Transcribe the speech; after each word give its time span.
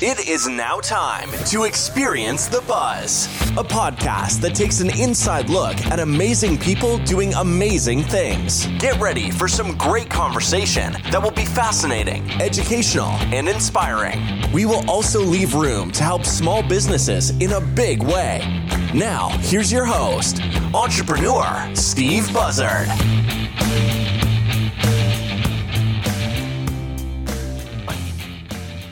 It 0.00 0.28
is 0.28 0.46
now 0.46 0.78
time 0.78 1.28
to 1.46 1.64
experience 1.64 2.46
the 2.46 2.60
buzz, 2.60 3.26
a 3.56 3.64
podcast 3.64 4.40
that 4.42 4.54
takes 4.54 4.78
an 4.78 4.96
inside 4.96 5.50
look 5.50 5.76
at 5.86 5.98
amazing 5.98 6.56
people 6.56 6.98
doing 6.98 7.34
amazing 7.34 8.04
things. 8.04 8.68
Get 8.78 8.96
ready 9.00 9.32
for 9.32 9.48
some 9.48 9.76
great 9.76 10.08
conversation 10.08 10.92
that 11.10 11.20
will 11.20 11.32
be 11.32 11.44
fascinating, 11.44 12.30
educational, 12.40 13.10
and 13.34 13.48
inspiring. 13.48 14.22
We 14.52 14.66
will 14.66 14.88
also 14.88 15.18
leave 15.18 15.54
room 15.54 15.90
to 15.90 16.04
help 16.04 16.24
small 16.24 16.62
businesses 16.62 17.30
in 17.40 17.54
a 17.54 17.60
big 17.60 18.00
way. 18.00 18.62
Now, 18.94 19.30
here's 19.40 19.72
your 19.72 19.84
host, 19.84 20.40
entrepreneur 20.74 21.74
Steve 21.74 22.32
Buzzard. 22.32 22.86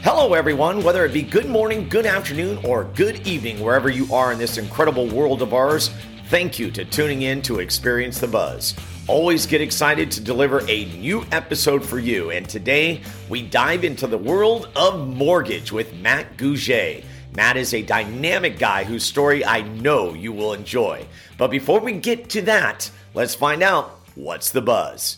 Hello, 0.09 0.35
everyone. 0.35 0.85
Whether 0.85 1.05
it 1.05 1.13
be 1.13 1.23
good 1.23 1.49
morning, 1.49 1.89
good 1.89 2.07
afternoon, 2.07 2.65
or 2.65 2.85
good 2.85 3.27
evening, 3.27 3.59
wherever 3.59 3.91
you 3.91 4.07
are 4.15 4.31
in 4.31 4.39
this 4.39 4.57
incredible 4.57 5.09
world 5.09 5.43
of 5.43 5.53
ours, 5.53 5.91
thank 6.29 6.61
you 6.61 6.71
to 6.71 6.85
tuning 6.85 7.23
in 7.23 7.43
to 7.43 7.59
Experience 7.59 8.21
the 8.21 8.29
Buzz. 8.29 8.77
Always 9.09 9.47
get 9.47 9.61
excited 9.61 10.13
to 10.13 10.21
deliver 10.21 10.61
a 10.69 10.85
new 11.01 11.25
episode 11.33 11.85
for 11.85 11.99
you. 11.99 12.31
And 12.31 12.49
today 12.49 13.01
we 13.29 13.43
dive 13.43 13.83
into 13.83 14.07
the 14.07 14.17
world 14.17 14.69
of 14.77 15.09
mortgage 15.09 15.73
with 15.73 15.93
Matt 15.95 16.37
Gouget. 16.37 17.05
Matt 17.35 17.57
is 17.57 17.75
a 17.75 17.83
dynamic 17.83 18.61
guy 18.61 18.85
whose 18.85 19.03
story 19.03 19.45
I 19.45 19.63
know 19.63 20.15
you 20.15 20.33
will 20.33 20.53
enjoy. 20.53 21.05
But 21.37 21.51
before 21.51 21.81
we 21.81 21.95
get 21.95 22.31
to 22.31 22.43
that, 22.43 22.89
let's 23.13 23.35
find 23.35 23.61
out 23.61 23.99
what's 24.15 24.53
the 24.53 24.63
buzz. 24.63 25.17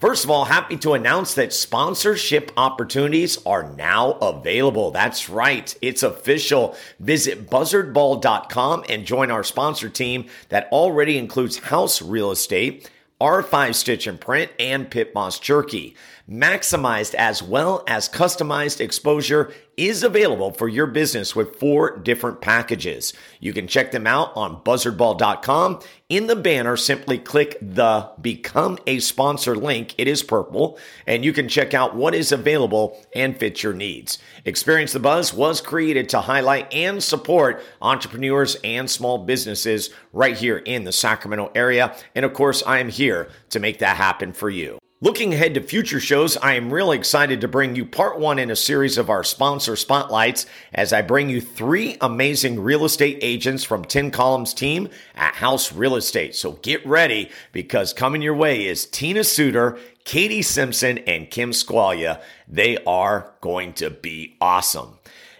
First 0.00 0.22
of 0.22 0.30
all, 0.30 0.44
happy 0.44 0.76
to 0.76 0.92
announce 0.92 1.34
that 1.34 1.52
sponsorship 1.52 2.52
opportunities 2.56 3.44
are 3.44 3.74
now 3.74 4.12
available. 4.12 4.92
That's 4.92 5.28
right. 5.28 5.76
It's 5.82 6.04
official. 6.04 6.76
Visit 7.00 7.50
buzzardball.com 7.50 8.84
and 8.88 9.04
join 9.04 9.32
our 9.32 9.42
sponsor 9.42 9.88
team 9.88 10.26
that 10.50 10.68
already 10.70 11.18
includes 11.18 11.58
house 11.58 12.00
real 12.00 12.30
estate, 12.30 12.88
R5 13.20 13.74
Stitch 13.74 14.06
and 14.06 14.20
Print, 14.20 14.52
and 14.60 14.88
Pit 14.88 15.12
Boss 15.12 15.40
Jerky. 15.40 15.96
Maximized 16.30 17.14
as 17.14 17.42
well 17.42 17.82
as 17.86 18.06
customized 18.06 18.82
exposure 18.82 19.50
is 19.78 20.02
available 20.02 20.52
for 20.52 20.68
your 20.68 20.86
business 20.86 21.34
with 21.34 21.56
four 21.56 21.96
different 21.96 22.42
packages. 22.42 23.14
You 23.40 23.54
can 23.54 23.66
check 23.66 23.92
them 23.92 24.06
out 24.06 24.36
on 24.36 24.62
buzzardball.com. 24.62 25.80
In 26.10 26.26
the 26.26 26.36
banner, 26.36 26.76
simply 26.76 27.16
click 27.16 27.56
the 27.62 28.10
Become 28.20 28.78
a 28.86 28.98
Sponsor 28.98 29.56
link. 29.56 29.94
It 29.96 30.06
is 30.06 30.22
purple, 30.22 30.78
and 31.06 31.24
you 31.24 31.32
can 31.32 31.48
check 31.48 31.72
out 31.72 31.96
what 31.96 32.14
is 32.14 32.30
available 32.30 33.02
and 33.14 33.38
fit 33.38 33.62
your 33.62 33.72
needs. 33.72 34.18
Experience 34.44 34.92
the 34.92 35.00
Buzz 35.00 35.32
was 35.32 35.62
created 35.62 36.10
to 36.10 36.20
highlight 36.20 36.70
and 36.74 37.02
support 37.02 37.62
entrepreneurs 37.80 38.58
and 38.62 38.90
small 38.90 39.16
businesses 39.16 39.88
right 40.12 40.36
here 40.36 40.58
in 40.58 40.84
the 40.84 40.92
Sacramento 40.92 41.50
area. 41.54 41.96
And 42.14 42.26
of 42.26 42.34
course, 42.34 42.62
I 42.66 42.80
am 42.80 42.90
here 42.90 43.30
to 43.48 43.60
make 43.60 43.78
that 43.78 43.96
happen 43.96 44.34
for 44.34 44.50
you. 44.50 44.78
Looking 45.00 45.32
ahead 45.32 45.54
to 45.54 45.60
future 45.60 46.00
shows, 46.00 46.36
I 46.38 46.54
am 46.54 46.72
really 46.72 46.96
excited 46.96 47.40
to 47.40 47.46
bring 47.46 47.76
you 47.76 47.84
part 47.84 48.18
one 48.18 48.40
in 48.40 48.50
a 48.50 48.56
series 48.56 48.98
of 48.98 49.08
our 49.08 49.22
sponsor 49.22 49.76
spotlights 49.76 50.44
as 50.74 50.92
I 50.92 51.02
bring 51.02 51.30
you 51.30 51.40
three 51.40 51.96
amazing 52.00 52.58
real 52.58 52.84
estate 52.84 53.20
agents 53.22 53.62
from 53.62 53.84
Tim 53.84 54.10
Collum's 54.10 54.52
team 54.52 54.88
at 55.14 55.36
House 55.36 55.72
Real 55.72 55.94
Estate. 55.94 56.34
So 56.34 56.54
get 56.62 56.84
ready 56.84 57.30
because 57.52 57.92
coming 57.92 58.22
your 58.22 58.34
way 58.34 58.66
is 58.66 58.86
Tina 58.86 59.22
Suter, 59.22 59.78
Katie 60.02 60.42
Simpson, 60.42 60.98
and 60.98 61.30
Kim 61.30 61.52
Squalia. 61.52 62.20
They 62.48 62.76
are 62.84 63.34
going 63.40 63.74
to 63.74 63.90
be 63.90 64.36
awesome. 64.40 64.97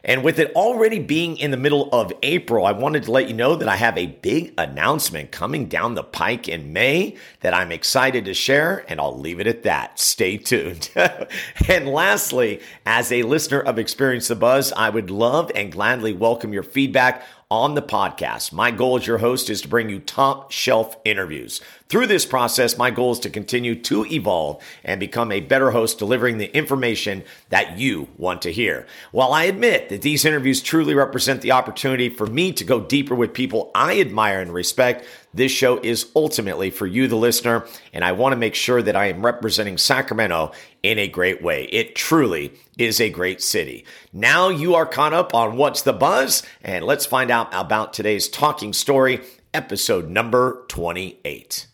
And 0.09 0.25
with 0.25 0.39
it 0.39 0.55
already 0.56 1.01
being 1.01 1.37
in 1.37 1.51
the 1.51 1.59
middle 1.59 1.91
of 1.92 2.14
April, 2.23 2.64
I 2.64 2.73
wanted 2.73 3.03
to 3.03 3.12
let 3.12 3.28
you 3.28 3.34
know 3.34 3.56
that 3.56 3.69
I 3.69 3.77
have 3.77 3.98
a 3.98 4.06
big 4.06 4.55
announcement 4.56 5.31
coming 5.31 5.67
down 5.67 5.97
the 5.97 6.03
pike 6.03 6.48
in 6.48 6.73
May 6.73 7.14
that 7.41 7.52
I'm 7.52 7.70
excited 7.70 8.24
to 8.24 8.33
share, 8.33 8.86
and 8.89 9.02
I'll 9.02 9.18
leave 9.18 9.39
it 9.39 9.47
at 9.47 9.64
that. 9.64 10.01
Stay 10.01 10.39
tuned. 10.39 10.89
and 11.68 11.86
lastly, 11.86 12.63
as 12.86 13.13
a 13.13 13.23
listener 13.23 13.61
of 13.61 13.79
Experience 13.79 14.29
the 14.29 14.35
Buzz, 14.35 14.73
I 14.73 14.89
would 14.89 15.11
love 15.11 15.52
and 15.55 15.70
gladly 15.70 16.14
welcome 16.14 16.55
your 16.55 16.63
feedback 16.63 17.23
on 17.51 17.75
the 17.75 17.83
podcast. 17.83 18.53
My 18.53 18.70
goal 18.70 18.98
as 18.98 19.07
your 19.07 19.19
host 19.19 19.48
is 19.48 19.63
to 19.63 19.69
bring 19.69 19.89
you 19.89 20.01
top 20.01 20.51
shelf 20.51 20.98
interviews. 21.05 21.63
Through 21.89 22.09
this 22.09 22.27
process, 22.27 22.77
my 22.77 22.91
goal 22.91 23.13
is 23.13 23.20
to 23.20 23.31
continue 23.31 23.75
to 23.83 24.05
evolve 24.05 24.63
and 24.85 25.01
become 25.01 25.33
a 25.33 25.41
better 25.41 25.70
host, 25.70 25.98
delivering 25.98 26.36
the 26.36 26.55
information 26.55 27.25
that 27.48 27.79
you 27.79 28.09
want 28.19 28.42
to 28.42 28.53
hear. 28.53 28.86
While 29.13 29.33
I 29.33 29.45
admit 29.45 29.89
that 29.89 30.03
these 30.03 30.27
interviews 30.27 30.61
truly 30.61 30.95
represent 30.95 31.41
the 31.41 31.53
opportunity 31.53 32.11
for 32.11 32.27
me 32.27 32.53
to 32.53 32.64
go 32.64 32.81
deeper 32.81 33.14
with 33.14 33.33
people 33.33 33.70
I 33.75 33.98
admire 33.98 34.42
and 34.42 34.53
respect, 34.53 35.07
this 35.34 35.52
show 35.52 35.78
is 35.78 36.11
ultimately 36.16 36.70
for 36.70 36.86
you, 36.86 37.06
the 37.06 37.16
listener, 37.16 37.66
and 37.92 38.05
I 38.05 38.12
want 38.12 38.33
to 38.33 38.36
make 38.36 38.55
sure 38.55 38.83
that 38.83 38.96
I 38.96 39.06
am 39.06 39.24
representing 39.24 39.78
Sacramento 39.78 40.52
in 40.83 40.98
a 40.98 41.08
great 41.08 41.42
way. 41.42 41.64
It 41.64 41.94
truly 41.94 42.52
is 42.77 43.00
a 43.00 43.11
great 43.11 43.42
city. 43.42 43.84
Now 44.12 44.48
you 44.48 44.74
are 44.74 44.86
caught 44.86 45.12
up 45.12 45.34
on 45.34 45.56
What's 45.56 45.83
the 45.83 45.92
Buzz, 45.92 46.42
and 46.62 46.84
let's 46.84 47.06
find 47.06 47.30
out 47.30 47.48
about 47.52 47.92
today's 47.92 48.28
talking 48.28 48.72
story, 48.72 49.20
episode 49.52 50.08
number 50.08 50.64
28. 50.68 51.67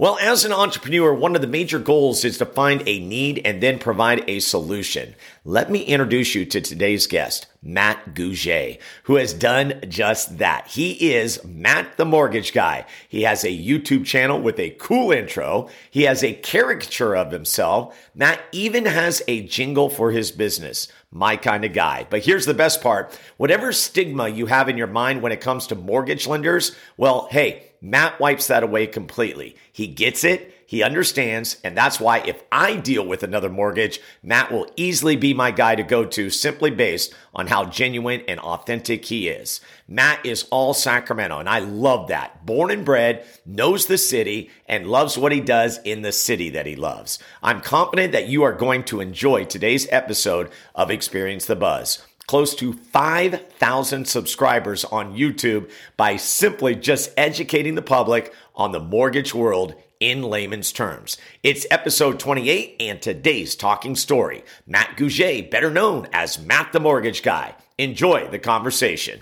Well, 0.00 0.16
as 0.18 0.46
an 0.46 0.52
entrepreneur, 0.52 1.12
one 1.12 1.34
of 1.34 1.42
the 1.42 1.46
major 1.46 1.78
goals 1.78 2.24
is 2.24 2.38
to 2.38 2.46
find 2.46 2.82
a 2.86 3.00
need 3.00 3.42
and 3.44 3.62
then 3.62 3.78
provide 3.78 4.24
a 4.30 4.40
solution. 4.40 5.14
Let 5.44 5.70
me 5.70 5.82
introduce 5.82 6.34
you 6.34 6.46
to 6.46 6.62
today's 6.62 7.06
guest, 7.06 7.48
Matt 7.62 8.14
Gouget, 8.14 8.80
who 9.02 9.16
has 9.16 9.34
done 9.34 9.78
just 9.90 10.38
that. 10.38 10.68
He 10.68 11.12
is 11.12 11.44
Matt 11.44 11.98
the 11.98 12.06
Mortgage 12.06 12.54
Guy. 12.54 12.86
He 13.10 13.24
has 13.24 13.44
a 13.44 13.48
YouTube 13.48 14.06
channel 14.06 14.40
with 14.40 14.58
a 14.58 14.74
cool 14.78 15.12
intro. 15.12 15.68
He 15.90 16.04
has 16.04 16.24
a 16.24 16.32
caricature 16.32 17.14
of 17.14 17.30
himself. 17.30 17.94
Matt 18.14 18.40
even 18.52 18.86
has 18.86 19.22
a 19.28 19.42
jingle 19.42 19.90
for 19.90 20.12
his 20.12 20.32
business. 20.32 20.88
My 21.12 21.36
kind 21.36 21.62
of 21.62 21.74
guy. 21.74 22.06
But 22.08 22.24
here's 22.24 22.46
the 22.46 22.54
best 22.54 22.80
part. 22.80 23.20
Whatever 23.36 23.70
stigma 23.70 24.30
you 24.30 24.46
have 24.46 24.70
in 24.70 24.78
your 24.78 24.86
mind 24.86 25.20
when 25.20 25.32
it 25.32 25.42
comes 25.42 25.66
to 25.66 25.74
mortgage 25.74 26.26
lenders, 26.26 26.74
well, 26.96 27.28
hey, 27.30 27.69
Matt 27.80 28.20
wipes 28.20 28.46
that 28.48 28.62
away 28.62 28.86
completely. 28.86 29.56
He 29.72 29.86
gets 29.86 30.24
it, 30.24 30.54
he 30.70 30.84
understands, 30.84 31.56
and 31.64 31.76
that's 31.76 31.98
why 31.98 32.18
if 32.18 32.44
I 32.52 32.76
deal 32.76 33.04
with 33.04 33.24
another 33.24 33.48
mortgage, 33.48 34.00
Matt 34.22 34.52
will 34.52 34.70
easily 34.76 35.16
be 35.16 35.34
my 35.34 35.50
guy 35.50 35.74
to 35.74 35.82
go 35.82 36.04
to 36.04 36.30
simply 36.30 36.70
based 36.70 37.12
on 37.34 37.48
how 37.48 37.64
genuine 37.64 38.22
and 38.28 38.38
authentic 38.38 39.06
he 39.06 39.28
is. 39.28 39.60
Matt 39.88 40.24
is 40.24 40.46
all 40.52 40.72
Sacramento, 40.72 41.40
and 41.40 41.48
I 41.48 41.58
love 41.58 42.06
that. 42.06 42.46
Born 42.46 42.70
and 42.70 42.84
bred, 42.84 43.26
knows 43.44 43.86
the 43.86 43.98
city, 43.98 44.48
and 44.66 44.86
loves 44.86 45.18
what 45.18 45.32
he 45.32 45.40
does 45.40 45.78
in 45.78 46.02
the 46.02 46.12
city 46.12 46.50
that 46.50 46.66
he 46.66 46.76
loves. 46.76 47.18
I'm 47.42 47.62
confident 47.62 48.12
that 48.12 48.28
you 48.28 48.44
are 48.44 48.52
going 48.52 48.84
to 48.84 49.00
enjoy 49.00 49.46
today's 49.46 49.88
episode 49.90 50.50
of 50.76 50.90
Experience 50.90 51.46
the 51.46 51.56
Buzz 51.56 52.06
close 52.30 52.54
to 52.54 52.72
5,000 52.72 54.06
subscribers 54.06 54.84
on 54.84 55.16
YouTube 55.16 55.68
by 55.96 56.14
simply 56.14 56.76
just 56.76 57.10
educating 57.16 57.74
the 57.74 57.82
public 57.82 58.32
on 58.54 58.70
the 58.70 58.78
mortgage 58.78 59.34
world 59.34 59.74
in 59.98 60.22
layman's 60.22 60.70
terms. 60.70 61.16
It's 61.42 61.66
episode 61.72 62.20
28 62.20 62.76
and 62.78 63.02
today's 63.02 63.56
talking 63.56 63.96
story. 63.96 64.44
Matt 64.64 64.96
Gouget, 64.96 65.50
better 65.50 65.72
known 65.72 66.06
as 66.12 66.38
Matt 66.38 66.72
the 66.72 66.78
Mortgage 66.78 67.24
Guy. 67.24 67.56
Enjoy 67.78 68.28
the 68.28 68.38
conversation. 68.38 69.18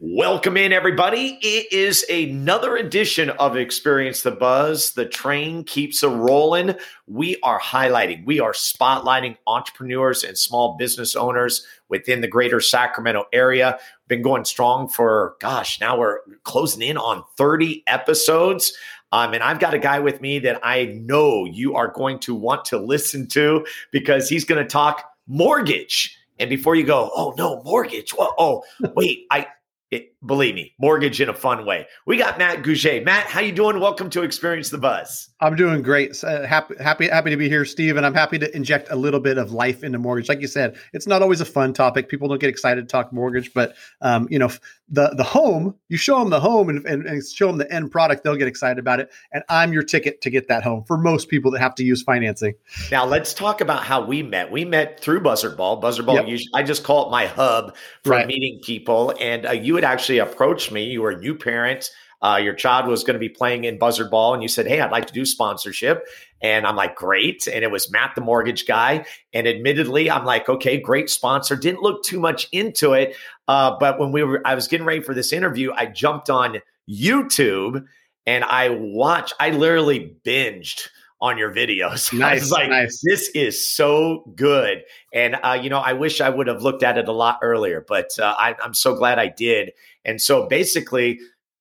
Welcome 0.00 0.56
in, 0.56 0.72
everybody. 0.72 1.38
It 1.40 1.72
is 1.72 2.04
another 2.10 2.76
edition 2.76 3.30
of 3.30 3.56
Experience 3.56 4.22
the 4.22 4.32
Buzz. 4.32 4.92
The 4.92 5.06
train 5.06 5.64
keeps 5.64 6.02
a 6.02 6.08
rolling. 6.08 6.74
We 7.06 7.38
are 7.42 7.60
highlighting, 7.60 8.26
we 8.26 8.40
are 8.40 8.52
spotlighting 8.52 9.36
entrepreneurs 9.46 10.24
and 10.24 10.36
small 10.36 10.76
business 10.76 11.14
owners 11.14 11.66
within 11.88 12.20
the 12.20 12.28
greater 12.28 12.60
Sacramento 12.60 13.24
area. 13.32 13.78
Been 14.08 14.22
going 14.22 14.44
strong 14.44 14.88
for, 14.88 15.36
gosh, 15.40 15.80
now 15.80 15.98
we're 15.98 16.18
closing 16.44 16.82
in 16.82 16.96
on 16.96 17.24
30 17.36 17.82
episodes. 17.86 18.72
Um, 19.12 19.32
and 19.32 19.42
I've 19.42 19.60
got 19.60 19.74
a 19.74 19.78
guy 19.78 20.00
with 20.00 20.20
me 20.20 20.40
that 20.40 20.60
I 20.62 20.86
know 20.86 21.44
you 21.44 21.76
are 21.76 21.88
going 21.88 22.18
to 22.20 22.34
want 22.34 22.64
to 22.66 22.78
listen 22.78 23.28
to 23.28 23.64
because 23.92 24.28
he's 24.28 24.44
going 24.44 24.62
to 24.62 24.68
talk 24.68 25.04
mortgage. 25.26 26.18
And 26.38 26.50
before 26.50 26.74
you 26.74 26.84
go, 26.84 27.10
oh 27.14 27.32
no, 27.38 27.62
mortgage. 27.62 28.12
Well, 28.18 28.34
oh, 28.38 28.64
wait, 28.96 29.26
I 29.30 29.46
it, 29.90 30.13
believe 30.24 30.54
me, 30.54 30.74
mortgage 30.78 31.20
in 31.20 31.28
a 31.28 31.34
fun 31.34 31.66
way. 31.66 31.86
We 32.06 32.16
got 32.16 32.38
Matt 32.38 32.62
Gouget. 32.62 33.04
Matt, 33.04 33.26
how 33.26 33.40
you 33.40 33.52
doing? 33.52 33.80
Welcome 33.80 34.10
to 34.10 34.22
Experience 34.22 34.70
the 34.70 34.78
Buzz. 34.78 35.28
I'm 35.40 35.56
doing 35.56 35.82
great. 35.82 36.22
Uh, 36.24 36.46
happy, 36.46 36.74
happy, 36.80 37.08
happy 37.08 37.30
to 37.30 37.36
be 37.36 37.48
here, 37.48 37.64
Steve. 37.64 37.96
And 37.96 38.06
I'm 38.06 38.14
happy 38.14 38.38
to 38.38 38.56
inject 38.56 38.88
a 38.90 38.96
little 38.96 39.20
bit 39.20 39.36
of 39.36 39.52
life 39.52 39.84
into 39.84 39.98
mortgage. 39.98 40.28
Like 40.28 40.40
you 40.40 40.46
said, 40.46 40.76
it's 40.92 41.06
not 41.06 41.22
always 41.22 41.40
a 41.40 41.44
fun 41.44 41.72
topic. 41.72 42.08
People 42.08 42.28
don't 42.28 42.40
get 42.40 42.50
excited 42.50 42.82
to 42.82 42.86
talk 42.86 43.12
mortgage, 43.12 43.52
but 43.52 43.74
um, 44.00 44.26
you 44.30 44.38
know, 44.38 44.50
the 44.88 45.14
the 45.16 45.24
home, 45.24 45.74
you 45.88 45.96
show 45.96 46.18
them 46.18 46.30
the 46.30 46.40
home 46.40 46.68
and, 46.68 46.84
and, 46.86 47.06
and 47.06 47.24
show 47.24 47.46
them 47.46 47.58
the 47.58 47.70
end 47.72 47.90
product, 47.90 48.22
they'll 48.22 48.36
get 48.36 48.48
excited 48.48 48.78
about 48.78 49.00
it. 49.00 49.10
And 49.32 49.42
I'm 49.48 49.72
your 49.72 49.82
ticket 49.82 50.20
to 50.22 50.30
get 50.30 50.48
that 50.48 50.62
home 50.62 50.84
for 50.84 50.98
most 50.98 51.28
people 51.28 51.50
that 51.52 51.60
have 51.60 51.74
to 51.76 51.84
use 51.84 52.02
financing. 52.02 52.54
Now 52.90 53.04
let's 53.06 53.32
talk 53.32 53.60
about 53.60 53.84
how 53.84 54.04
we 54.04 54.22
met. 54.22 54.50
We 54.50 54.64
met 54.64 55.00
through 55.00 55.20
Buzzard 55.20 55.56
Ball. 55.56 55.76
Buzzard 55.76 56.06
Ball, 56.06 56.26
yep. 56.26 56.40
I 56.54 56.62
just 56.62 56.84
call 56.84 57.08
it 57.08 57.10
my 57.10 57.26
hub 57.26 57.74
for 58.02 58.10
right. 58.10 58.26
meeting 58.26 58.60
people. 58.62 59.14
And 59.20 59.46
uh, 59.46 59.52
you 59.52 59.74
had 59.74 59.84
actually 59.84 60.13
approached 60.18 60.72
me. 60.72 60.84
You 60.84 61.02
were 61.02 61.10
a 61.10 61.18
new 61.18 61.34
parent. 61.34 61.90
Uh, 62.22 62.36
your 62.36 62.54
child 62.54 62.86
was 62.86 63.04
going 63.04 63.14
to 63.14 63.20
be 63.20 63.28
playing 63.28 63.64
in 63.64 63.78
Buzzard 63.78 64.10
Ball, 64.10 64.32
and 64.32 64.42
you 64.42 64.48
said, 64.48 64.66
"Hey, 64.66 64.80
I'd 64.80 64.90
like 64.90 65.06
to 65.08 65.12
do 65.12 65.26
sponsorship." 65.26 66.06
And 66.40 66.66
I'm 66.66 66.76
like, 66.76 66.96
"Great!" 66.96 67.46
And 67.46 67.62
it 67.62 67.70
was 67.70 67.90
Matt, 67.90 68.14
the 68.14 68.22
mortgage 68.22 68.66
guy. 68.66 69.04
And 69.34 69.46
admittedly, 69.46 70.10
I'm 70.10 70.24
like, 70.24 70.48
"Okay, 70.48 70.80
great 70.80 71.10
sponsor." 71.10 71.54
Didn't 71.54 71.82
look 71.82 72.02
too 72.02 72.18
much 72.18 72.48
into 72.50 72.94
it, 72.94 73.14
uh, 73.46 73.76
but 73.78 73.98
when 73.98 74.10
we 74.10 74.22
were, 74.22 74.40
I 74.46 74.54
was 74.54 74.68
getting 74.68 74.86
ready 74.86 75.00
for 75.02 75.12
this 75.12 75.32
interview. 75.32 75.72
I 75.76 75.86
jumped 75.86 76.30
on 76.30 76.62
YouTube 76.88 77.84
and 78.26 78.44
I 78.44 78.70
watched. 78.70 79.34
I 79.38 79.50
literally 79.50 80.16
binged 80.24 80.88
on 81.24 81.38
your 81.38 81.50
videos. 81.50 82.12
Nice, 82.12 82.22
I 82.22 82.34
was 82.34 82.50
like, 82.50 82.68
nice. 82.68 83.00
this 83.02 83.30
is 83.30 83.64
so 83.64 84.30
good. 84.36 84.84
And, 85.14 85.36
uh, 85.42 85.58
you 85.60 85.70
know, 85.70 85.78
I 85.78 85.94
wish 85.94 86.20
I 86.20 86.28
would 86.28 86.46
have 86.48 86.62
looked 86.62 86.82
at 86.82 86.98
it 86.98 87.08
a 87.08 87.12
lot 87.12 87.38
earlier, 87.40 87.82
but 87.88 88.10
uh, 88.18 88.34
I, 88.38 88.54
I'm 88.62 88.74
so 88.74 88.94
glad 88.94 89.18
I 89.18 89.28
did. 89.28 89.72
And 90.04 90.20
so 90.20 90.46
basically, 90.46 91.18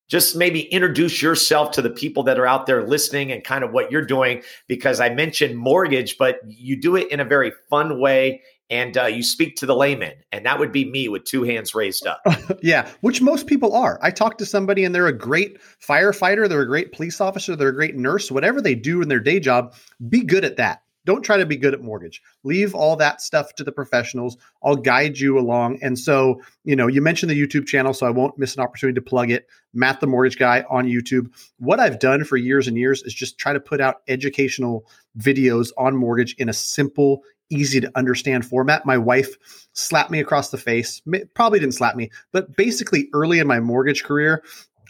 just 0.10 0.36
maybe 0.36 0.64
introduce 0.64 1.22
yourself 1.22 1.72
to 1.72 1.82
the 1.82 1.90
people 1.90 2.24
that 2.24 2.38
are 2.38 2.46
out 2.46 2.66
there 2.66 2.86
listening 2.86 3.32
and 3.32 3.42
kind 3.42 3.64
of 3.64 3.72
what 3.72 3.90
you're 3.90 4.06
doing 4.06 4.44
because 4.68 5.00
I 5.00 5.10
mentioned 5.10 5.58
mortgage, 5.58 6.18
but 6.18 6.40
you 6.46 6.76
do 6.76 6.98
it 6.98 7.10
in 7.10 7.22
a 7.22 7.26
very 7.26 7.54
fun 7.70 8.02
way 8.02 8.42
and 8.74 8.98
uh, 8.98 9.06
you 9.06 9.22
speak 9.22 9.56
to 9.58 9.68
the 9.68 9.76
layman, 9.76 10.16
and 10.32 10.48
that 10.48 10.58
would 10.58 10.72
be 10.72 10.84
me 10.84 11.08
with 11.08 11.26
two 11.26 11.44
hands 11.44 11.76
raised 11.76 12.08
up. 12.08 12.26
yeah, 12.64 12.90
which 13.02 13.22
most 13.22 13.46
people 13.46 13.76
are. 13.76 14.00
I 14.02 14.10
talk 14.10 14.40
to 14.40 14.48
somebody 14.48 14.84
and 14.84 14.96
they're 14.96 15.06
a 15.06 15.16
great 15.16 15.60
firefighter, 15.80 16.50
they're 16.50 16.62
a 16.62 16.68
great 16.68 16.92
police 16.92 17.22
officer, 17.22 17.56
they're 17.56 17.68
a 17.68 17.76
great 17.76 17.96
nurse, 17.96 18.32
whatever 18.32 18.62
they 18.62 18.74
do 18.74 19.04
in 19.04 19.10
their 19.10 19.20
day 19.20 19.40
job, 19.40 19.76
be 20.10 20.22
good 20.22 20.44
at 20.44 20.58
that. 20.58 20.82
Don't 21.06 21.22
try 21.22 21.38
to 21.38 21.46
be 21.46 21.58
good 21.58 21.74
at 21.74 21.82
mortgage. 21.82 22.22
Leave 22.44 22.74
all 22.74 22.96
that 22.96 23.22
stuff 23.22 23.54
to 23.56 23.64
the 23.64 23.74
professionals. 23.74 24.38
I'll 24.64 24.78
guide 24.78 25.20
you 25.20 25.38
along. 25.38 25.80
And 25.84 26.00
so, 26.00 26.42
you 26.64 26.76
know, 26.76 26.88
you 26.88 27.02
mentioned 27.02 27.30
the 27.30 27.40
YouTube 27.40 27.68
channel, 27.68 27.94
so 27.94 28.08
I 28.08 28.10
won't 28.10 28.40
miss 28.40 28.56
an 28.56 28.64
opportunity 28.64 28.96
to 28.96 29.02
plug 29.02 29.30
it. 29.30 29.48
Matt 29.74 30.00
the 30.00 30.08
Mortgage 30.08 30.40
Guy 30.40 30.64
on 30.70 30.88
YouTube. 30.88 31.28
What 31.60 31.80
I've 31.80 32.00
done 32.00 32.24
for 32.24 32.38
years 32.38 32.68
and 32.68 32.78
years 32.78 33.04
is 33.04 33.14
just 33.14 33.38
try 33.38 33.54
to 33.54 33.60
put 33.60 33.82
out 33.82 33.98
educational 34.08 34.88
videos 35.20 35.72
on 35.78 35.96
mortgage 35.96 36.36
in 36.36 36.48
a 36.48 36.54
simple, 36.54 37.24
easy 37.54 37.80
to 37.82 37.92
understand 37.96 38.46
format. 38.46 38.86
My 38.86 38.98
wife 38.98 39.38
slapped 39.74 40.12
me 40.12 40.20
across 40.20 40.50
the 40.50 40.58
face. 40.58 41.02
Probably 41.36 41.60
didn't 41.60 41.76
slap 41.76 41.96
me, 41.96 42.10
but 42.32 42.58
basically 42.58 43.10
early 43.14 43.40
in 43.40 43.48
my 43.48 43.60
mortgage 43.60 44.04
career, 44.04 44.44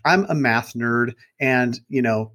I'm 0.06 0.26
a 0.26 0.36
math 0.36 0.74
nerd 0.74 1.14
and, 1.40 1.80
you 1.90 2.02
know, 2.02 2.32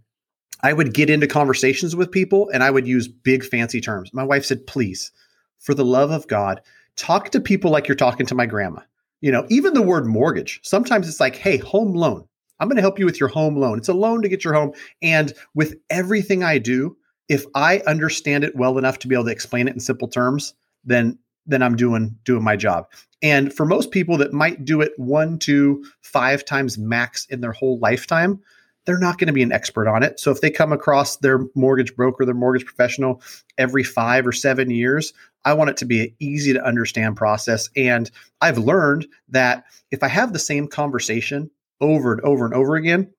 I 0.63 0.73
would 0.73 0.93
get 0.93 1.11
into 1.11 1.27
conversations 1.27 1.95
with 1.95 2.11
people 2.11 2.51
and 2.53 2.63
I 2.63 2.71
would 2.71 2.87
use 2.87 3.09
big 3.09 3.45
fancy 3.45 3.81
terms. 3.81 4.13
My 4.13 4.25
wife 4.25 4.45
said, 4.45 4.67
"Please, 4.67 5.13
for 5.59 5.73
the 5.73 5.85
love 5.85 6.11
of 6.11 6.27
God, 6.27 6.61
talk 6.97 7.31
to 7.31 7.41
people 7.41 7.71
like 7.71 7.87
you're 7.87 7.95
talking 7.95 8.27
to 8.27 8.35
my 8.35 8.47
grandma." 8.47 8.81
You 9.21 9.33
know, 9.33 9.47
even 9.51 9.75
the 9.75 9.83
word 9.83 10.07
mortgage, 10.07 10.61
sometimes 10.63 11.09
it's 11.09 11.21
like, 11.21 11.37
"Hey, 11.37 11.59
home 11.59 11.93
loan. 11.93 12.25
I'm 12.59 12.69
going 12.69 12.77
to 12.77 12.83
help 12.83 12.99
you 12.99 13.07
with 13.07 13.21
your 13.21 13.29
home 13.29 13.57
loan. 13.57 13.79
It's 13.79 13.89
a 13.89 13.95
loan 13.95 14.23
to 14.23 14.29
get 14.29 14.43
your 14.43 14.55
home." 14.55 14.73
And 15.01 15.33
with 15.55 15.77
everything 15.91 16.43
I 16.43 16.59
do, 16.59 16.97
if 17.29 17.45
I 17.55 17.81
understand 17.87 18.45
it 18.45 18.57
well 18.57 18.79
enough 18.79 18.99
to 19.01 19.09
be 19.09 19.15
able 19.15 19.27
to 19.27 19.31
explain 19.31 19.69
it 19.69 19.75
in 19.75 19.81
simple 19.81 20.09
terms, 20.09 20.55
then 20.85 21.19
then 21.47 21.63
I'm 21.63 21.77
doing 21.77 22.17
doing 22.25 22.43
my 22.43 22.57
job. 22.57 22.87
And 23.23 23.53
for 23.53 23.67
most 23.67 23.91
people 23.91 24.17
that 24.19 24.33
might 24.33 24.65
do 24.65 24.81
it 24.81 24.93
one, 24.97 25.39
two, 25.39 25.85
five 26.03 26.45
times 26.45 26.79
max 26.79 27.27
in 27.27 27.41
their 27.41 27.53
whole 27.53 27.79
lifetime, 27.79 28.41
they're 28.85 28.99
not 28.99 29.19
going 29.19 29.27
to 29.27 29.33
be 29.33 29.43
an 29.43 29.53
expert 29.53 29.89
on 29.89 30.03
it. 30.03 30.21
So 30.21 30.31
if 30.31 30.41
they 30.41 30.51
come 30.51 30.73
across 30.73 31.17
their 31.17 31.41
mortgage 31.55 31.95
broker, 31.97 32.25
their 32.25 32.35
mortgage 32.35 32.65
professional 32.65 33.23
every 33.57 33.83
five 33.83 34.27
or 34.27 34.33
seven 34.33 34.71
years, 34.71 35.13
I 35.45 35.55
want 35.55 35.71
it 35.71 35.77
to 35.79 35.85
be 35.85 36.01
an 36.01 36.15
easy 36.21 36.53
to 36.53 36.65
understand 36.65 37.17
process. 37.17 37.69
And 37.77 38.11
I've 38.41 38.59
learned 38.59 39.07
that 39.31 39.65
if 39.91 40.03
I 40.03 40.09
have 40.09 40.33
the 40.33 40.39
same 40.39 40.69
conversation 40.69 41.51
over 41.81 42.13
and 42.13 42.21
over 42.23 42.45
and 42.45 42.55
over 42.55 42.77
again, 42.77 43.13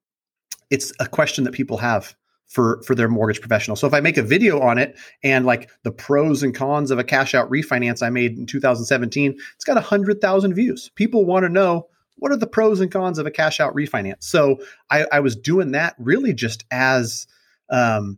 it's 0.70 0.94
a 1.00 1.08
question 1.08 1.44
that 1.44 1.54
people 1.54 1.78
have 1.78 2.16
for 2.50 2.81
for 2.84 2.96
their 2.96 3.07
mortgage 3.07 3.40
professional. 3.40 3.78
So 3.78 3.88
if 3.88 3.94
I 3.94 4.00
make 4.01 4.18
a 4.18 4.24
video 4.24 4.60
on 4.60 4.78
it 4.78 4.98
and 5.24 5.46
like 5.46 5.69
the 5.84 5.92
pros 5.92 6.44
and 6.44 6.54
cons 6.54 6.92
of 6.92 6.98
a 7.00 7.04
cash 7.04 7.34
out 7.34 7.50
refinance 7.50 8.04
I 8.04 8.10
made 8.10 8.38
in 8.38 8.46
2017, 8.46 9.38
it's 9.56 9.63
got 9.66 9.75
100,000 9.75 10.54
views. 10.54 10.90
People 10.96 11.25
want 11.25 11.44
to 11.44 11.50
know 11.50 11.88
what 12.18 12.31
are 12.31 12.38
the 12.38 12.48
pros 12.48 12.81
and 12.81 12.92
cons 12.92 13.19
of 13.19 13.25
a 13.25 13.31
cash 13.31 13.60
out 13.60 13.74
refinance. 13.75 14.24
So 14.24 14.60
I, 14.90 15.06
I 15.12 15.19
was 15.22 15.36
doing 15.36 15.72
that 15.72 15.96
really 16.00 16.34
just 16.34 16.66
as 16.72 17.28
um, 17.69 18.18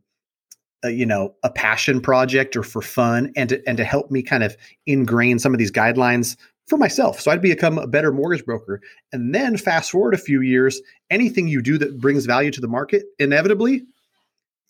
a, 0.84 0.90
you 0.90 1.06
know 1.06 1.36
a 1.44 1.52
passion 1.52 2.02
project 2.02 2.56
or 2.56 2.64
for 2.64 2.82
fun 2.82 3.34
and 3.36 3.50
to, 3.50 3.62
and 3.68 3.78
to 3.78 3.84
help 3.84 4.12
me 4.12 4.24
kind 4.24 4.44
of 4.44 4.56
ingrain 4.88 5.40
some 5.40 5.54
of 5.54 5.60
these 5.60 5.72
guidelines 5.72 6.38
for 6.68 6.78
myself. 6.78 7.20
So 7.20 7.32
I'd 7.32 7.42
become 7.42 7.78
a 7.78 7.86
better 7.86 8.14
mortgage 8.14 8.46
broker. 8.46 8.82
And 9.12 9.36
then 9.36 9.58
fast 9.58 9.92
forward 9.92 10.14
a 10.14 10.18
few 10.18 10.40
years, 10.40 10.80
anything 11.10 11.50
you 11.50 11.62
do 11.62 11.78
that 11.80 12.00
brings 12.00 12.26
value 12.26 12.50
to 12.52 12.62
the 12.62 12.68
market 12.70 13.04
inevitably 13.20 13.84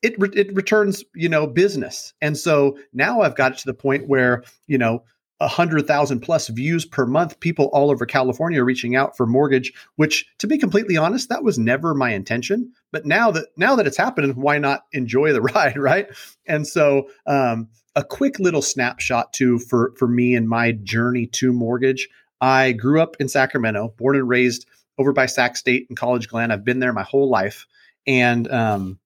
it 0.02 0.20
re- 0.20 0.32
it 0.34 0.54
returns 0.56 1.04
you 1.16 1.30
know 1.30 1.48
business. 1.48 2.14
And 2.22 2.38
so 2.38 2.78
now 2.94 3.22
i've 3.22 3.36
got 3.36 3.54
it 3.54 3.58
to 3.60 3.66
the 3.66 3.74
point 3.74 4.08
where 4.08 4.44
you 4.68 4.78
know 4.78 5.04
a 5.40 5.48
hundred 5.48 5.88
thousand 5.88 6.20
plus 6.20 6.50
views 6.50 6.86
per 6.86 7.06
month 7.06 7.40
people 7.40 7.66
all 7.74 7.90
over 7.90 8.06
california 8.06 8.64
reaching 8.64 8.96
out 8.96 9.18
for 9.18 9.26
mortgage 9.26 9.74
which 9.96 10.24
to 10.38 10.46
be 10.46 10.56
completely 10.56 10.98
honest 10.98 11.30
that 11.30 11.44
was 11.44 11.58
never 11.58 11.96
my 11.96 12.12
intention. 12.12 12.72
But 12.92 13.06
now 13.06 13.32
that 13.32 13.48
now 13.58 13.76
that 13.76 13.88
it's 13.88 13.98
happening 13.98 14.32
why 14.32 14.58
not 14.58 14.86
enjoy 14.92 15.34
the 15.34 15.42
ride 15.54 15.78
right? 15.78 16.08
And 16.46 16.68
so 16.68 17.10
um, 17.26 17.70
a 17.96 18.04
quick 18.04 18.40
little 18.40 18.62
snapshot 18.62 19.34
too 19.34 19.60
for 19.60 19.94
for 19.98 20.08
me 20.08 20.36
and 20.36 20.48
my 20.48 20.72
journey 20.72 21.28
to 21.28 21.52
mortgage. 21.52 22.08
I 22.40 22.72
grew 22.72 23.02
up 23.02 23.18
in 23.20 23.30
sacramento 23.30 23.94
born 23.98 24.16
and 24.16 24.28
raised 24.28 24.66
over 24.98 25.14
by 25.14 25.26
sac 25.26 25.58
state 25.58 25.88
and 25.90 25.98
college 25.98 26.28
glen. 26.28 26.52
I've 26.52 26.66
been 26.66 26.80
there 26.80 26.94
my 26.94 27.04
whole 27.04 27.30
life. 27.30 27.68
And 28.08 28.50
um, 28.52 29.00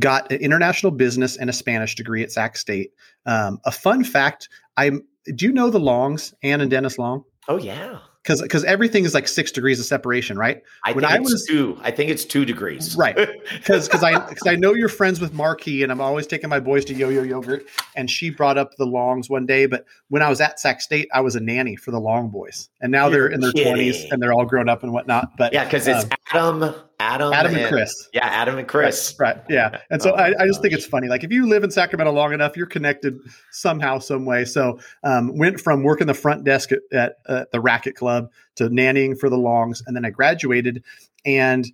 got 0.00 0.30
an 0.30 0.38
international 0.40 0.92
business 0.92 1.36
and 1.36 1.50
a 1.50 1.52
Spanish 1.52 1.94
degree 1.94 2.22
at 2.22 2.32
Sac 2.32 2.56
State. 2.56 2.92
Um, 3.26 3.60
a 3.64 3.70
fun 3.70 4.04
fact: 4.04 4.48
I 4.76 4.90
do 5.34 5.46
you 5.46 5.52
know 5.52 5.70
the 5.70 5.80
Longs, 5.80 6.34
Ann 6.42 6.60
and 6.60 6.70
Dennis 6.70 6.98
Long? 6.98 7.24
Oh 7.48 7.56
yeah, 7.56 7.98
because 8.22 8.42
because 8.42 8.64
everything 8.64 9.04
is 9.04 9.14
like 9.14 9.26
six 9.26 9.50
degrees 9.50 9.80
of 9.80 9.86
separation, 9.86 10.36
right? 10.36 10.62
I 10.84 10.92
when 10.92 11.04
think 11.04 11.14
I 11.14 11.18
was 11.18 11.46
two. 11.48 11.78
I 11.82 11.90
think 11.90 12.10
it's 12.10 12.24
two 12.24 12.44
degrees, 12.44 12.94
right? 12.96 13.16
Because 13.58 13.88
because 13.88 14.04
I 14.04 14.18
because 14.18 14.46
I 14.46 14.54
know 14.54 14.74
you're 14.74 14.88
friends 14.88 15.20
with 15.20 15.32
Marquis, 15.32 15.82
and 15.82 15.90
I'm 15.90 16.00
always 16.00 16.26
taking 16.26 16.50
my 16.50 16.60
boys 16.60 16.84
to 16.86 16.94
Yo 16.94 17.08
Yo 17.08 17.22
Yogurt, 17.22 17.66
and 17.96 18.10
she 18.10 18.30
brought 18.30 18.58
up 18.58 18.76
the 18.76 18.84
Longs 18.84 19.30
one 19.30 19.46
day. 19.46 19.66
But 19.66 19.84
when 20.08 20.22
I 20.22 20.28
was 20.28 20.40
at 20.40 20.60
Sac 20.60 20.80
State, 20.80 21.08
I 21.12 21.20
was 21.20 21.34
a 21.36 21.40
nanny 21.40 21.76
for 21.76 21.90
the 21.90 21.98
Long 21.98 22.28
boys, 22.28 22.68
and 22.80 22.92
now 22.92 23.08
you're 23.08 23.28
they're 23.28 23.28
in 23.28 23.40
their 23.40 23.52
twenties 23.52 24.04
and 24.10 24.22
they're 24.22 24.32
all 24.32 24.44
grown 24.44 24.68
up 24.68 24.82
and 24.82 24.92
whatnot. 24.92 25.36
But 25.36 25.52
yeah, 25.52 25.64
because 25.64 25.88
it's 25.88 26.04
um, 26.04 26.10
Adam, 26.32 26.74
Adam, 27.00 27.32
Adam 27.32 27.52
and, 27.52 27.60
and, 27.62 27.72
Chris. 27.72 28.08
Yeah, 28.12 28.26
Adam 28.26 28.58
and 28.58 28.66
Chris. 28.66 29.14
Right. 29.18 29.36
right. 29.36 29.44
Yeah. 29.48 29.80
And 29.90 30.02
so 30.02 30.12
oh, 30.12 30.16
I, 30.16 30.34
I, 30.40 30.46
just 30.46 30.60
think 30.60 30.74
it's 30.74 30.86
funny. 30.86 31.06
Like 31.06 31.22
if 31.22 31.30
you 31.30 31.46
live 31.46 31.62
in 31.62 31.70
Sacramento 31.70 32.12
long 32.12 32.32
enough, 32.32 32.56
you're 32.56 32.66
connected 32.66 33.18
somehow, 33.52 34.00
some 34.00 34.24
way. 34.24 34.44
So 34.44 34.80
um, 35.04 35.36
went 35.36 35.60
from 35.60 35.84
working 35.84 36.08
the 36.08 36.14
front 36.14 36.42
desk 36.42 36.72
at, 36.72 36.80
at 36.92 37.18
uh, 37.26 37.44
the 37.52 37.60
Racket 37.60 37.94
Club 37.94 38.30
to 38.56 38.64
nannying 38.64 39.16
for 39.16 39.30
the 39.30 39.38
Longs, 39.38 39.82
and 39.86 39.94
then 39.94 40.04
I 40.04 40.10
graduated 40.10 40.82
and 41.24 41.66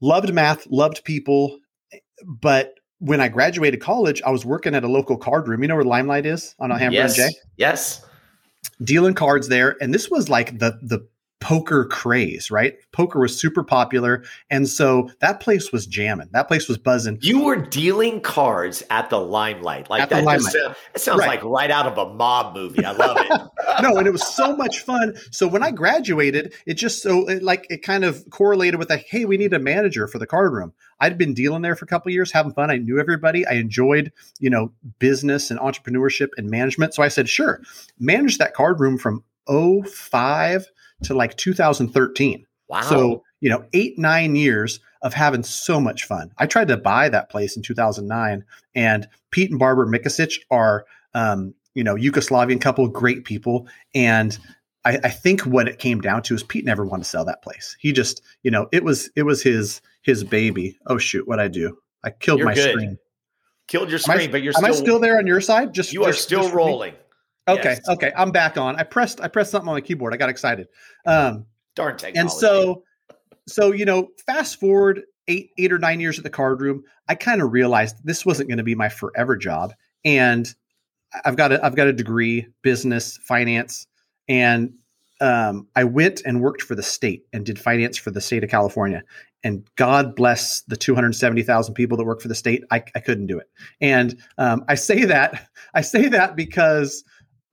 loved 0.00 0.32
math, 0.32 0.66
loved 0.66 1.04
people, 1.04 1.58
but 2.22 2.74
when 2.98 3.20
I 3.20 3.28
graduated 3.28 3.80
college, 3.80 4.22
I 4.24 4.30
was 4.30 4.44
working 4.44 4.74
at 4.74 4.84
a 4.84 4.88
local 4.88 5.16
card 5.16 5.48
room. 5.48 5.62
You 5.62 5.68
know 5.68 5.74
where 5.74 5.84
Limelight 5.84 6.26
is 6.26 6.54
on 6.58 6.70
Alhambra 6.70 7.00
yes. 7.00 7.18
and 7.18 7.32
J? 7.32 7.38
Yes. 7.56 8.04
Dealing 8.82 9.14
cards 9.14 9.48
there. 9.48 9.76
And 9.80 9.92
this 9.92 10.10
was 10.10 10.28
like 10.28 10.58
the 10.58 10.78
the 10.82 11.06
poker 11.40 11.84
craze, 11.84 12.50
right? 12.50 12.76
Poker 12.92 13.20
was 13.20 13.38
super 13.38 13.62
popular. 13.62 14.24
And 14.50 14.66
so 14.66 15.10
that 15.20 15.40
place 15.40 15.72
was 15.72 15.86
jamming. 15.86 16.28
That 16.32 16.48
place 16.48 16.68
was 16.68 16.78
buzzing. 16.78 17.18
You 17.20 17.44
were 17.44 17.56
dealing 17.56 18.22
cards 18.22 18.82
at 18.88 19.10
the 19.10 19.20
limelight. 19.20 19.90
Like 19.90 20.02
at 20.02 20.10
that, 20.10 20.24
limelight. 20.24 20.54
Just, 20.54 20.76
it 20.94 21.00
sounds 21.00 21.20
right. 21.20 21.28
like 21.28 21.44
right 21.44 21.70
out 21.70 21.86
of 21.86 21.98
a 21.98 22.14
mob 22.14 22.54
movie. 22.54 22.84
I 22.84 22.92
love 22.92 23.18
it. 23.20 23.42
no, 23.82 23.98
and 23.98 24.06
it 24.06 24.10
was 24.10 24.26
so 24.34 24.56
much 24.56 24.80
fun. 24.80 25.16
So 25.30 25.46
when 25.46 25.62
I 25.62 25.70
graduated, 25.70 26.54
it 26.66 26.74
just 26.74 27.02
so 27.02 27.28
it, 27.28 27.42
like 27.42 27.66
it 27.68 27.82
kind 27.82 28.04
of 28.04 28.24
correlated 28.30 28.78
with 28.78 28.88
like, 28.88 29.06
hey, 29.08 29.26
we 29.26 29.36
need 29.36 29.52
a 29.52 29.58
manager 29.58 30.08
for 30.08 30.18
the 30.18 30.26
card 30.26 30.52
room. 30.52 30.72
I'd 31.00 31.18
been 31.18 31.34
dealing 31.34 31.60
there 31.60 31.76
for 31.76 31.84
a 31.84 31.88
couple 31.88 32.10
years, 32.10 32.32
having 32.32 32.54
fun. 32.54 32.70
I 32.70 32.78
knew 32.78 32.98
everybody. 32.98 33.46
I 33.46 33.52
enjoyed, 33.54 34.12
you 34.40 34.48
know, 34.48 34.72
business 34.98 35.50
and 35.50 35.60
entrepreneurship 35.60 36.28
and 36.38 36.48
management. 36.48 36.94
So 36.94 37.02
I 37.02 37.08
said, 37.08 37.28
sure, 37.28 37.60
manage 37.98 38.38
that 38.38 38.54
card 38.54 38.80
room 38.80 38.96
from 38.96 39.24
05 39.46 40.66
to 41.02 41.14
like 41.14 41.36
2013. 41.36 42.46
Wow. 42.68 42.80
So, 42.82 43.22
you 43.40 43.50
know, 43.50 43.64
eight, 43.72 43.98
nine 43.98 44.36
years 44.36 44.80
of 45.02 45.12
having 45.12 45.42
so 45.42 45.80
much 45.80 46.04
fun. 46.04 46.32
I 46.38 46.46
tried 46.46 46.68
to 46.68 46.76
buy 46.76 47.08
that 47.10 47.28
place 47.28 47.56
in 47.56 47.62
2009, 47.62 48.44
and 48.74 49.08
Pete 49.30 49.50
and 49.50 49.58
Barbara 49.58 49.86
Mikasic 49.86 50.40
are, 50.50 50.86
um, 51.12 51.54
you 51.74 51.84
know, 51.84 51.94
Yugoslavian 51.94 52.60
couple, 52.60 52.88
great 52.88 53.24
people. 53.24 53.68
And 53.94 54.36
I, 54.84 54.98
I, 55.04 55.10
think 55.10 55.42
what 55.42 55.68
it 55.68 55.78
came 55.78 56.00
down 56.00 56.22
to 56.22 56.34
is 56.34 56.42
Pete 56.42 56.64
never 56.64 56.84
wanted 56.84 57.04
to 57.04 57.10
sell 57.10 57.24
that 57.26 57.42
place. 57.42 57.76
He 57.80 57.92
just, 57.92 58.22
you 58.42 58.50
know, 58.50 58.68
it 58.72 58.82
was 58.82 59.10
it 59.14 59.22
was 59.24 59.42
his 59.42 59.80
his 60.02 60.24
baby. 60.24 60.78
Oh 60.86 60.98
shoot, 60.98 61.28
what 61.28 61.40
I 61.40 61.48
do? 61.48 61.78
I 62.02 62.10
killed 62.10 62.38
You're 62.38 62.48
my 62.48 62.54
good. 62.54 62.72
screen. 62.72 62.98
Killed 63.66 63.88
your 63.88 63.98
screen, 63.98 64.28
I, 64.28 64.32
but 64.32 64.42
you're 64.42 64.52
am 64.56 64.62
still, 64.62 64.74
I 64.74 64.76
still 64.76 64.98
there 64.98 65.18
on 65.18 65.26
your 65.26 65.40
side? 65.40 65.72
Just 65.72 65.92
you 65.92 66.04
are 66.04 66.12
just- 66.12 66.22
still 66.22 66.42
just 66.42 66.52
for 66.52 66.84
me? 66.84 66.94
Okay, 67.46 67.62
Yes. 67.74 67.88
okay, 67.88 68.12
I'm 68.16 68.30
back 68.30 68.56
on. 68.56 68.76
I 68.76 68.82
pressed 68.84 69.20
I 69.20 69.28
pressed 69.28 69.50
something 69.50 69.68
on 69.68 69.74
the 69.74 69.82
keyboard. 69.82 70.14
I 70.14 70.16
got 70.16 70.30
excited. 70.30 70.66
Um, 71.06 71.46
Darn 71.74 71.96
technology. 71.96 72.18
and 72.20 72.30
so 72.30 72.82
so 73.48 73.72
you 73.72 73.84
know 73.84 74.08
fast 74.26 74.58
forward 74.60 75.02
eight 75.28 75.50
eight 75.58 75.72
or 75.72 75.78
nine 75.78 76.00
years 76.00 76.18
at 76.18 76.24
the 76.24 76.30
card 76.30 76.60
room 76.60 76.82
i 77.08 77.14
kind 77.14 77.42
of 77.42 77.52
realized 77.52 77.96
this 78.04 78.24
wasn't 78.24 78.48
going 78.48 78.58
to 78.58 78.64
be 78.64 78.74
my 78.74 78.88
forever 78.88 79.36
job 79.36 79.72
and 80.04 80.54
i've 81.24 81.36
got 81.36 81.50
a 81.52 81.64
i've 81.64 81.74
got 81.74 81.86
a 81.86 81.92
degree 81.92 82.46
business 82.62 83.18
finance 83.24 83.86
and 84.28 84.72
um, 85.20 85.66
i 85.76 85.82
went 85.84 86.22
and 86.24 86.40
worked 86.42 86.62
for 86.62 86.74
the 86.74 86.82
state 86.82 87.24
and 87.32 87.44
did 87.44 87.58
finance 87.58 87.96
for 87.98 88.10
the 88.10 88.20
state 88.20 88.44
of 88.44 88.50
california 88.50 89.02
and 89.42 89.68
god 89.76 90.14
bless 90.14 90.60
the 90.62 90.76
270000 90.76 91.74
people 91.74 91.96
that 91.98 92.04
work 92.04 92.20
for 92.20 92.28
the 92.28 92.34
state 92.34 92.62
i, 92.70 92.82
I 92.94 93.00
couldn't 93.00 93.26
do 93.26 93.38
it 93.38 93.50
and 93.80 94.16
um, 94.38 94.64
i 94.68 94.74
say 94.74 95.04
that 95.04 95.48
i 95.74 95.80
say 95.80 96.08
that 96.08 96.36
because 96.36 97.02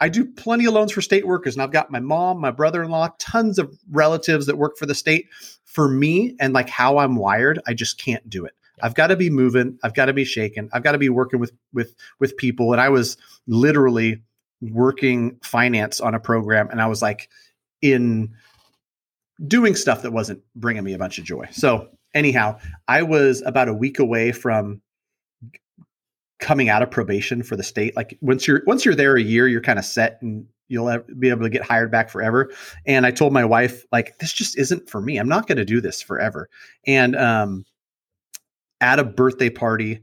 I 0.01 0.09
do 0.09 0.25
plenty 0.25 0.65
of 0.65 0.73
loans 0.73 0.91
for 0.91 1.01
state 1.01 1.27
workers, 1.27 1.55
and 1.55 1.61
I've 1.61 1.71
got 1.71 1.91
my 1.91 1.99
mom, 1.99 2.41
my 2.41 2.49
brother 2.49 2.83
in 2.83 2.89
law, 2.89 3.09
tons 3.19 3.59
of 3.59 3.77
relatives 3.91 4.47
that 4.47 4.57
work 4.57 4.75
for 4.77 4.87
the 4.87 4.95
state. 4.95 5.27
For 5.63 5.87
me 5.87 6.35
and 6.39 6.53
like 6.53 6.67
how 6.67 6.97
I'm 6.97 7.15
wired, 7.15 7.61
I 7.65 7.73
just 7.73 7.97
can't 7.97 8.27
do 8.29 8.43
it. 8.43 8.53
I've 8.81 8.95
got 8.95 9.07
to 9.07 9.15
be 9.15 9.29
moving. 9.29 9.77
I've 9.83 9.93
got 9.93 10.05
to 10.05 10.13
be 10.13 10.25
shaking. 10.25 10.69
I've 10.73 10.83
got 10.83 10.93
to 10.93 10.97
be 10.97 11.07
working 11.07 11.39
with 11.39 11.53
with 11.71 11.95
with 12.19 12.35
people. 12.35 12.73
And 12.73 12.81
I 12.81 12.89
was 12.89 13.15
literally 13.47 14.21
working 14.59 15.37
finance 15.43 16.01
on 16.01 16.15
a 16.15 16.19
program, 16.19 16.69
and 16.69 16.81
I 16.81 16.87
was 16.87 17.01
like 17.01 17.29
in 17.81 18.33
doing 19.47 19.75
stuff 19.75 20.01
that 20.01 20.11
wasn't 20.11 20.41
bringing 20.55 20.83
me 20.83 20.93
a 20.93 20.97
bunch 20.97 21.19
of 21.19 21.23
joy. 21.23 21.47
So 21.51 21.89
anyhow, 22.13 22.59
I 22.87 23.03
was 23.03 23.41
about 23.45 23.69
a 23.69 23.73
week 23.73 23.99
away 23.99 24.31
from 24.31 24.81
coming 26.41 26.69
out 26.69 26.81
of 26.81 26.91
probation 26.91 27.43
for 27.43 27.55
the 27.55 27.63
state 27.63 27.95
like 27.95 28.17
once 28.19 28.47
you're 28.47 28.63
once 28.65 28.83
you're 28.83 28.95
there 28.95 29.15
a 29.15 29.21
year 29.21 29.47
you're 29.47 29.61
kind 29.61 29.79
of 29.79 29.85
set 29.85 30.19
and 30.21 30.45
you'll 30.67 30.99
be 31.19 31.29
able 31.29 31.43
to 31.43 31.49
get 31.49 31.61
hired 31.61 31.91
back 31.91 32.09
forever. 32.09 32.49
And 32.85 33.05
i 33.05 33.11
told 33.11 33.33
my 33.33 33.45
wife 33.45 33.85
like 33.91 34.17
this 34.19 34.33
just 34.33 34.57
isn't 34.57 34.89
for 34.89 35.01
me. 35.01 35.17
I'm 35.17 35.27
not 35.27 35.45
going 35.45 35.57
to 35.57 35.65
do 35.65 35.81
this 35.81 36.01
forever. 36.01 36.49
And 36.87 37.15
um 37.15 37.65
at 38.79 38.97
a 38.97 39.03
birthday 39.03 39.49
party 39.49 40.01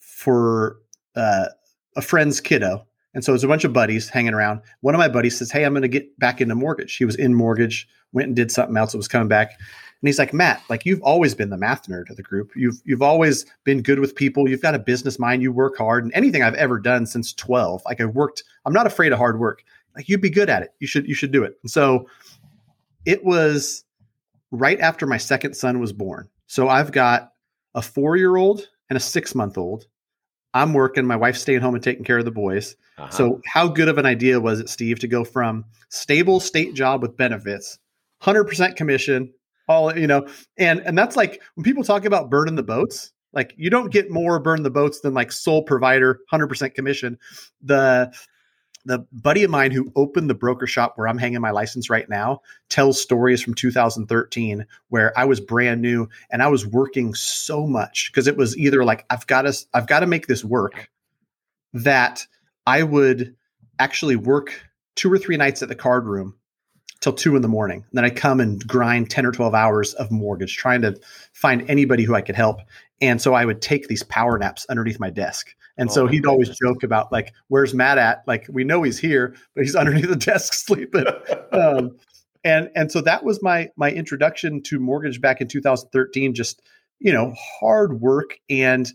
for 0.00 0.78
uh, 1.14 1.46
a 1.94 2.02
friend's 2.02 2.40
kiddo 2.40 2.84
and 3.14 3.24
so 3.24 3.30
it 3.30 3.34
was 3.34 3.44
a 3.44 3.48
bunch 3.48 3.62
of 3.62 3.72
buddies 3.72 4.08
hanging 4.08 4.34
around. 4.34 4.60
One 4.80 4.96
of 4.96 4.98
my 4.98 5.08
buddies 5.08 5.38
says 5.38 5.52
hey 5.52 5.64
i'm 5.64 5.72
going 5.72 5.82
to 5.82 5.88
get 5.88 6.18
back 6.18 6.40
into 6.40 6.56
mortgage. 6.56 6.96
He 6.96 7.04
was 7.04 7.14
in 7.14 7.34
mortgage 7.34 7.86
went 8.12 8.28
and 8.28 8.36
did 8.36 8.50
something 8.50 8.76
else 8.76 8.92
that 8.92 8.98
was 8.98 9.08
coming 9.08 9.28
back 9.28 9.58
and 10.04 10.08
he's 10.10 10.18
like, 10.18 10.34
Matt, 10.34 10.62
like 10.68 10.84
you've 10.84 11.00
always 11.00 11.34
been 11.34 11.48
the 11.48 11.56
math 11.56 11.86
nerd 11.88 12.10
of 12.10 12.16
the 12.16 12.22
group. 12.22 12.52
You've 12.54 12.78
you've 12.84 13.00
always 13.00 13.46
been 13.64 13.80
good 13.80 14.00
with 14.00 14.14
people. 14.14 14.46
You've 14.46 14.60
got 14.60 14.74
a 14.74 14.78
business 14.78 15.18
mind. 15.18 15.40
You 15.40 15.50
work 15.50 15.78
hard. 15.78 16.04
And 16.04 16.12
anything 16.12 16.42
I've 16.42 16.54
ever 16.56 16.78
done 16.78 17.06
since 17.06 17.32
12, 17.32 17.80
like 17.86 18.02
I've 18.02 18.14
worked, 18.14 18.44
I'm 18.66 18.74
not 18.74 18.86
afraid 18.86 19.12
of 19.12 19.18
hard 19.18 19.40
work. 19.40 19.64
Like 19.96 20.10
you'd 20.10 20.20
be 20.20 20.28
good 20.28 20.50
at 20.50 20.62
it. 20.62 20.74
You 20.78 20.86
should 20.86 21.08
you 21.08 21.14
should 21.14 21.32
do 21.32 21.42
it. 21.42 21.58
And 21.62 21.70
so 21.70 22.06
it 23.06 23.24
was 23.24 23.82
right 24.50 24.78
after 24.78 25.06
my 25.06 25.16
second 25.16 25.54
son 25.54 25.80
was 25.80 25.94
born. 25.94 26.28
So 26.48 26.68
I've 26.68 26.92
got 26.92 27.32
a 27.74 27.80
four 27.80 28.18
year 28.18 28.36
old 28.36 28.68
and 28.90 28.98
a 28.98 29.00
six 29.00 29.34
month 29.34 29.56
old. 29.56 29.86
I'm 30.52 30.74
working. 30.74 31.06
My 31.06 31.16
wife's 31.16 31.40
staying 31.40 31.62
home 31.62 31.74
and 31.74 31.82
taking 31.82 32.04
care 32.04 32.18
of 32.18 32.26
the 32.26 32.30
boys. 32.30 32.76
Uh-huh. 32.98 33.10
So, 33.10 33.40
how 33.46 33.68
good 33.68 33.88
of 33.88 33.96
an 33.96 34.04
idea 34.04 34.38
was 34.38 34.60
it, 34.60 34.68
Steve, 34.68 34.98
to 34.98 35.08
go 35.08 35.24
from 35.24 35.64
stable 35.88 36.40
state 36.40 36.74
job 36.74 37.00
with 37.00 37.16
benefits, 37.16 37.78
hundred 38.20 38.44
percent 38.44 38.76
commission, 38.76 39.32
all 39.68 39.96
you 39.96 40.06
know, 40.06 40.26
and 40.56 40.80
and 40.80 40.96
that's 40.96 41.16
like 41.16 41.42
when 41.54 41.64
people 41.64 41.84
talk 41.84 42.04
about 42.04 42.30
burning 42.30 42.56
the 42.56 42.62
boats. 42.62 43.12
Like 43.32 43.52
you 43.56 43.68
don't 43.68 43.90
get 43.90 44.12
more 44.12 44.38
burn 44.38 44.62
the 44.62 44.70
boats 44.70 45.00
than 45.00 45.12
like 45.12 45.32
sole 45.32 45.64
provider, 45.64 46.20
hundred 46.30 46.46
percent 46.46 46.74
commission. 46.74 47.18
The 47.62 48.14
the 48.84 49.06
buddy 49.12 49.42
of 49.44 49.50
mine 49.50 49.70
who 49.70 49.90
opened 49.96 50.28
the 50.28 50.34
broker 50.34 50.66
shop 50.66 50.92
where 50.96 51.08
I'm 51.08 51.18
hanging 51.18 51.40
my 51.40 51.50
license 51.50 51.88
right 51.88 52.08
now 52.08 52.40
tells 52.68 53.00
stories 53.00 53.42
from 53.42 53.54
2013 53.54 54.66
where 54.88 55.18
I 55.18 55.24
was 55.24 55.40
brand 55.40 55.80
new 55.80 56.08
and 56.30 56.42
I 56.42 56.48
was 56.48 56.66
working 56.66 57.14
so 57.14 57.66
much 57.66 58.10
because 58.12 58.26
it 58.26 58.36
was 58.36 58.56
either 58.56 58.84
like 58.84 59.06
I've 59.10 59.26
got 59.26 59.42
to 59.42 59.66
I've 59.72 59.86
got 59.86 60.00
to 60.00 60.06
make 60.06 60.26
this 60.26 60.44
work 60.44 60.90
that 61.72 62.26
I 62.66 62.82
would 62.82 63.34
actually 63.78 64.16
work 64.16 64.62
two 64.96 65.12
or 65.12 65.18
three 65.18 65.36
nights 65.36 65.62
at 65.62 65.68
the 65.68 65.74
card 65.74 66.06
room 66.06 66.34
till 67.04 67.12
two 67.12 67.36
in 67.36 67.42
the 67.42 67.48
morning. 67.48 67.84
And 67.90 67.92
then 67.92 68.04
I 68.04 68.10
come 68.10 68.40
and 68.40 68.66
grind 68.66 69.10
10 69.10 69.26
or 69.26 69.30
12 69.30 69.54
hours 69.54 69.92
of 69.94 70.10
mortgage, 70.10 70.56
trying 70.56 70.80
to 70.82 70.98
find 71.34 71.68
anybody 71.70 72.02
who 72.02 72.14
I 72.14 72.22
could 72.22 72.34
help. 72.34 72.60
And 73.02 73.20
so 73.20 73.34
I 73.34 73.44
would 73.44 73.60
take 73.60 73.88
these 73.88 74.02
power 74.02 74.38
naps 74.38 74.64
underneath 74.70 74.98
my 74.98 75.10
desk. 75.10 75.54
And 75.76 75.90
Oh 75.90 75.92
so 75.92 76.06
he'd 76.06 76.24
always 76.24 76.48
joke 76.48 76.82
about 76.82 77.12
like, 77.12 77.34
where's 77.48 77.74
Matt 77.74 77.98
at? 77.98 78.26
Like, 78.26 78.46
we 78.48 78.64
know 78.64 78.82
he's 78.82 78.98
here, 78.98 79.36
but 79.54 79.64
he's 79.64 79.76
underneath 79.76 80.08
the 80.08 80.16
desk 80.16 80.54
sleeping. 80.54 81.04
um, 81.52 81.96
and 82.42 82.70
and 82.74 82.90
so 82.90 83.00
that 83.02 83.22
was 83.22 83.42
my 83.42 83.70
my 83.76 83.90
introduction 83.90 84.62
to 84.62 84.78
mortgage 84.78 85.20
back 85.20 85.40
in 85.40 85.48
2013. 85.48 86.34
Just 86.34 86.62
you 87.00 87.12
know, 87.12 87.34
hard 87.60 88.00
work, 88.00 88.38
and 88.48 88.90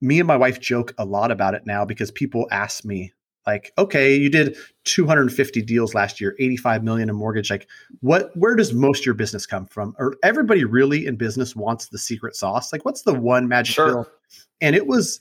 me 0.00 0.20
and 0.20 0.28
my 0.28 0.36
wife 0.36 0.60
joke 0.60 0.94
a 0.98 1.04
lot 1.04 1.32
about 1.32 1.54
it 1.54 1.62
now 1.66 1.84
because 1.84 2.10
people 2.10 2.46
ask 2.50 2.84
me 2.84 3.12
like, 3.46 3.72
okay, 3.78 4.14
you 4.14 4.28
did 4.28 4.56
250 4.84 5.62
deals 5.62 5.94
last 5.94 6.20
year, 6.20 6.36
85 6.38 6.84
million 6.84 7.08
in 7.08 7.16
mortgage. 7.16 7.50
Like, 7.50 7.68
what? 8.00 8.30
Where 8.36 8.54
does 8.54 8.74
most 8.74 9.00
of 9.00 9.06
your 9.06 9.14
business 9.14 9.46
come 9.46 9.66
from? 9.66 9.94
Or 9.98 10.16
everybody 10.22 10.64
really 10.64 11.06
in 11.06 11.16
business 11.16 11.56
wants 11.56 11.88
the 11.88 11.98
secret 11.98 12.36
sauce? 12.36 12.72
Like, 12.72 12.84
what's 12.84 13.02
the 13.02 13.14
one 13.14 13.48
magic 13.48 13.74
Sure. 13.74 13.86
pill? 14.04 14.12
And 14.60 14.76
it 14.76 14.86
was 14.86 15.20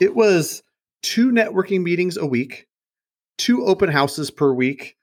it 0.00 0.16
was 0.16 0.62
two 1.02 1.30
networking 1.30 1.82
meetings 1.82 2.16
a 2.16 2.26
week, 2.26 2.66
two 3.38 3.64
open 3.64 3.90
houses 3.90 4.30
per 4.30 4.52
week. 4.52 4.96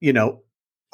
You 0.00 0.12
know, 0.12 0.42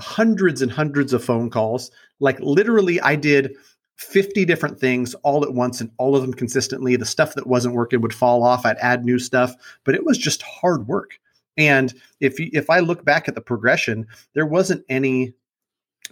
hundreds 0.00 0.62
and 0.62 0.70
hundreds 0.70 1.12
of 1.12 1.24
phone 1.24 1.50
calls. 1.50 1.90
Like 2.20 2.38
literally, 2.40 3.00
I 3.00 3.16
did 3.16 3.56
50 3.98 4.44
different 4.44 4.78
things 4.78 5.14
all 5.16 5.44
at 5.44 5.54
once 5.54 5.80
and 5.80 5.90
all 5.98 6.14
of 6.14 6.22
them 6.22 6.32
consistently. 6.32 6.96
The 6.96 7.04
stuff 7.04 7.34
that 7.34 7.46
wasn't 7.46 7.74
working 7.74 8.00
would 8.00 8.14
fall 8.14 8.42
off. 8.44 8.64
I'd 8.64 8.78
add 8.78 9.04
new 9.04 9.18
stuff, 9.18 9.54
but 9.84 9.94
it 9.94 10.04
was 10.04 10.16
just 10.16 10.42
hard 10.42 10.86
work. 10.86 11.18
And 11.56 11.92
if 12.20 12.36
if 12.38 12.70
I 12.70 12.78
look 12.78 13.04
back 13.04 13.28
at 13.28 13.34
the 13.34 13.40
progression, 13.40 14.06
there 14.34 14.46
wasn't 14.46 14.84
any 14.88 15.34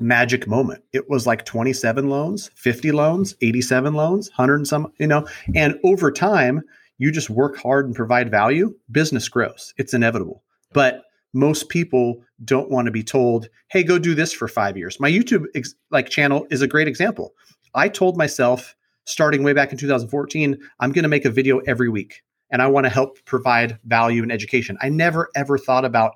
magic 0.01 0.47
moment. 0.47 0.83
It 0.93 1.09
was 1.09 1.27
like 1.27 1.45
27 1.45 2.09
loans, 2.11 2.51
50 2.57 2.93
loans, 2.93 3.35
87 3.41 3.95
loans, 3.95 4.29
100 4.31 4.57
and 4.57 4.69
some, 4.69 4.93
you 4.99 5.07
know, 5.07 5.27
and 5.55 5.79
over 5.85 6.11
time, 6.11 6.63
you 6.99 7.11
just 7.11 7.31
work 7.31 7.57
hard 7.57 7.87
and 7.87 7.95
provide 7.95 8.31
value, 8.31 8.75
business 8.91 9.29
grows. 9.29 9.73
It's 9.79 9.95
inevitable. 9.95 10.43
But 10.73 11.05
most 11.33 11.69
people 11.69 12.23
don't 12.45 12.71
want 12.71 12.87
to 12.87 12.93
be 12.93 13.03
told, 13.03 13.49
"Hey, 13.69 13.83
go 13.85 13.99
do 13.99 14.15
this 14.15 14.33
for 14.33 14.49
5 14.49 14.77
years." 14.77 14.99
My 14.99 15.11
YouTube 15.11 15.47
ex- 15.55 15.75
like 15.91 16.09
channel 16.09 16.47
is 16.51 16.63
a 16.63 16.67
great 16.67 16.89
example. 16.89 17.35
I 17.77 17.89
told 17.89 18.17
myself 18.17 18.75
starting 19.05 19.45
way 19.45 19.53
back 19.53 19.71
in 19.71 19.79
2014, 19.79 20.59
I'm 20.81 20.93
going 20.93 21.05
to 21.05 21.09
make 21.09 21.27
a 21.27 21.31
video 21.31 21.59
every 21.61 21.89
week 21.89 22.23
and 22.51 22.63
I 22.63 22.67
want 22.67 22.85
to 22.85 22.91
help 22.91 23.25
provide 23.25 23.79
value 23.85 24.23
and 24.23 24.33
education. 24.33 24.79
I 24.81 24.89
never 24.89 25.29
ever 25.37 25.59
thought 25.59 25.85
about 25.85 26.15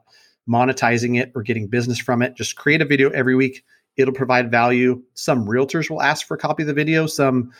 monetizing 0.49 1.21
it 1.21 1.31
or 1.35 1.43
getting 1.43 1.69
business 1.69 1.99
from 1.99 2.23
it. 2.23 2.35
Just 2.35 2.57
create 2.57 2.81
a 2.81 2.87
video 2.87 3.11
every 3.11 3.37
week. 3.37 3.63
It'll 3.97 4.15
provide 4.15 4.51
value. 4.51 5.03
Some 5.15 5.47
realtors 5.47 5.91
will 5.91 6.03
ask 6.03 6.27
for 6.27 6.35
a 6.35 6.39
copy 6.39 6.63
of 6.63 6.67
the 6.67 6.73
video. 6.73 7.07
Some 7.07 7.53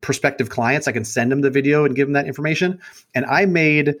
prospective 0.00 0.50
clients, 0.50 0.88
I 0.88 0.92
can 0.92 1.04
send 1.04 1.30
them 1.30 1.42
the 1.42 1.50
video 1.50 1.84
and 1.84 1.94
give 1.94 2.08
them 2.08 2.14
that 2.14 2.26
information. 2.26 2.80
And 3.14 3.24
I 3.26 3.46
made 3.46 3.94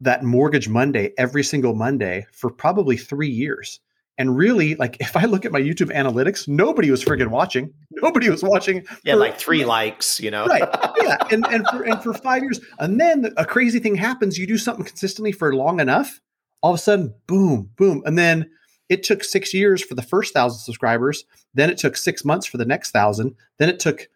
that 0.00 0.24
mortgage 0.24 0.68
Monday 0.68 1.12
every 1.18 1.44
single 1.44 1.74
Monday 1.74 2.26
for 2.32 2.50
probably 2.50 2.96
three 2.96 3.28
years. 3.28 3.80
And 4.18 4.36
really, 4.36 4.76
like 4.76 4.96
if 5.00 5.16
I 5.16 5.24
look 5.24 5.44
at 5.44 5.52
my 5.52 5.60
YouTube 5.60 5.92
analytics, 5.94 6.48
nobody 6.48 6.90
was 6.90 7.04
friggin' 7.04 7.28
watching. 7.28 7.72
Nobody 7.90 8.30
was 8.30 8.42
watching. 8.42 8.86
yeah, 9.04 9.12
for- 9.14 9.20
like 9.20 9.38
three 9.38 9.64
likes, 9.64 10.18
you 10.20 10.30
know. 10.30 10.46
right 10.46 10.62
yeah 11.02 11.16
and 11.30 11.46
and 11.46 11.66
for, 11.68 11.82
and 11.82 12.02
for 12.02 12.14
five 12.14 12.42
years 12.42 12.60
and 12.78 13.00
then 13.00 13.32
a 13.36 13.44
crazy 13.44 13.78
thing 13.78 13.94
happens 13.94 14.38
you 14.38 14.46
do 14.46 14.58
something 14.58 14.84
consistently 14.84 15.32
for 15.32 15.54
long 15.54 15.80
enough 15.80 16.20
all 16.62 16.72
of 16.72 16.78
a 16.78 16.82
sudden 16.82 17.14
boom 17.26 17.70
boom 17.76 18.02
and 18.04 18.18
then 18.18 18.48
it 18.88 19.02
took 19.02 19.24
six 19.24 19.52
years 19.52 19.82
for 19.82 19.94
the 19.94 20.02
first 20.02 20.32
thousand 20.32 20.58
subscribers 20.60 21.24
then 21.54 21.70
it 21.70 21.78
took 21.78 21.96
six 21.96 22.24
months 22.24 22.46
for 22.46 22.56
the 22.58 22.64
next 22.64 22.90
thousand 22.90 23.34
then 23.58 23.68
it 23.68 23.78
took 23.78 24.08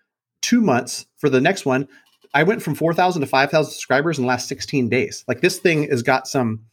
two 0.42 0.61
months 0.61 1.07
for 1.19 1.28
the 1.28 1.40
next 1.40 1.66
one 1.66 1.87
i 2.35 2.42
went 2.42 2.62
from 2.62 2.75
4000 2.75 3.21
to 3.21 3.26
5000 3.26 3.73
subscribers 3.73 4.19
in 4.19 4.25
the 4.25 4.28
last 4.28 4.49
16 4.49 4.88
days 4.88 5.25
like 5.28 5.40
this 5.40 5.59
thing 5.59 5.88
has 5.88 6.02
got 6.02 6.26
some 6.26 6.64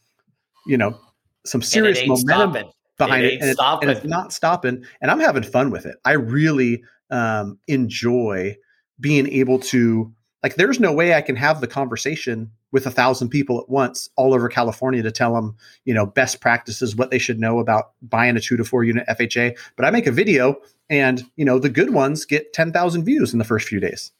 you 0.66 0.76
know 0.76 0.98
some 1.46 1.62
serious 1.62 2.00
momentum 2.06 2.52
stopping. 2.52 2.70
Behind 2.98 3.24
it, 3.24 3.34
it 3.34 3.40
and, 3.40 3.50
it, 3.50 3.58
and, 3.82 3.90
it's 3.90 4.04
not 4.04 4.32
stopping. 4.32 4.84
And 5.00 5.10
I'm 5.10 5.20
having 5.20 5.42
fun 5.42 5.70
with 5.70 5.86
it. 5.86 5.96
I 6.04 6.12
really 6.12 6.82
um, 7.10 7.58
enjoy 7.66 8.56
being 9.00 9.28
able 9.28 9.60
to 9.60 10.12
like. 10.42 10.56
There's 10.56 10.80
no 10.80 10.92
way 10.92 11.14
I 11.14 11.22
can 11.22 11.36
have 11.36 11.60
the 11.60 11.66
conversation 11.66 12.50
with 12.70 12.86
a 12.86 12.90
thousand 12.90 13.30
people 13.30 13.58
at 13.60 13.68
once 13.68 14.10
all 14.16 14.34
over 14.34 14.48
California 14.48 15.02
to 15.02 15.10
tell 15.10 15.34
them, 15.34 15.56
you 15.86 15.94
know, 15.94 16.04
best 16.04 16.40
practices, 16.40 16.94
what 16.94 17.10
they 17.10 17.18
should 17.18 17.40
know 17.40 17.60
about 17.60 17.92
buying 18.02 18.36
a 18.36 18.40
two 18.40 18.56
to 18.56 18.64
four 18.64 18.84
unit 18.84 19.06
FHA. 19.08 19.58
But 19.76 19.86
I 19.86 19.90
make 19.90 20.06
a 20.06 20.12
video, 20.12 20.56
and 20.90 21.24
you 21.36 21.44
know, 21.44 21.58
the 21.58 21.70
good 21.70 21.94
ones 21.94 22.24
get 22.24 22.52
ten 22.52 22.72
thousand 22.72 23.04
views 23.04 23.32
in 23.32 23.38
the 23.38 23.44
first 23.44 23.68
few 23.68 23.80
days 23.80 24.12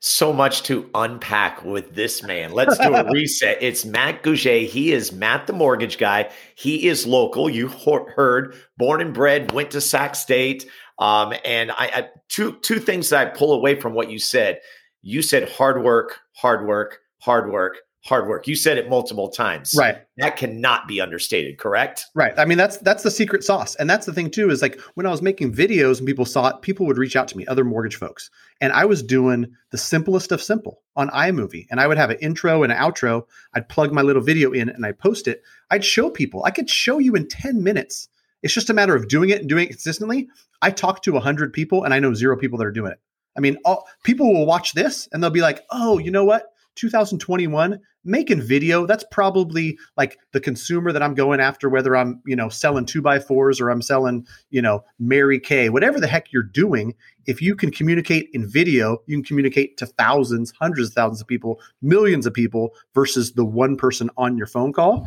so 0.00 0.32
much 0.32 0.62
to 0.64 0.88
unpack 0.94 1.62
with 1.62 1.94
this 1.94 2.22
man. 2.22 2.52
Let's 2.52 2.78
do 2.78 2.94
a 2.94 3.04
reset. 3.12 3.58
It's 3.60 3.84
Matt 3.84 4.22
Gouget. 4.22 4.66
He 4.66 4.92
is 4.92 5.12
Matt 5.12 5.46
the 5.46 5.52
mortgage 5.52 5.98
guy. 5.98 6.30
He 6.54 6.88
is 6.88 7.06
local. 7.06 7.48
You 7.50 7.68
heard, 7.68 8.56
born 8.78 9.02
and 9.02 9.12
bred, 9.12 9.52
went 9.52 9.70
to 9.72 9.80
Sac 9.80 10.14
State. 10.14 10.66
Um, 10.98 11.34
and 11.44 11.70
I, 11.70 11.90
I 11.94 12.08
two 12.28 12.58
two 12.62 12.78
things 12.78 13.10
that 13.10 13.26
I 13.26 13.30
pull 13.30 13.52
away 13.52 13.78
from 13.78 13.94
what 13.94 14.10
you 14.10 14.18
said. 14.18 14.60
You 15.02 15.22
said 15.22 15.50
hard 15.50 15.82
work, 15.82 16.18
hard 16.34 16.66
work, 16.66 16.98
hard 17.18 17.50
work, 17.50 17.76
hard 18.02 18.28
work. 18.28 18.46
You 18.46 18.54
said 18.54 18.78
it 18.78 18.88
multiple 18.88 19.28
times. 19.28 19.74
Right. 19.76 19.98
That 20.16 20.36
cannot 20.36 20.88
be 20.88 21.00
understated, 21.00 21.58
correct? 21.58 22.06
Right. 22.14 22.32
I 22.38 22.44
mean, 22.44 22.58
that's 22.58 22.78
that's 22.78 23.02
the 23.02 23.10
secret 23.10 23.44
sauce. 23.44 23.74
And 23.76 23.88
that's 23.88 24.06
the 24.06 24.12
thing 24.12 24.30
too, 24.30 24.50
is 24.50 24.62
like 24.62 24.80
when 24.94 25.06
I 25.06 25.10
was 25.10 25.22
making 25.22 25.52
videos 25.52 25.98
and 25.98 26.06
people 26.06 26.24
saw 26.24 26.48
it, 26.48 26.62
people 26.62 26.86
would 26.86 26.98
reach 26.98 27.16
out 27.16 27.28
to 27.28 27.36
me, 27.36 27.46
other 27.46 27.64
mortgage 27.64 27.96
folks. 27.96 28.30
And 28.60 28.72
I 28.72 28.84
was 28.84 29.02
doing 29.02 29.52
the 29.70 29.78
simplest 29.78 30.32
of 30.32 30.42
simple 30.42 30.82
on 30.96 31.10
iMovie. 31.10 31.66
And 31.70 31.80
I 31.80 31.86
would 31.86 31.98
have 31.98 32.10
an 32.10 32.18
intro 32.20 32.62
and 32.62 32.72
an 32.72 32.78
outro. 32.78 33.24
I'd 33.54 33.68
plug 33.68 33.92
my 33.92 34.02
little 34.02 34.22
video 34.22 34.52
in 34.52 34.68
and 34.68 34.84
I'd 34.84 34.98
post 34.98 35.28
it. 35.28 35.42
I'd 35.70 35.84
show 35.84 36.10
people. 36.10 36.44
I 36.44 36.50
could 36.50 36.70
show 36.70 36.98
you 36.98 37.14
in 37.14 37.28
10 37.28 37.62
minutes. 37.62 38.08
It's 38.42 38.54
just 38.54 38.70
a 38.70 38.74
matter 38.74 38.94
of 38.94 39.08
doing 39.08 39.30
it 39.30 39.40
and 39.40 39.48
doing 39.48 39.64
it 39.64 39.70
consistently. 39.70 40.28
I 40.62 40.70
talk 40.70 41.02
to 41.02 41.12
100 41.12 41.52
people 41.52 41.84
and 41.84 41.92
I 41.92 41.98
know 41.98 42.14
zero 42.14 42.36
people 42.36 42.58
that 42.58 42.66
are 42.66 42.72
doing 42.72 42.92
it. 42.92 43.00
I 43.36 43.40
mean, 43.40 43.58
all, 43.64 43.86
people 44.02 44.32
will 44.32 44.46
watch 44.46 44.72
this 44.72 45.08
and 45.12 45.22
they'll 45.22 45.30
be 45.30 45.40
like, 45.40 45.62
oh, 45.70 45.98
you 45.98 46.10
know 46.10 46.24
what? 46.24 46.49
2021 46.76 47.78
making 48.04 48.40
video 48.40 48.86
that's 48.86 49.04
probably 49.10 49.78
like 49.96 50.18
the 50.32 50.40
consumer 50.40 50.92
that 50.92 51.02
i'm 51.02 51.14
going 51.14 51.40
after 51.40 51.68
whether 51.68 51.96
i'm 51.96 52.20
you 52.24 52.34
know 52.34 52.48
selling 52.48 52.86
two 52.86 53.02
by 53.02 53.18
fours 53.18 53.60
or 53.60 53.68
i'm 53.68 53.82
selling 53.82 54.26
you 54.50 54.62
know 54.62 54.82
mary 54.98 55.38
kay 55.38 55.68
whatever 55.68 56.00
the 56.00 56.06
heck 56.06 56.32
you're 56.32 56.42
doing 56.42 56.94
if 57.26 57.42
you 57.42 57.54
can 57.54 57.70
communicate 57.70 58.28
in 58.32 58.48
video 58.48 58.98
you 59.06 59.16
can 59.16 59.24
communicate 59.24 59.76
to 59.76 59.86
thousands 59.86 60.52
hundreds 60.58 60.88
of 60.88 60.94
thousands 60.94 61.20
of 61.20 61.26
people 61.26 61.60
millions 61.82 62.26
of 62.26 62.32
people 62.32 62.70
versus 62.94 63.32
the 63.32 63.44
one 63.44 63.76
person 63.76 64.08
on 64.16 64.36
your 64.38 64.46
phone 64.46 64.72
call 64.72 65.06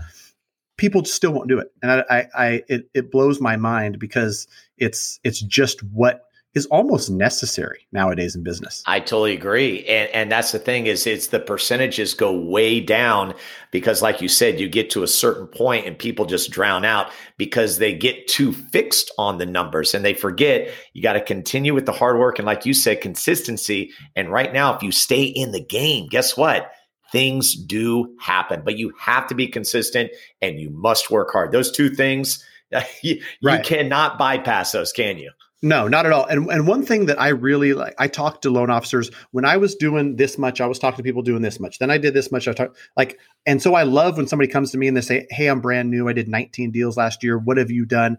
people 0.78 1.06
still 1.06 1.32
won't 1.32 1.50
do 1.50 1.60
it. 1.60 1.72
And 1.82 1.92
i 1.92 2.04
i, 2.10 2.28
I 2.36 2.64
it, 2.68 2.90
it 2.94 3.12
blows 3.12 3.40
my 3.40 3.56
mind 3.58 4.00
because 4.00 4.48
it's 4.78 5.20
it's 5.24 5.42
just 5.42 5.82
what 5.84 6.26
is 6.54 6.68
almost 6.68 7.10
necessary 7.10 7.88
nowadays 7.92 8.36
in 8.36 8.44
business. 8.44 8.84
I 8.86 9.00
totally 9.00 9.34
agree. 9.34 9.84
And 9.86 10.10
and 10.12 10.32
that's 10.32 10.52
the 10.52 10.60
thing 10.60 10.86
is 10.86 11.08
it's 11.08 11.28
the 11.28 11.40
percentages 11.40 12.14
go 12.14 12.32
way 12.32 12.80
down 12.80 13.34
because 13.72 14.02
like 14.02 14.22
you 14.22 14.28
said 14.28 14.60
you 14.60 14.70
get 14.70 14.92
to 14.92 15.04
a 15.04 15.08
certain 15.08 15.48
point 15.48 15.88
and 15.88 15.98
people 15.98 16.26
just 16.26 16.52
drown 16.52 16.86
out 16.86 17.12
because 17.38 17.80
they 17.80 17.94
get 17.94 18.28
too 18.28 18.54
fixed 18.54 19.12
on 19.18 19.40
the 19.40 19.46
numbers 19.46 19.96
and 19.96 20.06
they 20.06 20.14
forget 20.14 20.70
you 20.94 21.02
got 21.02 21.14
to 21.14 21.22
continue 21.22 21.74
with 21.74 21.88
the 21.88 21.92
hard 21.92 22.20
work 22.20 22.38
and 22.38 22.46
like 22.46 22.66
you 22.66 22.74
said 22.74 23.02
consistency 23.02 23.92
and 24.16 24.32
right 24.32 24.54
now 24.54 24.76
if 24.76 24.84
you 24.84 24.92
stay 24.92 25.24
in 25.24 25.52
the 25.52 25.64
game 25.64 26.08
guess 26.08 26.38
what? 26.38 26.72
Things 27.12 27.56
do 27.56 28.16
happen, 28.20 28.64
but 28.66 28.78
you 28.78 28.92
have 29.00 29.28
to 29.28 29.36
be 29.36 29.48
consistent 29.48 30.10
and 30.42 30.60
you 30.60 30.72
must 30.72 31.12
work 31.12 31.32
hard. 31.32 31.52
Those 31.52 31.72
two 31.72 31.90
things 31.90 32.44
you, 33.04 33.22
right. 33.44 33.58
you 33.58 33.64
cannot 33.64 34.18
bypass 34.18 34.72
those, 34.72 34.92
can 34.92 35.18
you? 35.18 35.32
No, 35.64 35.88
not 35.88 36.06
at 36.06 36.12
all. 36.12 36.26
And 36.26 36.52
and 36.52 36.68
one 36.68 36.86
thing 36.86 37.06
that 37.06 37.20
I 37.22 37.30
really 37.30 37.74
like, 37.74 37.96
I 37.98 38.10
talked 38.10 38.42
to 38.42 38.50
loan 38.50 38.70
officers 38.70 39.10
when 39.32 39.46
I 39.46 39.56
was 39.56 39.76
doing 39.76 40.18
this 40.18 40.38
much. 40.38 40.60
I 40.60 40.68
was 40.68 40.78
talking 40.78 40.98
to 40.98 41.04
people 41.04 41.22
doing 41.22 41.42
this 41.42 41.58
much. 41.58 41.80
Then 41.80 41.90
I 41.90 41.98
did 41.98 42.14
this 42.14 42.34
much. 42.34 42.50
I 42.50 42.54
talk 42.54 42.76
like, 42.98 43.18
and 43.46 43.62
so 43.62 43.74
I 43.74 43.84
love 43.84 44.18
when 44.18 44.28
somebody 44.28 44.52
comes 44.52 44.72
to 44.72 44.78
me 44.78 44.90
and 44.90 44.98
they 44.98 45.02
say, 45.02 45.26
"Hey, 45.30 45.48
I'm 45.48 45.62
brand 45.62 45.90
new. 45.90 46.10
I 46.10 46.14
did 46.14 46.28
19 46.28 46.72
deals 46.72 46.98
last 46.98 47.24
year. 47.24 47.38
What 47.38 47.56
have 47.56 47.72
you 47.72 47.86
done?" 47.86 48.18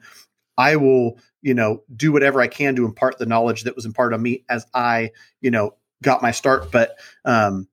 I 0.56 0.76
will, 0.76 1.18
you 1.42 1.52
know, 1.52 1.82
do 1.94 2.12
whatever 2.12 2.40
I 2.40 2.46
can 2.46 2.76
to 2.76 2.86
impart 2.86 3.18
the 3.18 3.26
knowledge 3.26 3.64
that 3.64 3.76
was 3.76 3.84
imparted 3.84 4.14
on 4.14 4.22
me 4.22 4.44
as 4.48 4.66
I, 4.72 5.10
you 5.42 5.50
know, 5.50 5.74
got 6.02 6.22
my 6.22 6.30
start. 6.30 6.72
But 6.72 6.96
um, 7.26 7.68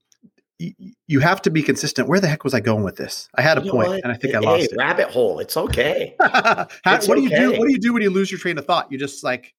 you 1.07 1.21
have 1.21 1.41
to 1.43 1.49
be 1.49 1.63
consistent. 1.63 2.09
Where 2.09 2.19
the 2.19 2.27
heck 2.27 2.43
was 2.43 2.53
I 2.53 2.59
going 2.59 2.83
with 2.83 2.97
this? 2.97 3.29
I 3.35 3.41
had 3.41 3.57
a 3.57 3.63
you 3.63 3.71
point, 3.71 4.01
and 4.03 4.11
I 4.11 4.15
think 4.15 4.33
hey, 4.33 4.39
I 4.39 4.41
lost 4.41 4.65
it. 4.65 4.77
Rabbit 4.77 5.11
hole. 5.11 5.39
It's 5.39 5.55
okay. 5.55 6.15
How, 6.19 6.67
it's 6.87 7.07
what 7.07 7.15
do 7.15 7.21
you 7.21 7.29
do? 7.29 7.51
What 7.51 7.67
do 7.67 7.71
you 7.71 7.79
do 7.79 7.93
when 7.93 8.01
you 8.01 8.09
lose 8.09 8.29
your 8.29 8.39
train 8.39 8.57
of 8.57 8.65
thought? 8.65 8.91
You 8.91 8.97
just 8.97 9.23
like 9.23 9.53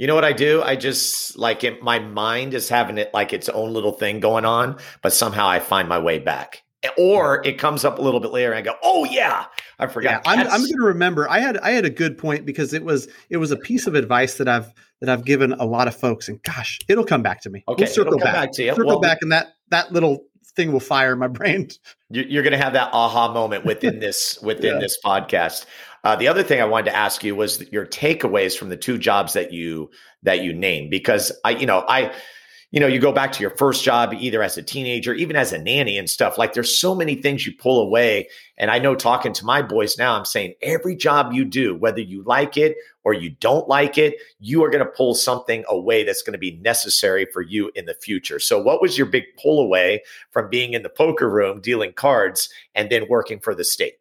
you 0.00 0.06
know 0.06 0.14
what 0.14 0.24
I 0.24 0.32
do? 0.32 0.62
I 0.62 0.76
just 0.76 1.36
like 1.36 1.62
it, 1.62 1.82
my 1.82 1.98
mind 1.98 2.54
is 2.54 2.70
having 2.70 2.96
it 2.96 3.12
like 3.12 3.34
its 3.34 3.50
own 3.50 3.74
little 3.74 3.92
thing 3.92 4.18
going 4.18 4.46
on, 4.46 4.78
but 5.02 5.12
somehow 5.12 5.46
I 5.46 5.60
find 5.60 5.90
my 5.90 5.98
way 5.98 6.18
back. 6.18 6.62
Or 6.96 7.46
it 7.46 7.58
comes 7.58 7.84
up 7.84 7.98
a 7.98 8.00
little 8.00 8.18
bit 8.18 8.30
later 8.30 8.50
and 8.50 8.58
I 8.58 8.62
go, 8.62 8.78
"Oh 8.82 9.04
yeah, 9.04 9.44
I 9.78 9.88
forgot." 9.88 10.22
Yeah, 10.24 10.32
I'm, 10.32 10.38
I'm 10.38 10.60
going 10.62 10.78
to 10.78 10.86
remember. 10.86 11.28
I 11.28 11.40
had 11.40 11.58
I 11.58 11.72
had 11.72 11.84
a 11.84 11.90
good 11.90 12.16
point 12.16 12.46
because 12.46 12.72
it 12.72 12.82
was 12.82 13.08
it 13.28 13.36
was 13.36 13.50
a 13.50 13.58
piece 13.58 13.86
of 13.86 13.94
advice 13.94 14.38
that 14.38 14.48
I've 14.48 14.72
that 15.02 15.10
I've 15.10 15.26
given 15.26 15.52
a 15.52 15.66
lot 15.66 15.86
of 15.86 15.94
folks, 15.94 16.30
and 16.30 16.42
gosh, 16.44 16.78
it'll 16.88 17.04
come 17.04 17.22
back 17.22 17.42
to 17.42 17.50
me. 17.50 17.62
Okay, 17.68 17.84
we'll 17.84 17.92
circle 17.92 18.16
back. 18.16 18.32
back. 18.32 18.52
to 18.52 18.62
you. 18.62 18.70
Circle 18.70 18.86
well, 18.86 19.00
back, 19.00 19.18
and 19.20 19.30
that 19.32 19.48
that 19.68 19.92
little 19.92 20.24
thing 20.56 20.72
will 20.72 20.80
fire 20.80 21.16
my 21.16 21.28
brain. 21.28 21.68
You're 22.08 22.42
going 22.42 22.52
to 22.52 22.58
have 22.58 22.72
that 22.72 22.90
aha 22.92 23.32
moment 23.32 23.66
within 23.66 23.98
this 24.00 24.38
within 24.42 24.74
yeah. 24.74 24.80
this 24.80 24.96
podcast. 25.04 25.66
Uh, 26.02 26.16
the 26.16 26.28
other 26.28 26.42
thing 26.42 26.60
I 26.60 26.64
wanted 26.64 26.90
to 26.90 26.96
ask 26.96 27.22
you 27.22 27.36
was 27.36 27.70
your 27.70 27.86
takeaways 27.86 28.56
from 28.56 28.70
the 28.70 28.76
two 28.76 28.98
jobs 28.98 29.34
that 29.34 29.52
you 29.52 29.90
that 30.22 30.42
you 30.42 30.52
named, 30.52 30.90
because 30.90 31.32
I, 31.44 31.50
you 31.50 31.66
know, 31.66 31.84
I, 31.86 32.12
you 32.70 32.78
know, 32.78 32.86
you 32.86 33.00
go 33.00 33.10
back 33.10 33.32
to 33.32 33.40
your 33.40 33.50
first 33.50 33.82
job, 33.82 34.14
either 34.14 34.42
as 34.44 34.56
a 34.56 34.62
teenager, 34.62 35.12
even 35.12 35.34
as 35.34 35.52
a 35.52 35.58
nanny 35.58 35.98
and 35.98 36.08
stuff. 36.08 36.38
Like, 36.38 36.52
there's 36.52 36.78
so 36.78 36.94
many 36.94 37.16
things 37.16 37.44
you 37.44 37.52
pull 37.52 37.82
away. 37.82 38.28
And 38.58 38.70
I 38.70 38.78
know 38.78 38.94
talking 38.94 39.32
to 39.32 39.44
my 39.44 39.60
boys 39.60 39.98
now, 39.98 40.16
I'm 40.16 40.24
saying 40.24 40.54
every 40.62 40.94
job 40.94 41.32
you 41.32 41.44
do, 41.44 41.74
whether 41.74 42.00
you 42.00 42.22
like 42.22 42.56
it 42.56 42.76
or 43.02 43.12
you 43.12 43.30
don't 43.30 43.66
like 43.66 43.98
it, 43.98 44.18
you 44.38 44.62
are 44.62 44.70
going 44.70 44.84
to 44.84 44.90
pull 44.90 45.14
something 45.16 45.64
away 45.68 46.04
that's 46.04 46.22
going 46.22 46.34
to 46.34 46.38
be 46.38 46.60
necessary 46.62 47.26
for 47.32 47.42
you 47.42 47.72
in 47.74 47.86
the 47.86 47.94
future. 47.94 48.38
So, 48.38 48.62
what 48.62 48.80
was 48.80 48.96
your 48.96 49.08
big 49.08 49.24
pull 49.42 49.60
away 49.60 50.02
from 50.30 50.48
being 50.48 50.74
in 50.74 50.82
the 50.82 50.88
poker 50.88 51.28
room 51.28 51.60
dealing 51.60 51.92
cards 51.92 52.50
and 52.76 52.88
then 52.88 53.08
working 53.08 53.40
for 53.40 53.54
the 53.54 53.64
state? 53.64 53.94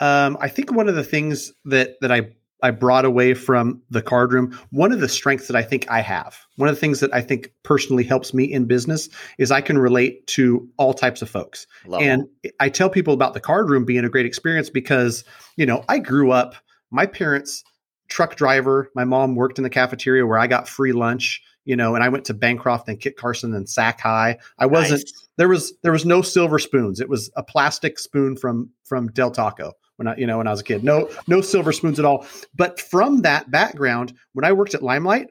Um, 0.00 0.36
I 0.40 0.48
think 0.48 0.72
one 0.72 0.88
of 0.88 0.94
the 0.94 1.04
things 1.04 1.52
that 1.64 2.00
that 2.00 2.10
I 2.10 2.32
I 2.62 2.70
brought 2.70 3.04
away 3.04 3.34
from 3.34 3.82
the 3.90 4.00
card 4.00 4.32
room, 4.32 4.58
one 4.70 4.90
of 4.90 5.00
the 5.00 5.08
strengths 5.08 5.48
that 5.48 5.56
I 5.56 5.62
think 5.62 5.90
I 5.90 6.00
have, 6.00 6.38
one 6.56 6.68
of 6.68 6.74
the 6.74 6.80
things 6.80 7.00
that 7.00 7.12
I 7.12 7.20
think 7.20 7.52
personally 7.62 8.04
helps 8.04 8.32
me 8.32 8.44
in 8.44 8.64
business 8.64 9.10
is 9.38 9.50
I 9.50 9.60
can 9.60 9.76
relate 9.76 10.26
to 10.28 10.66
all 10.78 10.94
types 10.94 11.20
of 11.20 11.28
folks. 11.28 11.66
Love 11.86 12.00
and 12.00 12.26
it. 12.42 12.54
I 12.60 12.70
tell 12.70 12.88
people 12.88 13.12
about 13.12 13.34
the 13.34 13.40
card 13.40 13.68
room 13.68 13.84
being 13.84 14.04
a 14.06 14.08
great 14.08 14.24
experience 14.24 14.70
because, 14.70 15.24
you 15.56 15.66
know, 15.66 15.84
I 15.90 15.98
grew 15.98 16.30
up, 16.30 16.54
my 16.90 17.04
parents 17.04 17.62
truck 18.08 18.34
driver, 18.36 18.90
my 18.94 19.04
mom 19.04 19.34
worked 19.34 19.58
in 19.58 19.64
the 19.64 19.70
cafeteria 19.70 20.26
where 20.26 20.38
I 20.38 20.46
got 20.46 20.66
free 20.66 20.92
lunch 20.92 21.42
you 21.66 21.76
know, 21.76 21.94
and 21.94 22.04
I 22.04 22.10
went 22.10 22.26
to 22.26 22.34
Bancroft 22.34 22.88
and 22.88 23.00
Kit 23.00 23.16
Carson 23.16 23.54
and 23.54 23.66
Sac 23.66 24.00
High. 24.00 24.36
I 24.58 24.66
wasn't 24.66 25.00
nice. 25.00 25.28
there 25.38 25.48
was 25.48 25.72
there 25.82 25.92
was 25.92 26.04
no 26.04 26.20
silver 26.20 26.58
spoons. 26.58 27.00
It 27.00 27.08
was 27.08 27.30
a 27.36 27.42
plastic 27.42 27.98
spoon 27.98 28.36
from 28.36 28.68
from 28.84 29.08
Del 29.08 29.30
Taco 29.30 29.72
when 29.96 30.08
I, 30.08 30.16
you 30.16 30.26
know, 30.26 30.38
when 30.38 30.46
I 30.46 30.50
was 30.50 30.60
a 30.60 30.64
kid. 30.64 30.84
No, 30.84 31.10
no 31.26 31.40
silver 31.40 31.72
spoons 31.72 31.98
at 31.98 32.04
all. 32.04 32.26
But 32.54 32.80
from 32.80 33.22
that 33.22 33.50
background, 33.50 34.14
when 34.32 34.44
I 34.44 34.52
worked 34.52 34.74
at 34.74 34.82
Limelight, 34.82 35.28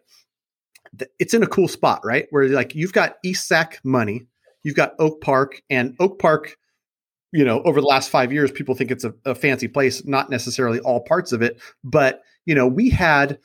it's 1.19 1.34
in 1.34 1.43
a 1.43 1.47
cool 1.47 1.67
spot, 1.67 2.02
right? 2.04 2.28
Where 2.30 2.47
like 2.49 2.76
you've 2.76 2.93
got 2.93 3.15
East 3.23 3.47
Sac 3.47 3.80
money, 3.84 4.28
you've 4.63 4.76
got 4.76 4.93
Oak 4.99 5.21
Park, 5.21 5.62
and 5.69 5.95
Oak 5.99 6.19
Park, 6.19 6.58
you 7.32 7.43
know, 7.43 7.62
over 7.63 7.82
the 7.82 7.88
last 7.88 8.10
five 8.10 8.32
years, 8.32 8.52
people 8.52 8.76
think 8.76 8.91
it's 8.91 9.04
a, 9.04 9.13
a 9.26 9.36
fancy 9.36 9.67
place. 9.67 10.06
Not 10.06 10.30
necessarily 10.30 10.80
all 10.80 11.02
parts 11.02 11.32
of 11.32 11.41
it, 11.41 11.60
but 11.84 12.21
you 12.45 12.56
know, 12.56 12.67
we 12.67 12.89
had 12.89 13.39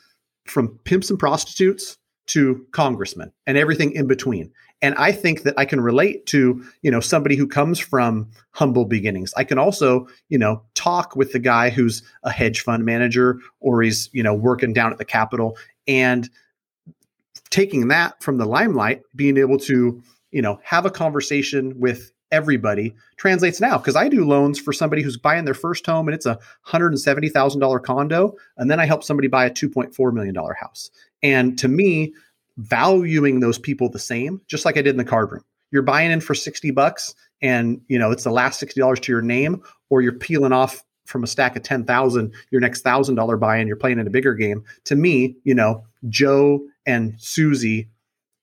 from 0.46 0.78
pimps 0.84 1.10
and 1.10 1.18
prostitutes 1.18 1.96
to 2.26 2.66
congressmen 2.72 3.32
and 3.46 3.56
everything 3.56 3.92
in 3.92 4.06
between 4.06 4.52
and 4.82 4.94
i 4.96 5.12
think 5.12 5.42
that 5.42 5.54
i 5.56 5.64
can 5.64 5.80
relate 5.80 6.26
to 6.26 6.64
you 6.82 6.90
know 6.90 7.00
somebody 7.00 7.36
who 7.36 7.46
comes 7.46 7.78
from 7.78 8.28
humble 8.50 8.84
beginnings 8.84 9.32
i 9.36 9.44
can 9.44 9.58
also 9.58 10.06
you 10.28 10.38
know 10.38 10.62
talk 10.74 11.16
with 11.16 11.32
the 11.32 11.38
guy 11.38 11.70
who's 11.70 12.02
a 12.22 12.30
hedge 12.30 12.60
fund 12.60 12.84
manager 12.84 13.38
or 13.60 13.82
he's 13.82 14.10
you 14.12 14.22
know 14.22 14.34
working 14.34 14.72
down 14.72 14.92
at 14.92 14.98
the 14.98 15.04
capitol 15.04 15.56
and 15.86 16.30
taking 17.50 17.88
that 17.88 18.22
from 18.22 18.38
the 18.38 18.46
limelight 18.46 19.02
being 19.14 19.36
able 19.36 19.58
to 19.58 20.02
you 20.30 20.42
know 20.42 20.60
have 20.62 20.84
a 20.86 20.90
conversation 20.90 21.78
with 21.78 22.12
everybody 22.30 22.94
translates 23.16 23.60
now 23.60 23.78
because 23.78 23.96
I 23.96 24.08
do 24.08 24.24
loans 24.24 24.58
for 24.58 24.72
somebody 24.72 25.02
who's 25.02 25.16
buying 25.16 25.44
their 25.44 25.54
first 25.54 25.86
home 25.86 26.08
and 26.08 26.14
it's 26.14 26.26
a 26.26 26.38
$170,000 26.66 27.82
condo. 27.82 28.34
And 28.56 28.70
then 28.70 28.80
I 28.80 28.86
help 28.86 29.04
somebody 29.04 29.28
buy 29.28 29.46
a 29.46 29.50
$2.4 29.50 30.12
million 30.12 30.34
house. 30.34 30.90
And 31.22 31.58
to 31.58 31.68
me, 31.68 32.12
valuing 32.58 33.40
those 33.40 33.58
people 33.58 33.88
the 33.88 33.98
same, 33.98 34.40
just 34.46 34.64
like 34.64 34.76
I 34.76 34.82
did 34.82 34.90
in 34.90 34.96
the 34.96 35.04
card 35.04 35.32
room. 35.32 35.44
You're 35.70 35.82
buying 35.82 36.10
in 36.10 36.20
for 36.20 36.34
60 36.34 36.70
bucks 36.72 37.14
and 37.40 37.80
you 37.88 37.98
know 37.98 38.10
it's 38.10 38.24
the 38.24 38.30
last 38.30 38.60
$60 38.60 39.00
to 39.00 39.12
your 39.12 39.22
name, 39.22 39.62
or 39.90 40.02
you're 40.02 40.12
peeling 40.12 40.52
off 40.52 40.82
from 41.06 41.24
a 41.24 41.26
stack 41.26 41.56
of 41.56 41.62
10,000 41.62 42.34
your 42.50 42.60
next 42.60 42.84
$1000 42.84 43.40
buy-in 43.40 43.66
you're 43.66 43.76
playing 43.76 43.98
in 43.98 44.06
a 44.06 44.10
bigger 44.10 44.34
game. 44.34 44.64
To 44.84 44.96
me 44.96 45.36
you 45.44 45.54
know 45.54 45.84
Joe 46.08 46.60
and 46.86 47.14
Susie 47.18 47.88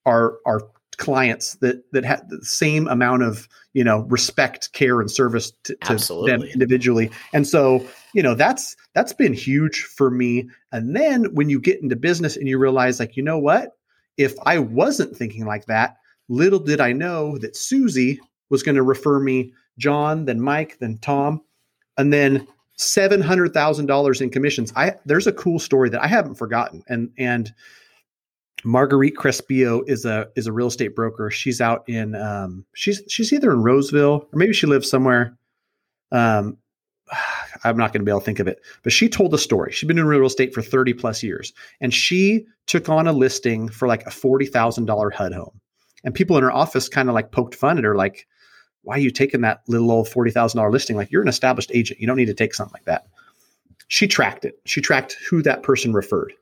are 0.04 0.38
are 0.46 0.62
clients 0.96 1.56
that 1.56 1.82
that 1.92 2.04
have 2.04 2.28
the 2.28 2.42
same 2.42 2.88
amount 2.88 3.22
of 3.22 3.48
you 3.74 3.84
know 3.84 4.00
respect 4.08 4.72
care 4.72 5.00
and 5.00 5.10
service 5.10 5.52
to, 5.64 5.76
to 5.76 6.24
them 6.26 6.42
individually. 6.42 7.10
And 7.32 7.46
so 7.46 7.86
you 8.14 8.22
know 8.22 8.34
that's 8.34 8.76
that's 8.94 9.12
been 9.12 9.34
huge 9.34 9.82
for 9.82 10.10
me. 10.10 10.48
And 10.72 10.96
then 10.96 11.34
when 11.34 11.50
you 11.50 11.60
get 11.60 11.82
into 11.82 11.96
business 11.96 12.36
and 12.36 12.48
you 12.48 12.58
realize 12.58 12.98
like 12.98 13.16
you 13.16 13.22
know 13.22 13.38
what 13.38 13.75
if 14.16 14.34
i 14.44 14.58
wasn't 14.58 15.16
thinking 15.16 15.44
like 15.44 15.66
that 15.66 15.96
little 16.28 16.58
did 16.58 16.80
i 16.80 16.92
know 16.92 17.38
that 17.38 17.56
susie 17.56 18.18
was 18.50 18.62
going 18.62 18.74
to 18.76 18.82
refer 18.82 19.20
me 19.20 19.52
john 19.78 20.24
then 20.24 20.40
mike 20.40 20.76
then 20.80 20.98
tom 20.98 21.40
and 21.98 22.12
then 22.12 22.46
$700,000 22.78 24.20
in 24.20 24.30
commissions. 24.30 24.72
I 24.76 24.94
there's 25.06 25.26
a 25.26 25.32
cool 25.32 25.58
story 25.58 25.88
that 25.90 26.02
I 26.02 26.06
haven't 26.06 26.34
forgotten 26.34 26.82
and 26.88 27.10
and 27.16 27.52
Marguerite 28.64 29.14
Crespio 29.14 29.82
is 29.88 30.04
a 30.04 30.28
is 30.34 30.46
a 30.46 30.52
real 30.52 30.66
estate 30.66 30.94
broker. 30.94 31.30
She's 31.30 31.60
out 31.60 31.88
in 31.88 32.14
um, 32.14 32.64
she's 32.74 33.02
she's 33.08 33.32
either 33.32 33.52
in 33.52 33.62
Roseville 33.62 34.28
or 34.32 34.38
maybe 34.38 34.52
she 34.52 34.66
lives 34.66 34.90
somewhere. 34.90 35.36
Um, 36.10 36.58
I'm 37.64 37.76
not 37.76 37.92
going 37.92 38.00
to 38.00 38.04
be 38.04 38.10
able 38.10 38.20
to 38.20 38.24
think 38.24 38.40
of 38.40 38.48
it, 38.48 38.60
but 38.82 38.92
she 38.92 39.08
told 39.08 39.32
a 39.34 39.38
story. 39.38 39.72
She'd 39.72 39.86
been 39.86 39.98
in 39.98 40.06
real 40.06 40.26
estate 40.26 40.52
for 40.52 40.62
30 40.62 40.92
plus 40.94 41.22
years, 41.22 41.52
and 41.80 41.92
she 41.92 42.46
took 42.66 42.88
on 42.88 43.06
a 43.06 43.12
listing 43.12 43.68
for 43.68 43.88
like 43.88 44.06
a 44.06 44.10
forty 44.10 44.46
thousand 44.46 44.86
dollar 44.86 45.10
HUD 45.10 45.32
home, 45.32 45.60
and 46.04 46.14
people 46.14 46.36
in 46.36 46.42
her 46.42 46.52
office 46.52 46.88
kind 46.88 47.08
of 47.08 47.14
like 47.14 47.32
poked 47.32 47.54
fun 47.54 47.78
at 47.78 47.84
her, 47.84 47.94
like, 47.94 48.26
"Why 48.82 48.96
are 48.96 49.00
you 49.00 49.10
taking 49.10 49.40
that 49.42 49.62
little 49.68 49.90
old 49.90 50.08
forty 50.08 50.30
thousand 50.30 50.58
dollar 50.58 50.70
listing? 50.70 50.96
Like, 50.96 51.10
you're 51.10 51.22
an 51.22 51.28
established 51.28 51.70
agent. 51.74 52.00
You 52.00 52.06
don't 52.06 52.16
need 52.16 52.26
to 52.26 52.34
take 52.34 52.54
something 52.54 52.74
like 52.74 52.84
that." 52.84 53.06
She 53.88 54.08
tracked 54.08 54.44
it. 54.44 54.58
She 54.64 54.80
tracked 54.80 55.16
who 55.30 55.42
that 55.42 55.62
person 55.62 55.92
referred 55.92 56.32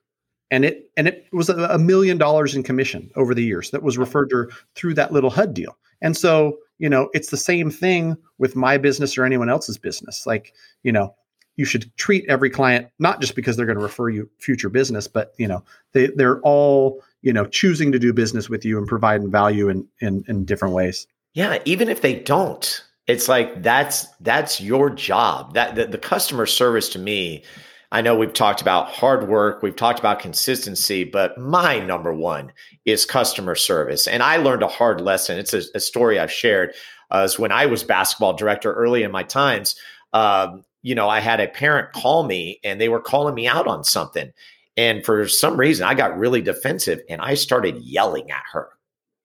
and 0.50 0.64
it 0.64 0.90
and 0.96 1.08
it 1.08 1.26
was 1.32 1.48
a 1.48 1.78
million 1.78 2.18
dollars 2.18 2.54
in 2.54 2.62
commission 2.62 3.10
over 3.16 3.34
the 3.34 3.42
years 3.42 3.70
that 3.70 3.82
was 3.82 3.98
referred 3.98 4.30
to 4.30 4.36
her 4.36 4.50
through 4.74 4.94
that 4.94 5.12
little 5.12 5.30
HUD 5.30 5.54
deal. 5.54 5.76
And 6.00 6.16
so, 6.16 6.58
you 6.78 6.88
know, 6.88 7.08
it's 7.14 7.30
the 7.30 7.36
same 7.36 7.70
thing 7.70 8.16
with 8.38 8.56
my 8.56 8.78
business 8.78 9.16
or 9.16 9.24
anyone 9.24 9.48
else's 9.48 9.78
business. 9.78 10.26
Like, 10.26 10.54
you 10.82 10.92
know, 10.92 11.14
you 11.56 11.64
should 11.64 11.94
treat 11.96 12.24
every 12.28 12.50
client 12.50 12.88
not 12.98 13.20
just 13.20 13.36
because 13.36 13.56
they're 13.56 13.66
going 13.66 13.78
to 13.78 13.82
refer 13.82 14.08
you 14.08 14.28
future 14.38 14.68
business, 14.68 15.06
but 15.06 15.34
you 15.38 15.46
know, 15.46 15.62
they 15.92 16.08
they're 16.08 16.40
all 16.40 17.02
you 17.22 17.32
know 17.32 17.46
choosing 17.46 17.92
to 17.92 17.98
do 17.98 18.12
business 18.12 18.48
with 18.48 18.64
you 18.64 18.78
and 18.78 18.86
providing 18.86 19.30
value 19.30 19.68
in 19.68 19.86
in, 20.00 20.24
in 20.28 20.44
different 20.44 20.74
ways. 20.74 21.06
Yeah, 21.34 21.58
even 21.64 21.88
if 21.88 22.00
they 22.00 22.18
don't, 22.20 22.82
it's 23.06 23.28
like 23.28 23.62
that's 23.62 24.06
that's 24.20 24.60
your 24.60 24.90
job. 24.90 25.54
That 25.54 25.76
the, 25.76 25.86
the 25.86 25.98
customer 25.98 26.46
service 26.46 26.88
to 26.90 26.98
me 26.98 27.44
I 27.94 28.00
know 28.00 28.16
we've 28.16 28.32
talked 28.32 28.60
about 28.60 28.88
hard 28.88 29.28
work, 29.28 29.62
we've 29.62 29.76
talked 29.76 30.00
about 30.00 30.18
consistency, 30.18 31.04
but 31.04 31.38
my 31.38 31.78
number 31.78 32.12
one 32.12 32.52
is 32.84 33.06
customer 33.06 33.54
service. 33.54 34.08
And 34.08 34.20
I 34.20 34.38
learned 34.38 34.64
a 34.64 34.68
hard 34.68 35.00
lesson. 35.00 35.38
It's 35.38 35.54
a, 35.54 35.62
a 35.76 35.78
story 35.78 36.18
I've 36.18 36.32
shared. 36.32 36.74
Uh, 37.12 37.28
when 37.36 37.52
I 37.52 37.66
was 37.66 37.84
basketball 37.84 38.32
director 38.32 38.72
early 38.72 39.04
in 39.04 39.12
my 39.12 39.22
times, 39.22 39.76
um, 40.12 40.64
you 40.82 40.96
know, 40.96 41.08
I 41.08 41.20
had 41.20 41.38
a 41.38 41.46
parent 41.46 41.92
call 41.92 42.24
me 42.24 42.58
and 42.64 42.80
they 42.80 42.88
were 42.88 43.00
calling 43.00 43.36
me 43.36 43.46
out 43.46 43.68
on 43.68 43.84
something. 43.84 44.32
And 44.76 45.04
for 45.04 45.28
some 45.28 45.56
reason, 45.56 45.86
I 45.86 45.94
got 45.94 46.18
really 46.18 46.42
defensive 46.42 47.00
and 47.08 47.20
I 47.20 47.34
started 47.34 47.76
yelling 47.76 48.28
at 48.32 48.42
her. 48.54 48.70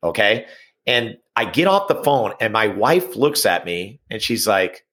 Okay. 0.04 0.46
And 0.86 1.18
I 1.36 1.46
get 1.46 1.68
off 1.68 1.88
the 1.88 2.04
phone 2.04 2.34
and 2.40 2.54
my 2.54 2.68
wife 2.68 3.16
looks 3.16 3.48
at 3.48 3.66
me 3.66 4.00
and 4.12 4.22
she's 4.22 4.46
like, 4.46 4.86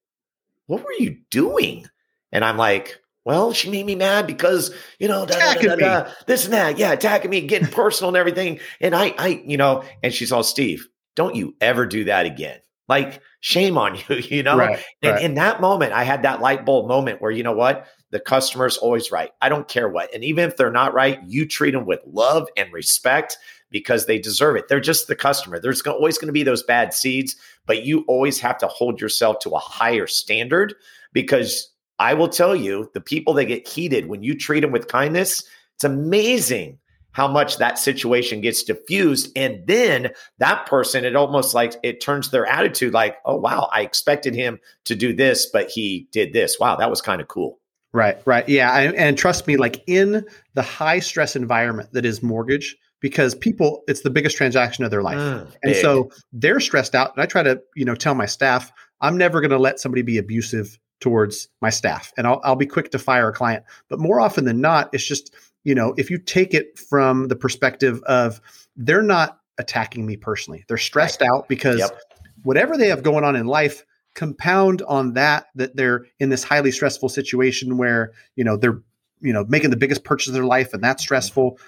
What 0.64 0.82
were 0.82 0.94
you 0.98 1.18
doing? 1.28 1.84
And 2.32 2.42
I'm 2.42 2.56
like, 2.56 3.02
well, 3.26 3.52
she 3.52 3.68
made 3.68 3.84
me 3.84 3.96
mad 3.96 4.24
because, 4.24 4.72
you 5.00 5.08
know, 5.08 5.26
da, 5.26 5.54
da, 5.54 5.74
da, 5.74 6.10
this 6.28 6.44
and 6.44 6.54
that. 6.54 6.78
Yeah, 6.78 6.92
attacking 6.92 7.28
me, 7.28 7.40
getting 7.40 7.66
personal 7.66 8.08
and 8.10 8.16
everything. 8.16 8.60
And 8.80 8.94
I, 8.94 9.14
I, 9.18 9.42
you 9.44 9.56
know, 9.56 9.82
and 10.04 10.14
she's 10.14 10.30
all, 10.30 10.44
Steve, 10.44 10.86
don't 11.16 11.34
you 11.34 11.56
ever 11.60 11.86
do 11.86 12.04
that 12.04 12.24
again. 12.24 12.60
Like, 12.88 13.20
shame 13.40 13.78
on 13.78 13.96
you, 14.08 14.16
you 14.16 14.42
know? 14.44 14.56
Right, 14.56 14.78
and 15.02 15.14
right. 15.14 15.22
in 15.24 15.34
that 15.34 15.60
moment, 15.60 15.92
I 15.92 16.04
had 16.04 16.22
that 16.22 16.40
light 16.40 16.64
bulb 16.64 16.86
moment 16.86 17.20
where, 17.20 17.32
you 17.32 17.42
know 17.42 17.52
what? 17.52 17.88
The 18.10 18.20
customer's 18.20 18.76
always 18.76 19.10
right. 19.10 19.32
I 19.42 19.48
don't 19.48 19.66
care 19.66 19.88
what. 19.88 20.14
And 20.14 20.22
even 20.22 20.48
if 20.48 20.56
they're 20.56 20.70
not 20.70 20.94
right, 20.94 21.18
you 21.26 21.48
treat 21.48 21.72
them 21.72 21.84
with 21.84 21.98
love 22.06 22.46
and 22.56 22.72
respect 22.72 23.38
because 23.72 24.06
they 24.06 24.20
deserve 24.20 24.54
it. 24.54 24.68
They're 24.68 24.78
just 24.78 25.08
the 25.08 25.16
customer. 25.16 25.58
There's 25.58 25.82
always 25.82 26.16
going 26.16 26.28
to 26.28 26.32
be 26.32 26.44
those 26.44 26.62
bad 26.62 26.94
seeds, 26.94 27.34
but 27.66 27.84
you 27.84 28.04
always 28.06 28.38
have 28.38 28.58
to 28.58 28.68
hold 28.68 29.00
yourself 29.00 29.40
to 29.40 29.50
a 29.50 29.58
higher 29.58 30.06
standard 30.06 30.76
because 31.12 31.72
I 31.98 32.14
will 32.14 32.28
tell 32.28 32.54
you, 32.54 32.90
the 32.94 33.00
people 33.00 33.34
that 33.34 33.46
get 33.46 33.66
heated 33.66 34.06
when 34.06 34.22
you 34.22 34.36
treat 34.36 34.60
them 34.60 34.72
with 34.72 34.88
kindness, 34.88 35.44
it's 35.74 35.84
amazing 35.84 36.78
how 37.12 37.26
much 37.26 37.56
that 37.56 37.78
situation 37.78 38.42
gets 38.42 38.62
diffused. 38.62 39.32
And 39.36 39.66
then 39.66 40.10
that 40.36 40.66
person, 40.66 41.06
it 41.06 41.16
almost 41.16 41.54
like 41.54 41.74
it 41.82 42.02
turns 42.02 42.30
their 42.30 42.44
attitude 42.44 42.92
like, 42.92 43.16
oh, 43.24 43.36
wow, 43.36 43.70
I 43.72 43.80
expected 43.80 44.34
him 44.34 44.58
to 44.84 44.94
do 44.94 45.14
this, 45.14 45.46
but 45.46 45.70
he 45.70 46.08
did 46.12 46.34
this. 46.34 46.60
Wow, 46.60 46.76
that 46.76 46.90
was 46.90 47.00
kind 47.00 47.22
of 47.22 47.28
cool. 47.28 47.58
Right, 47.94 48.18
right. 48.26 48.46
Yeah. 48.46 48.78
And, 48.78 48.94
and 48.96 49.16
trust 49.16 49.46
me, 49.46 49.56
like 49.56 49.82
in 49.86 50.26
the 50.52 50.60
high 50.60 50.98
stress 50.98 51.34
environment 51.34 51.88
that 51.92 52.04
is 52.04 52.22
mortgage, 52.22 52.76
because 53.00 53.34
people, 53.34 53.82
it's 53.88 54.02
the 54.02 54.10
biggest 54.10 54.36
transaction 54.36 54.84
of 54.84 54.90
their 54.90 55.02
life. 55.02 55.16
Mm, 55.16 55.50
and 55.62 55.76
so 55.76 56.10
they're 56.34 56.60
stressed 56.60 56.94
out. 56.94 57.14
And 57.14 57.22
I 57.22 57.26
try 57.26 57.42
to, 57.42 57.62
you 57.74 57.86
know, 57.86 57.94
tell 57.94 58.14
my 58.14 58.26
staff, 58.26 58.70
I'm 59.00 59.16
never 59.16 59.40
going 59.40 59.50
to 59.50 59.58
let 59.58 59.80
somebody 59.80 60.02
be 60.02 60.18
abusive 60.18 60.78
towards 61.00 61.48
my 61.60 61.70
staff 61.70 62.12
and 62.16 62.26
I'll, 62.26 62.40
I'll 62.42 62.56
be 62.56 62.66
quick 62.66 62.90
to 62.92 62.98
fire 62.98 63.28
a 63.28 63.32
client 63.32 63.64
but 63.88 63.98
more 63.98 64.20
often 64.20 64.44
than 64.44 64.60
not 64.60 64.88
it's 64.92 65.06
just 65.06 65.34
you 65.64 65.74
know 65.74 65.94
if 65.96 66.10
you 66.10 66.18
take 66.18 66.54
it 66.54 66.78
from 66.78 67.28
the 67.28 67.36
perspective 67.36 68.02
of 68.04 68.40
they're 68.76 69.02
not 69.02 69.40
attacking 69.58 70.06
me 70.06 70.16
personally 70.16 70.64
they're 70.68 70.78
stressed 70.78 71.20
right. 71.20 71.30
out 71.30 71.48
because 71.48 71.78
yep. 71.78 71.98
whatever 72.42 72.76
they 72.76 72.88
have 72.88 73.02
going 73.02 73.24
on 73.24 73.36
in 73.36 73.46
life 73.46 73.84
compound 74.14 74.82
on 74.88 75.12
that 75.12 75.46
that 75.54 75.76
they're 75.76 76.06
in 76.18 76.30
this 76.30 76.42
highly 76.42 76.72
stressful 76.72 77.08
situation 77.08 77.76
where 77.76 78.12
you 78.34 78.42
know 78.42 78.56
they're 78.56 78.80
you 79.20 79.32
know 79.32 79.44
making 79.48 79.70
the 79.70 79.76
biggest 79.76 80.04
purchase 80.04 80.28
of 80.28 80.34
their 80.34 80.44
life 80.44 80.72
and 80.72 80.82
that's 80.82 81.02
mm-hmm. 81.02 81.08
stressful 81.08 81.58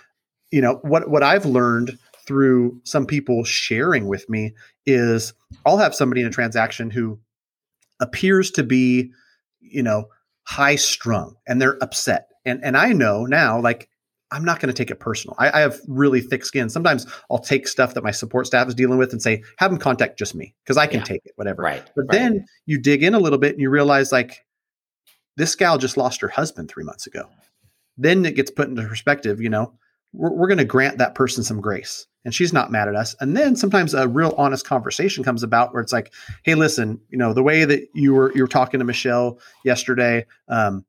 you 0.50 0.60
know 0.60 0.80
what 0.82 1.08
what 1.10 1.22
i've 1.22 1.44
learned 1.44 1.98
through 2.26 2.80
some 2.84 3.06
people 3.06 3.44
sharing 3.44 4.06
with 4.06 4.28
me 4.28 4.54
is 4.86 5.34
i'll 5.66 5.78
have 5.78 5.94
somebody 5.94 6.22
in 6.22 6.26
a 6.26 6.30
transaction 6.30 6.90
who 6.90 7.18
appears 8.00 8.50
to 8.52 8.62
be, 8.62 9.10
you 9.60 9.82
know, 9.82 10.08
high 10.42 10.76
strung 10.76 11.34
and 11.46 11.60
they're 11.60 11.82
upset. 11.82 12.28
And 12.44 12.64
and 12.64 12.76
I 12.76 12.92
know 12.92 13.26
now, 13.26 13.60
like, 13.60 13.88
I'm 14.30 14.44
not 14.44 14.60
going 14.60 14.72
to 14.72 14.74
take 14.74 14.90
it 14.90 15.00
personal. 15.00 15.34
I, 15.38 15.50
I, 15.50 15.60
have 15.60 15.80
really 15.88 16.20
thick 16.20 16.44
skin. 16.44 16.68
Sometimes 16.68 17.06
I'll 17.30 17.38
take 17.38 17.66
stuff 17.66 17.94
that 17.94 18.04
my 18.04 18.10
support 18.10 18.46
staff 18.46 18.68
is 18.68 18.74
dealing 18.74 18.98
with 18.98 19.12
and 19.12 19.22
say, 19.22 19.42
have 19.56 19.70
them 19.70 19.78
contact 19.78 20.18
just 20.18 20.34
me 20.34 20.54
because 20.64 20.76
I 20.76 20.86
can 20.86 21.00
yeah. 21.00 21.04
take 21.04 21.22
it, 21.24 21.32
whatever. 21.36 21.62
Right. 21.62 21.82
But 21.96 22.06
right. 22.08 22.18
then 22.18 22.46
you 22.66 22.78
dig 22.78 23.02
in 23.02 23.14
a 23.14 23.18
little 23.18 23.38
bit 23.38 23.52
and 23.52 23.60
you 23.60 23.70
realize, 23.70 24.12
like, 24.12 24.44
this 25.36 25.54
gal 25.54 25.78
just 25.78 25.96
lost 25.96 26.20
her 26.20 26.28
husband 26.28 26.68
three 26.68 26.84
months 26.84 27.06
ago. 27.06 27.28
Then 27.96 28.26
it 28.26 28.36
gets 28.36 28.50
put 28.50 28.68
into 28.68 28.82
perspective, 28.82 29.40
you 29.40 29.48
know, 29.48 29.72
we're, 30.12 30.32
we're 30.32 30.48
going 30.48 30.58
to 30.58 30.64
grant 30.64 30.98
that 30.98 31.14
person 31.14 31.42
some 31.42 31.60
grace 31.60 32.06
and 32.28 32.34
she's 32.34 32.52
not 32.52 32.70
mad 32.70 32.88
at 32.88 32.94
us. 32.94 33.16
And 33.20 33.34
then 33.34 33.56
sometimes 33.56 33.94
a 33.94 34.06
real 34.06 34.34
honest 34.36 34.66
conversation 34.66 35.24
comes 35.24 35.42
about 35.42 35.72
where 35.72 35.82
it's 35.82 35.94
like, 35.94 36.12
"Hey, 36.42 36.54
listen, 36.54 37.00
you 37.08 37.16
know, 37.16 37.32
the 37.32 37.42
way 37.42 37.64
that 37.64 37.88
you 37.94 38.12
were 38.12 38.30
you 38.34 38.42
were 38.42 38.48
talking 38.48 38.80
to 38.80 38.84
Michelle 38.84 39.38
yesterday, 39.64 40.26
um, 40.46 40.84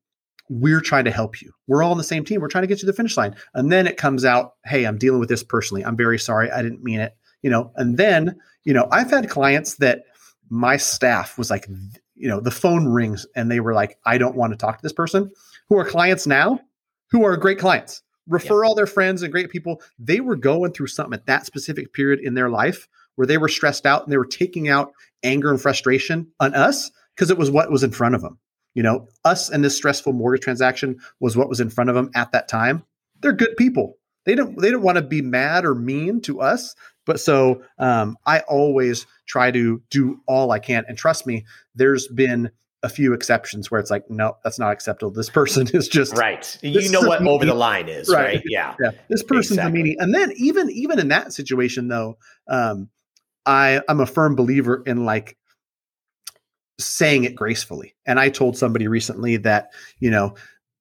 we're 0.50 0.82
trying 0.82 1.06
to 1.06 1.10
help 1.10 1.40
you. 1.40 1.50
We're 1.66 1.82
all 1.82 1.92
on 1.92 1.96
the 1.96 2.04
same 2.04 2.26
team. 2.26 2.42
We're 2.42 2.48
trying 2.48 2.64
to 2.64 2.68
get 2.68 2.74
you 2.74 2.80
to 2.80 2.86
the 2.88 2.92
finish 2.92 3.16
line." 3.16 3.36
And 3.54 3.72
then 3.72 3.86
it 3.86 3.96
comes 3.96 4.26
out, 4.26 4.56
"Hey, 4.66 4.84
I'm 4.84 4.98
dealing 4.98 5.18
with 5.18 5.30
this 5.30 5.42
personally. 5.42 5.82
I'm 5.82 5.96
very 5.96 6.18
sorry. 6.18 6.50
I 6.50 6.60
didn't 6.60 6.84
mean 6.84 7.00
it." 7.00 7.16
You 7.40 7.48
know, 7.48 7.72
and 7.76 7.96
then 7.96 8.36
you 8.64 8.74
know, 8.74 8.86
I've 8.92 9.10
had 9.10 9.30
clients 9.30 9.76
that 9.76 10.02
my 10.50 10.76
staff 10.76 11.38
was 11.38 11.48
like, 11.48 11.66
you 12.16 12.28
know, 12.28 12.38
the 12.38 12.50
phone 12.50 12.86
rings 12.86 13.24
and 13.34 13.50
they 13.50 13.60
were 13.60 13.72
like, 13.72 13.96
"I 14.04 14.18
don't 14.18 14.36
want 14.36 14.52
to 14.52 14.58
talk 14.58 14.76
to 14.76 14.82
this 14.82 14.92
person," 14.92 15.30
who 15.70 15.78
are 15.78 15.86
clients 15.86 16.26
now, 16.26 16.60
who 17.12 17.24
are 17.24 17.34
great 17.38 17.58
clients 17.58 18.02
refer 18.30 18.62
yeah. 18.62 18.68
all 18.68 18.74
their 18.74 18.86
friends 18.86 19.22
and 19.22 19.32
great 19.32 19.50
people. 19.50 19.82
They 19.98 20.20
were 20.20 20.36
going 20.36 20.72
through 20.72 20.86
something 20.86 21.12
at 21.12 21.26
that 21.26 21.44
specific 21.44 21.92
period 21.92 22.20
in 22.20 22.34
their 22.34 22.48
life 22.48 22.88
where 23.16 23.26
they 23.26 23.36
were 23.36 23.48
stressed 23.48 23.84
out 23.84 24.04
and 24.04 24.12
they 24.12 24.16
were 24.16 24.24
taking 24.24 24.68
out 24.68 24.92
anger 25.22 25.50
and 25.50 25.60
frustration 25.60 26.28
on 26.40 26.54
us 26.54 26.90
because 27.14 27.30
it 27.30 27.36
was 27.36 27.50
what 27.50 27.70
was 27.70 27.82
in 27.82 27.90
front 27.90 28.14
of 28.14 28.22
them. 28.22 28.38
You 28.74 28.84
know, 28.84 29.08
us 29.24 29.50
and 29.50 29.64
this 29.64 29.76
stressful 29.76 30.12
mortgage 30.12 30.42
transaction 30.42 31.00
was 31.18 31.36
what 31.36 31.48
was 31.48 31.60
in 31.60 31.70
front 31.70 31.90
of 31.90 31.96
them 31.96 32.10
at 32.14 32.32
that 32.32 32.48
time. 32.48 32.84
They're 33.20 33.32
good 33.32 33.56
people. 33.56 33.98
They 34.24 34.34
don't 34.34 34.58
they 34.58 34.70
don't 34.70 34.82
want 34.82 34.96
to 34.96 35.02
be 35.02 35.22
mad 35.22 35.64
or 35.64 35.74
mean 35.74 36.20
to 36.22 36.40
us. 36.40 36.74
But 37.06 37.18
so 37.18 37.62
um, 37.78 38.16
I 38.24 38.40
always 38.40 39.06
try 39.26 39.50
to 39.50 39.82
do 39.90 40.20
all 40.26 40.52
I 40.52 40.60
can. 40.60 40.84
And 40.86 40.96
trust 40.96 41.26
me, 41.26 41.44
there's 41.74 42.06
been 42.06 42.50
a 42.82 42.88
few 42.88 43.12
exceptions 43.12 43.70
where 43.70 43.78
it's 43.78 43.90
like, 43.90 44.08
no, 44.10 44.36
that's 44.42 44.58
not 44.58 44.72
acceptable. 44.72 45.12
This 45.12 45.28
person 45.28 45.68
is 45.74 45.88
just 45.88 46.16
right. 46.16 46.58
You 46.62 46.90
know 46.90 47.02
what 47.02 47.22
over 47.26 47.44
the 47.44 47.54
line 47.54 47.88
is, 47.88 48.08
right? 48.08 48.36
right? 48.36 48.42
Yeah, 48.46 48.74
yeah. 48.80 48.90
This 49.08 49.22
person's 49.22 49.58
exactly. 49.58 49.80
a 49.80 49.84
meanie. 49.84 49.96
And 49.98 50.14
then 50.14 50.32
even 50.36 50.70
even 50.70 50.98
in 50.98 51.08
that 51.08 51.32
situation, 51.32 51.88
though, 51.88 52.18
um, 52.48 52.88
I 53.44 53.82
I'm 53.88 54.00
a 54.00 54.06
firm 54.06 54.34
believer 54.34 54.82
in 54.86 55.04
like 55.04 55.36
saying 56.78 57.24
it 57.24 57.34
gracefully. 57.34 57.94
And 58.06 58.18
I 58.18 58.30
told 58.30 58.56
somebody 58.56 58.88
recently 58.88 59.36
that, 59.38 59.72
you 59.98 60.10
know, 60.10 60.34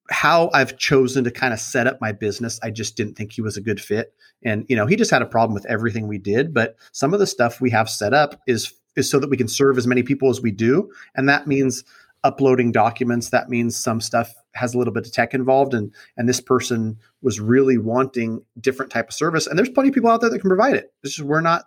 how 0.10 0.50
I've 0.54 0.78
chosen 0.78 1.26
to 1.26 1.32
kind 1.32 1.54
of 1.54 1.60
set 1.60 1.86
up 1.86 2.00
my 2.02 2.12
business, 2.12 2.60
I 2.64 2.72
just 2.72 2.96
didn't 2.96 3.16
think 3.16 3.34
he 3.34 3.42
was 3.42 3.58
a 3.58 3.62
good 3.62 3.82
fit. 3.82 4.14
And 4.44 4.66
you 4.70 4.76
know, 4.76 4.88
he 4.88 4.96
just 4.96 5.12
had 5.12 5.22
a 5.22 5.28
problem 5.28 5.54
with 5.54 5.66
everything 5.66 6.08
we 6.08 6.18
did, 6.18 6.54
but 6.54 6.76
some 6.94 7.14
of 7.14 7.20
the 7.20 7.28
stuff 7.28 7.62
we 7.62 7.70
have 7.72 7.90
set 7.90 8.14
up 8.14 8.40
is 8.48 8.74
is 9.00 9.10
so 9.10 9.20
that 9.20 9.30
we 9.30 9.38
can 9.38 9.48
serve 9.48 9.78
as 9.78 9.88
many 9.88 10.04
people 10.04 10.30
as 10.30 10.42
we 10.42 10.52
do, 10.52 10.92
and 11.16 11.28
that 11.28 11.48
means 11.48 11.84
uploading 12.24 12.72
documents, 12.72 13.30
that 13.30 13.50
means 13.50 13.76
some 13.76 14.02
stuff 14.02 14.34
has 14.54 14.74
a 14.74 14.78
little 14.78 14.94
bit 14.94 15.06
of 15.08 15.14
tech 15.14 15.34
involved 15.34 15.74
and 15.74 15.94
and 16.18 16.28
this 16.28 16.42
person 16.42 16.98
was 17.22 17.40
really 17.40 17.78
wanting 17.78 18.44
different 18.60 18.92
type 18.92 19.08
of 19.08 19.14
service 19.14 19.48
and 19.48 19.58
there's 19.58 19.70
plenty 19.70 19.90
of 19.90 19.96
people 19.96 20.10
out 20.10 20.20
there 20.22 20.30
that 20.30 20.40
can 20.40 20.50
provide 20.50 20.76
it. 20.76 20.92
It's 21.04 21.16
just 21.16 21.28
we're 21.28 21.42
not 21.42 21.66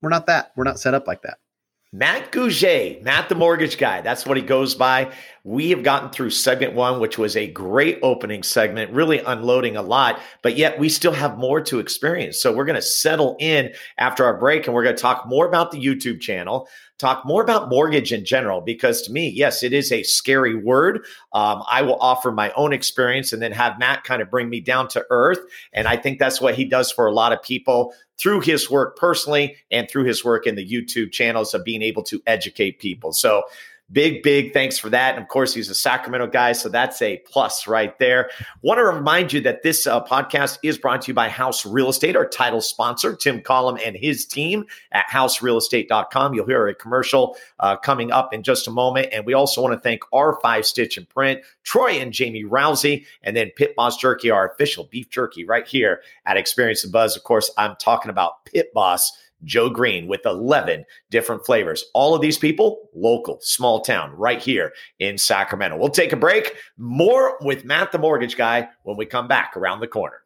we're 0.00 0.10
not 0.10 0.26
that. 0.26 0.52
We're 0.56 0.64
not 0.64 0.78
set 0.78 0.94
up 0.94 1.06
like 1.06 1.22
that. 1.22 1.38
Matt 1.90 2.32
Gouget, 2.32 3.02
Matt 3.02 3.30
the 3.30 3.34
mortgage 3.34 3.78
guy. 3.78 4.02
That's 4.02 4.26
what 4.26 4.36
he 4.36 4.42
goes 4.42 4.74
by. 4.74 5.10
We 5.42 5.70
have 5.70 5.82
gotten 5.82 6.10
through 6.10 6.30
segment 6.30 6.74
one, 6.74 7.00
which 7.00 7.16
was 7.16 7.34
a 7.34 7.46
great 7.46 7.98
opening 8.02 8.42
segment, 8.42 8.92
really 8.92 9.20
unloading 9.20 9.74
a 9.78 9.80
lot, 9.80 10.20
but 10.42 10.58
yet 10.58 10.78
we 10.78 10.90
still 10.90 11.12
have 11.12 11.38
more 11.38 11.62
to 11.62 11.78
experience. 11.78 12.42
So 12.42 12.52
we're 12.52 12.66
going 12.66 12.76
to 12.76 12.82
settle 12.82 13.36
in 13.40 13.72
after 13.96 14.26
our 14.26 14.36
break 14.36 14.66
and 14.66 14.74
we're 14.74 14.82
going 14.84 14.96
to 14.96 15.00
talk 15.00 15.26
more 15.26 15.46
about 15.46 15.70
the 15.70 15.82
YouTube 15.82 16.20
channel, 16.20 16.68
talk 16.98 17.24
more 17.24 17.42
about 17.42 17.68
mortgage 17.68 18.12
in 18.12 18.24
general, 18.24 18.60
because 18.60 19.02
to 19.02 19.12
me, 19.12 19.28
yes, 19.28 19.62
it 19.62 19.72
is 19.72 19.92
a 19.92 20.02
scary 20.02 20.54
word. 20.54 21.04
Um, 21.32 21.62
I 21.70 21.82
will 21.82 21.98
offer 22.00 22.32
my 22.32 22.50
own 22.52 22.72
experience 22.72 23.32
and 23.32 23.40
then 23.40 23.52
have 23.52 23.78
Matt 23.78 24.04
kind 24.04 24.20
of 24.20 24.30
bring 24.30 24.50
me 24.50 24.60
down 24.60 24.88
to 24.88 25.06
earth. 25.10 25.38
And 25.72 25.86
I 25.86 25.96
think 25.96 26.18
that's 26.18 26.40
what 26.40 26.54
he 26.54 26.64
does 26.64 26.90
for 26.90 27.06
a 27.06 27.12
lot 27.12 27.32
of 27.32 27.42
people 27.42 27.94
through 28.18 28.40
his 28.40 28.68
work 28.68 28.96
personally 28.96 29.56
and 29.70 29.88
through 29.88 30.04
his 30.04 30.24
work 30.24 30.44
in 30.44 30.56
the 30.56 30.68
YouTube 30.68 31.12
channels 31.12 31.54
of 31.54 31.64
being 31.64 31.82
able 31.82 32.02
to 32.02 32.20
educate 32.26 32.80
people. 32.80 33.12
So 33.12 33.44
Big, 33.90 34.22
big 34.22 34.52
thanks 34.52 34.76
for 34.76 34.90
that. 34.90 35.14
And 35.14 35.22
of 35.22 35.28
course, 35.28 35.54
he's 35.54 35.70
a 35.70 35.74
Sacramento 35.74 36.26
guy, 36.26 36.52
so 36.52 36.68
that's 36.68 37.00
a 37.00 37.22
plus 37.24 37.66
right 37.66 37.98
there. 37.98 38.28
Want 38.60 38.76
to 38.76 38.84
remind 38.84 39.32
you 39.32 39.40
that 39.40 39.62
this 39.62 39.86
uh, 39.86 40.04
podcast 40.04 40.58
is 40.62 40.76
brought 40.76 41.00
to 41.02 41.08
you 41.08 41.14
by 41.14 41.30
House 41.30 41.64
Real 41.64 41.88
Estate, 41.88 42.14
our 42.14 42.28
title 42.28 42.60
sponsor, 42.60 43.16
Tim 43.16 43.40
Collum 43.40 43.78
and 43.82 43.96
his 43.96 44.26
team 44.26 44.66
at 44.92 45.06
houserealestate.com. 45.06 46.34
You'll 46.34 46.44
hear 46.44 46.68
a 46.68 46.74
commercial 46.74 47.38
uh, 47.60 47.76
coming 47.76 48.12
up 48.12 48.34
in 48.34 48.42
just 48.42 48.68
a 48.68 48.70
moment. 48.70 49.08
And 49.10 49.24
we 49.24 49.32
also 49.32 49.62
want 49.62 49.72
to 49.72 49.80
thank 49.80 50.02
R5 50.12 50.66
Stitch 50.66 50.98
and 50.98 51.08
Print, 51.08 51.40
Troy 51.64 51.92
and 51.92 52.12
Jamie 52.12 52.44
Rousey, 52.44 53.06
and 53.22 53.34
then 53.34 53.50
Pit 53.56 53.74
Boss 53.74 53.96
Jerky, 53.96 54.30
our 54.30 54.50
official 54.50 54.84
beef 54.84 55.08
jerky 55.08 55.44
right 55.44 55.66
here 55.66 56.02
at 56.26 56.36
Experience 56.36 56.82
the 56.82 56.88
Buzz. 56.88 57.16
Of 57.16 57.24
course, 57.24 57.50
I'm 57.56 57.74
talking 57.76 58.10
about 58.10 58.44
Pit 58.44 58.70
Boss 58.74 59.12
Joe 59.44 59.70
Green 59.70 60.06
with 60.06 60.24
11 60.24 60.84
different 61.10 61.44
flavors. 61.46 61.84
All 61.94 62.14
of 62.14 62.20
these 62.20 62.38
people, 62.38 62.88
local, 62.94 63.38
small 63.40 63.80
town, 63.80 64.12
right 64.16 64.40
here 64.40 64.72
in 64.98 65.18
Sacramento. 65.18 65.76
We'll 65.76 65.90
take 65.90 66.12
a 66.12 66.16
break. 66.16 66.56
More 66.76 67.38
with 67.40 67.64
Matt 67.64 67.92
the 67.92 67.98
Mortgage 67.98 68.36
Guy 68.36 68.68
when 68.82 68.96
we 68.96 69.06
come 69.06 69.28
back 69.28 69.56
around 69.56 69.80
the 69.80 69.86
corner. 69.86 70.22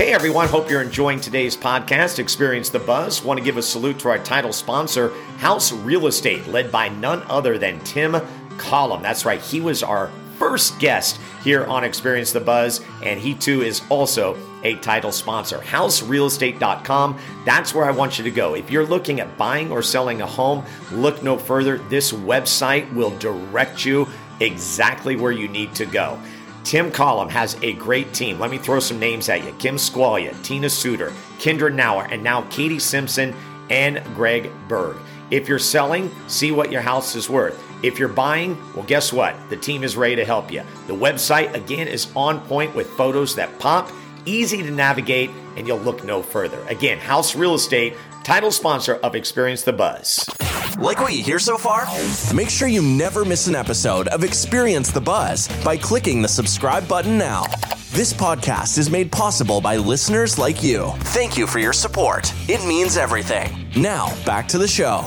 Hey 0.00 0.14
everyone, 0.14 0.48
hope 0.48 0.70
you're 0.70 0.80
enjoying 0.80 1.20
today's 1.20 1.54
podcast, 1.54 2.18
Experience 2.18 2.70
the 2.70 2.78
Buzz. 2.78 3.22
Want 3.22 3.38
to 3.38 3.44
give 3.44 3.58
a 3.58 3.62
salute 3.62 3.98
to 3.98 4.08
our 4.08 4.18
title 4.18 4.50
sponsor, 4.50 5.12
House 5.36 5.72
Real 5.72 6.06
Estate, 6.06 6.46
led 6.46 6.72
by 6.72 6.88
none 6.88 7.22
other 7.24 7.58
than 7.58 7.78
Tim 7.80 8.16
Collum. 8.56 9.02
That's 9.02 9.26
right, 9.26 9.42
he 9.42 9.60
was 9.60 9.82
our 9.82 10.10
first 10.40 10.78
guest 10.78 11.20
here 11.44 11.66
on 11.66 11.84
Experience 11.84 12.32
the 12.32 12.40
Buzz, 12.40 12.80
and 13.02 13.20
he 13.20 13.34
too 13.34 13.60
is 13.60 13.82
also 13.90 14.36
a 14.64 14.74
title 14.76 15.12
sponsor. 15.12 15.58
HouseRealEstate.com. 15.58 17.18
That's 17.44 17.74
where 17.74 17.84
I 17.84 17.90
want 17.90 18.18
you 18.18 18.24
to 18.24 18.30
go. 18.30 18.54
If 18.54 18.70
you're 18.70 18.86
looking 18.86 19.20
at 19.20 19.36
buying 19.36 19.70
or 19.70 19.82
selling 19.82 20.22
a 20.22 20.26
home, 20.26 20.64
look 20.92 21.22
no 21.22 21.36
further. 21.36 21.76
This 21.76 22.10
website 22.12 22.92
will 22.94 23.16
direct 23.18 23.84
you 23.84 24.08
exactly 24.40 25.14
where 25.14 25.30
you 25.30 25.46
need 25.46 25.74
to 25.74 25.84
go. 25.84 26.18
Tim 26.64 26.90
Collum 26.90 27.28
has 27.28 27.56
a 27.62 27.74
great 27.74 28.12
team. 28.14 28.38
Let 28.38 28.50
me 28.50 28.58
throw 28.58 28.80
some 28.80 28.98
names 28.98 29.28
at 29.28 29.44
you 29.44 29.52
Kim 29.58 29.76
Squalia, 29.76 30.42
Tina 30.42 30.70
Suter, 30.70 31.12
Kendra 31.38 31.72
Nauer, 31.72 32.10
and 32.10 32.22
now 32.22 32.42
Katie 32.50 32.78
Simpson 32.78 33.34
and 33.68 34.02
Greg 34.14 34.50
Berg. 34.68 34.96
If 35.30 35.48
you're 35.48 35.58
selling, 35.58 36.10
see 36.26 36.50
what 36.50 36.72
your 36.72 36.82
house 36.82 37.14
is 37.14 37.30
worth. 37.30 37.62
If 37.82 37.98
you're 37.98 38.08
buying, 38.08 38.58
well, 38.74 38.84
guess 38.84 39.12
what? 39.12 39.34
The 39.48 39.56
team 39.56 39.82
is 39.82 39.96
ready 39.96 40.16
to 40.16 40.24
help 40.24 40.52
you. 40.52 40.62
The 40.86 40.94
website, 40.94 41.54
again, 41.54 41.88
is 41.88 42.08
on 42.14 42.40
point 42.40 42.74
with 42.74 42.88
photos 42.90 43.34
that 43.36 43.58
pop, 43.58 43.90
easy 44.26 44.62
to 44.62 44.70
navigate, 44.70 45.30
and 45.56 45.66
you'll 45.66 45.78
look 45.78 46.04
no 46.04 46.22
further. 46.22 46.60
Again, 46.68 46.98
House 46.98 47.34
Real 47.34 47.54
Estate, 47.54 47.94
title 48.22 48.50
sponsor 48.50 48.96
of 48.96 49.14
Experience 49.14 49.62
the 49.62 49.72
Buzz. 49.72 50.28
Like 50.78 51.00
what 51.00 51.14
you 51.14 51.22
hear 51.22 51.38
so 51.38 51.56
far? 51.56 51.86
Make 52.34 52.50
sure 52.50 52.68
you 52.68 52.82
never 52.82 53.24
miss 53.24 53.46
an 53.46 53.54
episode 53.54 54.08
of 54.08 54.24
Experience 54.24 54.90
the 54.90 55.00
Buzz 55.00 55.48
by 55.64 55.76
clicking 55.76 56.22
the 56.22 56.28
subscribe 56.28 56.86
button 56.86 57.18
now. 57.18 57.44
This 57.92 58.12
podcast 58.12 58.78
is 58.78 58.90
made 58.90 59.10
possible 59.10 59.60
by 59.60 59.76
listeners 59.76 60.38
like 60.38 60.62
you. 60.62 60.92
Thank 60.98 61.36
you 61.36 61.46
for 61.46 61.58
your 61.58 61.72
support. 61.72 62.32
It 62.48 62.64
means 62.66 62.96
everything. 62.96 63.66
Now, 63.76 64.14
back 64.24 64.46
to 64.48 64.58
the 64.58 64.68
show. 64.68 65.06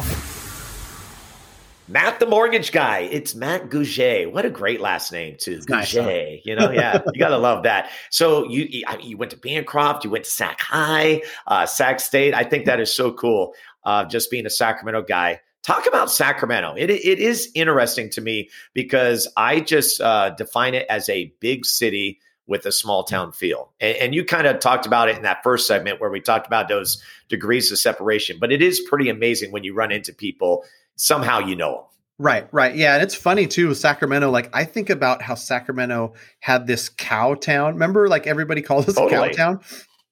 Matt 1.88 2.19
the 2.19 2.26
mortgage 2.26 2.72
guy. 2.72 3.00
It's 3.00 3.36
Matt 3.36 3.69
Gouget. 3.69 4.32
What 4.32 4.46
a 4.46 4.50
great 4.50 4.80
last 4.80 5.12
name 5.12 5.36
too. 5.38 5.60
Gouget. 5.60 6.06
Nice, 6.06 6.41
you 6.46 6.56
know, 6.56 6.72
yeah, 6.72 7.02
you 7.13 7.19
gotta 7.19 7.38
love 7.38 7.63
that. 7.63 7.89
So 8.10 8.48
you 8.48 8.84
you 9.02 9.17
went 9.17 9.32
to 9.32 9.38
Bancroft, 9.38 10.06
you 10.06 10.10
went 10.10 10.24
to 10.24 10.30
Sac 10.30 10.62
High, 10.62 11.24
uh, 11.48 11.65
Sac 11.65 12.00
State. 12.00 12.34
I 12.34 12.43
think 12.43 12.65
that 12.65 12.80
is 12.80 12.93
so 12.93 13.12
cool. 13.12 13.54
Uh, 13.84 14.06
just 14.06 14.32
being 14.32 14.46
a 14.46 14.50
Sacramento 14.50 15.02
guy. 15.02 15.41
Talk 15.62 15.88
about 15.88 16.10
Sacramento. 16.10 16.76
It 16.78 16.89
it 16.89 17.19
is 17.19 17.50
interesting 17.54 18.10
to 18.12 18.22
me 18.22 18.50
because 18.74 19.28
I 19.36 19.60
just 19.60 20.00
uh, 20.00 20.30
define 20.32 20.76
it 20.76 20.86
as 20.89 21.10
a 21.10 21.34
big 21.39 21.65
city 21.65 22.19
with 22.48 22.65
a 22.65 22.72
small 22.72 23.04
town 23.04 23.32
feel. 23.32 23.72
And, 23.80 23.98
and 23.98 24.15
you 24.15 24.26
kind 24.26 24.48
of 24.48 24.60
talked 24.60 24.86
about 24.86 25.10
it 25.10 25.15
in 25.15 25.24
that 25.24 25.43
first 25.43 25.65
segment 25.65 26.02
where 26.02 26.10
we 26.10 26.19
talked 26.19 26.46
about 26.46 26.67
those 26.67 27.02
degrees 27.30 27.72
of 27.72 27.80
separation. 27.80 28.38
But 28.39 28.52
it 28.52 28.62
is 28.62 28.82
pretty 28.82 29.10
amazing 29.10 29.52
when 29.52 29.63
you 29.63 29.74
run 29.74 29.91
into 29.91 30.13
people 30.13 30.65
somehow 30.96 31.40
you 31.40 31.56
know 31.56 31.74
them. 31.74 31.84
Right, 32.20 32.48
right. 32.52 32.76
Yeah. 32.76 32.94
And 32.94 33.04
it's 33.04 33.16
funny 33.16 33.48
too, 33.48 33.74
Sacramento. 33.74 34.30
Like, 34.30 34.50
I 34.56 34.66
think 34.66 34.90
about 34.90 35.22
how 35.22 35.36
Sacramento 35.36 36.14
had 36.40 36.68
this 36.68 36.90
cow 36.90 37.34
town. 37.34 37.74
Remember, 37.74 38.08
like, 38.08 38.28
everybody 38.28 38.62
called 38.64 38.88
us 38.88 38.96
totally. 38.96 39.34
cow 39.34 39.54
town? 39.54 39.60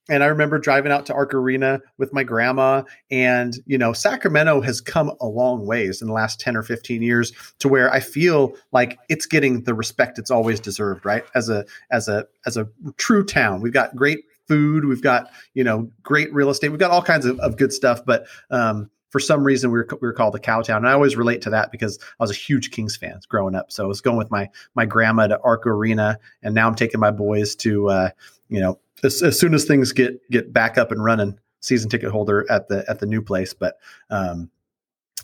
And 0.09 0.23
I 0.23 0.27
remember 0.27 0.57
driving 0.57 0.91
out 0.91 1.05
to 1.05 1.13
Arco 1.13 1.37
Arena 1.37 1.79
with 1.97 2.11
my 2.11 2.23
grandma. 2.23 2.83
And, 3.11 3.55
you 3.65 3.77
know, 3.77 3.93
Sacramento 3.93 4.59
has 4.61 4.81
come 4.81 5.13
a 5.21 5.27
long 5.27 5.65
ways 5.65 6.01
in 6.01 6.07
the 6.07 6.13
last 6.13 6.39
10 6.39 6.57
or 6.57 6.63
15 6.63 7.01
years 7.01 7.31
to 7.59 7.69
where 7.69 7.89
I 7.93 7.99
feel 7.99 8.55
like 8.73 8.99
it's 9.07 9.25
getting 9.25 9.63
the 9.63 9.73
respect 9.73 10.17
it's 10.17 10.31
always 10.31 10.59
deserved, 10.59 11.05
right? 11.05 11.23
As 11.35 11.49
a 11.49 11.65
as 11.91 12.07
a 12.09 12.25
as 12.45 12.57
a 12.57 12.67
true 12.97 13.23
town. 13.23 13.61
We've 13.61 13.71
got 13.71 13.95
great 13.95 14.25
food, 14.47 14.85
we've 14.85 15.03
got, 15.03 15.31
you 15.53 15.63
know, 15.63 15.89
great 16.03 16.33
real 16.33 16.49
estate, 16.49 16.69
we've 16.69 16.79
got 16.79 16.91
all 16.91 17.03
kinds 17.03 17.25
of, 17.25 17.39
of 17.39 17.55
good 17.55 17.71
stuff. 17.71 18.03
But 18.03 18.25
um, 18.49 18.89
for 19.11 19.19
some 19.19 19.43
reason 19.43 19.71
we 19.71 19.79
were, 19.79 19.87
we 20.01 20.07
were 20.07 20.13
called 20.13 20.33
the 20.33 20.39
Cowtown. 20.39 20.77
And 20.77 20.87
I 20.87 20.93
always 20.93 21.15
relate 21.15 21.41
to 21.43 21.49
that 21.51 21.71
because 21.71 21.99
I 22.01 22.23
was 22.23 22.31
a 22.31 22.35
huge 22.35 22.71
Kings 22.71 22.95
fan 22.95 23.19
growing 23.27 23.55
up. 23.55 23.71
So 23.71 23.83
I 23.83 23.87
was 23.87 24.01
going 24.01 24.17
with 24.17 24.31
my 24.31 24.49
my 24.73 24.85
grandma 24.85 25.27
to 25.27 25.39
Arco 25.41 25.69
Arena, 25.69 26.17
and 26.41 26.55
now 26.55 26.67
I'm 26.67 26.75
taking 26.75 26.99
my 26.99 27.11
boys 27.11 27.55
to 27.57 27.89
uh, 27.89 28.09
you 28.49 28.59
know 28.59 28.79
as, 29.03 29.21
as, 29.21 29.39
soon 29.39 29.53
as 29.53 29.65
things 29.65 29.91
get 29.91 30.19
get 30.31 30.51
back 30.53 30.77
up 30.77 30.91
and 30.91 31.03
running, 31.03 31.37
season 31.59 31.89
ticket 31.89 32.09
holder 32.09 32.49
at 32.49 32.69
the 32.69 32.83
at 32.89 32.99
the 32.99 33.05
new 33.05 33.21
place. 33.21 33.53
But 33.53 33.77
um, 34.09 34.49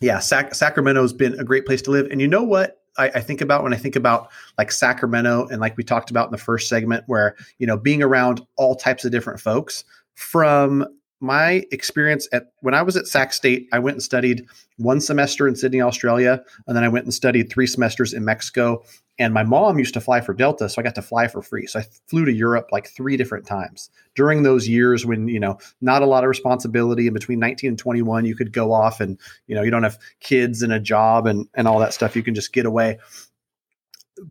yeah, 0.02 0.19
Sac- 0.19 0.54
Sacramento's 0.54 1.13
been 1.13 1.39
a 1.39 1.43
great 1.43 1.65
place 1.65 1.82
to 1.84 1.91
live. 1.91 2.08
And 2.12 2.21
you 2.21 2.28
know 2.28 2.43
what? 2.43 2.82
I, 3.00 3.10
I, 3.10 3.21
think 3.21 3.41
about 3.41 3.62
when 3.62 3.73
I 3.73 3.78
think 3.78 3.95
about 3.95 4.32
like 4.58 4.71
Sacramento 4.71 5.47
and 5.52 5.62
like 5.62 5.78
we 5.78 5.84
talked 5.84 6.10
about 6.10 6.28
in 6.28 6.32
the 6.32 6.38
first 6.38 6.67
segment, 6.67 7.04
where 7.08 7.36
you 7.60 7.67
know 7.67 7.78
being 7.78 8.04
around 8.04 8.45
all 8.58 8.76
types 8.76 9.06
of 9.06 9.12
different 9.12 9.39
folks 9.39 9.86
from 10.15 10.86
my 11.19 11.65
experience 11.71 12.27
at 12.32 12.51
when 12.62 12.73
I 12.73 12.84
was 12.84 12.95
at 12.95 13.08
Sac 13.08 13.34
State, 13.34 13.67
I 13.71 13.80
went 13.80 13.95
and 13.95 14.03
studied 14.03 14.45
one 14.77 15.01
semester 15.01 15.47
in 15.47 15.56
Sydney, 15.56 15.82
Australia, 15.82 16.43
and 16.67 16.75
then 16.75 16.84
I 16.84 16.89
went 16.89 17.06
and 17.06 17.13
studied 17.13 17.49
three 17.49 17.65
semesters 17.65 18.13
in 18.13 18.23
Mexico. 18.23 18.84
And 19.19 19.34
my 19.34 19.41
mom 19.43 19.80
used 19.80 19.95
to 19.95 20.01
fly 20.01 20.21
for 20.21 20.34
Delta, 20.34 20.69
so 20.69 20.80
I 20.80 20.84
got 20.84 20.93
to 20.93 21.01
fly 21.01 21.27
for 21.27 21.41
free. 21.41 21.65
So 21.65 21.80
I 21.80 21.86
flew 22.08 22.23
to 22.25 22.32
Europe 22.32 22.67
like 22.71 22.89
three 22.89 23.17
different 23.17 23.47
times 23.47 23.89
during 24.13 24.43
those 24.43 24.67
years 24.67 25.08
when 25.08 25.27
you 25.27 25.39
know 25.39 25.58
not 25.82 26.03
a 26.03 26.06
lot 26.06 26.23
of 26.23 26.27
responsibility. 26.27 27.08
And 27.08 27.15
between 27.15 27.39
19 27.39 27.69
and 27.69 27.80
21, 27.80 28.25
you 28.25 28.36
could 28.36 28.53
go 28.53 28.71
off 28.71 29.01
and 29.01 29.17
you 29.47 29.56
know 29.56 29.63
you 29.63 29.71
don't 29.71 29.84
have 29.84 29.97
kids 30.19 30.62
and 30.62 30.71
a 30.71 30.80
job 30.80 31.25
and 31.25 31.47
and 31.56 31.67
all 31.67 31.80
that 31.80 31.93
stuff. 31.93 32.15
You 32.15 32.21
can 32.21 32.36
just 32.36 32.53
get 32.53 32.67
away 32.67 32.99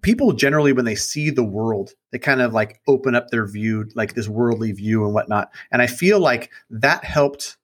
people 0.03 0.33
generally 0.33 0.73
when 0.73 0.85
they 0.85 0.95
see 0.95 1.31
the 1.31 1.45
world 1.45 1.93
they 2.11 2.19
kind 2.19 2.41
of 2.43 2.53
like 2.53 2.81
open 2.87 3.15
up 3.15 3.29
their 3.31 3.47
view 3.47 3.89
like 3.95 4.15
this 4.15 4.29
worldly 4.29 4.73
view 4.73 5.05
and 5.05 5.15
whatnot. 5.15 5.51
And 5.71 5.83
i 5.83 5.87
feel 5.87 6.21
like 6.21 6.51
that 6.71 7.05
helped 7.05 7.57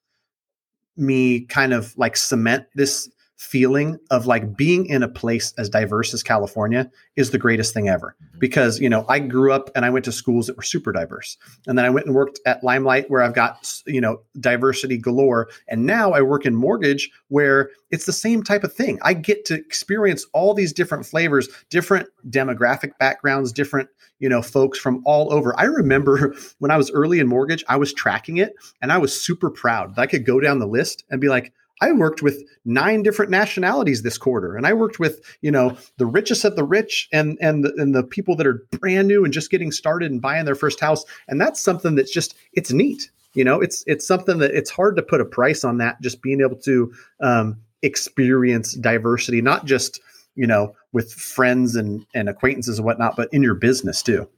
me 0.96 1.40
kind 1.46 1.72
of 1.72 1.96
like 1.96 2.16
cement 2.16 2.66
this 2.74 3.08
feeling 3.42 3.98
of 4.11 4.26
like 4.26 4.57
being 4.57 4.87
in 4.87 5.02
a 5.02 5.09
place 5.09 5.52
as 5.59 5.68
diverse 5.68 6.14
as 6.14 6.22
California 6.22 6.88
is 7.16 7.33
the 7.33 7.38
greatest 7.38 7.74
thing 7.74 7.88
ever. 7.88 8.14
Mm-hmm. 8.22 8.38
Because, 8.38 8.78
you 8.78 8.88
know, 8.88 9.05
I 9.09 9.18
grew 9.18 9.52
up 9.52 9.68
and 9.74 9.85
I 9.85 9.90
went 9.90 10.05
to 10.05 10.12
schools 10.12 10.46
that 10.46 10.57
were 10.57 10.62
super 10.62 10.92
diverse. 10.92 11.37
And 11.66 11.76
then 11.76 11.85
I 11.85 11.90
went 11.90 12.07
and 12.07 12.14
worked 12.14 12.38
at 12.46 12.62
Limelight 12.62 13.11
where 13.11 13.20
I've 13.20 13.35
got, 13.35 13.68
you 13.85 14.00
know, 14.00 14.20
diversity 14.38 14.96
galore. 14.96 15.48
And 15.68 15.87
now 15.87 16.12
I 16.12 16.22
work 16.22 16.46
in 16.46 16.55
mortgage 16.55 17.11
where 17.28 17.70
it's 17.90 18.07
the 18.07 18.12
same 18.12 18.44
type 18.44 18.62
of 18.62 18.72
thing. 18.72 19.00
I 19.02 19.12
get 19.12 19.44
to 19.46 19.55
experience 19.55 20.24
all 20.33 20.55
these 20.55 20.72
different 20.72 21.05
flavors, 21.05 21.48
different 21.68 22.09
demographic 22.31 22.96
backgrounds, 22.98 23.52
different 23.52 23.88
you 24.20 24.28
know 24.28 24.40
folks 24.40 24.78
from 24.78 25.02
all 25.05 25.33
over 25.33 25.59
i 25.59 25.64
remember 25.64 26.33
when 26.61 26.70
i 26.70 26.76
was 26.76 26.92
early 26.92 27.18
in 27.18 27.26
mortgage 27.26 27.64
i 27.68 27.74
was 27.74 27.92
tracking 27.92 28.37
it 28.37 28.55
and 28.81 28.92
i 28.92 28.96
was 28.96 29.20
super 29.20 29.50
proud 29.50 29.96
that 29.96 30.02
i 30.02 30.07
could 30.07 30.24
go 30.24 30.38
down 30.38 30.61
the 30.61 30.66
list 30.66 31.02
and 31.11 31.20
be 31.20 31.28
like 31.28 31.52
I 31.82 31.90
worked 31.90 32.22
with 32.22 32.44
nine 32.64 33.02
different 33.02 33.32
nationalities 33.32 34.02
this 34.02 34.16
quarter, 34.16 34.56
and 34.56 34.68
I 34.68 34.72
worked 34.72 35.00
with 35.00 35.20
you 35.40 35.50
know 35.50 35.76
the 35.96 36.06
richest 36.06 36.44
of 36.44 36.54
the 36.54 36.62
rich 36.62 37.08
and 37.12 37.36
and 37.40 37.64
the, 37.64 37.74
and 37.76 37.92
the 37.92 38.04
people 38.04 38.36
that 38.36 38.46
are 38.46 38.64
brand 38.70 39.08
new 39.08 39.24
and 39.24 39.34
just 39.34 39.50
getting 39.50 39.72
started 39.72 40.12
and 40.12 40.22
buying 40.22 40.44
their 40.44 40.54
first 40.54 40.78
house. 40.78 41.04
And 41.26 41.40
that's 41.40 41.60
something 41.60 41.96
that's 41.96 42.12
just 42.12 42.36
it's 42.52 42.72
neat. 42.72 43.10
You 43.34 43.42
know, 43.44 43.60
it's 43.60 43.82
it's 43.88 44.06
something 44.06 44.38
that 44.38 44.52
it's 44.52 44.70
hard 44.70 44.94
to 44.94 45.02
put 45.02 45.20
a 45.20 45.24
price 45.24 45.64
on 45.64 45.78
that. 45.78 46.00
Just 46.00 46.22
being 46.22 46.40
able 46.40 46.56
to 46.58 46.94
um, 47.20 47.56
experience 47.82 48.74
diversity, 48.74 49.42
not 49.42 49.64
just 49.64 50.00
you 50.36 50.46
know 50.46 50.76
with 50.92 51.12
friends 51.12 51.74
and 51.74 52.06
and 52.14 52.28
acquaintances 52.28 52.78
and 52.78 52.86
whatnot, 52.86 53.16
but 53.16 53.28
in 53.32 53.42
your 53.42 53.56
business 53.56 54.04
too. 54.04 54.28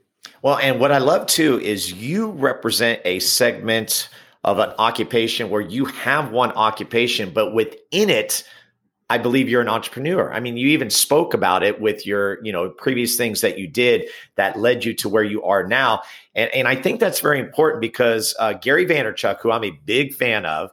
Well, 0.41 0.57
and 0.59 0.81
what 0.81 0.93
I 0.93 0.99
love 0.99 1.27
too 1.27 1.61
is 1.61 1.93
you 1.93 2.31
represent 2.31 3.03
a 3.05 3.19
segment 3.19 4.09
of 4.45 4.59
an 4.59 4.71
occupation 4.79 5.51
where 5.51 5.63
you 5.63 5.87
have 5.87 6.31
one 6.31 6.53
occupation, 6.53 7.31
but 7.33 7.55
within 7.55 8.11
it, 8.11 8.45
I 9.11 9.19
believe 9.19 9.49
you're 9.49 9.61
an 9.61 9.69
entrepreneur. 9.69 10.33
I 10.33 10.41
mean, 10.41 10.57
you 10.57 10.69
even 10.69 10.91
spoke 10.91 11.35
about 11.35 11.63
it 11.63 11.81
with 11.81 12.07
your, 12.07 12.43
you 12.45 12.53
know, 12.53 12.71
previous 12.71 13.17
things 13.17 13.43
that 13.43 13.59
you 13.59 13.67
did 13.67 14.09
that 14.37 14.59
led 14.59 14.85
you 14.85 14.95
to 14.95 15.09
where 15.09 15.23
you 15.23 15.43
are 15.43 15.67
now. 15.67 16.03
And, 16.35 16.51
and 16.55 16.69
I 16.69 16.75
think 16.75 17.01
that's 17.01 17.21
very 17.21 17.39
important 17.39 17.81
because 17.81 18.35
uh, 18.39 18.55
Gary 18.55 18.87
Vaynerchuk, 18.87 19.41
who 19.41 19.51
I'm 19.51 19.65
a 19.65 19.71
big 19.71 20.15
fan 20.15 20.47
of, 20.47 20.71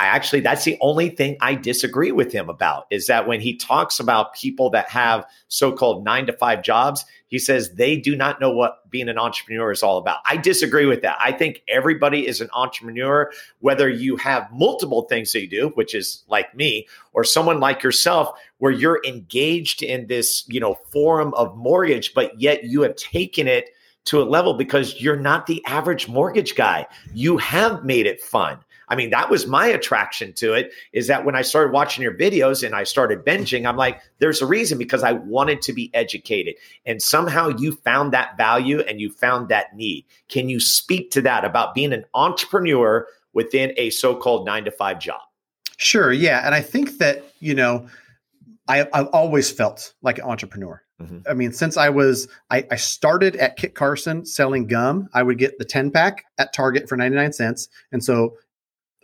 I 0.00 0.06
actually, 0.06 0.40
that's 0.40 0.64
the 0.64 0.78
only 0.80 1.10
thing 1.10 1.36
I 1.40 1.54
disagree 1.54 2.12
with 2.12 2.32
him 2.32 2.48
about 2.48 2.86
is 2.90 3.06
that 3.06 3.26
when 3.26 3.40
he 3.40 3.56
talks 3.56 3.98
about 3.98 4.34
people 4.34 4.70
that 4.70 4.88
have 4.90 5.24
so 5.48 5.72
called 5.72 6.04
nine 6.04 6.26
to 6.26 6.32
five 6.32 6.62
jobs, 6.62 7.04
he 7.28 7.38
says 7.38 7.74
they 7.74 7.96
do 7.96 8.16
not 8.16 8.40
know 8.40 8.50
what 8.50 8.90
being 8.90 9.08
an 9.08 9.18
entrepreneur 9.18 9.70
is 9.70 9.82
all 9.82 9.98
about. 9.98 10.18
I 10.26 10.36
disagree 10.36 10.86
with 10.86 11.02
that. 11.02 11.16
I 11.20 11.32
think 11.32 11.62
everybody 11.68 12.26
is 12.26 12.40
an 12.40 12.48
entrepreneur, 12.52 13.30
whether 13.60 13.88
you 13.88 14.16
have 14.16 14.50
multiple 14.50 15.02
things 15.02 15.32
that 15.32 15.42
you 15.42 15.48
do, 15.48 15.68
which 15.74 15.94
is 15.94 16.24
like 16.28 16.54
me, 16.54 16.88
or 17.12 17.24
someone 17.24 17.60
like 17.60 17.82
yourself, 17.82 18.30
where 18.58 18.72
you're 18.72 19.00
engaged 19.06 19.82
in 19.82 20.06
this, 20.06 20.44
you 20.48 20.58
know, 20.58 20.74
forum 20.90 21.32
of 21.34 21.56
mortgage, 21.56 22.14
but 22.14 22.38
yet 22.40 22.64
you 22.64 22.82
have 22.82 22.96
taken 22.96 23.46
it 23.46 23.70
to 24.06 24.22
a 24.22 24.24
level 24.24 24.54
because 24.54 25.00
you're 25.00 25.16
not 25.16 25.46
the 25.46 25.64
average 25.66 26.08
mortgage 26.08 26.54
guy. 26.54 26.86
You 27.12 27.36
have 27.36 27.84
made 27.84 28.06
it 28.06 28.22
fun. 28.22 28.58
I 28.88 28.96
mean, 28.96 29.10
that 29.10 29.30
was 29.30 29.46
my 29.46 29.66
attraction 29.66 30.32
to 30.34 30.54
it 30.54 30.72
is 30.92 31.06
that 31.06 31.24
when 31.24 31.34
I 31.34 31.42
started 31.42 31.72
watching 31.72 32.02
your 32.02 32.14
videos 32.14 32.64
and 32.64 32.74
I 32.74 32.84
started 32.84 33.24
binging, 33.24 33.66
I'm 33.66 33.76
like, 33.76 34.00
there's 34.18 34.40
a 34.42 34.46
reason 34.46 34.78
because 34.78 35.02
I 35.02 35.12
wanted 35.12 35.62
to 35.62 35.72
be 35.72 35.90
educated. 35.94 36.54
And 36.86 37.02
somehow 37.02 37.48
you 37.48 37.72
found 37.72 38.12
that 38.12 38.36
value 38.36 38.80
and 38.80 39.00
you 39.00 39.10
found 39.10 39.48
that 39.48 39.76
need. 39.76 40.04
Can 40.28 40.48
you 40.48 40.60
speak 40.60 41.10
to 41.12 41.22
that 41.22 41.44
about 41.44 41.74
being 41.74 41.92
an 41.92 42.04
entrepreneur 42.14 43.06
within 43.32 43.72
a 43.76 43.90
so 43.90 44.16
called 44.16 44.46
nine 44.46 44.64
to 44.64 44.70
five 44.70 44.98
job? 44.98 45.20
Sure. 45.76 46.12
Yeah. 46.12 46.44
And 46.44 46.54
I 46.54 46.60
think 46.60 46.98
that, 46.98 47.24
you 47.40 47.54
know, 47.54 47.86
I, 48.66 48.78
have 48.92 49.08
always 49.12 49.50
felt 49.50 49.94
like 50.02 50.18
an 50.18 50.24
entrepreneur. 50.24 50.82
Mm-hmm. 51.00 51.30
I 51.30 51.34
mean, 51.34 51.52
since 51.52 51.76
I 51.76 51.88
was, 51.88 52.28
I, 52.50 52.66
I, 52.70 52.76
started 52.76 53.36
at 53.36 53.56
Kit 53.56 53.76
Carson 53.76 54.26
selling 54.26 54.66
gum. 54.66 55.08
I 55.14 55.22
would 55.22 55.38
get 55.38 55.56
the 55.58 55.64
10 55.64 55.92
pack 55.92 56.24
at 56.38 56.52
Target 56.52 56.88
for 56.88 56.96
99 56.96 57.32
cents. 57.32 57.68
And 57.92 58.02
so 58.02 58.36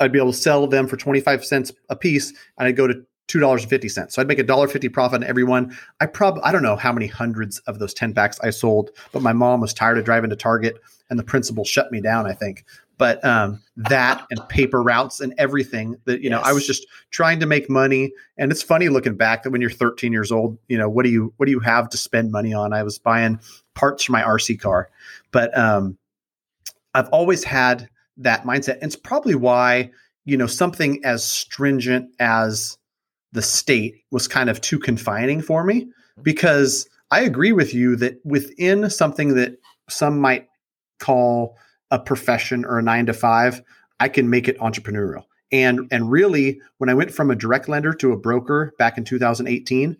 I'd 0.01 0.13
be 0.13 0.19
able 0.19 0.33
to 0.33 0.39
sell 0.39 0.67
them 0.67 0.87
for 0.87 0.97
25 0.97 1.45
cents 1.45 1.73
a 1.89 1.97
piece 1.97 2.31
and 2.59 2.67
I'd 2.67 2.77
go 2.77 2.87
to 2.87 3.05
$2.50. 3.29 4.13
So 4.13 4.21
I'd 4.21 4.29
make 4.29 4.39
a 4.39 4.45
dollar 4.45 4.69
fifty 4.69 4.89
profit 4.89 5.23
on 5.23 5.29
every 5.29 5.45
one. 5.45 5.77
I 6.01 6.07
probably 6.07 6.43
I 6.43 6.53
don't 6.53 6.63
know 6.63 6.77
how 6.77 6.93
many 6.93 7.07
hundreds 7.07 7.59
of 7.61 7.79
those 7.79 7.95
10 7.95 8.13
packs 8.13 8.39
I 8.41 8.51
sold, 8.51 8.91
but 9.13 9.23
my 9.23 9.33
mom 9.33 9.61
was 9.61 9.73
tired 9.73 9.99
of 9.99 10.05
driving 10.05 10.31
to 10.31 10.37
Target 10.37 10.77
and 11.11 11.19
the 11.19 11.25
principal 11.25 11.65
shut 11.65 11.91
me 11.91 12.01
down, 12.01 12.27
I 12.27 12.33
think. 12.33 12.65
But 12.97 13.25
um, 13.25 13.61
that 13.77 14.25
and 14.31 14.47
paper 14.49 14.83
routes 14.83 15.21
and 15.21 15.35
everything 15.37 15.97
that, 16.05 16.21
you 16.21 16.31
yes. 16.31 16.33
know, 16.33 16.49
I 16.49 16.53
was 16.53 16.67
just 16.67 16.87
trying 17.11 17.41
to 17.41 17.47
make 17.47 17.69
money. 17.69 18.13
And 18.39 18.53
it's 18.53 18.63
funny 18.63 18.89
looking 18.89 19.17
back 19.17 19.43
that 19.43 19.51
when 19.51 19.61
you're 19.61 19.71
13 19.71 20.13
years 20.13 20.31
old, 20.31 20.59
you 20.69 20.79
know, 20.79 20.89
what 20.89 21.05
do 21.05 21.11
you 21.11 21.33
what 21.37 21.47
do 21.47 21.53
you 21.53 21.61
have 21.61 21.89
to 21.89 21.97
spend 21.97 22.31
money 22.31 22.55
on? 22.55 22.73
I 22.73 22.85
was 22.85 22.99
buying 22.99 23.41
parts 23.75 24.05
for 24.05 24.13
my 24.13 24.23
RC 24.23 24.61
car. 24.61 24.91
But 25.33 25.57
um, 25.59 25.99
I've 26.95 27.09
always 27.09 27.43
had 27.43 27.89
that 28.17 28.45
mindset. 28.45 28.75
And 28.75 28.85
it's 28.85 28.97
probably 28.97 29.35
why, 29.35 29.91
you 30.25 30.37
know, 30.37 30.47
something 30.47 31.05
as 31.05 31.25
stringent 31.25 32.11
as 32.21 32.79
the 33.33 33.43
state 33.43 34.03
was 34.11 34.29
kind 34.29 34.49
of 34.49 34.61
too 34.61 34.79
confining 34.79 35.43
for 35.43 35.65
me 35.65 35.83
mm-hmm. 35.83 36.23
because 36.23 36.89
I 37.11 37.23
agree 37.23 37.53
with 37.53 37.75
you 37.75 37.97
that 37.97 38.19
within 38.25 38.89
something 38.91 39.35
that 39.35 39.59
some 39.89 40.19
might 40.19 40.49
call 41.01 41.57
a 41.91 41.99
profession 41.99 42.65
or 42.65 42.79
a 42.79 42.83
9 42.83 43.07
to 43.07 43.13
5, 43.13 43.63
I 44.01 44.09
can 44.09 44.31
make 44.31 44.49
it 44.49 44.59
entrepreneurial. 44.59 45.25
And 45.53 45.87
and 45.93 46.11
really 46.11 46.61
when 46.79 46.91
I 46.91 46.95
went 46.95 47.13
from 47.13 47.31
a 47.31 47.37
direct 47.37 47.69
lender 47.69 47.93
to 47.95 48.13
a 48.13 48.17
broker 48.17 48.73
back 48.79 48.99
in 48.99 49.05
2018, 49.05 49.97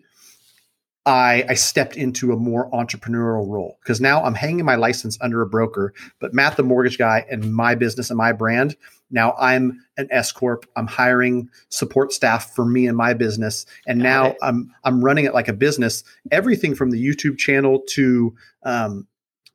I, 1.05 1.45
I 1.49 1.53
stepped 1.53 1.95
into 1.95 2.31
a 2.31 2.35
more 2.35 2.69
entrepreneurial 2.71 3.47
role 3.47 3.77
because 3.81 4.01
now 4.01 4.23
I'm 4.23 4.33
hanging 4.33 4.65
my 4.65 4.75
license 4.75 5.17
under 5.21 5.41
a 5.41 5.47
broker, 5.47 5.93
but 6.19 6.33
Matt, 6.33 6.57
the 6.57 6.63
mortgage 6.63 6.97
guy, 6.97 7.25
and 7.29 7.53
my 7.53 7.75
business 7.75 8.09
and 8.09 8.17
my 8.17 8.31
brand. 8.31 8.75
Now 9.11 9.35
I'm 9.39 9.83
an 9.97 10.07
S 10.09 10.31
corp. 10.31 10.65
I'm 10.75 10.87
hiring 10.87 11.47
support 11.69 12.11
staff 12.11 12.55
for 12.55 12.65
me 12.65 12.87
and 12.87 12.97
my 12.97 13.13
business, 13.13 13.67
and 13.85 13.99
now 13.99 14.35
I'm 14.41 14.73
I'm 14.83 15.03
running 15.03 15.25
it 15.25 15.33
like 15.33 15.47
a 15.47 15.53
business. 15.53 16.03
Everything 16.31 16.73
from 16.73 16.89
the 16.89 17.03
YouTube 17.03 17.37
channel 17.37 17.83
to 17.89 18.35
um, 18.63 19.07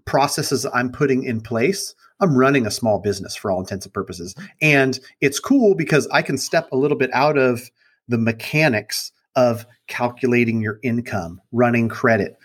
processes 0.05 0.67
I'm 0.73 0.93
putting 0.93 1.25
in 1.25 1.41
place. 1.41 1.97
I'm 2.21 2.37
running 2.37 2.65
a 2.65 2.71
small 2.71 3.01
business 3.01 3.35
for 3.35 3.51
all 3.51 3.59
intents 3.59 3.87
and 3.87 3.93
purposes, 3.93 4.37
and 4.63 5.01
it's 5.21 5.41
cool 5.41 5.75
because 5.75 6.07
I 6.13 6.23
can 6.23 6.39
step 6.39 6.69
a 6.71 6.77
little 6.77 6.97
bit 6.97 7.11
out 7.13 7.37
of 7.37 7.73
the 8.07 8.19
mechanics 8.19 9.11
of 9.37 9.67
calculating 9.87 10.61
your 10.61 10.81
income, 10.83 11.41
running 11.53 11.89
credit, 11.89 12.37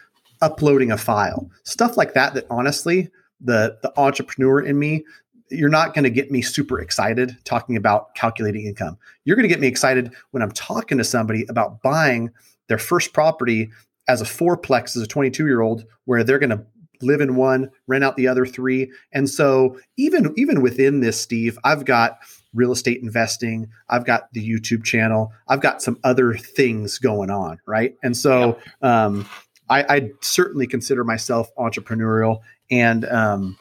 uploading 0.42 0.92
a 0.92 0.98
file, 0.98 1.50
stuff 1.64 1.98
like 1.98 2.14
that. 2.14 2.34
That 2.34 2.46
honestly, 2.50 3.10
the 3.42 3.78
the 3.82 3.94
entrepreneur 3.98 4.62
in 4.62 4.80
me, 4.80 5.04
you're 5.50 5.70
not 5.70 5.94
going 5.94 6.04
to 6.04 6.10
get 6.10 6.32
me 6.32 6.42
super 6.42 6.80
excited 6.80 7.38
talking 7.44 7.76
about 7.76 8.14
calculating 8.16 8.66
income. 8.66 8.98
You're 9.24 9.36
going 9.36 9.48
to 9.48 9.54
get 9.54 9.60
me 9.60 9.68
excited 9.68 10.14
when 10.32 10.44
I'm 10.44 10.52
talking 10.52 10.98
to 10.98 11.04
somebody 11.04 11.46
about 11.50 11.82
buying 11.82 12.32
their 12.68 12.78
first 12.78 13.14
property 13.14 13.72
as 14.08 14.22
a 14.22 14.26
fourplex 14.26 14.96
as 14.96 15.02
a 15.02 15.08
22 15.08 15.46
year 15.46 15.62
old, 15.62 15.86
where 16.06 16.24
they're 16.24 16.40
going 16.40 16.50
to 16.52 16.66
live 17.02 17.22
in 17.22 17.36
one, 17.36 17.70
rent 17.88 18.04
out 18.04 18.16
the 18.18 18.28
other 18.28 18.46
three. 18.46 18.92
And 19.12 19.30
so 19.30 19.80
even 19.98 20.34
even 20.38 20.62
within 20.62 21.02
this, 21.02 21.20
Steve, 21.20 21.58
I've 21.64 21.86
got 21.86 22.20
real 22.56 22.72
estate 22.72 23.02
investing. 23.02 23.70
I've 23.90 24.06
got 24.06 24.32
the 24.34 24.48
YouTube 24.48 24.84
channel. 24.84 25.32
I've 25.48 25.62
got 25.62 25.82
some 25.82 26.00
other 26.04 26.34
things 26.34 26.98
going 26.98 27.30
on, 27.30 27.60
right? 27.68 27.96
And 28.02 28.16
so 28.16 28.58
yeah. 28.82 29.06
um, 29.06 29.30
I, 29.70 29.96
I, 29.96 30.12
certainly 30.22 30.68
consider 30.68 31.04
myself 31.04 31.50
entrepreneurial, 31.58 32.42
and 32.70 33.06
um, 33.06 33.58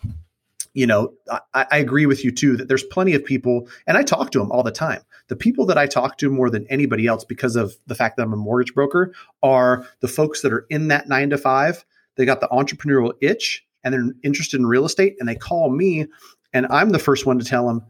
you 0.74 0.86
know, 0.86 1.14
I, 1.54 1.66
I, 1.70 1.78
agree 1.78 2.06
with 2.06 2.24
you 2.24 2.30
too 2.30 2.56
that 2.56 2.68
there's 2.68 2.82
plenty 2.82 3.14
of 3.14 3.24
people, 3.24 3.68
and 3.86 3.96
I 3.96 4.02
talk 4.02 4.30
to 4.32 4.38
them 4.38 4.50
all 4.50 4.62
the 4.62 4.72
time. 4.72 5.00
The 5.28 5.36
people 5.36 5.64
that 5.66 5.78
I 5.78 5.86
talk 5.86 6.18
to 6.18 6.30
more 6.30 6.50
than 6.50 6.66
anybody 6.68 7.06
else, 7.06 7.24
because 7.24 7.56
of 7.56 7.74
the 7.86 7.94
fact 7.94 8.16
that 8.16 8.24
I'm 8.24 8.32
a 8.32 8.36
mortgage 8.36 8.74
broker, 8.74 9.14
are 9.42 9.86
the 10.00 10.08
folks 10.08 10.42
that 10.42 10.52
are 10.52 10.66
in 10.68 10.88
that 10.88 11.08
nine 11.08 11.30
to 11.30 11.38
five. 11.38 11.84
They 12.16 12.26
got 12.26 12.40
the 12.40 12.48
entrepreneurial 12.48 13.12
itch, 13.20 13.64
and 13.82 13.94
they're 13.94 14.04
interested 14.22 14.60
in 14.60 14.66
real 14.66 14.84
estate, 14.84 15.16
and 15.18 15.28
they 15.28 15.34
call 15.34 15.70
me, 15.70 16.06
and 16.52 16.66
I'm 16.70 16.90
the 16.90 16.98
first 16.98 17.24
one 17.24 17.38
to 17.38 17.44
tell 17.44 17.66
them 17.66 17.82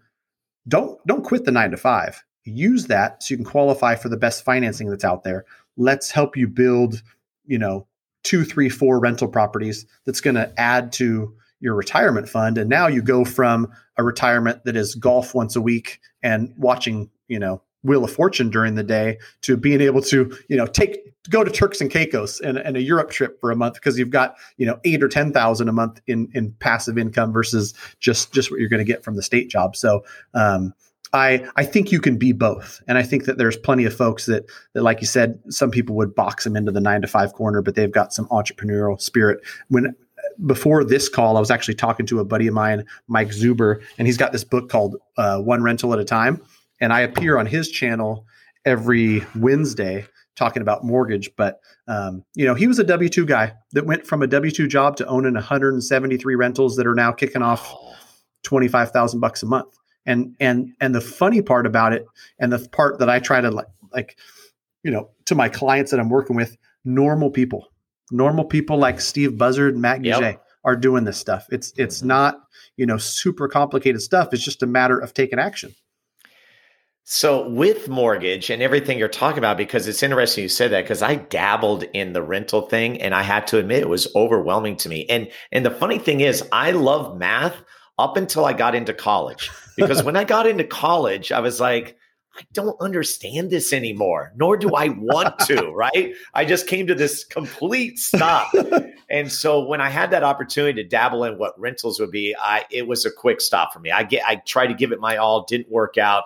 don't 0.69 1.05
don't 1.07 1.25
quit 1.25 1.45
the 1.45 1.51
nine 1.51 1.71
to 1.71 1.77
five. 1.77 2.23
Use 2.45 2.87
that 2.87 3.23
so 3.23 3.33
you 3.33 3.39
can 3.39 3.45
qualify 3.45 3.95
for 3.95 4.09
the 4.09 4.17
best 4.17 4.45
financing 4.45 4.89
that's 4.89 5.05
out 5.05 5.25
there. 5.25 5.45
Let's 5.77 6.11
help 6.11 6.37
you 6.37 6.47
build, 6.47 7.03
you 7.47 7.59
know, 7.59 7.87
two, 8.23 8.45
three, 8.45 8.69
four 8.69 9.01
rental 9.01 9.29
properties 9.29 9.87
that's 10.05 10.21
going 10.21 10.37
to 10.37 10.53
add 10.59 10.93
to 10.93 11.35
your 11.61 11.75
retirement 11.75 12.29
fund. 12.29 12.59
And 12.59 12.69
now 12.69 12.87
you 12.87 13.01
go 13.01 13.25
from 13.25 13.73
a 13.97 14.05
retirement 14.05 14.65
that 14.65 14.77
is 14.77 14.95
golf 14.95 15.35
once 15.35 15.57
a 15.57 15.61
week 15.61 16.01
and 16.23 16.53
watching, 16.59 17.11
you 17.29 17.39
know, 17.39 17.63
Wheel 17.85 18.05
of 18.05 18.13
Fortune 18.13 18.51
during 18.51 18.75
the 18.75 18.83
day 18.83 19.19
to 19.43 19.57
being 19.57 19.81
able 19.81 20.03
to, 20.03 20.37
you 20.49 20.57
know, 20.57 20.67
take 20.67 20.99
go 21.31 21.45
to 21.45 21.51
Turks 21.51 21.81
and 21.81 21.91
Caicos 21.91 22.41
and, 22.41 22.59
and 22.59 22.77
a 22.77 22.83
Europe 22.83 23.11
trip 23.11 23.41
for 23.41 23.51
a 23.51 23.57
month 23.57 23.75
because 23.75 23.99
you've 23.99 24.11
got, 24.11 24.37
you 24.57 24.67
know, 24.67 24.79
eight 24.85 25.03
or 25.03 25.09
ten 25.09 25.33
thousand 25.33 25.69
a 25.69 25.73
month 25.73 26.01
in 26.07 26.29
in 26.35 26.53
passive 26.59 26.99
income 26.99 27.33
versus 27.33 27.75
just 28.01 28.33
just 28.33 28.51
what 28.51 28.61
you're 28.61 28.69
going 28.69 28.85
to 28.85 28.93
get 28.93 29.05
from 29.05 29.17
the 29.17 29.23
state 29.23 29.49
job. 29.49 29.77
So 29.77 30.05
um, 30.35 30.75
I 31.13 31.47
I 31.57 31.65
think 31.65 31.93
you 31.93 32.01
can 32.01 32.19
be 32.19 32.33
both, 32.33 32.83
and 32.89 32.99
I 32.99 33.03
think 33.03 33.25
that 33.27 33.39
there's 33.39 33.57
plenty 33.57 33.85
of 33.85 33.95
folks 33.95 34.27
that 34.27 34.51
that, 34.73 34.83
like 34.83 35.01
you 35.01 35.07
said, 35.07 35.39
some 35.49 35.71
people 35.71 35.95
would 35.97 36.15
box 36.15 36.45
them 36.45 36.57
into 36.57 36.73
the 36.73 36.81
nine 36.81 37.03
to 37.03 37.07
five 37.07 37.33
corner, 37.33 37.63
but 37.63 37.75
they've 37.75 37.93
got 37.93 38.13
some 38.13 38.27
entrepreneurial 38.29 39.01
spirit. 39.01 39.41
When 39.69 39.95
before 40.47 40.85
this 40.85 41.09
call, 41.09 41.37
I 41.37 41.41
was 41.41 41.51
actually 41.51 41.75
talking 41.75 42.07
to 42.07 42.19
a 42.19 42.25
buddy 42.25 42.47
of 42.47 42.55
mine, 42.55 42.85
Mike 43.07 43.29
Zuber, 43.29 43.83
and 43.99 44.07
he's 44.07 44.17
got 44.17 44.33
this 44.33 44.45
book 44.45 44.69
called 44.69 44.97
uh, 45.17 45.39
One 45.39 45.63
Rental 45.63 45.93
at 45.93 45.99
a 45.99 46.05
Time, 46.05 46.43
and 46.81 46.93
I 46.93 47.01
appear 47.01 47.39
on 47.39 47.47
his 47.47 47.71
channel 47.71 48.27
every 48.65 49.23
Wednesday 49.37 50.07
talking 50.37 50.63
about 50.63 50.85
mortgage. 50.85 51.31
But 51.37 51.61
um, 51.89 52.25
you 52.35 52.45
know, 52.45 52.55
he 52.55 52.67
was 52.67 52.79
a 52.79 52.85
W 52.85 53.09
two 53.09 53.27
guy 53.27 53.55
that 53.73 53.87
went 53.87 54.07
from 54.07 54.23
a 54.23 54.27
W 54.27 54.51
two 54.51 54.67
job 54.67 54.97
to 54.97 55.07
owning 55.07 55.35
173 55.35 56.35
rentals 56.35 56.77
that 56.77 56.87
are 56.87 56.95
now 56.95 57.13
kicking 57.13 57.43
off 57.43 57.75
twenty 58.43 58.69
five 58.69 58.91
thousand 58.91 59.21
bucks 59.21 59.43
a 59.43 59.47
month. 59.47 59.75
And 60.07 60.35
and 60.41 60.73
and 60.81 60.95
the 60.95 61.01
funny 61.01 61.41
part 61.41 61.67
about 61.67 61.93
it, 61.93 62.05
and 62.39 62.53
the 62.53 62.69
part 62.71 62.99
that 62.99 63.09
I 63.09 63.21
try 63.21 63.41
to 63.41 63.51
like, 63.51 63.67
like, 63.93 64.19
you 64.83 64.91
know, 64.91 65.11
to 65.27 65.35
my 65.35 65.49
clients 65.49 65.91
that 65.91 66.01
I'm 66.01 66.11
working 66.11 66.37
with, 66.37 66.57
normal 66.85 67.31
people, 67.31 67.73
normal 68.11 68.45
people 68.45 68.77
like 68.77 69.01
Steve 69.01 69.39
Buzzard, 69.39 69.79
Matt 69.79 70.05
yep. 70.05 70.21
Gouget 70.21 70.41
are 70.63 70.77
doing 70.77 71.05
this 71.05 71.17
stuff. 71.17 71.47
It's 71.51 71.73
it's 71.77 72.03
not 72.03 72.43
you 72.77 72.85
know 72.85 72.99
super 72.99 73.49
complicated 73.49 74.03
stuff. 74.03 74.29
It's 74.33 74.45
just 74.45 74.63
a 74.63 74.67
matter 74.67 74.99
of 74.99 75.15
taking 75.15 75.39
action. 75.39 75.75
So 77.07 77.47
with 77.51 77.87
mortgage 77.87 78.49
and 78.49 78.63
everything 78.63 78.99
you're 78.99 79.09
talking 79.09 79.37
about, 79.37 79.59
because 79.59 79.87
it's 79.87 80.03
interesting 80.03 80.43
you 80.43 80.49
said 80.49 80.71
that 80.71 80.85
because 80.85 81.03
I 81.03 81.17
dabbled 81.17 81.83
in 81.93 82.15
the 82.15 82.23
rental 82.23 82.63
thing 82.63 83.01
and 83.03 83.15
I 83.15 83.23
had 83.23 83.47
to 83.49 83.59
admit 83.59 83.83
it 83.83 83.91
was 83.91 84.09
overwhelming 84.17 84.77
to 84.79 84.89
me. 84.89 85.05
And 85.11 85.31
and 85.53 85.67
the 85.67 85.71
funny 85.71 85.99
thing 85.99 86.23
is 86.23 86.43
I 86.51 86.71
love 86.71 87.19
math 87.19 87.63
up 87.99 88.17
until 88.17 88.47
I 88.47 88.55
got 88.55 88.75
into 88.75 88.95
college. 88.95 89.51
Because 89.77 90.03
when 90.03 90.17
I 90.17 90.25
got 90.35 90.47
into 90.47 90.65
college, 90.65 91.31
I 91.31 91.41
was 91.41 91.61
like, 91.61 91.99
I 92.39 92.43
don't 92.55 92.81
understand 92.81 93.51
this 93.51 93.75
anymore, 93.75 94.33
nor 94.35 94.57
do 94.57 94.75
I 94.75 94.89
want 94.89 95.39
to, 95.41 95.71
right? 95.75 96.15
I 96.33 96.47
just 96.47 96.67
came 96.67 96.87
to 96.87 96.95
this 96.95 97.23
complete 97.23 97.99
stop. 97.99 98.51
and 99.11 99.31
so 99.31 99.63
when 99.63 99.83
I 99.83 99.91
had 99.91 100.11
that 100.13 100.25
opportunity 100.25 100.83
to 100.83 100.89
dabble 100.89 101.25
in 101.25 101.37
what 101.37 101.61
rentals 101.61 102.01
would 102.01 102.11
be, 102.11 102.35
I 102.41 102.65
it 102.71 102.89
was 102.89 103.05
a 103.05 103.11
quick 103.11 103.43
stop 103.43 103.75
for 103.75 103.81
me. 103.81 103.91
I 103.91 104.05
get 104.05 104.25
I 104.27 104.37
tried 104.37 104.69
to 104.69 104.75
give 104.75 104.91
it 104.91 105.01
my 105.01 105.19
all, 105.19 105.45
didn't 105.45 105.71
work 105.71 105.99
out 105.99 106.25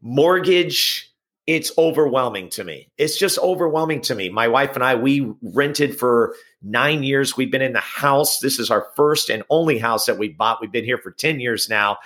mortgage 0.00 1.12
it's 1.46 1.70
overwhelming 1.78 2.48
to 2.50 2.64
me. 2.64 2.90
It's 2.98 3.16
just 3.16 3.38
overwhelming 3.38 4.00
to 4.02 4.14
me. 4.14 4.28
My 4.28 4.48
wife 4.48 4.74
and 4.74 4.82
I, 4.82 4.96
we 4.96 5.32
rented 5.42 5.96
for 5.96 6.34
nine 6.60 7.04
years. 7.04 7.36
We've 7.36 7.52
been 7.52 7.62
in 7.62 7.72
the 7.72 7.78
house. 7.78 8.40
This 8.40 8.58
is 8.58 8.70
our 8.70 8.88
first 8.96 9.30
and 9.30 9.44
only 9.48 9.78
house 9.78 10.06
that 10.06 10.18
we 10.18 10.28
bought. 10.28 10.60
We've 10.60 10.72
been 10.72 10.84
here 10.84 10.98
for 10.98 11.12
10 11.12 11.38
years 11.38 11.68
now. 11.68 11.98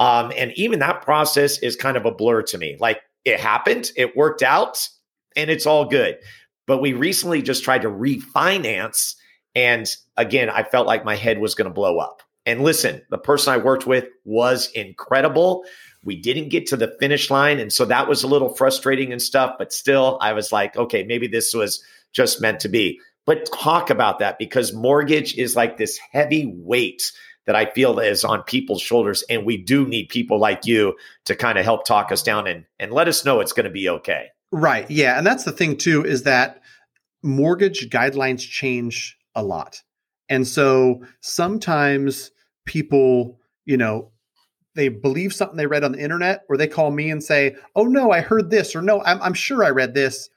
Um, 0.00 0.32
and 0.36 0.52
even 0.56 0.80
that 0.80 1.02
process 1.02 1.58
is 1.58 1.76
kind 1.76 1.96
of 1.96 2.04
a 2.04 2.10
blur 2.10 2.42
to 2.42 2.58
me. 2.58 2.76
Like 2.80 3.00
it 3.24 3.38
happened, 3.38 3.92
it 3.96 4.16
worked 4.16 4.42
out, 4.42 4.88
and 5.36 5.50
it's 5.50 5.66
all 5.66 5.84
good. 5.84 6.18
But 6.66 6.80
we 6.80 6.92
recently 6.92 7.42
just 7.42 7.62
tried 7.62 7.82
to 7.82 7.88
refinance. 7.88 9.14
And 9.54 9.88
again, 10.16 10.50
I 10.50 10.64
felt 10.64 10.86
like 10.88 11.04
my 11.04 11.16
head 11.16 11.38
was 11.38 11.54
going 11.54 11.68
to 11.68 11.74
blow 11.74 11.98
up. 11.98 12.22
And 12.44 12.62
listen, 12.62 13.02
the 13.10 13.18
person 13.18 13.52
I 13.52 13.58
worked 13.58 13.86
with 13.86 14.06
was 14.24 14.70
incredible 14.72 15.64
we 16.02 16.16
didn't 16.16 16.48
get 16.48 16.66
to 16.68 16.76
the 16.76 16.96
finish 16.98 17.30
line. 17.30 17.58
And 17.58 17.72
so 17.72 17.84
that 17.84 18.08
was 18.08 18.22
a 18.22 18.28
little 18.28 18.54
frustrating 18.54 19.12
and 19.12 19.20
stuff. 19.20 19.56
But 19.58 19.72
still, 19.72 20.18
I 20.20 20.32
was 20.32 20.52
like, 20.52 20.76
okay, 20.76 21.04
maybe 21.04 21.26
this 21.26 21.52
was 21.54 21.82
just 22.12 22.40
meant 22.40 22.60
to 22.60 22.68
be. 22.68 23.00
But 23.26 23.46
talk 23.52 23.90
about 23.90 24.18
that 24.18 24.38
because 24.38 24.72
mortgage 24.72 25.36
is 25.36 25.54
like 25.54 25.76
this 25.76 25.98
heavy 26.12 26.46
weight 26.46 27.12
that 27.46 27.54
I 27.54 27.66
feel 27.66 27.98
is 27.98 28.24
on 28.24 28.42
people's 28.44 28.82
shoulders. 28.82 29.22
And 29.28 29.44
we 29.44 29.56
do 29.56 29.86
need 29.86 30.08
people 30.08 30.38
like 30.38 30.66
you 30.66 30.96
to 31.26 31.36
kind 31.36 31.58
of 31.58 31.64
help 31.64 31.84
talk 31.84 32.12
us 32.12 32.22
down 32.22 32.46
and, 32.46 32.64
and 32.78 32.92
let 32.92 33.08
us 33.08 33.24
know 33.24 33.40
it's 33.40 33.52
going 33.52 33.64
to 33.64 33.70
be 33.70 33.88
okay. 33.88 34.28
Right. 34.52 34.90
Yeah. 34.90 35.18
And 35.18 35.26
that's 35.26 35.44
the 35.44 35.52
thing, 35.52 35.76
too, 35.76 36.04
is 36.04 36.24
that 36.24 36.62
mortgage 37.22 37.88
guidelines 37.90 38.40
change 38.40 39.16
a 39.34 39.42
lot. 39.42 39.82
And 40.28 40.46
so 40.46 41.04
sometimes 41.20 42.30
people, 42.66 43.38
you 43.64 43.76
know, 43.76 44.12
they 44.80 44.88
believe 44.88 45.34
something 45.34 45.58
they 45.58 45.66
read 45.66 45.84
on 45.84 45.92
the 45.92 46.02
internet, 46.02 46.44
or 46.48 46.56
they 46.56 46.66
call 46.66 46.90
me 46.90 47.10
and 47.10 47.22
say, 47.22 47.54
"Oh 47.76 47.84
no, 47.84 48.10
I 48.10 48.22
heard 48.22 48.48
this," 48.48 48.74
or 48.74 48.80
"No, 48.80 49.02
I'm, 49.02 49.20
I'm 49.20 49.34
sure 49.34 49.62
I 49.62 49.68
read 49.68 49.92
this." 49.92 50.30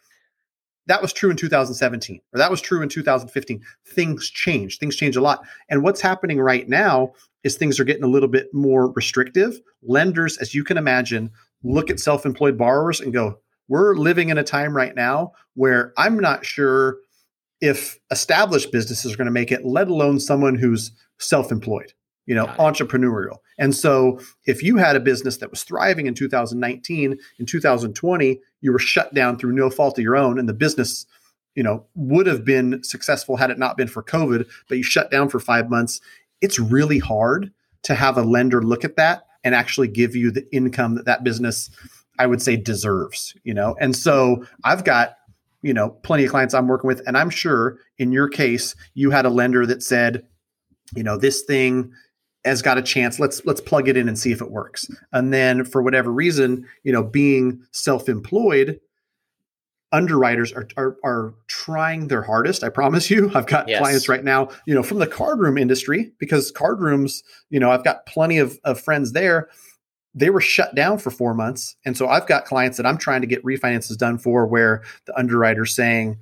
That 0.87 1.01
was 1.01 1.13
true 1.13 1.29
in 1.29 1.37
2017, 1.37 2.19
or 2.33 2.37
that 2.37 2.51
was 2.51 2.59
true 2.59 2.81
in 2.81 2.89
2015. 2.89 3.61
Things 3.87 4.29
change. 4.29 4.79
Things 4.79 4.97
change 4.97 5.15
a 5.15 5.21
lot. 5.21 5.45
And 5.69 5.81
what's 5.81 6.01
happening 6.01 6.41
right 6.41 6.67
now 6.67 7.13
is 7.45 7.55
things 7.55 7.79
are 7.79 7.85
getting 7.85 8.03
a 8.03 8.07
little 8.07 8.27
bit 8.27 8.53
more 8.53 8.91
restrictive. 8.91 9.57
Lenders, 9.81 10.37
as 10.39 10.53
you 10.53 10.65
can 10.65 10.77
imagine, 10.77 11.31
look 11.63 11.89
at 11.89 12.01
self-employed 12.01 12.57
borrowers 12.57 12.99
and 12.99 13.13
go, 13.13 13.39
"We're 13.69 13.95
living 13.95 14.27
in 14.27 14.37
a 14.37 14.43
time 14.43 14.75
right 14.75 14.93
now 14.93 15.31
where 15.55 15.93
I'm 15.97 16.19
not 16.19 16.45
sure." 16.45 16.97
if 17.61 17.97
established 18.11 18.73
businesses 18.73 19.13
are 19.13 19.15
going 19.15 19.23
to 19.23 19.31
make 19.31 19.49
it, 19.49 19.63
let 19.63 19.87
alone 19.87 20.19
someone 20.19 20.55
who's 20.55 20.91
self 21.17 21.49
employed 21.49 21.93
you 22.25 22.35
know, 22.35 22.47
entrepreneurial. 22.47 23.37
And 23.57 23.75
so 23.75 24.19
if 24.45 24.63
you 24.63 24.77
had 24.77 24.95
a 24.95 25.01
business 25.01 25.37
that 25.37 25.51
was 25.51 25.63
thriving 25.63 26.07
in 26.07 26.13
2019, 26.13 27.17
in 27.39 27.45
2020, 27.45 28.39
you 28.61 28.71
were 28.71 28.79
shut 28.79 29.13
down 29.13 29.37
through 29.37 29.53
no 29.53 29.69
fault 29.69 29.97
of 29.97 30.03
your 30.03 30.15
own 30.15 30.39
and 30.39 30.47
the 30.47 30.53
business, 30.53 31.05
you 31.55 31.63
know, 31.63 31.85
would 31.95 32.27
have 32.27 32.45
been 32.45 32.83
successful 32.83 33.37
had 33.37 33.51
it 33.51 33.59
not 33.59 33.77
been 33.77 33.87
for 33.87 34.01
COVID, 34.03 34.47
but 34.69 34.77
you 34.77 34.83
shut 34.83 35.11
down 35.11 35.29
for 35.29 35.39
5 35.39 35.69
months, 35.69 35.99
it's 36.41 36.59
really 36.59 36.99
hard 36.99 37.51
to 37.83 37.95
have 37.95 38.17
a 38.17 38.23
lender 38.23 38.61
look 38.61 38.83
at 38.83 38.95
that 38.95 39.25
and 39.43 39.53
actually 39.53 39.89
give 39.89 40.15
you 40.15 40.31
the 40.31 40.47
income 40.55 40.95
that 40.95 41.05
that 41.05 41.23
business 41.23 41.69
I 42.19 42.27
would 42.27 42.41
say 42.41 42.55
deserves, 42.55 43.35
you 43.43 43.55
know. 43.55 43.75
And 43.79 43.95
so 43.95 44.45
I've 44.63 44.83
got 44.83 45.17
you 45.61 45.73
know 45.73 45.89
plenty 45.89 46.25
of 46.25 46.31
clients 46.31 46.53
I'm 46.53 46.67
working 46.67 46.87
with 46.87 47.01
and 47.07 47.17
I'm 47.17 47.29
sure 47.29 47.77
in 47.97 48.11
your 48.11 48.27
case 48.27 48.75
you 48.93 49.11
had 49.11 49.25
a 49.25 49.29
lender 49.29 49.65
that 49.65 49.81
said 49.81 50.25
you 50.95 51.03
know 51.03 51.17
this 51.17 51.41
thing 51.41 51.91
has 52.45 52.61
got 52.61 52.77
a 52.77 52.81
chance 52.81 53.19
let's 53.19 53.43
let's 53.45 53.61
plug 53.61 53.87
it 53.87 53.97
in 53.97 54.07
and 54.07 54.17
see 54.17 54.31
if 54.31 54.41
it 54.41 54.51
works. 54.51 54.89
And 55.11 55.33
then 55.33 55.63
for 55.63 55.81
whatever 55.81 56.11
reason 56.11 56.67
you 56.83 56.91
know 56.91 57.03
being 57.03 57.61
self-employed 57.71 58.79
underwriters 59.91 60.51
are, 60.51 60.67
are, 60.75 60.97
are 61.03 61.35
trying 61.47 62.07
their 62.07 62.23
hardest 62.23 62.63
i 62.63 62.69
promise 62.69 63.11
you. 63.11 63.31
I've 63.35 63.45
got 63.45 63.67
yes. 63.67 63.79
clients 63.79 64.09
right 64.09 64.23
now 64.23 64.49
you 64.65 64.73
know 64.73 64.83
from 64.83 64.99
the 64.99 65.07
card 65.07 65.39
room 65.39 65.57
industry 65.57 66.11
because 66.17 66.51
card 66.51 66.79
rooms 66.81 67.23
you 67.49 67.59
know 67.59 67.71
i've 67.71 67.83
got 67.83 68.05
plenty 68.05 68.37
of, 68.37 68.59
of 68.63 68.79
friends 68.79 69.13
there. 69.13 69.49
They 70.15 70.29
were 70.29 70.41
shut 70.41 70.75
down 70.75 70.99
for 70.99 71.09
four 71.09 71.33
months. 71.33 71.75
And 71.85 71.97
so 71.97 72.07
i've 72.07 72.27
got 72.27 72.45
clients 72.45 72.77
that 72.77 72.85
i'm 72.85 72.97
trying 72.97 73.21
to 73.21 73.27
get 73.27 73.43
refinances 73.43 73.97
done 73.97 74.17
for 74.17 74.45
where 74.45 74.83
the 75.05 75.17
underwriter's 75.17 75.75
saying 75.75 76.17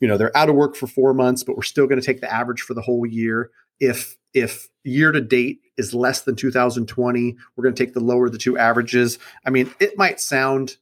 you 0.00 0.08
know 0.08 0.16
they're 0.16 0.36
out 0.36 0.48
of 0.48 0.54
work 0.54 0.74
for 0.74 0.86
four 0.86 1.12
months 1.12 1.44
but 1.44 1.56
we're 1.56 1.62
still 1.62 1.86
going 1.86 2.00
to 2.00 2.06
take 2.06 2.20
the 2.20 2.32
average 2.32 2.62
for 2.62 2.74
the 2.74 2.80
whole 2.80 3.04
year 3.04 3.50
if 3.80 4.16
if 4.32 4.68
year 4.84 5.10
to 5.10 5.20
date 5.20 5.60
is 5.76 5.92
less 5.92 6.22
than 6.22 6.36
2020, 6.36 7.36
we're 7.56 7.64
going 7.64 7.74
to 7.74 7.84
take 7.84 7.94
the 7.94 8.00
lower 8.00 8.26
of 8.26 8.32
the 8.32 8.38
two 8.38 8.56
averages. 8.56 9.18
I 9.44 9.50
mean, 9.50 9.72
it 9.80 9.98
might 9.98 10.20
sound 10.20 10.76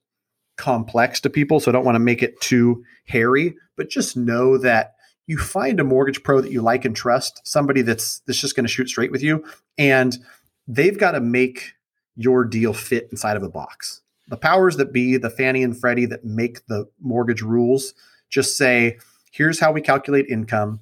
complex 0.57 1.21
to 1.21 1.31
people, 1.31 1.61
so 1.61 1.71
I 1.71 1.73
don't 1.73 1.85
want 1.85 1.95
to 1.95 2.01
make 2.01 2.23
it 2.23 2.41
too 2.41 2.85
hairy, 3.07 3.55
but 3.77 3.89
just 3.89 4.17
know 4.17 4.59
that 4.59 4.97
you 5.27 5.39
find 5.39 5.79
a 5.81 5.85
mortgage 5.85 6.23
pro 6.23 6.41
that 6.41 6.53
you 6.53 6.61
like 6.61 6.85
and 6.85 6.97
trust, 6.97 7.41
somebody 7.45 7.83
that's 7.83 8.21
that's 8.21 8.41
just 8.41 8.57
going 8.57 8.67
to 8.67 8.73
shoot 8.73 8.89
straight 8.89 9.13
with 9.13 9.23
you, 9.23 9.45
and 9.79 10.19
they've 10.67 10.99
got 10.99 11.13
to 11.13 11.21
make 11.21 11.73
your 12.17 12.45
deal 12.45 12.73
fit 12.73 13.09
inside 13.11 13.37
of 13.37 13.43
a 13.43 13.49
box. 13.49 14.03
The 14.29 14.37
powers 14.37 14.77
that 14.77 14.93
be, 14.93 15.17
the 15.17 15.31
Fannie 15.31 15.63
and 15.63 15.79
Freddie 15.79 16.07
that 16.07 16.25
make 16.25 16.67
the 16.67 16.87
mortgage 17.01 17.41
rules, 17.41 17.95
just 18.29 18.57
say, 18.57 18.99
here's 19.31 19.61
how 19.61 19.73
we 19.73 19.81
calculate 19.81 20.27
income 20.29 20.81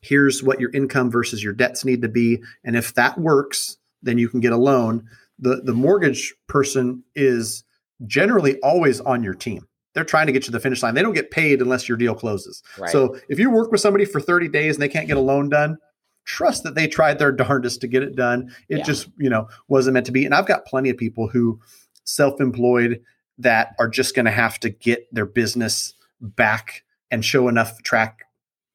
here's 0.00 0.42
what 0.42 0.60
your 0.60 0.70
income 0.70 1.10
versus 1.10 1.42
your 1.42 1.52
debts 1.52 1.84
need 1.84 2.02
to 2.02 2.08
be. 2.08 2.42
And 2.64 2.76
if 2.76 2.94
that 2.94 3.18
works 3.18 3.76
then 4.02 4.18
you 4.18 4.28
can 4.28 4.40
get 4.40 4.52
a 4.52 4.56
loan. 4.56 5.06
The 5.38 5.62
the 5.64 5.72
mortgage 5.72 6.34
person 6.46 7.02
is 7.14 7.64
generally 8.06 8.58
always 8.60 9.00
on 9.00 9.22
your 9.22 9.34
team. 9.34 9.66
They're 9.94 10.04
trying 10.04 10.26
to 10.26 10.32
get 10.32 10.42
you 10.42 10.46
to 10.46 10.52
the 10.52 10.60
finish 10.60 10.82
line. 10.82 10.94
They 10.94 11.02
don't 11.02 11.14
get 11.14 11.30
paid 11.30 11.60
unless 11.60 11.88
your 11.88 11.98
deal 11.98 12.14
closes. 12.14 12.62
Right. 12.78 12.90
so 12.90 13.16
if 13.28 13.38
you 13.38 13.50
work 13.50 13.72
with 13.72 13.80
somebody 13.80 14.04
for 14.04 14.20
30 14.20 14.48
days 14.48 14.76
and 14.76 14.82
they 14.82 14.88
can't 14.88 15.06
get 15.06 15.16
a 15.16 15.20
loan 15.20 15.48
done 15.48 15.78
trust 16.26 16.62
that 16.62 16.74
they 16.74 16.86
tried 16.86 17.18
their 17.18 17.32
darndest 17.36 17.80
to 17.80 17.88
get 17.88 18.02
it 18.02 18.14
done. 18.14 18.54
It 18.68 18.78
yeah. 18.78 18.84
just 18.84 19.08
you 19.16 19.30
know 19.30 19.48
wasn't 19.68 19.94
meant 19.94 20.06
to 20.06 20.12
be. 20.12 20.24
And 20.24 20.34
i've 20.34 20.46
got 20.46 20.66
plenty 20.66 20.90
of 20.90 20.96
people 20.96 21.28
who 21.28 21.60
self-employed 22.04 23.00
that 23.38 23.74
are 23.78 23.88
just 23.88 24.14
going 24.14 24.26
to 24.26 24.30
have 24.30 24.60
to 24.60 24.68
get 24.68 25.12
their 25.12 25.26
business 25.26 25.94
back 26.20 26.84
and 27.10 27.24
show 27.24 27.48
enough 27.48 27.82
track 27.82 28.26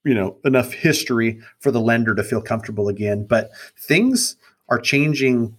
you 0.06 0.14
know 0.14 0.38
enough 0.46 0.72
history 0.72 1.40
for 1.60 1.72
the 1.72 1.82
lender 1.82 2.16
to 2.16 2.24
feel 2.24 2.42
comfortable 2.42 2.88
again. 2.88 3.26
But 3.26 3.50
things 3.78 4.38
are 4.70 4.80
changing 4.80 5.58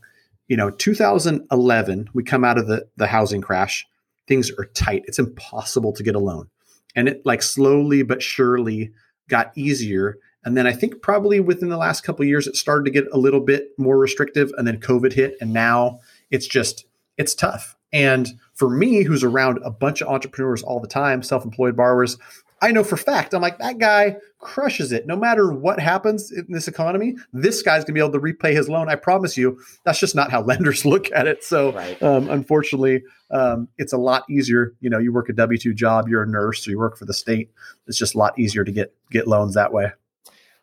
you 0.49 0.57
know 0.57 0.71
2011 0.71 2.09
we 2.15 2.23
come 2.23 2.45
out 2.45 2.59
of 2.59 2.67
the 2.67 2.87
the 2.97 3.07
housing 3.07 3.41
crash 3.41 3.87
things 4.27 4.51
are 4.59 4.67
tight. 4.67 5.05
It's 5.07 5.19
impossible 5.19 5.93
to 5.93 6.03
get 6.03 6.17
a 6.17 6.21
loan. 6.21 6.49
And 6.97 7.09
it 7.09 7.23
like 7.25 7.43
slowly 7.43 8.03
but 8.03 8.23
surely 8.23 8.93
got 9.29 9.53
easier. 9.57 10.19
And 10.45 10.57
then 10.57 10.67
i 10.67 10.73
think 10.73 11.03
probably 11.03 11.41
within 11.41 11.69
the 11.69 11.77
last 11.77 12.03
couple 12.03 12.25
years 12.25 12.47
it 12.47 12.57
started 12.57 12.85
to 12.85 12.91
get 12.93 13.11
a 13.13 13.19
little 13.19 13.41
bit 13.41 13.71
more 13.79 13.99
restrictive 13.99 14.53
and 14.57 14.67
then 14.67 14.81
covid 14.81 15.13
hit 15.13 15.37
and 15.41 15.53
now 15.53 15.99
it's 16.31 16.47
just 16.47 16.87
it's 17.17 17.35
tough. 17.35 17.77
And 17.93 18.39
for 18.55 18.69
me, 18.69 19.03
who's 19.03 19.25
around 19.25 19.59
a 19.65 19.71
bunch 19.71 20.03
of 20.03 20.09
entrepreneurs 20.09 20.63
all 20.63 20.81
the 20.81 20.89
time, 20.89 21.23
self 21.23 21.45
employed 21.45 21.77
borrowers, 21.77 22.19
I 22.63 22.73
know 22.73 22.83
for 22.83 22.97
fact, 22.97 23.35
I'm 23.35 23.43
like, 23.43 23.59
that 23.59 23.79
guy 23.79 24.17
crushes 24.39 24.91
it. 24.91 25.07
No 25.07 25.17
matter 25.17 25.53
what 25.53 25.79
happens 25.79 26.33
in 26.33 26.47
this 26.49 26.69
economy, 26.69 27.17
this 27.33 27.61
guy's 27.63 27.81
going 27.81 27.89
to 27.89 27.93
be 27.93 28.01
able 28.01 28.13
to 28.13 28.21
repay 28.21 28.55
his 28.55 28.69
loan. 28.69 28.89
I 28.89 28.95
promise 28.95 29.37
you, 29.37 29.61
that's 29.85 30.01
just 30.01 30.15
not 30.15 30.31
how 30.31 30.43
lenders 30.45 30.85
look 30.85 31.11
at 31.13 31.27
it. 31.27 31.45
So, 31.45 31.73
right. 31.73 32.03
um, 32.03 32.31
unfortunately, 32.31 33.03
um, 33.31 33.69
it's 33.77 33.93
a 33.93 33.99
lot 33.99 34.25
easier. 34.31 34.73
You 34.81 34.89
know, 34.89 34.99
you 34.99 35.13
work 35.13 35.29
a 35.29 35.35
W 35.35 35.59
2 35.59 35.75
job, 35.75 36.09
you're 36.09 36.23
a 36.23 36.27
nurse, 36.27 36.67
or 36.67 36.71
you 36.71 36.79
work 36.79 36.97
for 36.97 37.05
the 37.05 37.15
state. 37.15 37.51
It's 37.87 37.99
just 37.99 38.15
a 38.15 38.19
lot 38.19 38.39
easier 38.39 38.65
to 38.65 38.73
get, 38.73 38.95
get 39.11 39.29
loans 39.29 39.55
that 39.55 39.73
way. 39.73 39.93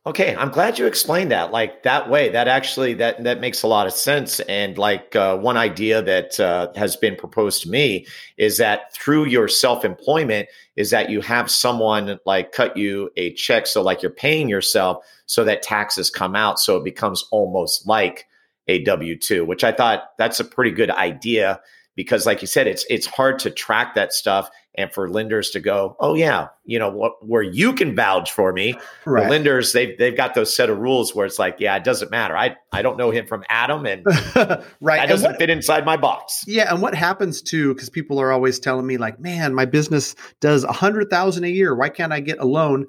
Okay, 0.05 0.35
I'm 0.35 0.49
glad 0.49 0.77
you 0.77 0.85
explained 0.85 1.31
that. 1.31 1.53
Like 1.53 1.83
that 1.83 2.09
way, 2.09 2.27
that 2.27 2.49
actually 2.49 2.93
that 2.95 3.23
that 3.23 3.39
makes 3.39 3.63
a 3.63 3.67
lot 3.67 3.87
of 3.87 3.93
sense. 3.93 4.41
And 4.41 4.77
like 4.77 5.15
uh, 5.15 5.37
one 5.37 5.55
idea 5.55 6.01
that 6.01 6.37
uh, 6.41 6.73
has 6.75 6.97
been 6.97 7.15
proposed 7.15 7.61
to 7.63 7.69
me 7.69 8.05
is 8.35 8.57
that 8.57 8.93
through 8.93 9.27
your 9.27 9.47
self 9.47 9.85
employment, 9.85 10.49
is 10.75 10.89
that 10.89 11.09
you 11.09 11.21
have 11.21 11.49
someone 11.49 12.19
like 12.25 12.51
cut 12.51 12.75
you 12.75 13.11
a 13.15 13.33
check, 13.35 13.65
so 13.65 13.81
like 13.81 14.01
you're 14.01 14.11
paying 14.11 14.49
yourself, 14.49 15.05
so 15.25 15.45
that 15.45 15.61
taxes 15.61 16.09
come 16.09 16.35
out, 16.35 16.59
so 16.59 16.75
it 16.75 16.83
becomes 16.83 17.25
almost 17.31 17.87
like 17.87 18.27
a 18.67 18.83
W 18.83 19.17
two. 19.17 19.45
Which 19.45 19.63
I 19.63 19.71
thought 19.71 20.17
that's 20.17 20.41
a 20.41 20.45
pretty 20.45 20.71
good 20.71 20.89
idea 20.91 21.61
because, 21.95 22.25
like 22.25 22.41
you 22.41 22.47
said, 22.47 22.67
it's 22.67 22.85
it's 22.89 23.05
hard 23.05 23.39
to 23.39 23.49
track 23.49 23.95
that 23.95 24.11
stuff 24.11 24.49
and 24.75 24.91
for 24.91 25.09
lenders 25.09 25.51
to 25.51 25.59
go, 25.59 25.95
oh 25.99 26.15
yeah, 26.15 26.47
you 26.65 26.79
know 26.79 26.89
what, 26.89 27.25
where 27.25 27.43
you 27.43 27.73
can 27.73 27.95
vouch 27.95 28.31
for 28.31 28.51
me. 28.51 28.75
Right. 29.05 29.23
The 29.23 29.29
lenders 29.29 29.71
they've 29.71 29.97
they've 29.97 30.15
got 30.15 30.33
those 30.33 30.55
set 30.55 30.69
of 30.69 30.79
rules 30.79 31.13
where 31.13 31.25
it's 31.25 31.37
like, 31.37 31.57
yeah, 31.59 31.75
it 31.75 31.83
doesn't 31.83 32.09
matter. 32.09 32.35
I 32.35 32.55
I 32.71 32.81
don't 32.81 32.97
know 32.97 33.11
him 33.11 33.27
from 33.27 33.43
Adam, 33.49 33.85
and 33.85 34.05
right, 34.81 34.97
that 34.97 35.09
doesn't 35.09 35.31
what, 35.31 35.39
fit 35.39 35.49
inside 35.49 35.85
my 35.85 35.97
box. 35.97 36.43
Yeah, 36.47 36.71
and 36.71 36.81
what 36.81 36.95
happens 36.95 37.41
too? 37.41 37.73
Because 37.73 37.89
people 37.89 38.19
are 38.19 38.31
always 38.31 38.59
telling 38.59 38.87
me 38.87 38.97
like, 38.97 39.19
man, 39.19 39.53
my 39.53 39.65
business 39.65 40.15
does 40.39 40.63
a 40.63 40.71
hundred 40.71 41.09
thousand 41.09 41.43
a 41.43 41.49
year. 41.49 41.75
Why 41.75 41.89
can't 41.89 42.13
I 42.13 42.19
get 42.19 42.39
a 42.39 42.45
loan? 42.45 42.87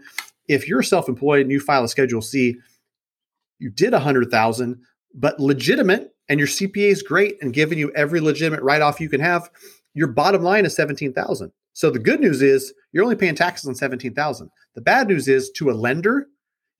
If 0.49 0.69
you're 0.69 0.83
self-employed 0.83 1.43
and 1.43 1.51
you 1.51 1.61
file 1.61 1.85
a 1.85 1.89
Schedule 1.89 2.21
C, 2.21 2.57
you 3.59 3.71
did 3.71 3.95
a 3.95 4.01
hundred 4.01 4.31
thousand, 4.31 4.81
but 5.15 5.39
legitimate, 5.41 6.15
and 6.29 6.39
your 6.39 6.49
CPA 6.49 6.91
is 6.91 7.03
great 7.03 7.37
and 7.43 7.53
giving 7.53 7.79
you 7.79 7.91
every 7.93 8.21
legitimate 8.21 8.63
write-off 8.63 9.01
you 9.01 9.09
can 9.09 9.21
have. 9.21 9.51
Your 9.95 10.09
bottom 10.09 10.43
line 10.43 10.65
is 10.65 10.75
seventeen 10.75 11.13
thousand 11.13 11.53
so 11.75 11.91
the 11.91 11.99
good 11.99 12.21
news 12.21 12.41
is 12.41 12.73
you're 12.93 13.05
only 13.05 13.17
paying 13.17 13.35
taxes 13.35 13.69
on 13.69 13.75
17,000. 13.75 14.51
The 14.75 14.81
bad 14.81 15.09
news 15.09 15.29
is 15.29 15.51
to 15.57 15.71
a 15.71 15.73
lender, 15.73 16.29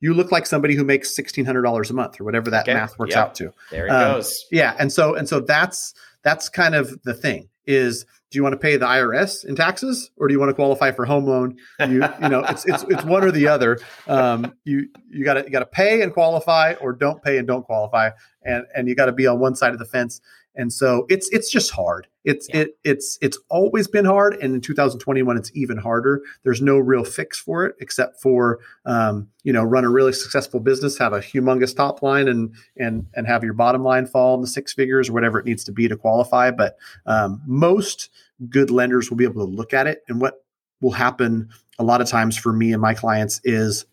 you 0.01 0.15
look 0.15 0.33
like 0.33 0.47
somebody 0.47 0.75
who 0.75 0.85
makes 0.85 1.15
$1600 1.17 1.91
a 1.91 1.93
month 1.93 2.21
or 2.21 2.25
whatever 2.25 2.51
that 2.51 2.63
okay. 2.63 2.75
math 2.75 2.99
works 2.99 3.15
yep. 3.15 3.19
out 3.19 3.35
to. 3.37 3.53
There 3.71 3.87
it 3.87 3.91
um, 3.91 4.15
goes. 4.15 4.47
Yeah, 4.51 4.77
and 4.79 4.93
so 4.93 5.15
and 5.15 5.29
so 5.29 5.41
that's 5.41 5.95
that's 6.23 6.49
kind 6.49 6.75
of 6.75 7.03
the 7.03 7.15
thing 7.15 7.49
is 7.67 8.05
do 8.35 8.39
you 8.39 8.43
want 8.43 8.53
to 8.53 8.59
pay 8.59 8.77
the 8.77 8.85
IRS 8.87 9.45
in 9.45 9.55
taxes 9.55 10.11
or 10.17 10.27
do 10.27 10.35
you 10.35 10.41
want 10.41 10.51
to 10.51 10.55
qualify 10.55 10.91
for 10.91 11.05
home 11.05 11.25
loan? 11.25 11.57
You, 11.79 12.03
you 12.21 12.29
know, 12.29 12.45
it's, 12.49 12.67
it's, 12.67 12.83
it's 12.89 13.05
one 13.05 13.23
or 13.23 13.31
the 13.31 13.47
other. 13.47 13.79
Um, 14.09 14.55
you, 14.65 14.89
you 15.09 15.25
gotta, 15.25 15.45
you 15.45 15.51
gotta 15.51 15.67
pay 15.67 16.03
and 16.03 16.13
qualify 16.13 16.75
or 16.81 16.93
don't 16.93 17.23
pay 17.23 17.39
and 17.39 17.47
don't 17.47 17.63
qualify. 17.63 18.11
And, 18.43 18.67
and 18.75 18.89
you 18.89 18.97
got 18.97 19.07
to 19.07 19.13
be 19.13 19.29
on 19.29 19.39
one 19.39 19.55
side 19.55 19.73
of 19.73 19.79
the 19.79 19.85
fence. 19.85 20.21
And 20.57 20.73
so 20.73 21.07
it's 21.09 21.29
it's 21.31 21.51
just 21.51 21.71
hard. 21.73 22.07
It's 22.25 22.49
yeah. 22.49 22.61
it 22.61 22.79
it's 22.85 23.19
it's 23.21 23.39
always 23.49 23.89
been 23.89 24.05
hard, 24.05 24.35
and 24.35 24.55
in 24.55 24.61
2021 24.61 25.37
it's 25.37 25.51
even 25.55 25.77
harder. 25.77 26.23
There's 26.43 26.63
no 26.63 26.79
real 26.79 27.05
fix 27.05 27.39
for 27.41 27.67
it 27.67 27.75
except 27.81 28.23
for 28.23 28.61
um, 28.87 29.29
you 29.43 29.53
know 29.53 29.65
run 29.65 29.85
a 29.85 29.91
really 29.91 30.13
successful 30.13 30.61
business, 30.61 30.97
have 30.99 31.13
a 31.13 31.21
humongous 31.21 31.75
top 31.75 32.03
line, 32.03 32.29
and 32.29 32.55
and 32.77 33.07
and 33.15 33.27
have 33.27 33.43
your 33.43 33.55
bottom 33.55 33.83
line 33.83 34.07
fall 34.07 34.35
in 34.37 34.41
the 34.41 34.47
six 34.47 34.73
figures 34.73 35.09
or 35.09 35.13
whatever 35.13 35.39
it 35.39 35.45
needs 35.45 35.65
to 35.65 35.73
be 35.73 35.89
to 35.89 35.97
qualify. 35.97 36.51
But 36.51 36.77
um, 37.07 37.43
most 37.47 38.11
good 38.49 38.71
lenders 38.71 39.11
will 39.11 39.17
be 39.17 39.25
able 39.25 39.45
to 39.47 39.53
look 39.53 39.75
at 39.75 39.87
it, 39.87 40.05
and 40.09 40.21
what 40.21 40.45
will 40.81 40.93
happen 40.93 41.49
a 41.79 41.85
lot 41.85 42.01
of 42.01 42.09
times 42.09 42.37
for 42.37 42.53
me 42.53 42.73
and 42.73 42.81
my 42.81 42.95
clients 42.95 43.41
is 43.43 43.87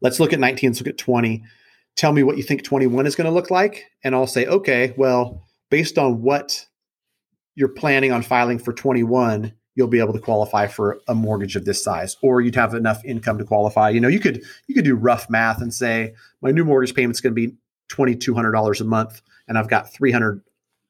let's 0.00 0.20
look 0.20 0.32
at 0.32 0.38
19, 0.40 0.70
let's 0.70 0.80
look 0.80 0.88
at 0.88 0.98
20 0.98 1.42
tell 1.96 2.12
me 2.12 2.22
what 2.22 2.36
you 2.36 2.42
think 2.42 2.62
21 2.62 3.06
is 3.06 3.16
going 3.16 3.26
to 3.26 3.34
look 3.34 3.50
like 3.50 3.86
and 4.04 4.14
i'll 4.14 4.26
say 4.26 4.46
okay 4.46 4.94
well 4.96 5.42
based 5.70 5.98
on 5.98 6.22
what 6.22 6.66
you're 7.54 7.68
planning 7.68 8.12
on 8.12 8.22
filing 8.22 8.58
for 8.58 8.72
21 8.72 9.52
you'll 9.74 9.86
be 9.86 10.00
able 10.00 10.12
to 10.12 10.18
qualify 10.18 10.66
for 10.66 11.00
a 11.06 11.14
mortgage 11.14 11.54
of 11.54 11.64
this 11.64 11.82
size 11.82 12.16
or 12.22 12.40
you'd 12.40 12.54
have 12.54 12.74
enough 12.74 13.04
income 13.04 13.38
to 13.38 13.44
qualify. 13.44 13.90
You 13.90 14.00
know 14.00 14.08
you 14.08 14.20
could 14.20 14.42
you 14.66 14.74
could 14.74 14.84
do 14.84 14.96
rough 14.96 15.30
math 15.30 15.60
and 15.60 15.72
say 15.72 16.14
my 16.40 16.50
new 16.50 16.64
mortgage 16.64 16.94
payment's 16.94 17.20
going 17.20 17.34
to 17.34 17.48
be 17.48 17.54
$2200 17.90 18.80
a 18.80 18.84
month 18.84 19.22
and 19.46 19.56
i've 19.56 19.68
got 19.68 19.92
300 19.92 20.42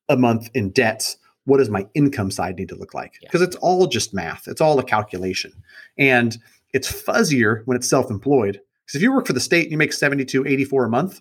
a 0.09 0.17
month 0.17 0.49
in 0.55 0.71
debts 0.71 1.19
what 1.47 1.59
does 1.59 1.71
my 1.71 1.87
income 1.95 2.31
side 2.31 2.57
need 2.57 2.69
to 2.69 2.75
look 2.75 2.93
like? 2.93 3.15
Because 3.21 3.41
yeah. 3.41 3.47
it's 3.47 3.57
all 3.57 3.87
just 3.87 4.13
math. 4.13 4.49
It's 4.49 4.61
all 4.61 4.79
a 4.81 4.83
calculation. 4.83 5.53
And 5.97 6.37
it's 6.73 6.91
fuzzier 6.91 7.63
when 7.67 7.77
it's 7.77 7.89
self-employed 7.89 8.61
because 8.87 8.97
if 8.97 9.03
you 9.03 9.13
work 9.13 9.27
for 9.27 9.33
the 9.33 9.41
state 9.41 9.65
and 9.65 9.73
you 9.73 9.79
make 9.79 9.93
72 9.93 10.47
84 10.47 10.85
a 10.85 10.89
month 10.89 11.21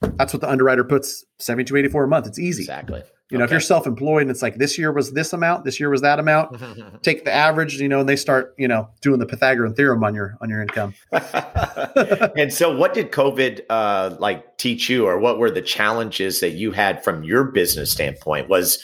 that's 0.00 0.32
what 0.32 0.40
the 0.40 0.50
underwriter 0.50 0.84
puts 0.84 1.24
7284 1.38 2.04
a 2.04 2.08
month. 2.08 2.26
It's 2.26 2.38
easy. 2.38 2.62
Exactly. 2.62 3.02
You 3.30 3.36
know, 3.36 3.44
okay. 3.44 3.50
if 3.50 3.52
you're 3.52 3.60
self-employed 3.60 4.22
and 4.22 4.30
it's 4.30 4.40
like 4.40 4.56
this 4.56 4.78
year 4.78 4.90
was 4.90 5.12
this 5.12 5.34
amount, 5.34 5.64
this 5.64 5.78
year 5.78 5.90
was 5.90 6.00
that 6.00 6.18
amount, 6.18 6.56
take 7.02 7.24
the 7.24 7.32
average, 7.32 7.78
you 7.78 7.88
know, 7.88 8.00
and 8.00 8.08
they 8.08 8.16
start, 8.16 8.54
you 8.56 8.66
know, 8.66 8.88
doing 9.02 9.18
the 9.18 9.26
Pythagorean 9.26 9.74
theorem 9.74 10.02
on 10.02 10.14
your 10.14 10.38
on 10.40 10.48
your 10.48 10.62
income. 10.62 10.94
and 11.12 12.52
so 12.54 12.74
what 12.74 12.94
did 12.94 13.12
COVID 13.12 13.62
uh 13.68 14.16
like 14.18 14.56
teach 14.56 14.88
you 14.88 15.06
or 15.06 15.18
what 15.18 15.38
were 15.38 15.50
the 15.50 15.60
challenges 15.60 16.40
that 16.40 16.52
you 16.52 16.72
had 16.72 17.04
from 17.04 17.22
your 17.22 17.44
business 17.44 17.90
standpoint? 17.90 18.48
Was, 18.48 18.82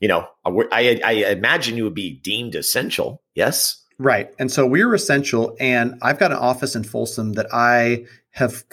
you 0.00 0.08
know, 0.08 0.26
I 0.44 1.00
I 1.04 1.12
imagine 1.30 1.76
you 1.76 1.84
would 1.84 1.94
be 1.94 2.18
deemed 2.18 2.56
essential. 2.56 3.22
Yes? 3.36 3.83
Right. 3.98 4.30
And 4.38 4.50
so 4.50 4.66
we 4.66 4.82
are 4.82 4.94
essential 4.94 5.56
and 5.60 5.98
I've 6.02 6.18
got 6.18 6.32
an 6.32 6.38
office 6.38 6.74
in 6.74 6.84
Folsom 6.84 7.34
that 7.34 7.46
I 7.52 8.06
have 8.30 8.64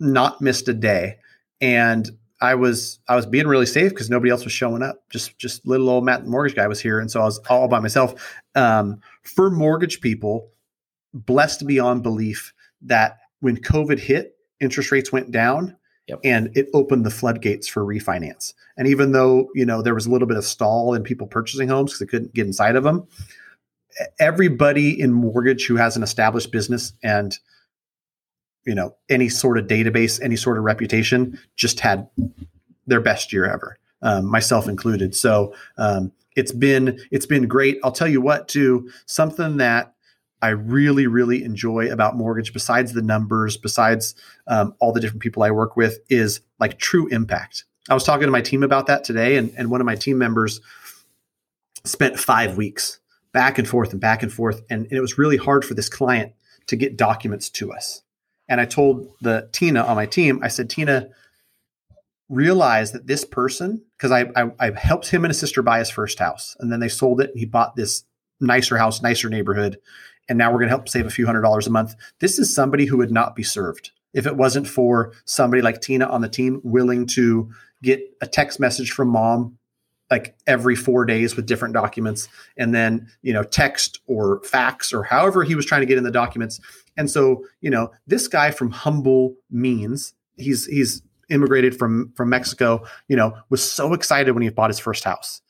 not 0.00 0.40
missed 0.40 0.68
a 0.68 0.74
day. 0.74 1.18
And 1.60 2.10
I 2.42 2.56
was 2.56 2.98
I 3.08 3.14
was 3.14 3.24
being 3.24 3.46
really 3.46 3.66
safe 3.66 3.90
because 3.90 4.10
nobody 4.10 4.30
else 4.30 4.42
was 4.42 4.52
showing 4.52 4.82
up. 4.82 5.08
Just 5.10 5.38
just 5.38 5.64
little 5.64 5.88
old 5.88 6.04
Matt, 6.04 6.24
the 6.24 6.30
mortgage 6.30 6.56
guy, 6.56 6.66
was 6.66 6.80
here, 6.80 6.98
and 6.98 7.08
so 7.08 7.20
I 7.20 7.24
was 7.24 7.38
all 7.48 7.68
by 7.68 7.78
myself. 7.78 8.14
Um, 8.56 9.00
for 9.22 9.48
mortgage 9.48 10.00
people, 10.00 10.50
blessed 11.14 11.66
beyond 11.68 12.02
belief 12.02 12.52
that 12.82 13.18
when 13.40 13.56
COVID 13.56 14.00
hit, 14.00 14.34
interest 14.60 14.90
rates 14.90 15.12
went 15.12 15.30
down, 15.30 15.76
yep. 16.08 16.18
and 16.24 16.54
it 16.56 16.68
opened 16.74 17.06
the 17.06 17.10
floodgates 17.10 17.68
for 17.68 17.84
refinance. 17.84 18.54
And 18.76 18.88
even 18.88 19.12
though 19.12 19.48
you 19.54 19.64
know 19.64 19.80
there 19.80 19.94
was 19.94 20.06
a 20.06 20.10
little 20.10 20.26
bit 20.26 20.36
of 20.36 20.44
stall 20.44 20.94
in 20.94 21.04
people 21.04 21.28
purchasing 21.28 21.68
homes 21.68 21.92
because 21.92 22.00
they 22.00 22.10
couldn't 22.10 22.34
get 22.34 22.46
inside 22.46 22.74
of 22.74 22.82
them, 22.82 23.06
everybody 24.18 24.98
in 24.98 25.12
mortgage 25.12 25.66
who 25.66 25.76
has 25.76 25.96
an 25.96 26.02
established 26.02 26.50
business 26.50 26.92
and 27.02 27.38
you 28.64 28.74
know 28.74 28.94
any 29.08 29.28
sort 29.28 29.58
of 29.58 29.66
database 29.66 30.20
any 30.22 30.36
sort 30.36 30.56
of 30.56 30.64
reputation 30.64 31.38
just 31.56 31.80
had 31.80 32.08
their 32.86 33.00
best 33.00 33.32
year 33.32 33.44
ever 33.44 33.78
um, 34.02 34.26
myself 34.26 34.68
included. 34.68 35.14
So 35.14 35.54
um, 35.78 36.12
it's 36.36 36.52
been 36.52 36.98
it's 37.10 37.26
been 37.26 37.46
great. 37.46 37.78
I'll 37.82 37.92
tell 37.92 38.08
you 38.08 38.20
what 38.20 38.48
too 38.48 38.90
something 39.06 39.58
that 39.58 39.94
i 40.40 40.48
really 40.48 41.06
really 41.06 41.44
enjoy 41.44 41.88
about 41.92 42.16
mortgage 42.16 42.52
besides 42.52 42.94
the 42.94 43.02
numbers 43.02 43.56
besides 43.56 44.16
um, 44.48 44.74
all 44.80 44.92
the 44.92 44.98
different 44.98 45.22
people 45.22 45.44
i 45.44 45.52
work 45.52 45.76
with 45.76 46.00
is 46.08 46.40
like 46.58 46.78
true 46.78 47.06
impact. 47.08 47.64
I 47.88 47.94
was 47.94 48.04
talking 48.04 48.26
to 48.26 48.32
my 48.32 48.40
team 48.40 48.62
about 48.62 48.86
that 48.86 49.04
today 49.04 49.36
and, 49.36 49.52
and 49.56 49.70
one 49.70 49.80
of 49.80 49.84
my 49.84 49.94
team 49.94 50.18
members 50.18 50.60
spent 51.84 52.18
five 52.18 52.56
weeks 52.56 52.98
back 53.32 53.58
and 53.58 53.68
forth 53.68 53.92
and 53.92 54.00
back 54.00 54.22
and 54.22 54.32
forth 54.32 54.62
and, 54.70 54.84
and 54.84 54.92
it 54.92 55.00
was 55.00 55.18
really 55.18 55.36
hard 55.36 55.64
for 55.64 55.74
this 55.74 55.88
client 55.88 56.32
to 56.66 56.76
get 56.76 56.96
documents 56.96 57.48
to 57.50 57.72
us 57.72 58.02
and 58.52 58.60
I 58.60 58.64
told 58.66 59.08
the 59.22 59.48
Tina 59.52 59.82
on 59.82 59.96
my 59.96 60.04
team, 60.04 60.40
I 60.42 60.48
said, 60.48 60.68
Tina, 60.68 61.08
realize 62.28 62.92
that 62.92 63.06
this 63.06 63.24
person, 63.24 63.82
because 63.96 64.10
I, 64.10 64.30
I, 64.36 64.50
I 64.58 64.70
helped 64.78 65.08
him 65.08 65.24
and 65.24 65.30
his 65.30 65.38
sister 65.38 65.62
buy 65.62 65.78
his 65.78 65.90
first 65.90 66.18
house, 66.18 66.54
and 66.60 66.70
then 66.70 66.78
they 66.78 66.88
sold 66.88 67.22
it, 67.22 67.30
and 67.30 67.38
he 67.38 67.46
bought 67.46 67.76
this 67.76 68.04
nicer 68.40 68.76
house, 68.76 69.00
nicer 69.00 69.28
neighborhood, 69.28 69.78
and 70.28 70.36
now 70.36 70.50
we're 70.50 70.58
going 70.58 70.68
to 70.68 70.76
help 70.76 70.88
save 70.88 71.06
a 71.06 71.10
few 71.10 71.24
hundred 71.24 71.40
dollars 71.40 71.66
a 71.66 71.70
month. 71.70 71.94
This 72.20 72.38
is 72.38 72.54
somebody 72.54 72.84
who 72.84 72.98
would 72.98 73.10
not 73.10 73.34
be 73.34 73.42
served 73.42 73.90
if 74.12 74.26
it 74.26 74.36
wasn't 74.36 74.66
for 74.66 75.12
somebody 75.24 75.62
like 75.62 75.80
Tina 75.80 76.06
on 76.06 76.20
the 76.20 76.28
team 76.28 76.60
willing 76.62 77.06
to 77.06 77.50
get 77.82 78.02
a 78.20 78.26
text 78.26 78.60
message 78.60 78.90
from 78.90 79.08
mom 79.08 79.56
like 80.12 80.36
every 80.46 80.76
four 80.76 81.06
days 81.06 81.36
with 81.36 81.46
different 81.46 81.72
documents 81.72 82.28
and 82.58 82.74
then 82.74 83.08
you 83.22 83.32
know 83.32 83.42
text 83.42 84.00
or 84.06 84.42
fax 84.44 84.92
or 84.92 85.02
however 85.02 85.42
he 85.42 85.54
was 85.54 85.64
trying 85.64 85.80
to 85.80 85.86
get 85.86 85.96
in 85.96 86.04
the 86.04 86.10
documents. 86.10 86.60
And 86.98 87.10
so 87.10 87.46
you 87.62 87.70
know 87.70 87.90
this 88.06 88.28
guy 88.28 88.50
from 88.50 88.70
humble 88.70 89.34
means 89.50 90.12
he's 90.36 90.66
he's 90.66 91.02
immigrated 91.30 91.74
from 91.78 92.12
from 92.14 92.28
mexico 92.28 92.84
you 93.08 93.16
know 93.16 93.34
was 93.48 93.62
so 93.62 93.94
excited 93.94 94.32
when 94.32 94.42
he 94.42 94.50
bought 94.50 94.68
his 94.68 94.78
first 94.78 95.02
house 95.02 95.40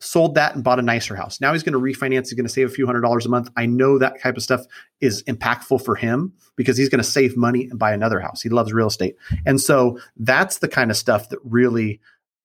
sold 0.00 0.34
that 0.34 0.54
and 0.54 0.64
bought 0.64 0.78
a 0.78 0.82
nicer 0.82 1.14
house. 1.14 1.40
Now 1.40 1.52
he's 1.52 1.62
going 1.62 1.74
to 1.74 1.78
refinance 1.78 2.24
he's 2.24 2.34
going 2.34 2.46
to 2.46 2.52
save 2.52 2.68
a 2.68 2.72
few 2.72 2.86
hundred 2.86 3.02
dollars 3.02 3.26
a 3.26 3.28
month. 3.28 3.50
I 3.56 3.66
know 3.66 3.98
that 3.98 4.20
type 4.20 4.36
of 4.36 4.42
stuff 4.42 4.62
is 5.00 5.22
impactful 5.24 5.84
for 5.84 5.94
him 5.94 6.32
because 6.56 6.76
he's 6.76 6.88
going 6.88 7.02
to 7.02 7.08
save 7.08 7.36
money 7.36 7.68
and 7.70 7.78
buy 7.78 7.92
another 7.92 8.18
house. 8.18 8.40
He 8.40 8.48
loves 8.48 8.72
real 8.72 8.88
estate. 8.88 9.16
And 9.44 9.60
so 9.60 9.98
that's 10.16 10.58
the 10.58 10.68
kind 10.68 10.90
of 10.90 10.96
stuff 10.96 11.28
that 11.28 11.38
really 11.44 12.00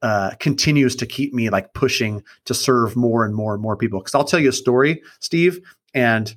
uh, 0.05 0.35
continues 0.39 0.95
to 0.95 1.07
keep 1.07 1.33
me 1.33 1.49
like 1.49 1.73
pushing 1.73 2.23
to 2.45 2.53
serve 2.53 2.95
more 2.95 3.25
and 3.25 3.33
more 3.33 3.55
and 3.55 3.63
more 3.63 3.75
people. 3.75 3.99
Because 3.99 4.13
I'll 4.13 4.23
tell 4.23 4.39
you 4.39 4.49
a 4.49 4.53
story, 4.53 5.01
Steve, 5.19 5.59
and 5.95 6.35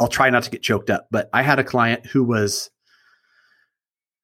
I'll 0.00 0.08
try 0.08 0.30
not 0.30 0.42
to 0.42 0.50
get 0.50 0.62
choked 0.62 0.90
up. 0.90 1.06
But 1.08 1.30
I 1.32 1.42
had 1.42 1.60
a 1.60 1.64
client 1.64 2.06
who 2.06 2.24
was 2.24 2.70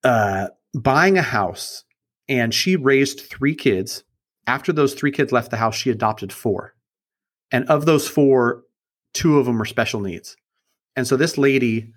uh, 0.03 0.49
buying 0.75 1.17
a 1.17 1.23
house, 1.23 1.85
and 2.29 2.53
she 2.53 2.75
raised 2.75 3.21
three 3.21 3.55
kids. 3.55 4.03
After 4.49 4.73
those 4.73 4.93
three 4.93 5.13
kids 5.13 5.31
left 5.31 5.53
the 5.53 5.57
house, 5.57 5.77
she 5.77 5.91
adopted 5.91 6.33
four, 6.33 6.75
and 7.53 7.65
of 7.69 7.87
those 7.87 8.09
four, 8.09 8.65
two 9.15 9.39
of 9.39 9.47
them 9.47 9.59
were 9.59 9.67
special 9.67 10.01
needs. 10.01 10.37
And 10.97 11.07
so 11.07 11.17
this 11.17 11.39
lady, 11.39 11.93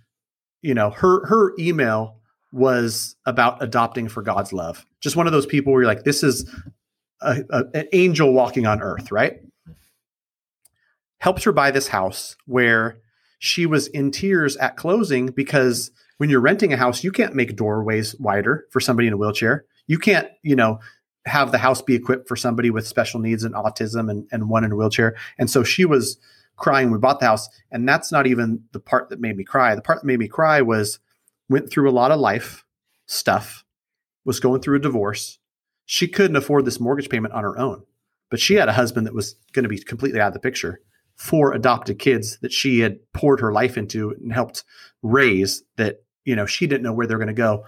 you 0.62 0.76
know, 0.76 0.92
her 0.92 1.26
her 1.26 1.54
email 1.58 2.21
was 2.52 3.16
about 3.26 3.62
adopting 3.64 4.10
for 4.10 4.22
God's 4.22 4.52
love. 4.52 4.86
Just 5.00 5.16
one 5.16 5.28
of 5.28 5.34
those 5.34 5.46
people 5.46 5.72
where 5.72 5.84
you're 5.84 5.92
like, 5.92 6.04
this 6.04 6.24
is 6.24 6.50
a, 7.22 7.44
a, 7.50 7.64
an 7.74 7.88
angel 7.94 8.34
walking 8.34 8.66
on 8.66 8.82
earth, 8.82 9.12
right? 9.12 9.42
Helped 11.20 11.44
her 11.44 11.52
buy 11.52 11.72
this 11.72 11.88
house 11.88 12.36
where 12.46 13.00
she 13.40 13.66
was 13.66 13.88
in 13.88 14.12
tears 14.12 14.58
at 14.58 14.76
closing 14.76 15.28
because 15.28 15.92
when 16.18 16.30
you're 16.30 16.42
renting 16.42 16.74
a 16.74 16.78
house, 16.78 17.04
you 17.04 17.12
can't 17.12 17.36
make 17.36 17.56
doorways 17.56 18.16
wider 18.20 18.66
for 18.70 18.80
somebody 18.80 19.08
in 19.08 19.14
a 19.14 19.18
wheelchair. 19.18 19.66
You 19.88 19.98
can't, 19.98 20.28
you 20.44 20.56
know, 20.56 20.80
have 21.26 21.52
the 21.52 21.58
house 21.58 21.82
be 21.82 21.96
equipped 21.96 22.28
for 22.28 22.36
somebody 22.36 22.70
with 22.70 22.88
special 22.88 23.20
needs 23.20 23.44
and 23.44 23.56
autism 23.56 24.10
and, 24.10 24.28
and 24.32 24.50
one 24.50 24.64
in 24.64 24.72
a 24.72 24.76
wheelchair. 24.76 25.16
And 25.38 25.50
so 25.50 25.64
she 25.64 25.86
was 25.86 26.18
crying 26.58 26.92
we 26.92 26.98
bought 26.98 27.20
the 27.20 27.26
house. 27.26 27.50
And 27.72 27.88
that's 27.88 28.12
not 28.12 28.28
even 28.28 28.64
the 28.72 28.80
part 28.80 29.10
that 29.10 29.20
made 29.20 29.38
me 29.38 29.44
cry. 29.44 29.74
The 29.74 29.82
part 29.82 30.02
that 30.02 30.08
made 30.08 30.20
me 30.20 30.28
cry 30.28 30.62
was 30.62 31.00
went 31.52 31.70
through 31.70 31.90
a 31.90 31.92
lot 31.92 32.12
of 32.12 32.20
life 32.20 32.64
stuff, 33.08 33.66
was 34.24 34.40
going 34.40 34.62
through 34.62 34.78
a 34.78 34.82
divorce. 34.82 35.38
She 35.86 36.08
couldn't 36.08 36.38
afford 36.38 36.64
this 36.64 36.80
mortgage 36.80 37.10
payment 37.10 37.34
on 37.34 37.44
her 37.44 37.60
own, 37.60 37.84
but 38.30 38.40
she 38.40 38.56
had 38.56 38.70
a 38.70 38.74
husband 38.74 39.06
that 39.06 39.14
was 39.14 39.36
going 39.52 39.64
to 39.64 39.70
be 39.70 39.78
completely 39.78 40.22
out 40.22 40.30
of 40.30 40.34
the 40.34 40.40
picture. 40.40 40.80
Four 41.18 41.54
adopted 41.54 42.00
kids 42.00 42.40
that 42.40 42.54
she 42.54 42.80
had 42.80 43.00
poured 43.12 43.42
her 43.42 43.52
life 43.52 43.78
into 43.78 44.12
and 44.12 44.32
helped 44.32 44.64
raise 45.04 45.64
that, 45.76 46.04
you 46.24 46.38
know, 46.38 46.46
she 46.46 46.68
didn't 46.68 46.84
know 46.84 46.94
where 46.94 47.06
they're 47.06 47.18
going 47.18 47.28
to 47.28 47.34
go. 47.34 47.66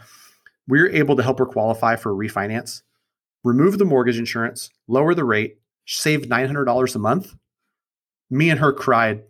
We 0.66 0.82
were 0.82 0.90
able 0.90 1.18
to 1.18 1.24
help 1.24 1.40
her 1.40 1.46
qualify 1.46 1.98
for 1.98 2.12
a 2.14 2.16
refinance, 2.16 2.84
remove 3.44 3.80
the 3.80 3.86
mortgage 3.86 4.18
insurance, 4.18 4.70
lower 4.88 5.14
the 5.14 5.26
rate, 5.26 5.58
save 5.86 6.22
$900 6.22 6.96
a 6.96 7.00
month. 7.00 7.36
Me 8.30 8.50
and 8.50 8.62
her 8.62 8.72
cried 8.72 9.24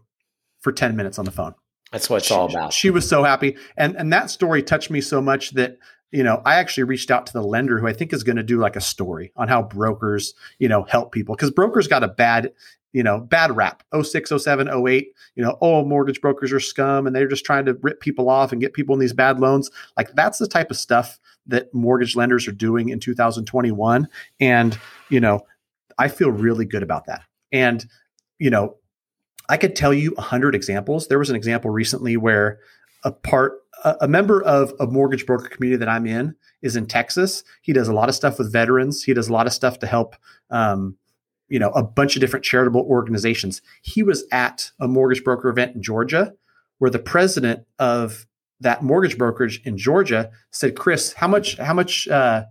for 0.62 0.72
10 0.72 0.96
minutes 0.96 1.18
on 1.18 1.26
the 1.26 1.32
phone. 1.32 1.56
That's 1.94 2.10
what 2.10 2.18
it's 2.18 2.32
all 2.32 2.50
about. 2.50 2.74
She 2.74 2.90
was 2.90 3.08
so 3.08 3.24
happy. 3.24 3.56
And 3.78 3.96
and 3.96 4.12
that 4.12 4.32
story 4.32 4.64
touched 4.64 4.90
me 4.90 5.00
so 5.00 5.22
much 5.22 5.52
that 5.52 5.78
you 6.12 6.24
know, 6.24 6.44
I 6.46 6.56
actually 6.56 6.84
reached 6.84 7.10
out 7.10 7.26
to 7.26 7.34
the 7.34 7.42
lender 7.42 7.80
who 7.80 7.88
I 7.88 7.94
think 7.94 8.14
is 8.14 8.24
going 8.24 8.36
to 8.36 8.44
do 8.44 8.60
like 8.60 8.76
a 8.76 8.82
story 8.82 9.32
on 9.36 9.48
how 9.48 9.64
brokers, 9.64 10.36
you 10.60 10.68
know, 10.68 10.84
help 10.84 11.12
people 11.12 11.36
because 11.36 11.50
brokers 11.50 11.88
got 11.88 12.04
a 12.04 12.08
bad, 12.08 12.52
you 12.94 13.02
know, 13.02 13.20
bad 13.20 13.56
rap 13.56 13.82
06, 14.00 14.32
07, 14.38 14.70
08, 14.70 15.08
you 15.36 15.44
know, 15.44 15.58
oh, 15.60 15.84
mortgage 15.84 16.22
brokers 16.22 16.52
are 16.52 16.60
scum 16.60 17.08
and 17.08 17.16
they're 17.16 17.28
just 17.28 17.46
trying 17.46 17.66
to 17.66 17.78
rip 17.82 18.00
people 18.00 18.30
off 18.30 18.52
and 18.52 18.62
get 18.62 18.74
people 18.74 18.94
in 18.94 19.00
these 19.00 19.14
bad 19.14 19.40
loans. 19.40 19.72
Like 19.98 20.14
that's 20.14 20.38
the 20.38 20.48
type 20.48 20.70
of 20.70 20.78
stuff 20.78 21.20
that 21.48 21.74
mortgage 21.74 22.16
lenders 22.16 22.48
are 22.48 22.54
doing 22.54 22.90
in 22.90 23.00
2021. 23.00 24.08
And, 24.40 24.78
you 25.10 25.20
know, 25.20 25.42
I 25.98 26.10
feel 26.10 26.30
really 26.30 26.66
good 26.66 26.84
about 26.84 27.06
that. 27.06 27.24
And, 27.52 27.86
you 28.38 28.52
know, 28.52 28.78
I 29.54 29.58
could 29.58 29.76
tell 29.76 29.94
you 29.94 30.16
a 30.18 30.22
hundred 30.22 30.56
examples. 30.56 31.10
There 31.10 31.20
was 31.20 31.30
an 31.30 31.36
example 31.36 31.70
recently 31.70 32.18
where 32.18 32.58
a 33.04 33.12
part 33.12 33.60
a 34.02 34.08
member 34.08 34.42
of 34.42 34.74
a 34.80 34.88
mortgage 34.88 35.28
broker 35.28 35.48
community 35.48 35.78
that 35.78 35.88
I'm 35.88 36.08
in 36.08 36.36
is 36.64 36.76
in 36.76 36.88
Texas. 36.88 37.44
He 37.62 37.72
does 37.72 37.88
a 37.88 37.94
lot 37.94 38.10
of 38.10 38.16
stuff 38.16 38.40
with 38.40 38.52
veterans. 38.52 39.04
He 39.04 39.14
does 39.14 39.30
a 39.30 39.32
lot 39.32 39.46
of 39.46 39.54
stuff 39.54 39.78
to 39.80 39.86
help, 39.86 40.16
um, 40.50 40.98
you 41.50 41.60
know, 41.60 41.70
a 41.70 41.84
bunch 41.84 42.16
of 42.16 42.22
different 42.22 42.44
charitable 42.44 42.82
organizations. 42.82 43.62
He 43.84 44.02
was 44.02 44.26
at 44.32 44.72
a 44.80 44.88
mortgage 44.88 45.24
broker 45.24 45.50
event 45.50 45.76
in 45.76 45.84
Georgia 45.84 46.34
where 46.80 46.90
the 46.90 46.98
president 46.98 47.68
of 47.78 48.26
that 48.60 48.82
mortgage 48.82 49.20
brokerage 49.20 49.62
in 49.66 49.78
Georgia 49.78 50.32
said, 50.50 50.76
"Chris, 50.76 51.14
how 51.14 51.28
much 51.28 51.58
how 51.60 51.76
much 51.76 52.08
uh, 52.08 52.46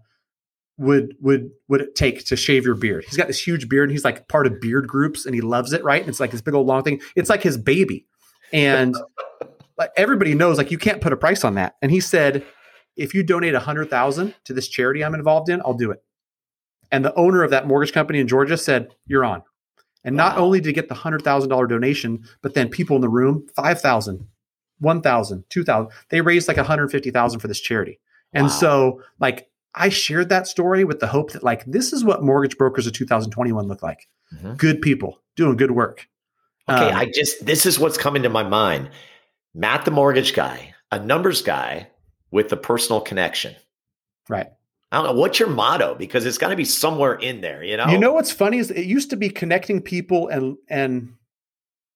would 0.82 1.16
would 1.20 1.50
would 1.68 1.80
it 1.80 1.94
take 1.94 2.24
to 2.26 2.36
shave 2.36 2.64
your 2.64 2.74
beard?" 2.74 3.04
He's 3.04 3.16
got 3.16 3.28
this 3.28 3.44
huge 3.44 3.68
beard, 3.68 3.88
and 3.88 3.92
he's 3.92 4.04
like 4.04 4.28
part 4.28 4.46
of 4.46 4.60
beard 4.60 4.86
groups, 4.86 5.24
and 5.24 5.34
he 5.34 5.40
loves 5.40 5.72
it. 5.72 5.82
Right? 5.82 6.00
And 6.00 6.08
it's 6.08 6.20
like 6.20 6.30
this 6.30 6.42
big 6.42 6.54
old 6.54 6.66
long 6.66 6.82
thing. 6.82 7.00
It's 7.16 7.30
like 7.30 7.42
his 7.42 7.56
baby, 7.56 8.06
and 8.52 8.96
like 9.78 9.90
everybody 9.96 10.34
knows 10.34 10.58
like 10.58 10.70
you 10.70 10.78
can't 10.78 11.00
put 11.00 11.12
a 11.12 11.16
price 11.16 11.44
on 11.44 11.54
that. 11.54 11.76
And 11.82 11.90
he 11.90 12.00
said, 12.00 12.44
if 12.96 13.14
you 13.14 13.22
donate 13.22 13.54
a 13.54 13.60
hundred 13.60 13.90
thousand 13.90 14.34
to 14.44 14.52
this 14.52 14.68
charity 14.68 15.04
I'm 15.04 15.14
involved 15.14 15.48
in, 15.48 15.60
I'll 15.64 15.74
do 15.74 15.90
it. 15.90 16.02
And 16.90 17.04
the 17.04 17.14
owner 17.14 17.42
of 17.42 17.50
that 17.50 17.66
mortgage 17.66 17.92
company 17.92 18.20
in 18.20 18.28
Georgia 18.28 18.56
said, 18.56 18.94
You're 19.06 19.24
on. 19.24 19.42
And 20.04 20.16
not 20.16 20.36
only 20.36 20.60
did 20.60 20.68
he 20.68 20.72
get 20.72 20.88
the 20.88 20.94
hundred 20.94 21.22
thousand 21.22 21.50
dollar 21.50 21.66
donation, 21.66 22.24
but 22.42 22.54
then 22.54 22.68
people 22.68 22.96
in 22.96 23.02
the 23.02 23.08
room, 23.08 23.46
five 23.54 23.80
thousand, 23.80 24.26
one 24.78 25.00
thousand, 25.00 25.44
two 25.48 25.64
thousand, 25.64 25.92
they 26.10 26.20
raised 26.20 26.48
like 26.48 26.56
150,000 26.56 27.40
for 27.40 27.48
this 27.48 27.60
charity. 27.60 27.98
And 28.32 28.44
wow. 28.44 28.50
so 28.50 29.02
like 29.20 29.48
I 29.74 29.88
shared 29.88 30.28
that 30.28 30.46
story 30.46 30.84
with 30.84 31.00
the 31.00 31.06
hope 31.06 31.32
that 31.32 31.42
like 31.42 31.64
this 31.64 31.92
is 31.92 32.04
what 32.04 32.22
mortgage 32.22 32.58
brokers 32.58 32.86
of 32.86 32.92
2021 32.92 33.66
look 33.66 33.82
like. 33.82 34.08
Mm-hmm. 34.34 34.54
Good 34.54 34.82
people 34.82 35.22
doing 35.36 35.56
good 35.56 35.70
work. 35.70 36.08
Okay, 36.68 36.90
um, 36.90 36.96
I 36.96 37.10
just 37.12 37.44
this 37.44 37.66
is 37.66 37.78
what's 37.78 37.98
coming 37.98 38.22
to 38.22 38.28
my 38.28 38.42
mind. 38.42 38.90
Matt, 39.54 39.84
the 39.84 39.90
mortgage 39.90 40.34
guy, 40.34 40.74
a 40.90 40.98
numbers 40.98 41.42
guy 41.42 41.88
with 42.30 42.48
the 42.48 42.56
personal 42.56 43.00
connection. 43.00 43.54
Right. 44.28 44.48
I 44.90 44.96
don't 44.96 45.06
know 45.06 45.20
what's 45.20 45.40
your 45.40 45.48
motto 45.48 45.94
because 45.94 46.26
it's 46.26 46.36
got 46.36 46.48
to 46.48 46.56
be 46.56 46.66
somewhere 46.66 47.14
in 47.14 47.40
there, 47.40 47.64
you 47.64 47.78
know. 47.78 47.86
You 47.88 47.98
know 47.98 48.12
what's 48.12 48.30
funny 48.30 48.58
is 48.58 48.70
it 48.70 48.84
used 48.84 49.08
to 49.10 49.16
be 49.16 49.30
connecting 49.30 49.80
people 49.80 50.28
and 50.28 50.56
and 50.68 51.14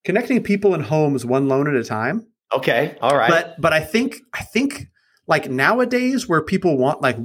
connecting 0.05 0.43
people 0.43 0.73
and 0.73 0.83
homes 0.83 1.25
one 1.27 1.47
loan 1.47 1.69
at 1.69 1.75
a 1.75 1.85
time. 1.85 2.27
Okay, 2.55 2.97
all 3.03 3.15
right. 3.15 3.31
But 3.31 3.61
but 3.61 3.75
I 3.75 3.81
think 3.81 4.17
I 4.33 4.43
think 4.43 4.87
like 5.27 5.51
nowadays 5.51 6.27
where 6.27 6.41
people 6.41 6.79
want 6.79 7.03
like 7.03 7.19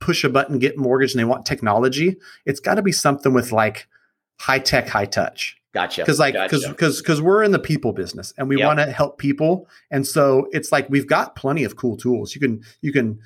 push 0.00 0.24
a 0.24 0.28
button 0.28 0.58
get 0.58 0.76
mortgage 0.76 1.12
and 1.12 1.20
they 1.20 1.24
want 1.24 1.46
technology, 1.46 2.16
it's 2.46 2.60
got 2.60 2.74
to 2.74 2.82
be 2.82 2.92
something 2.92 3.32
with 3.32 3.52
like 3.52 3.88
high 4.40 4.58
tech, 4.58 4.88
high 4.88 5.06
touch. 5.06 5.56
Gotcha. 5.74 6.02
Because 6.02 6.18
like 6.18 6.34
because 6.34 6.62
gotcha. 6.62 6.72
because 6.72 7.02
because 7.02 7.20
we're 7.20 7.42
in 7.42 7.52
the 7.52 7.58
people 7.58 7.92
business 7.92 8.32
and 8.38 8.48
we 8.48 8.58
yep. 8.58 8.66
want 8.66 8.78
to 8.78 8.90
help 8.90 9.18
people, 9.18 9.68
and 9.90 10.06
so 10.06 10.48
it's 10.50 10.72
like 10.72 10.88
we've 10.88 11.06
got 11.06 11.36
plenty 11.36 11.62
of 11.64 11.76
cool 11.76 11.96
tools. 11.96 12.34
You 12.34 12.40
can 12.40 12.62
you 12.80 12.92
can 12.92 13.20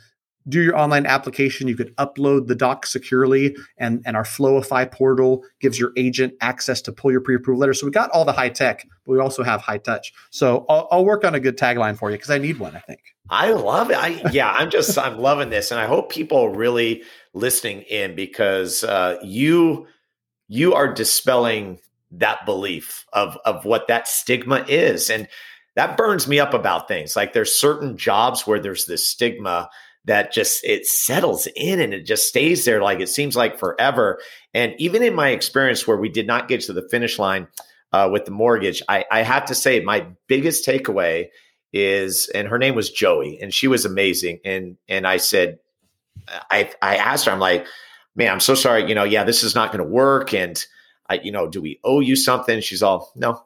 do 0.49 0.61
your 0.61 0.77
online 0.77 1.07
application. 1.07 1.69
You 1.69 1.77
could 1.77 1.95
upload 1.97 2.47
the 2.47 2.55
doc 2.55 2.87
securely, 2.87 3.57
and 3.79 4.03
and 4.05 4.17
our 4.17 4.25
Floify 4.25 4.91
portal 4.91 5.45
gives 5.61 5.79
your 5.79 5.93
agent 5.97 6.35
access 6.41 6.81
to 6.83 6.93
pull 6.93 7.11
your 7.11 7.21
pre-approval 7.21 7.61
letter. 7.61 7.75
So 7.75 7.87
we 7.87 7.93
got 7.93 8.11
all 8.11 8.25
the 8.25 8.33
high 8.33 8.49
tech, 8.49 8.87
but 9.05 9.13
we 9.13 9.21
also 9.21 9.43
have 9.43 9.61
high 9.61 9.79
touch. 9.79 10.13
So 10.31 10.65
I'll, 10.69 10.89
I'll 10.91 11.05
work 11.05 11.25
on 11.25 11.35
a 11.35 11.41
good 11.41 11.57
tagline 11.57 11.97
for 11.97 12.11
you 12.11 12.17
because 12.17 12.31
I 12.31 12.39
need 12.39 12.59
one. 12.59 12.77
I 12.77 12.81
think. 12.81 13.01
I 13.31 13.53
love 13.53 13.91
it. 13.91 13.97
I 13.97 14.31
yeah, 14.33 14.51
I'm 14.51 14.71
just 14.71 14.99
I'm 14.99 15.19
loving 15.19 15.51
this, 15.51 15.71
and 15.71 15.81
I 15.81 15.87
hope 15.87 16.11
people 16.11 16.39
are 16.39 16.55
really 16.55 17.03
listening 17.35 17.83
in 17.83 18.15
because 18.15 18.85
uh, 18.85 19.19
you 19.23 19.87
you 20.49 20.75
are 20.75 20.93
dispelling 20.93 21.79
that 22.13 22.45
belief 22.45 23.07
of 23.13 23.39
of 23.45 23.65
what 23.65 23.89
that 23.89 24.07
stigma 24.07 24.65
is 24.69 25.09
and 25.09 25.27
that 25.75 25.97
burns 25.97 26.29
me 26.29 26.39
up 26.39 26.53
about 26.53 26.87
things 26.87 27.17
like 27.17 27.33
there's 27.33 27.55
certain 27.55 27.97
jobs 27.97 28.47
where 28.47 28.61
there's 28.61 28.85
this 28.85 29.09
stigma 29.09 29.71
that 30.05 30.33
just 30.33 30.65
it 30.65 30.87
settles 30.87 31.47
in 31.55 31.81
and 31.81 31.95
it 31.95 32.05
just 32.05 32.29
stays 32.29 32.65
there 32.65 32.83
like 32.83 33.01
it 33.01 33.09
seems 33.09 33.37
like 33.37 33.59
forever 33.59 34.21
and 34.53 34.75
even 34.79 35.03
in 35.03 35.15
my 35.15 35.29
experience 35.29 35.87
where 35.87 35.97
we 35.97 36.09
did 36.09 36.27
not 36.27 36.49
get 36.49 36.61
to 36.61 36.73
the 36.73 36.89
finish 36.89 37.19
line 37.19 37.47
uh, 37.93 38.09
with 38.11 38.25
the 38.25 38.31
mortgage 38.31 38.83
I, 38.89 39.05
I 39.11 39.23
have 39.23 39.45
to 39.47 39.55
say 39.55 39.81
my 39.81 40.07
biggest 40.27 40.67
takeaway 40.67 41.29
is 41.73 42.29
and 42.35 42.49
her 42.49 42.59
name 42.59 42.75
was 42.75 42.91
joey 42.91 43.39
and 43.41 43.55
she 43.55 43.69
was 43.69 43.85
amazing 43.85 44.41
and 44.45 44.77
and 44.89 45.07
i 45.07 45.17
said 45.17 45.59
i 46.51 46.71
i 46.83 46.97
asked 46.97 47.27
her 47.27 47.33
i'm 47.33 47.39
like 47.39 47.67
man 48.17 48.33
i'm 48.33 48.41
so 48.41 48.55
sorry 48.55 48.89
you 48.89 48.95
know 48.95 49.05
yeah 49.05 49.25
this 49.25 49.43
is 49.45 49.55
not 49.55 49.73
going 49.73 49.85
to 49.85 49.91
work 49.91 50.35
and 50.35 50.67
I, 51.13 51.21
you 51.23 51.31
know, 51.31 51.47
do 51.47 51.61
we 51.61 51.79
owe 51.85 52.01
you 52.01 52.17
something? 52.17 52.61
She's 52.61 52.83
all, 52.83 53.13
no, 53.15 53.43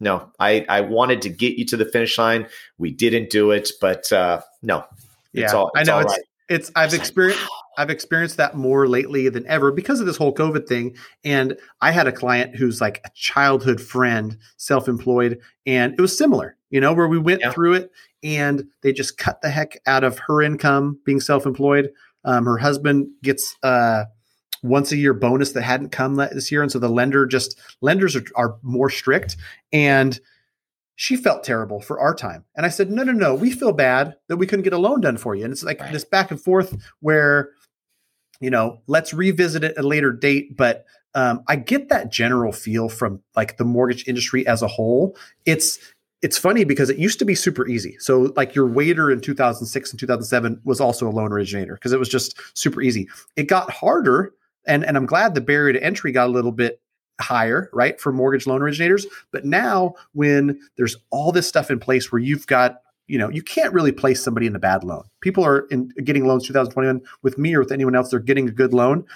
no. 0.00 0.30
I, 0.38 0.66
I 0.68 0.82
wanted 0.82 1.22
to 1.22 1.30
get 1.30 1.56
you 1.56 1.64
to 1.66 1.78
the 1.78 1.86
finish 1.86 2.18
line. 2.18 2.46
We 2.76 2.90
didn't 2.90 3.30
do 3.30 3.52
it, 3.52 3.70
but 3.80 4.12
uh, 4.12 4.42
no. 4.62 4.84
It's 5.32 5.52
yeah, 5.52 5.58
all, 5.58 5.70
it's 5.74 5.88
I 5.88 5.92
know 5.92 6.00
it's 6.00 6.12
right. 6.12 6.22
it's 6.48 6.72
I've 6.74 6.94
experienced 6.94 7.40
like, 7.40 7.50
wow. 7.50 7.82
I've 7.82 7.90
experienced 7.90 8.36
that 8.38 8.56
more 8.56 8.88
lately 8.88 9.28
than 9.28 9.46
ever 9.46 9.70
because 9.70 10.00
of 10.00 10.06
this 10.06 10.16
whole 10.16 10.34
COVID 10.34 10.66
thing. 10.66 10.96
And 11.24 11.56
I 11.80 11.92
had 11.92 12.06
a 12.06 12.12
client 12.12 12.56
who's 12.56 12.80
like 12.80 13.00
a 13.04 13.10
childhood 13.14 13.80
friend, 13.80 14.36
self-employed, 14.56 15.38
and 15.66 15.94
it 15.94 16.00
was 16.00 16.16
similar, 16.16 16.56
you 16.70 16.80
know, 16.80 16.92
where 16.92 17.06
we 17.06 17.18
went 17.18 17.42
yeah. 17.42 17.52
through 17.52 17.74
it 17.74 17.92
and 18.24 18.64
they 18.82 18.92
just 18.92 19.16
cut 19.16 19.40
the 19.42 19.50
heck 19.50 19.78
out 19.86 20.02
of 20.02 20.18
her 20.18 20.42
income 20.42 20.98
being 21.04 21.20
self-employed. 21.20 21.90
Um, 22.24 22.46
her 22.46 22.58
husband 22.58 23.08
gets 23.22 23.54
uh, 23.62 24.04
once 24.64 24.90
a 24.90 24.96
year 24.96 25.14
bonus 25.14 25.52
that 25.52 25.62
hadn't 25.62 25.90
come 25.90 26.16
this 26.16 26.50
year. 26.50 26.62
And 26.62 26.72
so 26.72 26.80
the 26.80 26.88
lender 26.88 27.26
just, 27.26 27.56
lenders 27.80 28.16
are, 28.16 28.24
are 28.34 28.56
more 28.62 28.90
strict. 28.90 29.36
And 29.72 30.18
she 31.00 31.16
felt 31.16 31.44
terrible 31.44 31.80
for 31.80 32.00
our 32.00 32.12
time. 32.12 32.44
And 32.56 32.66
I 32.66 32.70
said, 32.70 32.90
no, 32.90 33.04
no, 33.04 33.12
no, 33.12 33.32
we 33.32 33.52
feel 33.52 33.72
bad 33.72 34.16
that 34.26 34.36
we 34.36 34.48
couldn't 34.48 34.64
get 34.64 34.72
a 34.72 34.78
loan 34.78 35.00
done 35.00 35.16
for 35.16 35.36
you. 35.36 35.44
And 35.44 35.52
it's 35.52 35.62
like 35.62 35.80
right. 35.80 35.92
this 35.92 36.04
back 36.04 36.32
and 36.32 36.40
forth 36.40 36.76
where 36.98 37.50
you 38.40 38.50
know, 38.50 38.80
let's 38.86 39.12
revisit 39.12 39.64
it 39.64 39.76
at 39.76 39.84
a 39.84 39.86
later 39.86 40.12
date. 40.12 40.56
But 40.56 40.86
um, 41.14 41.42
I 41.48 41.56
get 41.56 41.88
that 41.88 42.12
general 42.12 42.52
feel 42.52 42.88
from 42.88 43.22
like 43.34 43.56
the 43.56 43.64
mortgage 43.64 44.06
industry 44.06 44.46
as 44.46 44.62
a 44.62 44.68
whole. 44.68 45.16
It's 45.46 45.78
it's 46.20 46.36
funny 46.36 46.64
because 46.64 46.90
it 46.90 46.98
used 46.98 47.20
to 47.20 47.24
be 47.24 47.34
super 47.34 47.66
easy. 47.68 47.96
So 48.00 48.32
like 48.36 48.54
your 48.54 48.66
waiter 48.66 49.10
in 49.10 49.20
2006 49.20 49.90
and 49.92 50.00
2007 50.00 50.60
was 50.64 50.80
also 50.80 51.08
a 51.08 51.10
loan 51.10 51.32
originator 51.32 51.74
because 51.74 51.92
it 51.92 51.98
was 51.98 52.08
just 52.08 52.36
super 52.54 52.82
easy. 52.82 53.08
It 53.36 53.44
got 53.44 53.70
harder 53.70 54.32
and 54.66 54.84
and 54.84 54.96
I'm 54.96 55.06
glad 55.06 55.34
the 55.34 55.40
barrier 55.40 55.72
to 55.72 55.82
entry 55.82 56.12
got 56.12 56.28
a 56.28 56.32
little 56.32 56.52
bit 56.52 56.80
higher, 57.20 57.70
right, 57.72 58.00
for 58.00 58.12
mortgage 58.12 58.46
loan 58.46 58.62
originators. 58.62 59.06
But 59.32 59.44
now 59.44 59.94
when 60.12 60.58
there's 60.76 60.96
all 61.10 61.32
this 61.32 61.48
stuff 61.48 61.70
in 61.70 61.78
place 61.78 62.12
where 62.12 62.20
you've 62.20 62.46
got 62.46 62.82
you 63.08 63.16
know, 63.16 63.30
you 63.30 63.42
can't 63.42 63.72
really 63.72 63.90
place 63.90 64.22
somebody 64.22 64.46
in 64.46 64.54
a 64.54 64.58
bad 64.58 64.84
loan. 64.84 65.02
People 65.22 65.42
are 65.42 65.60
in, 65.70 65.88
getting 66.04 66.26
loans 66.26 66.46
2021 66.46 67.00
with 67.22 67.38
me 67.38 67.54
or 67.54 67.60
with 67.60 67.72
anyone 67.72 67.96
else. 67.96 68.10
They're 68.10 68.20
getting 68.20 68.48
a 68.48 68.52
good 68.52 68.74
loan. 68.74 69.06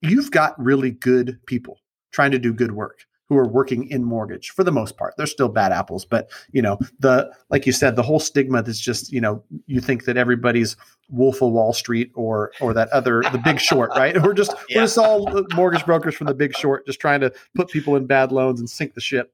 You've 0.00 0.30
got 0.30 0.58
really 0.58 0.92
good 0.92 1.38
people 1.46 1.78
trying 2.10 2.30
to 2.30 2.38
do 2.38 2.54
good 2.54 2.72
work 2.72 3.04
who 3.28 3.36
are 3.36 3.48
working 3.48 3.88
in 3.90 4.04
mortgage 4.04 4.50
for 4.50 4.64
the 4.64 4.72
most 4.72 4.96
part. 4.96 5.14
They're 5.16 5.26
still 5.26 5.48
bad 5.48 5.72
apples, 5.72 6.04
but 6.04 6.30
you 6.52 6.62
know, 6.62 6.78
the 6.98 7.32
like 7.50 7.66
you 7.66 7.72
said, 7.72 7.96
the 7.96 8.02
whole 8.02 8.20
stigma 8.20 8.62
that's 8.62 8.80
just, 8.80 9.12
you 9.12 9.20
know, 9.20 9.42
you 9.66 9.80
think 9.80 10.04
that 10.04 10.16
everybody's 10.16 10.76
Wolf 11.08 11.42
of 11.42 11.52
Wall 11.52 11.72
Street 11.72 12.10
or 12.14 12.52
or 12.60 12.74
that 12.74 12.88
other 12.90 13.22
the 13.32 13.40
big 13.44 13.60
short, 13.60 13.90
right? 13.96 14.20
We're 14.22 14.34
just 14.34 14.52
yeah. 14.68 14.78
we're 14.78 14.84
just 14.84 14.98
all 14.98 15.44
mortgage 15.54 15.84
brokers 15.84 16.14
from 16.14 16.26
the 16.26 16.34
big 16.34 16.56
short 16.56 16.86
just 16.86 17.00
trying 17.00 17.20
to 17.20 17.32
put 17.54 17.68
people 17.68 17.96
in 17.96 18.06
bad 18.06 18.32
loans 18.32 18.60
and 18.60 18.68
sink 18.68 18.94
the 18.94 19.00
ship. 19.00 19.32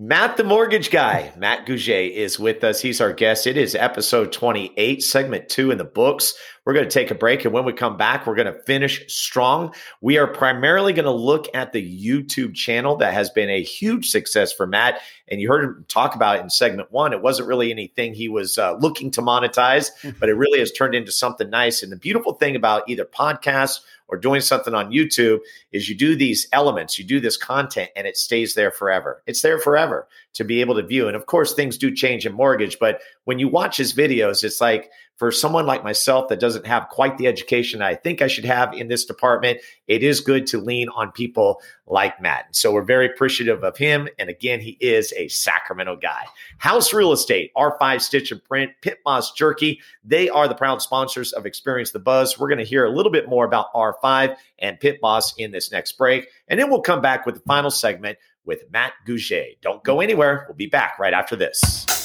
Matt, 0.00 0.36
the 0.36 0.44
mortgage 0.44 0.92
guy, 0.92 1.32
Matt 1.36 1.66
Gouget 1.66 2.12
is 2.12 2.38
with 2.38 2.62
us. 2.62 2.80
He's 2.80 3.00
our 3.00 3.12
guest. 3.12 3.48
It 3.48 3.56
is 3.56 3.74
episode 3.74 4.30
28, 4.30 5.02
segment 5.02 5.48
two 5.48 5.72
in 5.72 5.78
the 5.78 5.84
books. 5.84 6.34
We're 6.68 6.74
going 6.74 6.86
to 6.86 6.92
take 6.92 7.10
a 7.10 7.14
break. 7.14 7.46
And 7.46 7.54
when 7.54 7.64
we 7.64 7.72
come 7.72 7.96
back, 7.96 8.26
we're 8.26 8.34
going 8.34 8.52
to 8.52 8.62
finish 8.64 9.02
strong. 9.10 9.72
We 10.02 10.18
are 10.18 10.26
primarily 10.26 10.92
going 10.92 11.06
to 11.06 11.10
look 11.10 11.46
at 11.54 11.72
the 11.72 11.80
YouTube 11.82 12.54
channel 12.54 12.94
that 12.96 13.14
has 13.14 13.30
been 13.30 13.48
a 13.48 13.62
huge 13.62 14.10
success 14.10 14.52
for 14.52 14.66
Matt. 14.66 15.00
And 15.28 15.40
you 15.40 15.48
heard 15.48 15.64
him 15.64 15.86
talk 15.88 16.14
about 16.14 16.36
it 16.36 16.42
in 16.42 16.50
segment 16.50 16.92
one. 16.92 17.14
It 17.14 17.22
wasn't 17.22 17.48
really 17.48 17.70
anything 17.70 18.12
he 18.12 18.28
was 18.28 18.58
uh, 18.58 18.74
looking 18.74 19.10
to 19.12 19.22
monetize, 19.22 19.92
but 20.20 20.28
it 20.28 20.34
really 20.34 20.58
has 20.58 20.70
turned 20.70 20.94
into 20.94 21.10
something 21.10 21.48
nice. 21.48 21.82
And 21.82 21.90
the 21.90 21.96
beautiful 21.96 22.34
thing 22.34 22.54
about 22.54 22.86
either 22.86 23.06
podcasts 23.06 23.80
or 24.08 24.18
doing 24.18 24.40
something 24.42 24.74
on 24.74 24.90
YouTube 24.90 25.38
is 25.72 25.88
you 25.88 25.94
do 25.94 26.16
these 26.16 26.48
elements, 26.52 26.98
you 26.98 27.04
do 27.04 27.20
this 27.20 27.36
content, 27.38 27.90
and 27.96 28.06
it 28.06 28.16
stays 28.16 28.54
there 28.54 28.70
forever. 28.70 29.22
It's 29.26 29.42
there 29.42 29.58
forever 29.58 30.06
to 30.34 30.44
be 30.44 30.60
able 30.60 30.74
to 30.76 30.82
view. 30.82 31.08
And 31.08 31.16
of 31.16 31.26
course, 31.26 31.54
things 31.54 31.78
do 31.78 31.94
change 31.94 32.26
in 32.26 32.32
mortgage, 32.32 32.78
but 32.78 33.00
when 33.24 33.38
you 33.38 33.48
watch 33.48 33.76
his 33.76 33.94
videos, 33.94 34.44
it's 34.44 34.60
like 34.60 34.90
for 35.18 35.32
someone 35.32 35.66
like 35.66 35.82
myself 35.82 36.28
that 36.28 36.38
doesn't 36.38 36.66
have 36.66 36.88
quite 36.88 37.18
the 37.18 37.26
education 37.26 37.82
I 37.82 37.96
think 37.96 38.22
I 38.22 38.28
should 38.28 38.44
have 38.44 38.72
in 38.72 38.86
this 38.86 39.04
department, 39.04 39.58
it 39.88 40.04
is 40.04 40.20
good 40.20 40.46
to 40.48 40.60
lean 40.60 40.88
on 40.90 41.10
people 41.10 41.60
like 41.86 42.20
Matt. 42.20 42.54
So 42.54 42.72
we're 42.72 42.82
very 42.82 43.06
appreciative 43.06 43.64
of 43.64 43.76
him. 43.76 44.08
And 44.18 44.30
again, 44.30 44.60
he 44.60 44.76
is 44.80 45.12
a 45.16 45.26
Sacramento 45.26 45.96
guy. 45.96 46.24
House 46.58 46.92
Real 46.92 47.12
Estate, 47.12 47.50
R5 47.56 48.00
Stitch 48.00 48.30
and 48.30 48.42
Print, 48.44 48.70
Pit 48.80 48.98
Boss 49.04 49.32
Jerky, 49.32 49.80
they 50.04 50.28
are 50.28 50.46
the 50.46 50.54
proud 50.54 50.80
sponsors 50.82 51.32
of 51.32 51.46
Experience 51.46 51.90
the 51.90 51.98
Buzz. 51.98 52.38
We're 52.38 52.48
going 52.48 52.58
to 52.58 52.64
hear 52.64 52.84
a 52.84 52.90
little 52.90 53.12
bit 53.12 53.28
more 53.28 53.44
about 53.44 53.72
R5 53.74 54.36
and 54.60 54.78
Pit 54.78 55.00
Boss 55.00 55.34
in 55.36 55.50
this 55.50 55.72
next 55.72 55.98
break. 55.98 56.28
And 56.46 56.60
then 56.60 56.70
we'll 56.70 56.80
come 56.80 57.00
back 57.00 57.26
with 57.26 57.34
the 57.34 57.42
final 57.42 57.72
segment 57.72 58.18
with 58.44 58.64
Matt 58.70 58.92
Gouget. 59.04 59.60
Don't 59.62 59.82
go 59.82 60.00
anywhere. 60.00 60.44
We'll 60.48 60.56
be 60.56 60.66
back 60.66 60.98
right 61.00 61.12
after 61.12 61.34
this. 61.34 61.97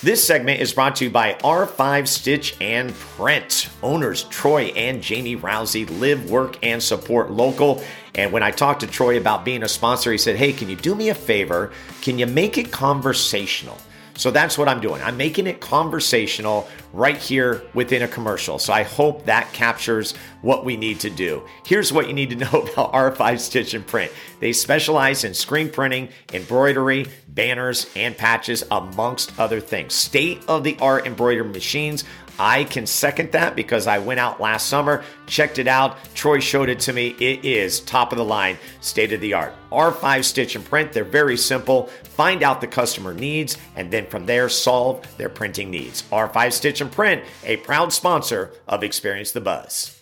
This 0.00 0.24
segment 0.24 0.60
is 0.60 0.72
brought 0.72 0.94
to 0.96 1.06
you 1.06 1.10
by 1.10 1.34
R5 1.42 2.06
Stitch 2.06 2.54
and 2.60 2.94
Print. 2.94 3.68
Owners 3.82 4.22
Troy 4.24 4.66
and 4.76 5.02
Jamie 5.02 5.34
Rousey 5.34 5.90
live, 5.98 6.30
work, 6.30 6.56
and 6.62 6.80
support 6.80 7.32
local. 7.32 7.82
And 8.14 8.30
when 8.30 8.44
I 8.44 8.52
talked 8.52 8.78
to 8.82 8.86
Troy 8.86 9.18
about 9.18 9.44
being 9.44 9.64
a 9.64 9.68
sponsor, 9.68 10.12
he 10.12 10.18
said, 10.18 10.36
Hey, 10.36 10.52
can 10.52 10.68
you 10.68 10.76
do 10.76 10.94
me 10.94 11.08
a 11.08 11.16
favor? 11.16 11.72
Can 12.00 12.16
you 12.16 12.26
make 12.26 12.58
it 12.58 12.70
conversational? 12.70 13.76
So 14.18 14.32
that's 14.32 14.58
what 14.58 14.68
I'm 14.68 14.80
doing. 14.80 15.00
I'm 15.00 15.16
making 15.16 15.46
it 15.46 15.60
conversational 15.60 16.68
right 16.92 17.16
here 17.16 17.62
within 17.72 18.02
a 18.02 18.08
commercial. 18.08 18.58
So 18.58 18.72
I 18.72 18.82
hope 18.82 19.26
that 19.26 19.52
captures 19.52 20.12
what 20.42 20.64
we 20.64 20.76
need 20.76 20.98
to 21.00 21.10
do. 21.10 21.44
Here's 21.64 21.92
what 21.92 22.08
you 22.08 22.12
need 22.12 22.30
to 22.30 22.36
know 22.36 22.50
about 22.72 22.92
R5 22.92 23.38
Stitch 23.38 23.74
and 23.74 23.86
Print. 23.86 24.10
They 24.40 24.52
specialize 24.52 25.22
in 25.22 25.34
screen 25.34 25.70
printing, 25.70 26.08
embroidery, 26.32 27.06
banners, 27.28 27.86
and 27.94 28.16
patches, 28.16 28.64
amongst 28.72 29.38
other 29.38 29.60
things. 29.60 29.94
State 29.94 30.42
of 30.48 30.64
the 30.64 30.76
art 30.80 31.06
embroidery 31.06 31.48
machines 31.48 32.02
I 32.38 32.64
can 32.64 32.86
second 32.86 33.32
that 33.32 33.56
because 33.56 33.86
I 33.86 33.98
went 33.98 34.20
out 34.20 34.40
last 34.40 34.68
summer, 34.68 35.04
checked 35.26 35.58
it 35.58 35.66
out. 35.66 35.96
Troy 36.14 36.38
showed 36.40 36.68
it 36.68 36.80
to 36.80 36.92
me. 36.92 37.16
It 37.18 37.44
is 37.44 37.80
top 37.80 38.12
of 38.12 38.18
the 38.18 38.24
line, 38.24 38.58
state 38.80 39.12
of 39.12 39.20
the 39.20 39.34
art. 39.34 39.54
R5 39.72 40.24
Stitch 40.24 40.56
and 40.56 40.64
Print, 40.64 40.92
they're 40.92 41.04
very 41.04 41.36
simple. 41.36 41.86
Find 42.04 42.42
out 42.42 42.60
the 42.60 42.66
customer 42.66 43.12
needs 43.12 43.56
and 43.76 43.90
then 43.90 44.06
from 44.06 44.26
there 44.26 44.48
solve 44.48 45.04
their 45.16 45.28
printing 45.28 45.70
needs. 45.70 46.02
R5 46.10 46.52
Stitch 46.52 46.80
and 46.80 46.92
Print, 46.92 47.24
a 47.44 47.56
proud 47.58 47.92
sponsor 47.92 48.52
of 48.66 48.84
Experience 48.84 49.32
the 49.32 49.40
Buzz. 49.40 49.97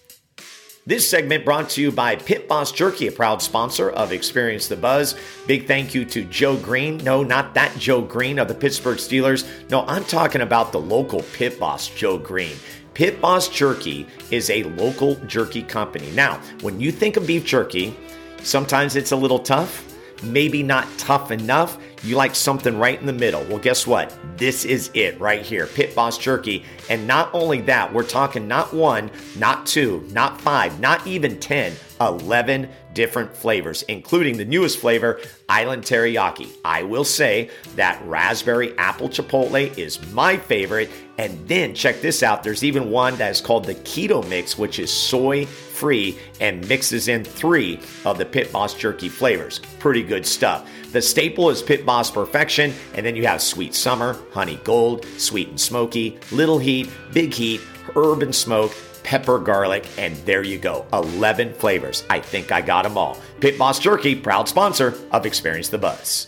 This 0.89 1.11
segment 1.11 1.45
brought 1.45 1.68
to 1.70 1.82
you 1.82 1.91
by 1.91 2.14
Pit 2.14 2.47
Boss 2.47 2.70
Jerky, 2.70 3.09
a 3.09 3.12
proud 3.12 3.43
sponsor 3.43 3.91
of 3.91 4.12
Experience 4.12 4.68
the 4.68 4.76
Buzz. 4.76 5.16
Big 5.49 5.66
thank 5.66 5.97
you 5.97 6.05
to 6.05 6.22
Joe 6.22 6.57
Green. 6.57 6.99
No, 6.99 7.24
not 7.24 7.55
that 7.55 7.76
Joe 7.76 8.01
Greene 8.01 8.39
of 8.39 8.47
the 8.47 8.55
Pittsburgh 8.55 8.99
Steelers. 8.99 9.45
No, 9.68 9.84
I'm 9.87 10.05
talking 10.05 10.43
about 10.43 10.70
the 10.70 10.78
local 10.78 11.24
Pit 11.32 11.59
Boss, 11.59 11.89
Joe 11.89 12.18
Green. 12.18 12.57
Pit 12.95 13.20
Boss 13.20 13.49
Jerky 13.49 14.07
is 14.30 14.49
a 14.49 14.62
local 14.62 15.16
jerky 15.26 15.64
company. 15.64 16.09
Now, 16.12 16.41
when 16.61 16.78
you 16.78 16.93
think 16.93 17.16
of 17.16 17.26
beef 17.26 17.45
jerky, 17.45 17.97
sometimes 18.45 18.95
it's 18.95 19.11
a 19.11 19.16
little 19.16 19.41
tough 19.41 19.87
maybe 20.22 20.62
not 20.62 20.87
tough 20.99 21.30
enough. 21.30 21.78
You 22.03 22.16
like 22.16 22.34
something 22.34 22.78
right 22.78 22.99
in 22.99 23.07
the 23.07 23.12
middle. 23.12 23.42
Well, 23.44 23.59
guess 23.59 23.86
what? 23.86 24.16
This 24.36 24.64
is 24.64 24.90
it 24.94 25.18
right 25.20 25.42
here 25.42 25.66
Pit 25.66 25.94
Boss 25.94 26.18
Jerky. 26.18 26.64
And 26.88 27.07
not 27.07 27.30
only 27.32 27.61
that, 27.62 27.92
we're 27.92 28.05
talking 28.05 28.47
not 28.47 28.72
one, 28.72 29.11
not 29.38 29.66
two, 29.66 30.07
not 30.12 30.40
five, 30.40 30.78
not 30.80 31.07
even 31.07 31.40
10, 31.40 31.72
11 32.01 32.68
different 32.94 33.36
flavors, 33.36 33.82
including 33.82 34.36
the 34.36 34.44
newest 34.44 34.78
flavor, 34.78 35.20
Island 35.49 35.82
Teriyaki. 35.82 36.49
I 36.64 36.82
will 36.82 37.05
say 37.05 37.51
that 37.76 38.01
raspberry 38.07 38.76
apple 38.78 39.09
chipotle 39.09 39.76
is 39.76 40.05
my 40.12 40.36
favorite. 40.36 40.90
And 41.18 41.49
then 41.49 41.74
check 41.74 42.01
this 42.01 42.22
out 42.22 42.42
there's 42.42 42.64
even 42.64 42.90
one 42.90 43.16
that 43.16 43.30
is 43.30 43.40
called 43.40 43.64
the 43.64 43.74
Keto 43.74 44.26
Mix, 44.28 44.59
which 44.59 44.78
is 44.78 44.92
soy 44.92 45.47
free 45.47 46.18
and 46.40 46.66
mixes 46.68 47.09
in 47.09 47.24
three 47.24 47.80
of 48.05 48.18
the 48.18 48.24
Pit 48.24 48.53
Boss 48.53 48.74
jerky 48.74 49.09
flavors. 49.09 49.61
Pretty 49.78 50.03
good 50.03 50.26
stuff. 50.26 50.68
The 50.92 51.03
staple 51.03 51.51
is 51.51 51.62
Pit 51.62 51.84
Boss 51.84 52.11
Perfection, 52.11 52.72
and 52.94 53.05
then 53.05 53.16
you 53.16 53.26
have 53.26 53.42
Sweet 53.42 53.74
Summer, 53.74 54.18
Honey 54.32 54.59
Gold, 54.64 55.05
Sweet 55.18 55.49
and 55.49 55.61
Smoky, 55.61 56.18
Little 56.32 56.59
Heat, 56.59 56.88
Big 57.12 57.34
Heat, 57.34 57.61
Herb 57.94 58.22
and 58.22 58.34
Smoke, 58.34 58.72
pepper 59.07 59.38
garlic, 59.38 59.86
and 59.96 60.16
there 60.26 60.42
you 60.42 60.59
go 60.59 60.84
11 60.92 61.54
flavors. 61.54 62.04
I 62.11 62.18
think 62.20 62.50
I 62.50 62.61
got 62.61 62.82
them 62.82 62.98
all. 62.98 63.16
Pit 63.40 63.57
Boss 63.57 63.78
Jerky, 63.78 64.16
proud 64.16 64.48
sponsor 64.48 64.98
of 65.12 65.24
Experience 65.24 65.68
the 65.68 65.78
Buzz. 65.78 66.26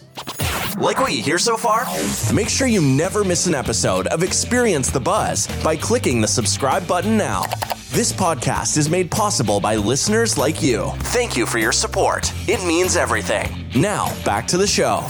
Like 0.78 1.00
what 1.00 1.12
you 1.12 1.22
hear 1.22 1.38
so 1.38 1.56
far? 1.56 1.86
Make 2.32 2.48
sure 2.48 2.68
you 2.68 2.80
never 2.80 3.24
miss 3.24 3.46
an 3.48 3.54
episode 3.54 4.06
of 4.06 4.22
Experience 4.22 4.90
the 4.92 5.00
Buzz 5.00 5.48
by 5.64 5.74
clicking 5.74 6.20
the 6.20 6.28
subscribe 6.28 6.86
button 6.86 7.16
now. 7.16 7.42
This 7.90 8.12
podcast 8.12 8.76
is 8.76 8.88
made 8.88 9.10
possible 9.10 9.58
by 9.58 9.74
listeners 9.74 10.38
like 10.38 10.62
you. 10.62 10.92
Thank 10.98 11.36
you 11.36 11.46
for 11.46 11.58
your 11.58 11.72
support. 11.72 12.32
It 12.46 12.64
means 12.64 12.96
everything. 12.96 13.68
Now, 13.74 14.14
back 14.24 14.46
to 14.48 14.56
the 14.56 14.68
show. 14.68 15.04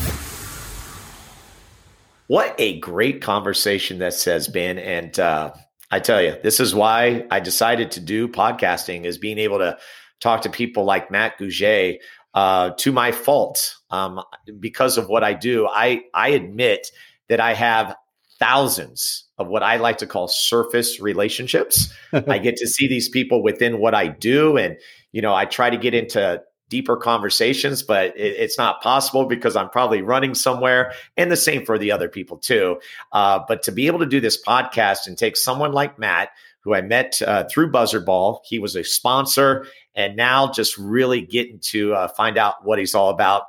What 2.29 2.55
a 2.59 2.79
great 2.79 3.21
conversation 3.21 3.99
this 3.99 4.25
has 4.25 4.49
been. 4.49 4.79
And 4.79 5.19
uh, 5.19 5.53
I 5.91 6.01
tell 6.01 6.23
you, 6.23 6.37
this 6.43 6.61
is 6.61 6.75
why 6.75 7.27
I 7.31 7.41
decided 7.41 7.93
to 7.93 8.01
do 8.01 8.29
podcasting 8.29 9.05
is 9.05 9.19
being 9.19 9.39
able 9.39 9.59
to 9.59 9.79
talk 10.21 10.43
to 10.43 10.51
people 10.51 10.85
like 10.85 11.11
Matt 11.11 11.39
Gouget 11.39 11.99
uh, 12.35 12.71
to 12.79 12.93
my 12.93 13.13
fault 13.13 13.77
um, 13.91 14.21
because 14.61 14.99
of 14.99 15.09
what 15.09 15.25
I 15.25 15.33
do. 15.33 15.67
I, 15.67 16.03
I 16.13 16.31
admit 16.31 16.91
that 17.29 17.41
I 17.41 17.55
have 17.55 17.97
thousands 18.39 19.25
of 19.39 19.49
what 19.49 19.63
I 19.63 19.77
like 19.77 19.99
to 19.99 20.07
call 20.07 20.29
surface 20.29 21.01
relationships. 21.01 21.93
I 22.13 22.39
get 22.39 22.57
to 22.57 22.67
see 22.67 22.87
these 22.87 23.09
people 23.09 23.43
within 23.43 23.79
what 23.79 23.95
I 23.95 24.09
do. 24.09 24.57
And, 24.57 24.77
you 25.13 25.23
know, 25.23 25.35
I 25.35 25.47
try 25.47 25.71
to 25.71 25.77
get 25.77 25.95
into 25.95 26.43
deeper 26.69 26.97
conversations, 26.97 27.83
but 27.83 28.17
it, 28.17 28.37
it's 28.37 28.59
not 28.59 28.83
possible 28.83 29.25
because 29.25 29.57
I'm 29.57 29.71
probably 29.71 30.03
running 30.03 30.35
somewhere. 30.35 30.93
And 31.17 31.31
the 31.31 31.37
same 31.37 31.65
for 31.65 31.79
the 31.79 31.91
other 31.91 32.09
people 32.09 32.37
too. 32.37 32.81
Uh, 33.13 33.41
but 33.49 33.63
to 33.65 33.73
be 33.73 33.87
able 33.87 34.01
to 34.01 34.07
do 34.07 34.21
this 34.21 34.43
podcast 34.43 35.07
and 35.07 35.17
take 35.17 35.37
someone 35.37 35.73
like 35.73 35.99
Matt, 35.99 36.31
who 36.61 36.75
I 36.75 36.83
met 36.83 37.23
uh, 37.23 37.45
through 37.51 37.71
Buzzard 37.71 38.05
Ball, 38.05 38.43
he 38.45 38.59
was 38.59 38.77
a 38.77 38.85
sponsor, 38.85 39.67
and 39.95 40.17
now 40.17 40.51
just 40.51 40.77
really 40.77 41.21
getting 41.23 41.59
to 41.61 41.95
uh, 41.95 42.09
find 42.09 42.37
out 42.37 42.65
what 42.65 42.79
he's 42.79 42.95
all 42.95 43.11
about. 43.11 43.45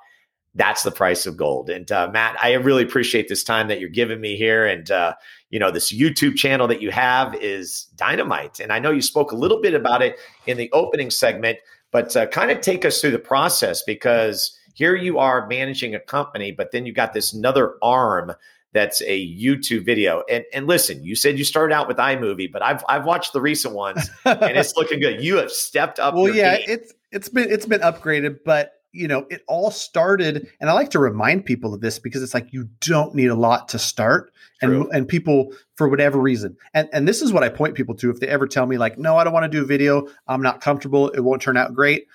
that's 0.55 0.83
the 0.83 0.91
price 0.91 1.25
of 1.25 1.37
gold. 1.37 1.69
And 1.69 1.91
uh, 1.91 2.09
Matt, 2.11 2.35
I 2.43 2.53
really 2.53 2.83
appreciate 2.83 3.27
this 3.29 3.43
time 3.43 3.67
that 3.67 3.79
you're 3.79 3.89
giving 3.89 4.19
me 4.19 4.35
here. 4.35 4.65
And 4.65 4.89
uh, 4.89 5.13
you 5.49 5.59
know, 5.59 5.71
this 5.71 5.91
YouTube 5.91 6.35
channel 6.35 6.67
that 6.67 6.81
you 6.81 6.91
have 6.91 7.35
is 7.35 7.85
dynamite. 7.95 8.59
And 8.59 8.71
I 8.71 8.79
know 8.79 8.91
you 8.91 9.01
spoke 9.01 9.31
a 9.31 9.35
little 9.35 9.61
bit 9.61 9.73
about 9.73 10.01
it 10.01 10.17
in 10.47 10.57
the 10.57 10.71
opening 10.71 11.11
segment, 11.11 11.59
but 11.91 12.15
uh, 12.15 12.27
kind 12.27 12.51
of 12.51 12.61
take 12.61 12.85
us 12.85 13.01
through 13.01 13.11
the 13.11 13.19
process 13.19 13.83
because 13.83 14.57
here 14.73 14.95
you 14.95 15.19
are 15.19 15.47
managing 15.47 15.95
a 15.95 15.99
company, 15.99 16.51
but 16.51 16.71
then 16.71 16.85
you 16.85 16.93
got 16.93 17.13
this 17.13 17.33
another 17.33 17.75
arm 17.81 18.33
that's 18.71 19.01
a 19.01 19.35
YouTube 19.35 19.85
video. 19.85 20.23
And 20.29 20.45
and 20.53 20.67
listen, 20.67 21.03
you 21.03 21.15
said 21.15 21.37
you 21.37 21.43
started 21.43 21.73
out 21.73 21.87
with 21.87 21.97
iMovie, 21.97 22.51
but 22.51 22.61
I've 22.61 22.83
I've 22.87 23.05
watched 23.05 23.33
the 23.33 23.41
recent 23.41 23.73
ones 23.73 24.09
and 24.25 24.57
it's 24.57 24.73
looking 24.77 24.99
good. 24.99 25.23
You 25.23 25.37
have 25.37 25.51
stepped 25.51 25.99
up. 25.99 26.13
well, 26.13 26.33
yeah, 26.33 26.57
game. 26.57 26.65
it's 26.67 26.93
it's 27.11 27.29
been 27.29 27.51
it's 27.51 27.65
been 27.65 27.81
upgraded, 27.81 28.39
but 28.45 28.73
you 28.91 29.07
know, 29.07 29.25
it 29.29 29.43
all 29.47 29.69
started, 29.69 30.49
and 30.59 30.69
I 30.69 30.73
like 30.73 30.89
to 30.91 30.99
remind 30.99 31.45
people 31.45 31.73
of 31.73 31.81
this 31.81 31.99
because 31.99 32.23
it's 32.23 32.33
like 32.33 32.51
you 32.53 32.69
don't 32.79 33.13
need 33.13 33.27
a 33.27 33.35
lot 33.35 33.69
to 33.69 33.79
start, 33.79 34.31
True. 34.61 34.83
and 34.83 34.93
and 34.93 35.07
people 35.07 35.53
for 35.75 35.87
whatever 35.87 36.19
reason, 36.19 36.57
and 36.73 36.89
and 36.91 37.07
this 37.07 37.21
is 37.21 37.31
what 37.31 37.43
I 37.43 37.49
point 37.49 37.75
people 37.75 37.95
to 37.95 38.09
if 38.09 38.19
they 38.19 38.27
ever 38.27 38.47
tell 38.47 38.65
me 38.65 38.77
like, 38.77 38.97
no, 38.97 39.17
I 39.17 39.23
don't 39.23 39.33
want 39.33 39.45
to 39.45 39.49
do 39.49 39.63
a 39.63 39.65
video, 39.65 40.07
I'm 40.27 40.41
not 40.41 40.61
comfortable, 40.61 41.09
it 41.09 41.21
won't 41.21 41.41
turn 41.41 41.57
out 41.57 41.73
great. 41.73 42.07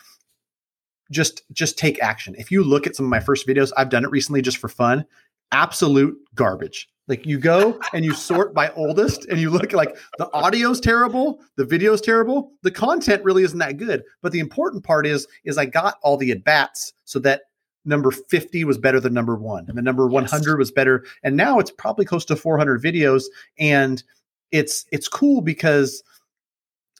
Just 1.10 1.42
just 1.52 1.78
take 1.78 2.02
action. 2.02 2.34
If 2.38 2.50
you 2.50 2.62
look 2.62 2.86
at 2.86 2.96
some 2.96 3.06
of 3.06 3.10
my 3.10 3.20
first 3.20 3.46
videos, 3.46 3.72
I've 3.76 3.88
done 3.90 4.04
it 4.04 4.10
recently 4.10 4.42
just 4.42 4.58
for 4.58 4.68
fun. 4.68 5.04
Absolute 5.52 6.16
garbage. 6.34 6.88
Like 7.06 7.26
you 7.26 7.38
go 7.38 7.78
and 7.92 8.04
you 8.04 8.14
sort 8.14 8.54
by 8.54 8.70
oldest 8.70 9.26
and 9.26 9.38
you 9.38 9.50
look 9.50 9.72
like 9.72 9.96
the 10.18 10.26
audio's 10.32 10.80
terrible, 10.80 11.40
the 11.56 11.64
video's 11.64 12.00
terrible, 12.00 12.52
the 12.62 12.70
content 12.70 13.22
really 13.24 13.42
isn't 13.42 13.58
that 13.58 13.76
good. 13.76 14.02
But 14.22 14.32
the 14.32 14.40
important 14.40 14.84
part 14.84 15.06
is 15.06 15.26
is 15.44 15.58
I 15.58 15.66
got 15.66 15.98
all 16.02 16.16
the 16.16 16.32
at 16.32 16.44
bats 16.44 16.94
so 17.04 17.18
that 17.20 17.42
number 17.84 18.10
50 18.10 18.64
was 18.64 18.78
better 18.78 19.00
than 19.00 19.12
number 19.12 19.36
1 19.36 19.66
and 19.68 19.76
the 19.76 19.82
number 19.82 20.06
100 20.06 20.50
yes. 20.50 20.58
was 20.58 20.70
better 20.70 21.04
and 21.22 21.36
now 21.36 21.58
it's 21.58 21.70
probably 21.70 22.04
close 22.04 22.24
to 22.24 22.36
400 22.36 22.82
videos 22.82 23.24
and 23.58 24.02
it's 24.50 24.86
it's 24.90 25.08
cool 25.08 25.40
because 25.40 26.02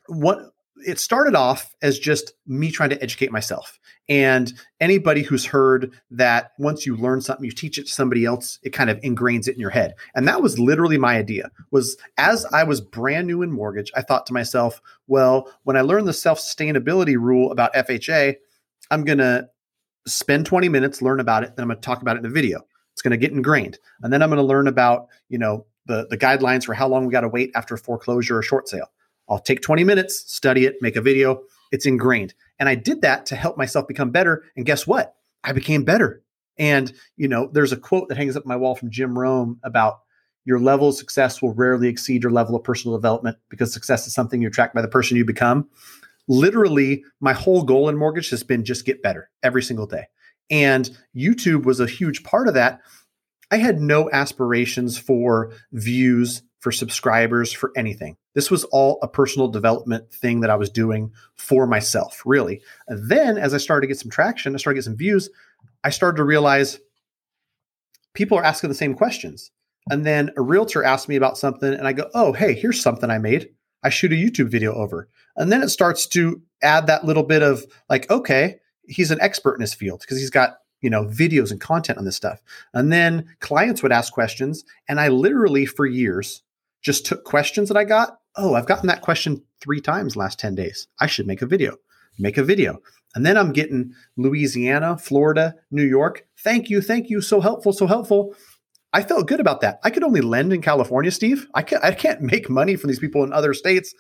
what 0.09 0.51
it 0.87 0.99
started 0.99 1.35
off 1.35 1.75
as 1.83 1.99
just 1.99 2.33
me 2.47 2.71
trying 2.71 2.91
to 2.91 3.03
educate 3.03 3.33
myself 3.33 3.79
and 4.09 4.53
anybody 4.81 5.23
who's 5.23 5.47
heard 5.47 5.93
that 6.11 6.53
once 6.59 6.85
you 6.85 6.97
learn 6.97 7.21
something, 7.21 7.45
you 7.45 7.53
teach 7.53 7.79
it 7.79 7.87
to 7.87 7.93
somebody 7.93 8.25
else, 8.25 8.59
it 8.63 8.71
kind 8.71 8.91
of 8.91 9.01
ingrains 9.01 9.49
it 9.49 9.55
in 9.55 9.61
your 9.61 9.71
head. 9.71 9.95
And 10.15 10.29
that 10.29 10.43
was 10.43 10.59
literally 10.59 10.99
my 10.99 11.17
idea. 11.17 11.51
Was 11.71 11.97
as 12.19 12.45
I 12.47 12.65
was 12.65 12.81
brand 12.81 13.27
new 13.27 13.43
in 13.43 13.51
mortgage, 13.51 13.91
I 13.97 14.03
thought 14.03 14.27
to 14.27 14.35
myself, 14.35 14.81
well, 15.07 15.51
when 15.63 15.77
I 15.77 15.81
learn 15.81 16.05
the 16.05 16.13
self-sustainability 16.13 17.17
rule 17.17 17.51
about 17.51 17.73
FHA, 17.75 18.37
I'm 18.91 19.05
going 19.05 19.19
to 19.19 19.49
spend 20.07 20.47
20 20.47 20.69
minutes, 20.69 21.03
learn 21.03 21.21
about 21.21 21.45
it, 21.45 21.57
then 21.57 21.63
I'm 21.63 21.69
going 21.69 21.81
to 21.81 21.85
talk 21.85 22.03
about 22.03 22.17
it 22.17 22.21
in 22.21 22.27
a 22.27 22.31
video. 22.31 22.61
It's 22.93 23.03
going 23.03 23.13
to 23.13 23.17
get 23.17 23.33
ingrained. 23.33 23.79
And 24.03 24.13
then 24.13 24.23
I'm 24.23 24.29
going 24.29 24.39
to 24.39 24.47
learn 24.47 24.69
about, 24.69 25.09
you 25.29 25.39
know, 25.39 25.67
the 25.87 26.07
the 26.09 26.17
guidelines 26.17 26.65
for 26.65 26.75
how 26.75 26.89
long 26.89 27.07
we 27.07 27.13
got 27.13 27.23
to 27.23 27.29
wait 27.29 27.51
after 27.55 27.75
a 27.75 27.79
foreclosure 27.79 28.39
or 28.39 28.43
short 28.43 28.69
sale. 28.69 28.91
I'll 29.29 29.39
take 29.39 29.63
20 29.63 29.85
minutes, 29.85 30.33
study 30.33 30.67
it, 30.67 30.77
make 30.81 30.97
a 30.97 31.01
video. 31.01 31.43
It's 31.73 31.87
ingrained. 31.87 32.35
And 32.59 32.69
I 32.69 32.75
did 32.75 33.03
that 33.03 33.27
to 33.27 33.37
help 33.37 33.57
myself 33.57 33.89
become 33.89 34.11
better. 34.11 34.45
And 34.57 34.67
guess 34.67 34.87
what? 34.87 35.17
I 35.43 35.53
became 35.53 35.85
better. 35.85 36.23
And, 36.59 36.93
you 37.17 37.27
know, 37.27 37.51
there's 37.53 37.73
a 37.73 37.77
quote 37.77 38.09
that 38.09 38.17
hangs 38.17 38.37
up 38.37 38.47
my 38.47 38.57
wall 38.57 38.75
from 38.75 38.91
Jim 38.91 39.19
Rohn 39.19 39.59
about 39.65 40.01
your 40.45 40.61
level 40.61 40.91
of 40.91 40.95
success 40.95 41.41
will 41.41 41.55
rarely 41.55 41.89
exceed 41.89 42.23
your 42.23 42.33
level 42.33 42.55
of 42.55 42.63
personal 42.63 42.97
development 42.97 43.39
because 43.49 43.73
success 43.73 44.07
is 44.07 44.15
something 44.15 44.41
you're 44.41 44.51
attract 44.51 44.75
by 44.75 44.83
the 44.83 44.89
person 44.89 45.17
you 45.17 45.25
become. 45.25 45.69
Literally, 46.29 47.05
my 47.21 47.33
whole 47.33 47.63
goal 47.63 47.89
in 47.89 47.97
mortgage 47.97 48.31
has 48.31 48.43
been 48.43 48.65
just 48.65 48.87
get 48.87 49.03
better 49.03 49.31
every 49.43 49.63
single 49.63 49.87
day. 49.87 50.05
And 50.51 50.91
YouTube 51.17 51.65
was 51.65 51.81
a 51.81 51.87
huge 51.87 52.23
part 52.23 52.49
of 52.49 52.55
that. 52.55 52.81
I 53.51 53.57
had 53.57 53.81
no 53.81 54.11
aspirations 54.11 54.99
for 54.99 55.53
views, 55.73 56.43
for 56.61 56.73
subscribers, 56.73 57.53
for 57.53 57.71
anything. 57.77 58.17
This 58.35 58.51
was 58.51 58.65
all 58.65 58.99
a 59.03 59.09
personal 59.09 59.49
development 59.49 60.13
thing 60.13 60.41
that 60.41 60.51
I 60.51 60.57
was 60.57 60.71
doing 60.71 61.13
for 61.37 61.67
myself, 61.67 62.23
really. 62.25 62.63
And 62.89 63.09
then 63.09 63.39
as 63.39 63.55
I 63.55 63.59
started 63.59 63.83
to 63.83 63.87
get 63.89 64.01
some 64.01 64.11
traction, 64.11 64.55
I 64.55 64.59
started 64.59 64.77
to 64.77 64.79
get 64.81 64.91
some 64.91 64.97
views, 64.97 65.31
I 65.85 65.91
started 65.91 66.17
to 66.17 66.25
realize 66.25 66.81
people 68.15 68.39
are 68.39 68.45
asking 68.45 68.71
the 68.71 68.75
same 68.75 68.95
questions. 68.95 69.51
And 69.91 70.07
then 70.07 70.31
a 70.37 70.43
realtor 70.43 70.83
asked 70.83 71.09
me 71.09 71.17
about 71.17 71.37
something, 71.37 71.73
and 71.73 71.87
I 71.87 71.93
go, 71.93 72.09
oh, 72.15 72.33
hey, 72.33 72.55
here's 72.55 72.81
something 72.81 73.11
I 73.11 73.19
made. 73.19 73.51
I 73.85 73.91
shoot 73.91 74.13
a 74.13 74.17
YouTube 74.17 74.49
video 74.49 74.75
over. 74.75 75.09
And 75.37 75.53
then 75.53 75.63
it 75.63 75.69
starts 75.69 76.07
to 76.09 76.43
add 76.63 76.87
that 76.87 77.05
little 77.05 77.23
bit 77.23 77.43
of 77.43 77.65
like, 77.89 78.11
okay, 78.11 78.57
he's 78.89 79.11
an 79.11 79.21
expert 79.21 79.55
in 79.55 79.61
his 79.61 79.75
field 79.75 80.01
because 80.01 80.19
he's 80.19 80.31
got 80.31 80.59
you 80.81 80.91
know 80.91 81.05
videos 81.05 81.51
and 81.51 81.61
content 81.61 81.99
on 81.99 82.05
this 82.05 82.17
stuff 82.17 82.43
and 82.75 82.93
then 82.93 83.25
clients 83.41 83.83
would 83.83 83.91
ask 83.91 84.13
questions 84.13 84.65
and 84.87 85.01
i 85.01 85.09
literally 85.09 85.65
for 85.65 85.87
years 85.87 86.43
just 86.83 87.07
took 87.07 87.25
questions 87.25 87.69
that 87.69 87.77
i 87.79 87.85
got 87.85 88.19
oh, 88.37 88.55
I've 88.55 88.67
gotten 88.67 88.89
that 88.89 89.03
question 89.03 89.43
three 89.61 89.81
times 89.81 90.17
last 90.17 90.39
10 90.39 90.55
days. 90.55 90.89
I 91.01 91.07
should 91.07 91.27
make 91.27 91.43
a 91.43 91.47
video. 91.47 91.77
Make 92.19 92.39
a 92.39 92.45
video. 92.45 92.81
And 93.15 93.25
then 93.25 93.37
I'm 93.37 93.53
getting 93.53 93.93
Louisiana, 94.17 94.99
Florida, 94.99 95.55
New 95.71 95.85
York. 95.85 96.27
Thank 96.39 96.69
you. 96.69 96.81
Thank 96.81 97.11
you. 97.11 97.21
So 97.21 97.41
helpful. 97.41 97.73
So 97.73 97.87
helpful. 97.87 98.35
I 98.95 99.03
felt 99.03 99.27
good 99.27 99.41
about 99.41 99.61
that. 99.63 99.81
I 99.83 99.91
could 99.91 100.05
only 100.05 100.21
lend 100.21 100.53
in 100.53 100.63
California, 100.63 101.11
Steve. 101.11 101.49
I 101.53 101.63
can't, 101.63 101.85
I 101.85 101.93
can't 101.93 102.23
make 102.23 102.49
money 102.49 102.77
from 102.77 102.89
these 102.89 103.01
people 103.01 103.25
in 103.25 103.33
other 103.33 103.53
states, 103.53 103.93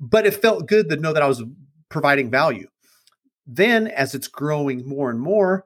but 0.00 0.26
it 0.26 0.34
felt 0.34 0.66
good 0.66 0.88
to 0.90 0.96
know 0.96 1.12
that 1.12 1.22
I 1.22 1.28
was 1.28 1.44
providing 1.88 2.28
value. 2.28 2.66
Then, 3.46 3.86
as 3.86 4.14
it's 4.14 4.26
growing 4.28 4.86
more 4.86 5.10
and 5.10 5.20
more, 5.20 5.64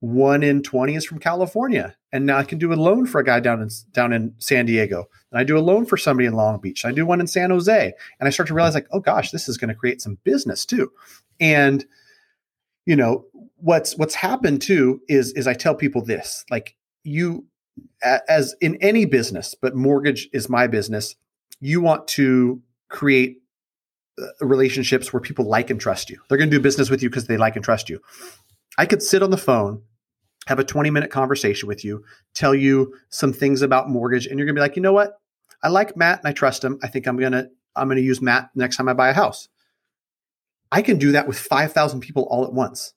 one 0.00 0.42
in 0.42 0.62
20 0.62 0.94
is 0.96 1.04
from 1.04 1.18
California. 1.18 1.94
And 2.12 2.26
now 2.26 2.38
I 2.38 2.44
can 2.44 2.58
do 2.58 2.72
a 2.72 2.74
loan 2.74 3.06
for 3.06 3.20
a 3.20 3.24
guy 3.24 3.40
down 3.40 3.62
in 3.62 3.68
down 3.92 4.12
in 4.12 4.34
San 4.38 4.66
Diego. 4.66 5.04
And 5.30 5.38
I 5.38 5.44
do 5.44 5.56
a 5.56 5.60
loan 5.60 5.86
for 5.86 5.96
somebody 5.96 6.26
in 6.26 6.32
Long 6.32 6.60
Beach. 6.60 6.84
I 6.84 6.92
do 6.92 7.06
one 7.06 7.20
in 7.20 7.26
San 7.26 7.50
Jose. 7.50 7.92
And 8.18 8.26
I 8.26 8.30
start 8.30 8.48
to 8.48 8.54
realize 8.54 8.74
like, 8.74 8.88
oh 8.90 9.00
gosh, 9.00 9.30
this 9.30 9.48
is 9.48 9.56
going 9.56 9.68
to 9.68 9.74
create 9.74 10.00
some 10.00 10.18
business 10.24 10.66
too. 10.66 10.90
And 11.38 11.84
you 12.84 12.96
know, 12.96 13.26
what's 13.56 13.96
what's 13.96 14.14
happened 14.14 14.62
too 14.62 15.00
is 15.08 15.32
is 15.34 15.46
I 15.46 15.54
tell 15.54 15.74
people 15.74 16.04
this, 16.04 16.44
like 16.50 16.74
you 17.04 17.46
as 18.02 18.54
in 18.60 18.76
any 18.80 19.04
business, 19.04 19.54
but 19.54 19.74
mortgage 19.74 20.28
is 20.32 20.48
my 20.48 20.66
business, 20.66 21.16
you 21.60 21.80
want 21.80 22.06
to 22.08 22.60
create 22.88 23.38
uh, 24.20 24.26
relationships 24.40 25.12
where 25.12 25.20
people 25.20 25.46
like 25.46 25.70
and 25.70 25.80
trust 25.80 26.10
you. 26.10 26.18
They're 26.28 26.38
going 26.38 26.50
to 26.50 26.56
do 26.56 26.62
business 26.62 26.90
with 26.90 27.02
you 27.02 27.08
because 27.08 27.26
they 27.26 27.36
like 27.36 27.56
and 27.56 27.64
trust 27.64 27.88
you. 27.88 28.00
I 28.78 28.86
could 28.86 29.02
sit 29.02 29.22
on 29.22 29.30
the 29.30 29.38
phone 29.38 29.82
have 30.46 30.58
a 30.58 30.64
20 30.64 30.90
minute 30.90 31.10
conversation 31.10 31.68
with 31.68 31.84
you, 31.84 32.04
tell 32.34 32.54
you 32.54 32.94
some 33.10 33.32
things 33.32 33.62
about 33.62 33.88
mortgage, 33.88 34.26
and 34.26 34.38
you're 34.38 34.46
gonna 34.46 34.54
be 34.54 34.60
like, 34.60 34.76
you 34.76 34.82
know 34.82 34.92
what? 34.92 35.18
I 35.62 35.68
like 35.68 35.96
Matt 35.96 36.18
and 36.18 36.28
I 36.28 36.32
trust 36.32 36.64
him. 36.64 36.78
I 36.82 36.88
think 36.88 37.06
I'm 37.06 37.16
gonna 37.16 37.48
I'm 37.76 37.88
gonna 37.88 38.00
use 38.00 38.20
Matt 38.20 38.50
next 38.54 38.76
time 38.76 38.88
I 38.88 38.92
buy 38.92 39.10
a 39.10 39.14
house. 39.14 39.48
I 40.70 40.82
can 40.82 40.98
do 40.98 41.12
that 41.12 41.28
with 41.28 41.38
5,000 41.38 42.00
people 42.00 42.26
all 42.30 42.44
at 42.44 42.52
once. 42.54 42.94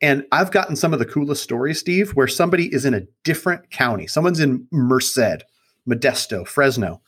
And 0.00 0.24
I've 0.32 0.50
gotten 0.50 0.76
some 0.76 0.92
of 0.92 0.98
the 0.98 1.06
coolest 1.06 1.42
stories, 1.42 1.80
Steve, 1.80 2.10
where 2.10 2.28
somebody 2.28 2.72
is 2.72 2.84
in 2.84 2.94
a 2.94 3.06
different 3.22 3.70
county. 3.70 4.06
Someone's 4.06 4.40
in 4.40 4.66
Merced, 4.70 5.44
Modesto, 5.88 6.46
Fresno, 6.46 7.00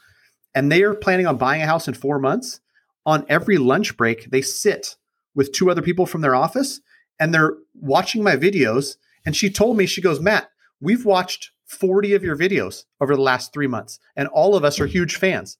and 0.54 0.70
they 0.70 0.82
are 0.82 0.94
planning 0.94 1.26
on 1.26 1.36
buying 1.36 1.62
a 1.62 1.66
house 1.66 1.88
in 1.88 1.94
four 1.94 2.18
months. 2.18 2.60
On 3.04 3.24
every 3.28 3.58
lunch 3.58 3.96
break, 3.96 4.30
they 4.30 4.42
sit 4.42 4.96
with 5.34 5.52
two 5.52 5.70
other 5.70 5.82
people 5.82 6.06
from 6.06 6.22
their 6.22 6.34
office 6.34 6.80
and 7.20 7.32
they're 7.32 7.54
watching 7.74 8.22
my 8.22 8.36
videos 8.36 8.96
and 9.26 9.34
she 9.34 9.50
told 9.50 9.76
me, 9.76 9.86
she 9.86 10.00
goes, 10.00 10.20
Matt, 10.20 10.48
we've 10.80 11.04
watched 11.04 11.50
40 11.66 12.14
of 12.14 12.22
your 12.22 12.36
videos 12.36 12.84
over 13.00 13.16
the 13.16 13.22
last 13.22 13.52
three 13.52 13.66
months, 13.66 13.98
and 14.14 14.28
all 14.28 14.54
of 14.54 14.64
us 14.64 14.80
are 14.80 14.86
huge 14.86 15.16
fans. 15.16 15.58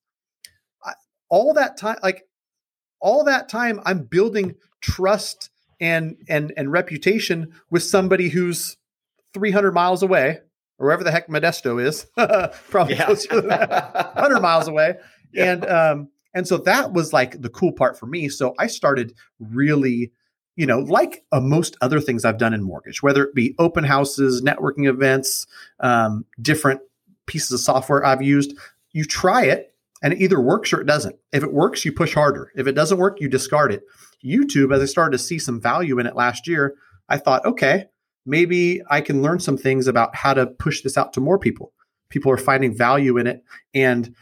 All 1.29 1.53
that 1.55 1.77
time, 1.77 1.99
like 2.05 2.23
all 3.01 3.25
that 3.25 3.49
time, 3.49 3.81
I'm 3.85 4.05
building 4.05 4.55
trust 4.81 5.51
and 5.81 6.17
and 6.29 6.53
and 6.57 6.73
reputation 6.73 7.53
with 7.71 7.83
somebody 7.83 8.29
who's 8.29 8.77
300 9.35 9.73
miles 9.73 10.03
away, 10.03 10.41
or 10.79 10.87
wherever 10.87 11.05
the 11.05 11.11
heck 11.11 11.29
Modesto 11.29 11.85
is, 11.85 12.07
probably 12.71 12.95
yeah. 12.95 13.07
closer 13.07 13.41
to 13.41 13.47
100 14.15 14.41
miles 14.41 14.69
away. 14.69 14.95
Yeah. 15.33 15.53
And 15.53 15.67
um, 15.67 16.09
and 16.35 16.47
so 16.49 16.59
that 16.59 16.93
was 16.93 17.13
like 17.13 17.41
the 17.41 17.49
cool 17.49 17.73
part 17.73 17.99
for 17.99 18.07
me. 18.07 18.29
So 18.29 18.55
I 18.59 18.67
started 18.67 19.15
really 19.39 20.13
you 20.57 20.65
know, 20.65 20.79
like 20.81 21.25
uh, 21.33 21.41
most 21.41 21.77
other 21.83 22.01
things 22.01 22.25
I've 22.25 22.39
done 22.39 22.55
in 22.55 22.63
mortgage, 22.63 23.03
whether 23.03 23.25
it 23.25 23.35
be 23.35 23.55
open 23.59 23.85
houses, 23.85 24.43
networking 24.43 24.89
events, 24.89 25.47
um, 25.81 26.25
different 26.41 26.81
pieces 27.27 27.53
of 27.53 27.61
software 27.61 28.05
I've 28.05 28.23
used, 28.23 28.57
you 28.93 29.05
try 29.05 29.45
it 29.45 29.75
and 30.03 30.13
it 30.13 30.21
either 30.21 30.41
works 30.41 30.73
or 30.73 30.81
it 30.81 30.87
doesn't. 30.87 31.17
If 31.33 31.43
it 31.43 31.53
works, 31.53 31.85
you 31.85 31.93
push 31.93 32.15
harder. 32.15 32.51
If 32.55 32.67
it 32.67 32.73
doesn't 32.73 32.99
work, 32.99 33.21
you 33.21 33.29
discard 33.29 33.73
it. 33.73 33.83
YouTube, 34.25 34.75
as 34.75 34.83
I 34.83 34.87
started 34.87 35.17
to 35.19 35.23
see 35.23 35.39
some 35.39 35.61
value 35.61 35.99
in 35.99 36.07
it 36.07 36.17
last 36.17 36.47
year, 36.47 36.75
I 37.09 37.19
thought, 37.19 37.45
okay, 37.45 37.87
maybe 38.25 38.83
I 38.91 39.01
can 39.01 39.23
learn 39.23 39.41
some 39.41 39.57
things 39.57 39.87
about 39.87 40.15
how 40.15 40.35
to 40.35 40.47
push 40.47 40.83
this 40.83 40.99
out 40.99 41.13
to 41.15 41.21
more 41.21 41.39
people. 41.39 41.73
People 42.09 42.31
are 42.33 42.37
finding 42.37 42.77
value 42.77 43.19
in 43.19 43.27
it 43.27 43.43
and 43.75 44.15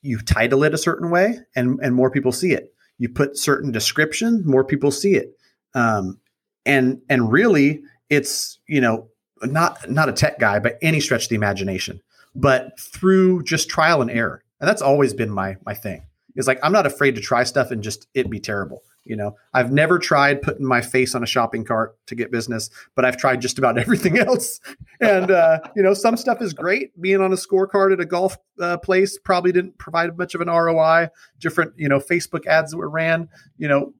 you 0.00 0.18
title 0.18 0.64
it 0.64 0.74
a 0.74 0.78
certain 0.78 1.10
way 1.10 1.38
and, 1.54 1.78
and 1.82 1.94
more 1.94 2.10
people 2.10 2.32
see 2.32 2.52
it 2.52 2.72
you 3.02 3.08
put 3.08 3.36
certain 3.36 3.72
description, 3.72 4.44
more 4.46 4.62
people 4.62 4.92
see 4.92 5.16
it. 5.16 5.36
Um, 5.74 6.20
and 6.64 7.02
and 7.08 7.32
really, 7.32 7.82
it's 8.08 8.60
you 8.68 8.80
know 8.80 9.08
not 9.42 9.90
not 9.90 10.08
a 10.08 10.12
tech 10.12 10.38
guy 10.38 10.60
by 10.60 10.74
any 10.80 11.00
stretch 11.00 11.24
of 11.24 11.28
the 11.30 11.34
imagination, 11.34 12.00
but 12.36 12.78
through 12.78 13.42
just 13.42 13.68
trial 13.68 14.02
and 14.02 14.10
error, 14.10 14.44
and 14.62 14.68
that's 14.68 14.80
always 14.80 15.12
been 15.12 15.30
my 15.30 15.56
my 15.66 15.74
thing. 15.74 16.06
Is 16.36 16.46
like 16.46 16.60
I'm 16.62 16.72
not 16.72 16.86
afraid 16.86 17.16
to 17.16 17.20
try 17.20 17.42
stuff 17.42 17.70
and 17.70 17.82
just 17.82 18.06
it 18.14 18.30
be 18.30 18.40
terrible. 18.40 18.82
You 19.04 19.16
know, 19.16 19.34
I've 19.52 19.72
never 19.72 19.98
tried 19.98 20.40
putting 20.40 20.64
my 20.64 20.80
face 20.80 21.16
on 21.16 21.22
a 21.24 21.26
shopping 21.26 21.64
cart 21.64 21.96
to 22.06 22.14
get 22.14 22.30
business, 22.30 22.70
but 22.94 23.04
I've 23.04 23.16
tried 23.16 23.42
just 23.42 23.58
about 23.58 23.76
everything 23.84 24.18
else. 24.18 24.60
And 25.00 25.32
uh, 25.32 25.58
you 25.74 25.82
know, 25.82 25.92
some 25.92 26.16
stuff 26.16 26.40
is 26.40 26.54
great. 26.54 26.98
Being 26.98 27.20
on 27.20 27.32
a 27.32 27.36
scorecard 27.36 27.92
at 27.92 28.00
a 28.00 28.06
golf 28.06 28.38
uh, 28.60 28.78
place 28.78 29.18
probably 29.18 29.50
didn't 29.50 29.76
provide 29.78 30.16
much 30.16 30.34
of 30.36 30.40
an 30.40 30.48
ROI. 30.48 31.08
Different, 31.38 31.72
you 31.76 31.88
know, 31.88 31.98
Facebook 31.98 32.46
ads 32.46 32.70
that 32.70 32.78
were 32.78 32.88
ran, 32.88 33.28
you 33.58 33.66
know, 33.66 33.92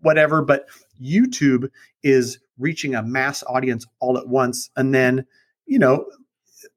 whatever. 0.00 0.40
But 0.40 0.64
YouTube 1.00 1.68
is 2.02 2.38
reaching 2.58 2.94
a 2.94 3.02
mass 3.02 3.44
audience 3.46 3.86
all 4.00 4.16
at 4.16 4.26
once, 4.26 4.70
and 4.76 4.94
then, 4.94 5.26
you 5.66 5.78
know, 5.78 6.06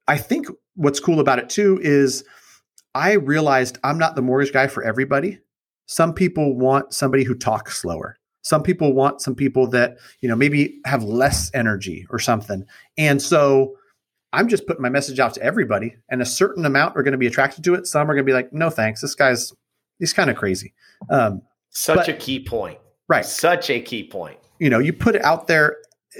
I 0.10 0.18
think 0.18 0.47
what's 0.76 0.99
cool 0.99 1.22
about 1.22 1.39
it 1.39 1.49
too 1.49 1.80
is 1.82 2.26
I 2.98 3.14
realized 3.14 3.78
I'm 3.84 3.98
not 3.98 4.16
the 4.16 4.22
mortgage 4.22 4.52
guy 4.52 4.68
for 4.68 4.84
everybody 4.84 5.39
some 5.88 6.14
people 6.14 6.56
want 6.56 6.93
somebody 6.93 7.24
who 7.24 7.34
talks 7.34 7.82
slower. 7.82 8.18
Some 8.41 8.62
people 8.62 8.93
want 8.93 9.22
some 9.22 9.36
people 9.36 9.68
that, 9.68 9.98
you 10.22 10.30
know, 10.30 10.36
maybe 10.36 10.80
have 10.86 11.04
less 11.04 11.50
energy 11.54 12.06
or 12.10 12.20
something. 12.20 12.66
And 12.98 13.22
so 13.22 13.76
I'm 14.32 14.48
just 14.48 14.68
putting 14.68 14.82
my 14.82 14.89
message 14.89 15.20
out 15.20 15.34
to 15.36 15.41
everybody, 15.41 15.95
and 16.10 16.22
a 16.22 16.26
certain 16.26 16.66
amount 16.66 16.95
are 16.95 17.04
going 17.04 17.14
to 17.14 17.18
be 17.18 17.28
attracted 17.28 17.64
to 17.64 17.74
it. 17.74 17.88
Some 17.88 18.12
are 18.12 18.14
going 18.14 18.26
to 18.26 18.30
be 18.30 18.34
like, 18.34 18.54
no, 18.54 18.70
thanks. 18.70 19.02
This 19.02 19.16
guy's, 19.16 19.54
he's 20.00 20.14
kind 20.14 20.30
of 20.30 20.36
crazy. 20.36 20.74
Um, 21.10 21.41
Such 21.70 21.98
but, 21.98 22.08
a 22.10 22.14
key 22.14 22.43
point. 22.43 22.80
Right. 23.08 23.26
Such 23.26 23.70
a 23.70 23.80
key 23.80 24.08
point. 24.08 24.38
You 24.60 24.70
know, 24.70 24.80
you 24.80 24.91
put 24.91 25.16
it 25.16 25.24
out 25.24 25.48
there, 25.48 25.78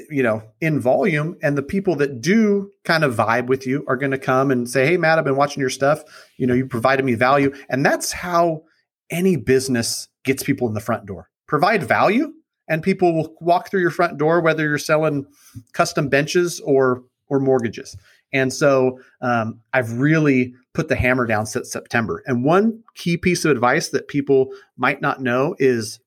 you 0.09 0.23
know, 0.23 0.41
in 0.61 0.79
volume, 0.79 1.37
and 1.41 1.57
the 1.57 1.63
people 1.63 1.95
that 1.95 2.21
do 2.21 2.71
kind 2.83 3.03
of 3.03 3.15
vibe 3.15 3.47
with 3.47 3.65
you 3.65 3.83
are 3.87 3.97
going 3.97 4.11
to 4.11 4.17
come 4.17 4.51
and 4.51 4.69
say, 4.69 4.85
hey, 4.85 4.97
Matt, 4.97 5.17
I've 5.17 5.25
been 5.25 5.35
watching 5.35 5.61
your 5.61 5.69
stuff. 5.69 6.03
You 6.37 6.47
know, 6.47 6.53
you 6.53 6.65
provided 6.65 7.05
me 7.05 7.15
value. 7.15 7.53
And 7.69 7.85
that's 7.85 8.11
how 8.11 8.63
any 9.09 9.35
business 9.35 10.07
gets 10.23 10.43
people 10.43 10.67
in 10.67 10.73
the 10.73 10.79
front 10.79 11.05
door. 11.05 11.29
Provide 11.47 11.83
value, 11.83 12.33
and 12.67 12.83
people 12.83 13.13
will 13.13 13.35
walk 13.39 13.69
through 13.69 13.81
your 13.81 13.91
front 13.91 14.17
door, 14.17 14.41
whether 14.41 14.63
you're 14.63 14.77
selling 14.77 15.25
custom 15.73 16.09
benches 16.09 16.59
or 16.61 17.03
or 17.29 17.39
mortgages. 17.39 17.97
And 18.33 18.53
so 18.53 18.99
um, 19.21 19.61
I've 19.73 19.99
really 19.99 20.53
put 20.73 20.89
the 20.89 20.95
hammer 20.95 21.25
down 21.25 21.45
since 21.45 21.71
September. 21.71 22.23
And 22.25 22.43
one 22.43 22.83
key 22.95 23.17
piece 23.17 23.45
of 23.45 23.51
advice 23.51 23.89
that 23.89 24.07
people 24.07 24.49
might 24.77 25.01
not 25.01 25.21
know 25.21 25.55
is 25.59 25.99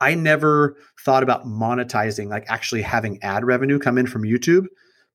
I 0.00 0.14
never 0.14 0.76
thought 1.04 1.22
about 1.22 1.46
monetizing, 1.46 2.28
like 2.28 2.44
actually 2.48 2.82
having 2.82 3.22
ad 3.22 3.44
revenue 3.44 3.78
come 3.78 3.98
in 3.98 4.06
from 4.06 4.22
YouTube, 4.22 4.66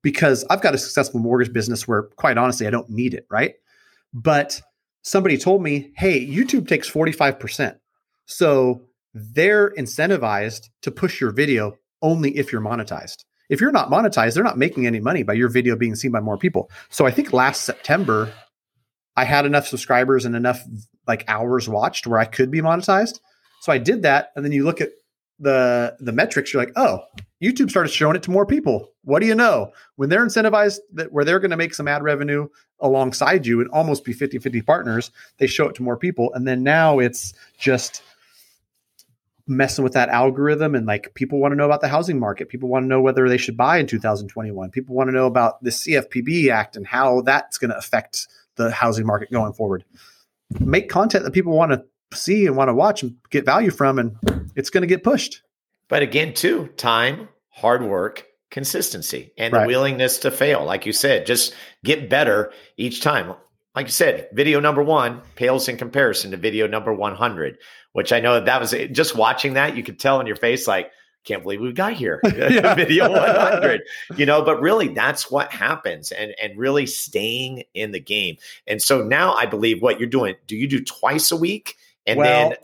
because 0.02 0.44
I've 0.50 0.62
got 0.62 0.74
a 0.74 0.80
successful 0.80 1.20
mortgage 1.20 1.54
business 1.54 1.88
where, 1.88 2.04
quite 2.16 2.38
honestly, 2.38 2.68
I 2.68 2.72
don't 2.72 2.90
need 2.90 3.14
it, 3.14 3.28
right? 3.30 3.54
But 4.14 4.62
somebody 5.04 5.38
told 5.38 5.62
me, 5.62 5.92
hey, 5.96 6.26
YouTube 6.26 6.68
takes 6.68 6.90
45%. 6.90 7.76
So 8.26 8.82
they're 9.14 9.72
incentivized 9.72 10.70
to 10.82 10.92
push 10.92 11.22
your 11.22 11.32
video 11.32 11.78
only 12.02 12.38
if 12.38 12.52
you're 12.52 12.62
monetized. 12.62 13.24
If 13.50 13.60
you're 13.60 13.72
not 13.72 13.92
monetized, 13.92 14.34
they're 14.34 14.44
not 14.44 14.58
making 14.58 14.88
any 14.88 15.00
money 15.02 15.24
by 15.24 15.34
your 15.34 15.50
video 15.50 15.76
being 15.76 15.96
seen 15.96 16.12
by 16.12 16.22
more 16.22 16.38
people. 16.38 16.72
So 16.90 17.06
I 17.06 17.12
think 17.12 17.34
last 17.34 17.64
September, 17.64 18.34
I 19.18 19.26
had 19.26 19.46
enough 19.46 19.68
subscribers 19.68 20.24
and 20.24 20.36
enough 20.36 20.64
like 21.08 21.26
hours 21.28 21.68
watched 21.68 22.08
where 22.08 22.20
I 22.20 22.26
could 22.26 22.50
be 22.50 22.62
monetized. 22.62 23.20
So 23.62 23.72
I 23.72 23.78
did 23.78 24.01
that. 24.01 24.32
And 24.36 24.43
then 24.43 24.51
you 24.51 24.66
look 24.66 24.82
at 24.82 24.89
the 25.39 25.95
the 25.99 26.12
metrics, 26.12 26.51
you're 26.51 26.62
like, 26.62 26.74
oh, 26.76 27.03
YouTube 27.41 27.70
started 27.70 27.89
showing 27.89 28.16
it 28.16 28.24
to 28.24 28.32
more 28.32 28.45
people. 28.45 28.89
What 29.03 29.20
do 29.20 29.28
you 29.28 29.36
know? 29.36 29.72
When 29.95 30.09
they're 30.09 30.26
incentivized 30.26 30.80
that 30.93 31.14
where 31.14 31.24
they're 31.24 31.39
going 31.39 31.51
to 31.51 31.57
make 31.57 31.76
some 31.76 31.88
ad 31.88 32.03
revenue 32.03 32.47
alongside 32.80 33.45
you 33.45 33.62
and 33.62 33.70
almost 33.70 34.03
be 34.03 34.14
50-50 34.14 34.66
partners, 34.66 35.12
they 35.38 35.45
show 35.45 35.68
it 35.68 35.76
to 35.76 35.84
more 35.84 35.95
people. 35.95 36.34
And 36.34 36.47
then 36.47 36.64
now 36.64 36.97
it's 36.97 37.34
just 37.59 38.01
messing 39.47 39.84
with 39.84 39.93
that 39.93 40.09
algorithm 40.09 40.74
and 40.74 40.88
like 40.88 41.14
people 41.14 41.39
want 41.39 41.51
to 41.51 41.55
know 41.55 41.66
about 41.66 41.82
the 41.82 41.88
housing 41.88 42.20
market. 42.20 42.49
People 42.49 42.70
want 42.70 42.84
to 42.84 42.88
know 42.88 43.01
whether 43.01 43.30
they 43.30 43.38
should 43.38 43.57
buy 43.57 43.78
in 43.78 43.86
2021. 43.86 44.72
People 44.72 44.95
want 44.95 45.07
to 45.07 45.14
know 45.14 45.28
about 45.28 45.64
the 45.64 45.70
CFPB 45.70 46.49
Act 46.49 46.76
and 46.76 46.88
how 46.88 47.22
that's 47.22 47.59
going 47.59 47.70
to 47.72 47.78
affect 47.78 48.28
the 48.55 48.72
housing 48.72 49.05
market 49.05 49.32
going 49.32 49.53
forward. 49.53 49.84
Make 50.59 50.89
content 50.89 51.26
that 51.26 51.32
people 51.32 51.55
want 51.55 51.72
to 51.72 51.84
see 52.14 52.45
and 52.45 52.55
want 52.55 52.70
to 52.70 52.74
watch 52.74 53.03
and 53.03 53.16
get 53.30 53.45
value 53.45 53.72
from 53.72 53.99
and 53.99 54.16
it's 54.55 54.70
going 54.70 54.82
to 54.82 54.88
get 54.88 55.03
pushed. 55.03 55.41
But 55.88 56.03
again, 56.03 56.34
too, 56.34 56.68
time, 56.78 57.28
hard 57.49 57.84
work, 57.84 58.26
consistency, 58.49 59.34
and 59.38 59.53
right. 59.53 59.62
the 59.62 59.68
willingness 59.68 60.20
to 60.20 60.32
fail. 60.32 60.64
Like 60.64 60.86
you 60.86 60.93
said, 60.93 61.26
just 61.26 61.53
get 61.84 62.09
better 62.09 62.51
each 62.78 63.01
time. 63.01 63.34
Like 63.76 63.88
you 63.88 63.91
said, 63.91 64.30
video 64.34 64.59
number 64.59 64.84
one 64.84 65.22
pales 65.36 65.68
in 65.68 65.78
comparison 65.78 66.32
to 66.32 66.38
video 66.38 66.68
number 66.68 66.93
100, 66.93 67.57
which 67.93 68.12
I 68.12 68.20
know 68.20 68.39
that 68.39 68.59
was 68.59 68.76
just 68.91 69.16
watching 69.16 69.53
that, 69.53 69.76
you 69.76 69.84
could 69.84 69.99
tell 69.99 70.20
in 70.20 70.28
your 70.28 70.36
face, 70.36 70.68
like, 70.68 70.91
can't 71.24 71.43
believe 71.43 71.62
we 71.62 71.72
got 71.72 71.93
here 71.93 72.20
video 72.26 73.09
100 73.12 73.82
you 74.18 74.26
know 74.26 74.41
but 74.41 74.59
really 74.59 74.88
that's 74.88 75.30
what 75.30 75.51
happens 75.51 76.12
and 76.12 76.34
and 76.41 76.57
really 76.57 76.86
staying 76.86 77.64
in 77.74 77.91
the 77.91 77.99
game 77.99 78.38
and 78.66 78.82
so 78.82 79.03
now 79.03 79.34
i 79.36 79.45
believe 79.45 79.82
what 79.82 79.99
you're 79.99 80.09
doing 80.09 80.36
do 80.47 80.55
you 80.55 80.68
do 80.68 80.84
twice 80.84 81.32
a 81.32 81.38
week 81.38 81.78
and 82.12 82.18
well, 82.20 82.49
then 82.49 82.57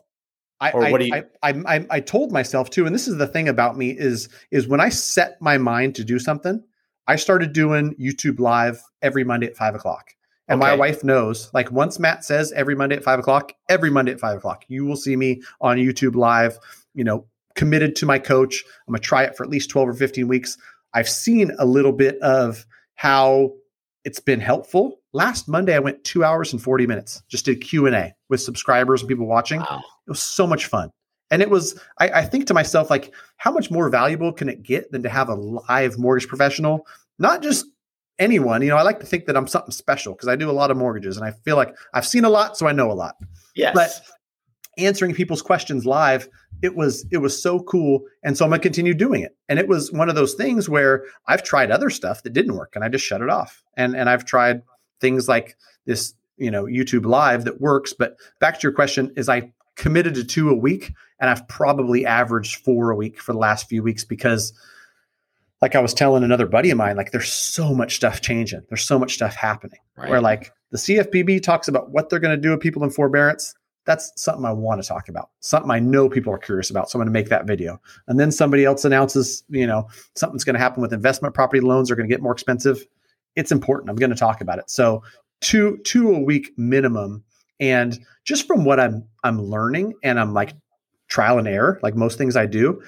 I, 0.60 0.72
do 0.72 1.06
you? 1.06 1.14
I, 1.44 1.50
I, 1.66 1.86
I, 1.90 2.00
told 2.00 2.32
myself 2.32 2.70
too, 2.70 2.86
and 2.86 2.96
this 2.96 3.08
is 3.08 3.18
the 3.18 3.28
thing 3.28 3.48
about 3.48 3.78
me 3.78 3.92
is 3.92 4.30
is 4.52 4.68
when 4.68 4.80
I 4.80 4.90
set 4.90 5.42
my 5.42 5.58
mind 5.58 5.96
to 5.96 6.04
do 6.04 6.18
something, 6.18 6.64
I 7.08 7.16
started 7.16 7.54
doing 7.54 7.96
YouTube 7.96 8.40
live 8.40 8.82
every 9.02 9.24
Monday 9.24 9.48
at 9.48 9.56
five 9.56 9.76
o'clock. 9.76 10.14
And 10.48 10.62
okay. 10.62 10.72
my 10.72 10.76
wife 10.76 11.04
knows, 11.04 11.52
like 11.54 11.72
once 11.72 12.00
Matt 12.00 12.24
says 12.24 12.52
every 12.54 12.74
Monday 12.74 12.96
at 12.96 13.04
five 13.04 13.20
o'clock, 13.20 13.52
every 13.70 13.90
Monday 13.90 14.14
at 14.14 14.20
five 14.20 14.38
o'clock, 14.38 14.64
you 14.68 14.86
will 14.86 14.96
see 14.96 15.16
me 15.16 15.42
on 15.62 15.78
YouTube 15.78 16.16
live. 16.16 16.58
You 16.94 17.04
know, 17.04 17.26
committed 17.56 17.96
to 17.98 18.06
my 18.06 18.18
coach. 18.18 18.64
I'm 18.88 18.94
gonna 18.94 19.02
try 19.02 19.24
it 19.24 19.38
for 19.38 19.44
at 19.44 19.50
least 19.50 19.70
twelve 19.70 19.90
or 19.90 19.94
fifteen 19.94 20.28
weeks. 20.28 20.58
I've 20.94 21.10
seen 21.10 21.52
a 21.60 21.66
little 21.66 21.92
bit 21.92 22.18
of 22.20 22.66
how 22.96 23.54
it's 24.08 24.22
been 24.22 24.40
helpful. 24.40 25.02
Last 25.12 25.50
Monday, 25.50 25.76
I 25.76 25.80
went 25.80 26.02
two 26.06 26.24
hours 26.24 26.54
and 26.54 26.62
40 26.62 26.88
minutes, 26.88 27.22
just 27.28 27.44
did 27.44 27.60
Q&A 27.60 28.14
with 28.30 28.40
subscribers 28.40 29.02
and 29.02 29.10
people 29.10 29.26
watching. 29.26 29.60
Wow. 29.60 29.84
It 30.08 30.10
was 30.10 30.24
so 30.24 30.48
much 30.48 30.68
fun. 30.68 30.92
And 31.30 31.42
it 31.42 31.50
was, 31.50 31.78
I, 32.00 32.10
I, 32.10 32.24
think 32.24 32.48
to 32.48 32.54
myself, 32.54 32.90
like, 32.90 33.14
how 33.36 33.52
much 33.52 33.70
more 33.70 33.90
valuable 33.90 34.32
can 34.32 34.48
it 34.48 34.64
get 34.64 34.94
than 34.94 35.04
to 35.04 35.10
have 35.10 35.28
a 35.28 35.36
live 35.36 36.00
mortgage 36.00 36.30
professional? 36.30 36.88
Not 37.20 37.44
just 37.44 37.66
anyone. 38.18 38.62
You 38.62 38.70
know, 38.70 38.78
I 38.78 38.84
like 38.84 39.02
to 39.02 39.06
think 39.06 39.26
that 39.26 39.36
I'm 39.36 39.46
something 39.46 39.72
special 39.72 40.14
because 40.14 40.30
I 40.30 40.38
do 40.38 40.50
a 40.50 40.54
lot 40.54 40.72
of 40.72 40.78
mortgages 40.78 41.18
and 41.18 41.26
I 41.26 41.32
feel 41.32 41.58
like 41.58 41.76
I've 41.94 42.08
seen 42.08 42.24
a 42.24 42.30
lot, 42.30 42.58
so 42.58 42.66
I 42.66 42.72
know 42.72 42.90
a 42.90 42.94
lot. 42.94 43.16
Yes. 43.56 43.74
But 43.76 43.90
answering 44.78 45.14
people's 45.14 45.42
questions 45.42 45.86
live 45.86 46.30
it 46.62 46.76
was 46.76 47.06
it 47.12 47.18
was 47.18 47.42
so 47.42 47.60
cool 47.62 48.04
and 48.24 48.38
so 48.38 48.46
i'm 48.46 48.52
going 48.52 48.60
to 48.60 48.64
continue 48.64 48.94
doing 48.94 49.22
it 49.22 49.36
and 49.50 49.58
it 49.58 49.68
was 49.68 49.92
one 49.92 50.08
of 50.08 50.14
those 50.14 50.36
things 50.36 50.70
where 50.70 51.04
i've 51.28 51.42
tried 51.42 51.72
other 51.72 51.90
stuff 51.90 52.22
that 52.22 52.34
didn't 52.34 52.56
work 52.56 52.74
and 52.76 52.84
i 52.84 52.88
just 52.88 53.04
shut 53.04 53.22
it 53.22 53.30
off 53.30 53.64
and 53.78 53.96
and 53.96 54.10
i've 54.10 54.26
tried 54.26 54.62
things 55.00 55.28
like 55.28 55.56
this 55.86 56.14
you 56.38 56.52
know 56.52 56.66
youtube 56.66 57.06
live 57.06 57.46
that 57.46 57.62
works 57.62 57.94
but 57.94 58.18
back 58.40 58.60
to 58.60 58.64
your 58.64 58.74
question 58.74 59.14
is 59.16 59.30
i 59.30 59.52
committed 59.76 60.14
to 60.16 60.24
two 60.24 60.50
a 60.50 60.56
week 60.56 60.92
and 61.20 61.30
i've 61.30 61.48
probably 61.48 62.06
averaged 62.06 62.58
four 62.58 62.92
a 62.92 62.96
week 62.96 63.22
for 63.22 63.32
the 63.32 63.40
last 63.40 63.70
few 63.70 63.82
weeks 63.82 64.04
because 64.04 64.52
like 65.62 65.76
i 65.76 65.80
was 65.80 65.94
telling 65.94 66.24
another 66.24 66.46
buddy 66.46 66.70
of 66.70 66.78
mine 66.78 66.98
like 66.98 67.12
there's 67.12 67.32
so 67.32 67.74
much 67.74 67.96
stuff 67.96 68.20
changing 68.20 68.62
there's 68.70 68.84
so 68.84 69.00
much 69.00 69.14
stuff 69.14 69.36
happening 69.36 69.80
right. 69.96 70.10
where 70.10 70.22
like 70.22 70.52
the 70.72 70.78
cfpb 70.78 71.42
talks 71.42 71.68
about 71.68 71.92
what 71.92 72.10
they're 72.10 72.20
going 72.20 72.36
to 72.36 72.42
do 72.42 72.52
with 72.52 72.60
people 72.60 72.84
in 72.84 72.90
forbearance 72.90 73.56
that's 73.88 74.12
something 74.22 74.46
I 74.46 74.52
want 74.52 74.84
to 74.84 74.88
talk 74.88 75.08
about, 75.08 75.30
something 75.40 75.72
I 75.72 75.80
know 75.80 76.10
people 76.10 76.32
are 76.34 76.38
curious 76.38 76.70
about. 76.70 76.90
So 76.90 76.98
I'm 76.98 77.00
going 77.00 77.08
to 77.08 77.18
make 77.18 77.30
that 77.30 77.48
video. 77.48 77.82
And 78.08 78.20
then 78.20 78.32
somebody 78.32 78.66
else 78.66 78.84
announces, 78.84 79.44
you 79.50 79.66
know, 79.66 79.88
something's 80.14 80.44
going 80.44 80.56
to 80.56 80.60
happen 80.60 80.82
with 80.82 80.94
investment 80.94 81.34
property 81.34 81.62
loans 81.62 81.90
are 81.90 81.96
going 81.96 82.08
to 82.08 82.14
get 82.14 82.22
more 82.22 82.34
expensive. 82.34 82.86
It's 83.38 83.52
important. 83.52 83.90
I'm 83.90 83.96
going 83.96 84.10
to 84.10 84.18
talk 84.18 84.42
about 84.42 84.60
it. 84.60 84.70
So 84.70 85.04
two 85.40 85.78
two 85.86 86.12
a 86.14 86.20
week 86.20 86.52
minimum. 86.58 87.24
And 87.60 87.98
just 88.26 88.46
from 88.48 88.66
what 88.66 88.80
I'm 88.80 89.06
I'm 89.24 89.42
learning 89.42 89.94
and 90.04 90.20
I'm 90.20 90.34
like 90.34 90.54
trial 91.08 91.38
and 91.38 91.48
error, 91.48 91.80
like 91.82 91.96
most 91.96 92.18
things 92.18 92.36
I 92.36 92.46
do, 92.46 92.82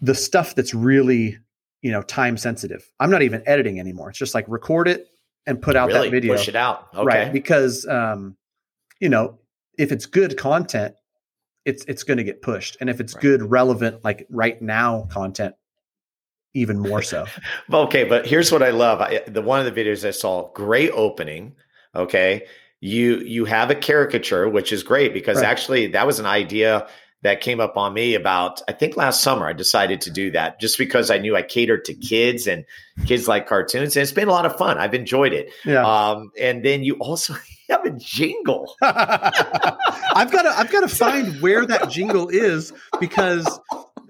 the 0.00 0.14
stuff 0.14 0.54
that's 0.54 0.74
really, 0.74 1.38
you 1.82 1.90
know, 1.90 2.02
time 2.02 2.36
sensitive. 2.36 2.88
I'm 3.00 3.10
not 3.10 3.22
even 3.22 3.42
editing 3.46 3.80
anymore. 3.80 4.10
It's 4.10 4.18
just 4.18 4.34
like 4.34 4.44
record 4.48 4.88
it 4.88 5.08
and 5.46 5.60
put 5.60 5.74
out 5.74 5.88
really? 5.88 6.08
that 6.08 6.10
video. 6.10 6.36
Push 6.36 6.48
it 6.48 6.56
out. 6.56 6.88
Okay. 6.94 7.04
Right. 7.04 7.32
Because 7.32 7.86
um, 7.86 8.36
you 9.00 9.08
know, 9.08 9.38
if 9.78 9.92
it's 9.92 10.06
good 10.06 10.36
content, 10.36 10.94
it's 11.64 11.84
it's 11.86 12.02
going 12.04 12.18
to 12.18 12.24
get 12.24 12.40
pushed, 12.42 12.76
and 12.80 12.88
if 12.88 13.00
it's 13.00 13.14
right. 13.14 13.22
good, 13.22 13.42
relevant, 13.42 14.04
like 14.04 14.26
right 14.30 14.60
now 14.62 15.06
content, 15.10 15.54
even 16.54 16.78
more 16.78 17.02
so. 17.02 17.26
okay, 17.72 18.04
but 18.04 18.26
here's 18.26 18.50
what 18.52 18.62
I 18.62 18.70
love: 18.70 19.00
I, 19.00 19.22
the 19.26 19.42
one 19.42 19.64
of 19.64 19.72
the 19.72 19.80
videos 19.84 20.06
I 20.06 20.10
saw, 20.10 20.50
great 20.52 20.90
opening. 20.92 21.54
Okay, 21.94 22.46
you 22.80 23.18
you 23.18 23.44
have 23.44 23.70
a 23.70 23.74
caricature, 23.74 24.48
which 24.48 24.72
is 24.72 24.82
great 24.82 25.12
because 25.12 25.38
right. 25.38 25.46
actually 25.46 25.86
that 25.88 26.06
was 26.06 26.18
an 26.18 26.26
idea 26.26 26.86
that 27.22 27.40
came 27.40 27.58
up 27.58 27.76
on 27.76 27.92
me 27.94 28.14
about 28.14 28.62
I 28.68 28.72
think 28.72 28.96
last 28.96 29.22
summer 29.22 29.48
I 29.48 29.52
decided 29.52 30.00
to 30.02 30.10
do 30.10 30.30
that 30.32 30.60
just 30.60 30.78
because 30.78 31.10
I 31.10 31.18
knew 31.18 31.34
I 31.34 31.42
catered 31.42 31.84
to 31.86 31.94
kids 31.94 32.46
and 32.46 32.64
kids 33.06 33.26
like 33.26 33.48
cartoons 33.48 33.96
and 33.96 34.02
it's 34.02 34.12
been 34.12 34.28
a 34.28 34.32
lot 34.32 34.46
of 34.46 34.56
fun. 34.56 34.78
I've 34.78 34.94
enjoyed 34.94 35.32
it. 35.32 35.50
Yeah. 35.64 35.84
Um, 35.84 36.30
and 36.40 36.64
then 36.64 36.84
you 36.84 36.94
also 36.96 37.34
have 37.68 37.84
a 37.84 37.90
jingle. 37.90 38.74
I've 38.82 40.30
got 40.30 40.42
to 40.42 40.50
I've 40.56 40.70
got 40.70 40.80
to 40.80 40.88
find 40.88 41.40
where 41.40 41.66
that 41.66 41.90
jingle 41.90 42.28
is 42.28 42.72
because 43.00 43.60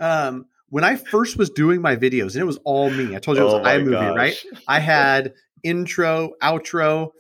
um, 0.01 0.47
when 0.71 0.85
I 0.85 0.97
first 0.97 1.37
was 1.39 1.51
doing 1.51 1.81
my 1.81 1.97
videos 1.97 2.33
and 2.35 2.37
it 2.43 2.45
was 2.47 2.59
all 2.65 2.91
me. 2.91 3.15
I 3.17 3.19
told 3.19 3.37
you 3.37 3.43
it 3.43 3.47
was 3.47 3.55
Oh 3.55 3.61
iMovie, 3.63 3.91
gosh. 3.91 4.17
right? 4.17 4.37
I 4.69 4.81
had 4.81 5.33
intro, 5.63 6.33
outro, 6.43 7.11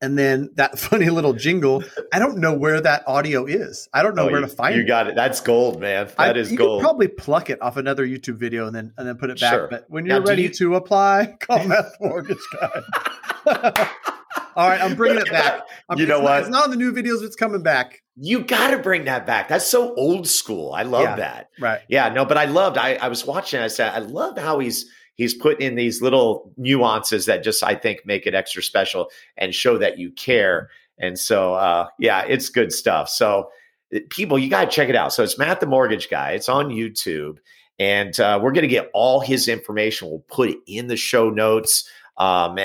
and 0.00 0.18
then 0.18 0.50
that 0.56 0.78
funny 0.78 1.08
little 1.10 1.32
jingle. 1.34 1.84
I 2.12 2.18
don't 2.18 2.38
know 2.38 2.54
where 2.54 2.80
that 2.80 3.04
audio 3.06 3.46
is. 3.46 3.88
I 3.92 4.02
don't 4.02 4.14
know 4.14 4.22
Oh, 4.28 4.30
where 4.32 4.40
you, 4.40 4.46
to 4.46 4.52
find 4.52 4.74
you 4.74 4.80
it. 4.80 4.84
You 4.84 4.88
got 4.88 5.06
it. 5.08 5.14
That's 5.14 5.40
gold, 5.40 5.80
man. 5.80 6.06
That 6.18 6.36
I, 6.36 6.38
is 6.38 6.52
gold. 6.52 6.82
probably 6.82 7.08
pluck 7.08 7.50
it 7.50 7.60
off 7.62 7.76
another 7.76 8.06
YouTube 8.06 8.36
video 8.36 8.66
and 8.66 8.74
then 8.74 8.92
and 8.98 9.06
then 9.06 9.16
put 9.16 9.30
it 9.30 9.40
back. 9.40 9.52
Sure. 9.52 9.68
But 9.70 9.84
when 9.88 10.06
you're 10.06 10.20
do 10.20 10.26
ready 10.28 10.42
you- 10.44 10.48
to 10.50 10.74
apply, 10.76 11.36
call 11.40 11.64
Meth 11.64 11.96
Mortgage 12.00 12.38
Guy. 13.46 13.88
All 14.56 14.68
right, 14.68 14.80
I'm 14.80 14.94
bringing 14.94 15.18
it 15.18 15.30
back. 15.30 15.60
I'm- 15.88 15.98
You 15.98 16.06
know 16.06 16.18
not- 16.18 16.24
what? 16.24 16.40
It's 16.40 16.48
not 16.50 16.64
on 16.64 16.70
the 16.70 16.76
new 16.76 16.92
videos. 16.92 17.22
It's 17.22 17.36
coming 17.36 17.62
back. 17.62 18.02
you 18.16 18.40
got 18.42 18.70
to 18.70 18.78
bring 18.78 19.04
that 19.06 19.26
back. 19.26 19.48
That's 19.48 19.66
so 19.66 19.94
old 19.96 20.26
school. 20.28 20.72
I 20.72 20.82
love 20.84 21.02
Yeah. 21.02 21.16
that. 21.16 21.48
Right. 21.60 21.80
Yeah, 21.88 22.08
no, 22.10 22.24
but 22.24 22.38
I 22.38 22.44
loved. 22.44 22.78
I, 22.78 22.94
I 22.94 23.08
was 23.08 23.26
watching. 23.26 23.60
I 23.60 23.66
said, 23.68 23.92
I 23.92 23.98
love 23.98 24.38
how 24.38 24.58
he's 24.60 24.86
he's 25.16 25.34
putting 25.34 25.66
in 25.66 25.74
these 25.76 26.00
little 26.02 26.52
nuances 26.56 27.26
that 27.26 27.42
just 27.44 27.62
I 27.64 27.74
think 27.74 28.00
make 28.06 28.26
it 28.26 28.34
extra 28.34 28.62
special 28.62 29.10
and 29.36 29.54
show 29.54 29.78
that 29.78 29.98
you 29.98 30.10
care. 30.12 30.70
And 30.98 31.18
so, 31.18 31.54
uh, 31.54 31.86
yeah, 31.98 32.24
it's 32.26 32.48
good 32.48 32.72
stuff. 32.72 33.08
So, 33.08 33.48
uh, 33.94 33.98
people, 34.10 34.38
you 34.38 34.48
got 34.48 34.64
to 34.64 34.70
check 34.70 34.88
it 34.88 34.94
out. 34.96 35.12
So 35.12 35.22
it's 35.24 35.36
Matt 35.38 35.58
the 35.60 35.66
Mortgage 35.66 36.08
Guy. 36.08 36.32
It's 36.32 36.48
on 36.48 36.68
YouTube, 36.68 37.38
and 37.80 38.18
uh, 38.20 38.38
we're 38.42 38.52
going 38.52 38.62
to 38.62 38.68
get 38.68 38.90
all 38.94 39.18
his 39.20 39.48
information. 39.48 40.08
We'll 40.08 40.24
put 40.28 40.50
it 40.50 40.58
in 40.68 40.86
the 40.86 40.96
show 40.96 41.30
notes. 41.30 41.88
Um, 42.16 42.56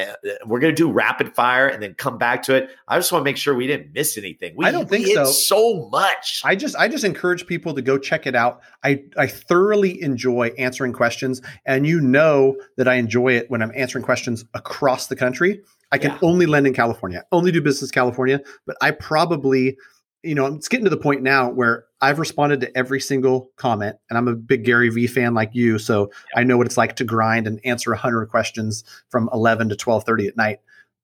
we're 0.46 0.60
going 0.60 0.74
to 0.74 0.76
do 0.76 0.92
rapid 0.92 1.34
fire 1.34 1.68
and 1.68 1.82
then 1.82 1.96
come 1.96 2.18
back 2.20 2.44
to 2.44 2.56
it. 2.56 2.70
I 2.88 2.98
just 3.00 3.12
want 3.12 3.22
to 3.22 3.26
make 3.26 3.38
sure 3.38 3.56
we 3.56 3.66
didn't 3.66 3.94
miss 3.94 4.18
anything. 4.18 4.54
We, 4.56 4.66
I 4.66 4.72
don't 4.72 4.88
think 4.88 5.08
we 5.08 5.14
so. 5.16 5.26
So 5.26 5.90
much. 5.90 6.42
I 6.46 6.56
just 6.56 6.76
I 6.76 6.88
just 6.88 7.04
encourage 7.04 7.48
people 7.48 7.74
to 7.74 7.82
go 7.82 7.98
check 7.98 8.28
it 8.28 8.36
out. 8.36 8.62
I 8.84 9.04
I 9.18 9.26
thoroughly 9.28 10.02
enjoy 10.04 10.50
answering 10.60 10.94
questions, 10.94 11.42
and 11.66 11.88
you 11.88 12.00
know 12.00 12.56
that 12.78 12.88
I 12.88 12.96
enjoy 12.96 13.34
it 13.34 13.50
when 13.50 13.62
I'm 13.64 13.72
answering 13.76 14.04
questions 14.04 14.46
across 14.54 15.08
the 15.08 15.16
country. 15.16 15.62
I 15.92 15.98
can 15.98 16.12
Yeah. 16.12 16.20
only 16.22 16.46
lend 16.46 16.68
in 16.68 16.74
California, 16.74 17.24
only 17.32 17.52
do 17.52 17.62
business 17.62 17.90
California, 17.90 18.42
but 18.68 18.78
I 18.80 18.92
probably, 18.92 19.76
you 20.24 20.36
know, 20.36 20.48
it's 20.48 20.68
getting 20.68 20.86
to 20.86 20.90
the 20.90 20.98
point 20.98 21.22
now 21.22 21.50
where 21.50 21.86
I've 22.02 22.20
responded 22.20 22.62
to 22.62 22.78
every 22.78 23.00
single 23.00 23.52
comment, 23.56 23.98
and 24.10 24.18
I'm 24.18 24.28
a 24.28 24.36
big 24.36 24.66
Gary 24.66 24.90
Vee 24.90 25.08
fan 25.08 25.34
like 25.34 25.52
you, 25.54 25.80
so 25.80 26.12
I 26.36 26.44
know 26.44 26.58
what 26.58 26.68
it's 26.68 26.78
like 26.78 26.96
to 26.98 27.04
grind 27.04 27.48
and 27.48 27.60
answer 27.64 27.92
100 27.92 28.28
questions 28.28 28.84
from 29.10 29.30
11 29.34 29.70
to 29.70 29.76
12:30 29.76 30.28
at 30.28 30.38
night. 30.38 30.60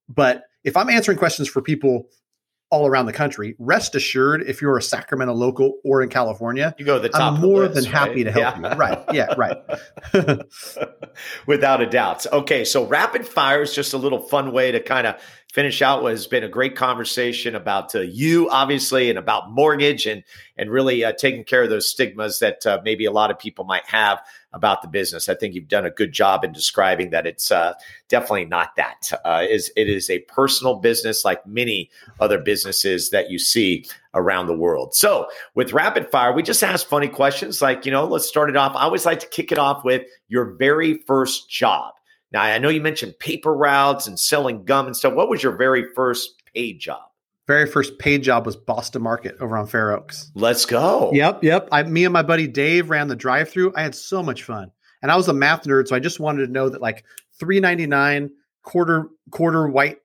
But 0.10 0.44
if 0.64 0.76
I'm 0.76 0.90
answering 0.90 1.18
questions 1.18 1.48
for 1.48 1.62
people 1.62 2.08
all 2.72 2.88
around 2.88 3.06
the 3.06 3.14
country, 3.14 3.56
rest 3.60 3.96
assured, 3.96 4.42
if 4.48 4.62
you're 4.62 4.78
a 4.78 4.82
Sacramento 4.82 5.34
local 5.34 5.80
or 5.84 6.02
in 6.02 6.10
California, 6.10 6.74
You 6.78 6.86
go 6.86 6.96
to 6.96 7.00
the 7.02 7.10
top. 7.10 7.34
I'm 7.36 7.42
more 7.42 7.62
list, 7.62 7.76
than 7.76 7.86
happy 7.86 8.24
right? 8.24 8.34
to 8.34 8.42
help 8.42 8.58
Yeah. 8.58 8.72
you. 8.74 8.78
Right. 8.78 9.06
Yeah. 9.14 9.34
Right. 9.38 9.58
Without 11.48 11.82
a 11.82 11.86
doubt. 11.86 12.26
Okay, 12.32 12.66
so 12.66 12.86
rapid 12.86 13.28
fire 13.28 13.62
is 13.62 13.74
just 13.74 13.94
a 13.94 13.98
little 13.98 14.20
fun 14.20 14.52
way 14.52 14.72
to 14.72 14.80
kind 14.80 15.08
of 15.08 15.16
finish 15.54 15.82
out 15.82 16.04
what 16.04 16.12
has 16.12 16.28
been 16.28 16.44
a 16.44 16.50
great 16.50 16.76
conversation 16.76 17.56
about 17.56 17.96
uh, 17.96 18.02
you, 18.02 18.50
obviously, 18.50 19.10
and 19.10 19.18
about 19.18 19.52
mortgage 19.52 20.06
and 20.06 20.24
and 20.58 20.70
really 20.72 21.04
uh, 21.04 21.14
taking 21.14 21.44
care 21.44 21.64
of 21.64 21.70
those 21.70 21.90
stigmas 21.90 22.40
that 22.40 22.66
uh, 22.66 22.80
maybe 22.84 23.06
a 23.06 23.12
lot 23.12 23.32
of 23.32 23.38
people 23.40 23.64
might 23.66 23.86
have 23.86 24.20
about 24.56 24.82
the 24.82 24.88
business. 24.88 25.30
I 25.30 25.36
think 25.36 25.54
you've 25.54 25.68
done 25.68 25.86
a 25.86 25.92
good 25.92 26.14
job 26.14 26.44
in 26.44 26.54
describing 26.54 27.12
that 27.12 27.28
it's 27.28 27.52
uh, 27.52 27.74
definitely 28.08 28.46
not 28.46 28.76
that. 28.78 29.12
Uh, 29.24 29.46
is 29.48 29.72
it 29.76 29.88
is 29.88 30.10
a 30.10 30.20
personal 30.22 30.76
business 30.76 31.24
like 31.24 31.46
many 31.46 31.92
other 32.20 32.40
businesses 32.40 33.10
that 33.12 33.30
you 33.30 33.38
see 33.38 33.86
around 34.16 34.48
the 34.48 34.58
world. 34.58 34.96
So 34.96 35.28
with 35.54 35.74
rapid 35.74 36.10
fire, 36.10 36.32
we 36.32 36.42
just 36.42 36.64
ask 36.64 36.88
funny 36.88 37.10
questions 37.10 37.62
like, 37.62 37.86
you 37.86 37.92
know, 37.92 38.06
let's 38.06 38.26
start 38.26 38.50
it 38.50 38.56
off. 38.56 38.76
I 38.76 38.84
always 38.84 39.06
like 39.06 39.20
to 39.20 39.28
kick 39.28 39.52
it 39.52 39.60
off 39.60 39.84
with 39.84 40.04
your 40.30 40.56
very 40.56 41.00
first 41.06 41.50
job. 41.50 41.94
Now, 42.32 42.44
I 42.44 42.58
know 42.58 42.70
you 42.70 42.82
mentioned 42.82 43.20
paper 43.20 43.54
routes 43.54 44.08
and 44.08 44.20
selling 44.20 44.64
gum 44.64 44.88
and 44.88 44.96
stuff. 44.96 45.14
What 45.14 45.30
was 45.30 45.44
your 45.44 45.56
very 45.56 45.94
first 45.94 46.42
paid 46.54 46.80
job? 46.80 47.04
Very 47.48 47.68
first 47.68 48.00
paid 48.00 48.24
job 48.24 48.46
was 48.46 48.56
Boston 48.56 49.04
Market 49.04 49.36
over 49.40 49.56
on 49.56 49.68
Fair 49.68 49.92
Oaks. 49.92 50.32
Let's 50.34 50.66
go. 50.66 51.12
Yep. 51.14 51.44
Yep. 51.44 51.70
I, 51.72 51.84
me 51.84 52.04
and 52.04 52.14
my 52.14 52.24
buddy 52.24 52.48
Dave 52.48 52.90
ran 52.90 53.08
the 53.08 53.16
drive 53.16 53.50
through. 53.50 53.74
I 53.76 53.84
had 53.84 53.94
so 53.94 54.24
much 54.24 54.44
fun. 54.44 54.72
And 55.02 55.12
I 55.12 55.16
was 55.16 55.28
a 55.28 55.34
math 55.34 55.64
nerd. 55.64 55.88
So 55.88 55.96
I 55.96 56.00
just 56.00 56.20
wanted 56.20 56.48
to 56.48 56.52
know 56.52 56.70
that 56.70 56.82
like 56.82 57.06
three 57.40 57.60
ninety 57.60 57.86
nine 57.86 58.32
quarter, 58.64 59.10
quarter 59.30 59.68
white, 59.68 60.00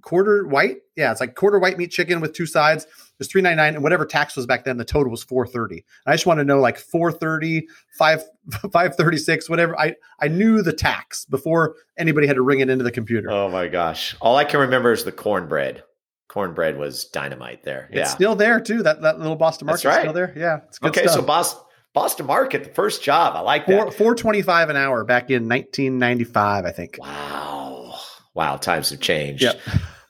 quarter 0.00 0.46
white. 0.46 0.78
Yeah. 0.96 1.10
It's 1.10 1.20
like 1.20 1.34
quarter 1.34 1.58
white 1.58 1.76
meat 1.76 1.90
chicken 1.90 2.20
with 2.22 2.32
two 2.32 2.46
sides. 2.46 2.86
It's 3.20 3.30
three 3.30 3.42
ninety 3.42 3.56
nine, 3.56 3.74
and 3.74 3.82
whatever 3.82 4.06
tax 4.06 4.34
was 4.34 4.46
back 4.46 4.64
then, 4.64 4.78
the 4.78 4.84
total 4.84 5.10
was 5.10 5.22
four 5.22 5.46
thirty. 5.46 5.84
I 6.06 6.12
just 6.12 6.24
want 6.24 6.38
to 6.38 6.44
know 6.44 6.60
like 6.60 6.78
430, 6.78 7.66
5, 7.98 8.22
536, 8.72 9.50
whatever. 9.50 9.78
I 9.78 9.96
I 10.20 10.28
knew 10.28 10.62
the 10.62 10.72
tax 10.72 11.26
before 11.26 11.74
anybody 11.98 12.26
had 12.26 12.36
to 12.36 12.42
ring 12.42 12.60
it 12.60 12.70
into 12.70 12.84
the 12.84 12.90
computer. 12.90 13.30
Oh 13.30 13.50
my 13.50 13.68
gosh. 13.68 14.16
All 14.20 14.36
I 14.36 14.44
can 14.44 14.60
remember 14.60 14.92
is 14.92 15.04
the 15.04 15.12
cornbread. 15.12 15.82
Cornbread 16.28 16.76
was 16.76 17.04
dynamite 17.06 17.62
there. 17.62 17.88
It's 17.90 17.96
yeah. 17.96 18.04
still 18.06 18.34
there 18.34 18.60
too. 18.60 18.82
That 18.82 19.02
that 19.02 19.18
little 19.18 19.36
Boston 19.36 19.66
That's 19.66 19.84
Market's 19.84 19.96
right. 19.96 20.02
still 20.02 20.12
there. 20.12 20.32
Yeah, 20.36 20.60
it's 20.66 20.78
good 20.78 20.88
okay, 20.90 21.02
stuff. 21.02 21.14
so 21.14 21.22
Boston, 21.22 21.62
Boston 21.94 22.26
Market, 22.26 22.64
the 22.64 22.70
first 22.70 23.02
job. 23.02 23.34
I 23.36 23.40
like 23.40 23.66
that. 23.66 23.94
four 23.94 24.14
twenty 24.14 24.42
five 24.42 24.68
an 24.68 24.76
hour 24.76 25.04
back 25.04 25.30
in 25.30 25.48
nineteen 25.48 25.98
ninety 25.98 26.24
five, 26.24 26.64
I 26.64 26.72
think. 26.72 26.98
Wow. 27.00 27.94
Wow. 28.34 28.56
Times 28.56 28.90
have 28.90 29.00
changed. 29.00 29.42
Yep. 29.42 29.60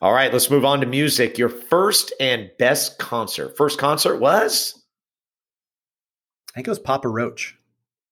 All 0.03 0.13
right, 0.13 0.33
let's 0.33 0.51
move 0.51 0.65
on 0.65 0.81
to 0.81 0.87
music. 0.87 1.39
Your 1.39 1.49
first 1.49 2.13
and 2.21 2.51
best 2.59 2.99
concert. 2.99 3.57
First 3.57 3.79
concert 3.79 4.19
was 4.19 4.83
I 6.51 6.53
think 6.55 6.67
it 6.69 6.71
was 6.71 6.79
Papa 6.79 7.09
Roach. 7.09 7.55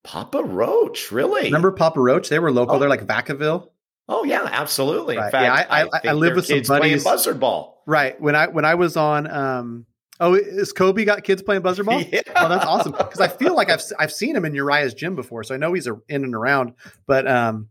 Papa 0.02 0.42
Roach. 0.42 1.10
Really? 1.10 1.44
Remember 1.44 1.72
Papa 1.72 2.00
Roach? 2.00 2.28
They 2.28 2.38
were 2.38 2.52
local. 2.52 2.76
Oh. 2.76 2.78
They're 2.78 2.88
like 2.88 3.06
Vacaville. 3.06 3.70
Oh 4.08 4.24
yeah, 4.24 4.46
absolutely. 4.50 5.16
In 5.16 5.22
fact, 5.22 5.34
Yeah, 5.34 5.52
I- 5.52 5.82
I- 5.82 5.88
I 5.92 5.98
think 6.00 6.14
live 6.14 6.36
with 6.36 6.46
some 6.46 6.56
kids 6.56 6.68
playing 6.68 6.82
buddies- 6.82 7.04
buzzard 7.04 7.40
ball. 7.40 7.82
Right. 7.86 8.20
When 8.20 8.34
I 8.34 8.46
when 8.48 8.64
I 8.64 8.74
was 8.74 8.96
on 8.96 9.30
um 9.30 9.86
oh 10.20 10.34
is 10.34 10.72
Kobe 10.72 11.04
got 11.04 11.24
kids 11.24 11.42
playing 11.42 11.62
buzzer 11.62 11.84
ball? 11.84 12.00
Yeah. 12.12 12.20
Oh, 12.36 12.48
that's 12.48 12.64
awesome. 12.66 12.92
Because 12.92 13.20
I 13.20 13.28
feel 13.28 13.54
like 13.54 13.70
I've 13.70 13.82
I've 13.98 14.12
seen 14.12 14.36
him 14.36 14.44
in 14.44 14.54
Uriah's 14.54 14.94
gym 14.94 15.16
before, 15.16 15.42
so 15.44 15.54
I 15.54 15.58
know 15.58 15.72
he's 15.72 15.86
a, 15.86 15.96
in 16.08 16.24
and 16.24 16.34
around. 16.34 16.74
But 17.06 17.26
um, 17.26 17.68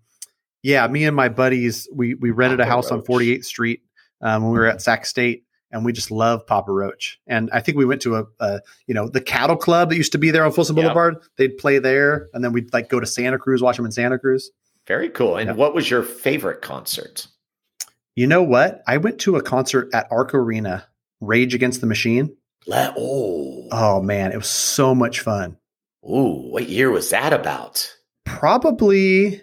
yeah, 0.63 0.87
me 0.87 1.05
and 1.05 1.15
my 1.15 1.29
buddies 1.29 1.87
we 1.93 2.15
we 2.15 2.31
rented 2.31 2.59
a 2.59 2.63
Papa 2.63 2.71
house 2.75 2.91
on 2.91 3.01
48th 3.01 3.45
Street 3.45 3.81
um, 4.21 4.43
when 4.43 4.51
we 4.53 4.57
were 4.59 4.65
at 4.67 4.81
Sac 4.81 5.05
State, 5.05 5.43
and 5.71 5.83
we 5.85 5.91
just 5.93 6.09
love 6.11 6.47
Papa 6.47 6.71
Roach. 6.71 7.19
And 7.27 7.49
I 7.51 7.59
think 7.59 7.77
we 7.77 7.85
went 7.85 8.01
to 8.03 8.15
a, 8.17 8.23
a 8.39 8.61
you 8.87 8.93
know 8.93 9.07
the 9.07 9.21
Cattle 9.21 9.57
Club 9.57 9.89
that 9.89 9.97
used 9.97 10.13
to 10.13 10.17
be 10.17 10.31
there 10.31 10.45
on 10.45 10.51
Folsom. 10.51 10.75
Boulevard. 10.75 11.17
They'd 11.37 11.57
play 11.57 11.79
there, 11.79 12.29
and 12.33 12.43
then 12.43 12.53
we'd 12.53 12.73
like 12.73 12.89
go 12.89 12.99
to 12.99 13.05
Santa 13.05 13.37
Cruz, 13.37 13.61
watch 13.61 13.77
them 13.77 13.85
in 13.85 13.91
Santa 13.91 14.17
Cruz. 14.17 14.51
Very 14.87 15.09
cool. 15.09 15.37
And 15.37 15.47
Yeah. 15.49 15.53
what 15.55 15.73
was 15.73 15.89
your 15.89 16.03
favorite 16.03 16.61
concert? 16.61 17.27
You 18.15 18.27
know 18.27 18.43
what? 18.43 18.81
I 18.87 18.97
went 18.97 19.19
to 19.21 19.35
a 19.37 19.41
concert 19.41 19.89
at 19.93 20.07
Arco 20.11 20.37
Arena, 20.37 20.87
Rage 21.21 21.55
Against 21.55 21.81
the 21.81 21.87
Machine. 21.87 22.35
Let 22.67 22.93
oh, 22.97 23.67
Oh 23.71 24.01
man, 24.01 24.31
it 24.31 24.37
was 24.37 24.49
so 24.49 24.93
much 24.93 25.19
fun. 25.21 25.57
ooh, 26.07 26.49
what 26.51 26.67
year 26.69 26.89
was 26.91 27.09
that 27.11 27.33
about? 27.33 27.91
Probably 28.25 29.41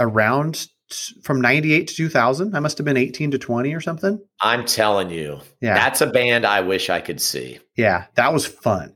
around 0.00 0.68
t- 0.90 1.14
from 1.22 1.40
98 1.40 1.86
to 1.88 1.94
2000. 1.94 2.56
I 2.56 2.60
must 2.60 2.78
have 2.78 2.84
been 2.84 2.96
18 2.96 3.30
to 3.32 3.38
20 3.38 3.74
or 3.74 3.80
something. 3.80 4.18
I'm 4.40 4.64
telling 4.64 5.10
you, 5.10 5.40
Yeah. 5.60 5.74
that's 5.74 6.00
a 6.00 6.06
band 6.06 6.46
I 6.46 6.60
wish 6.62 6.88
I 6.90 7.00
could 7.00 7.20
see. 7.20 7.58
yeah, 7.76 8.06
that 8.14 8.32
was 8.32 8.46
fun. 8.46 8.94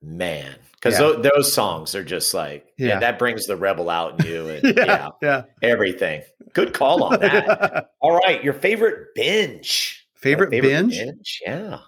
Man, 0.00 0.54
because 0.82 0.98
Yeah. 0.98 1.30
those 1.34 1.52
songs 1.52 1.94
are 1.94 2.02
just 2.04 2.34
like, 2.34 2.66
yeah. 2.76 2.88
Yeah. 2.88 2.98
that 3.00 3.18
brings 3.18 3.46
the 3.46 3.56
rebel 3.56 3.88
out 3.88 4.20
in 4.20 4.26
you, 4.26 4.48
and 4.48 4.76
yeah, 4.76 5.08
Yeah. 5.22 5.42
everything. 5.62 6.22
Good 6.52 6.74
call 6.74 7.04
on 7.04 7.20
that. 7.20 7.90
All 8.00 8.16
right, 8.16 8.42
your 8.42 8.52
favorite 8.54 9.14
binge? 9.14 10.06
favorite, 10.16 10.50
binge? 10.50 10.98
binge? 10.98 11.40
Yeah, 11.46 11.78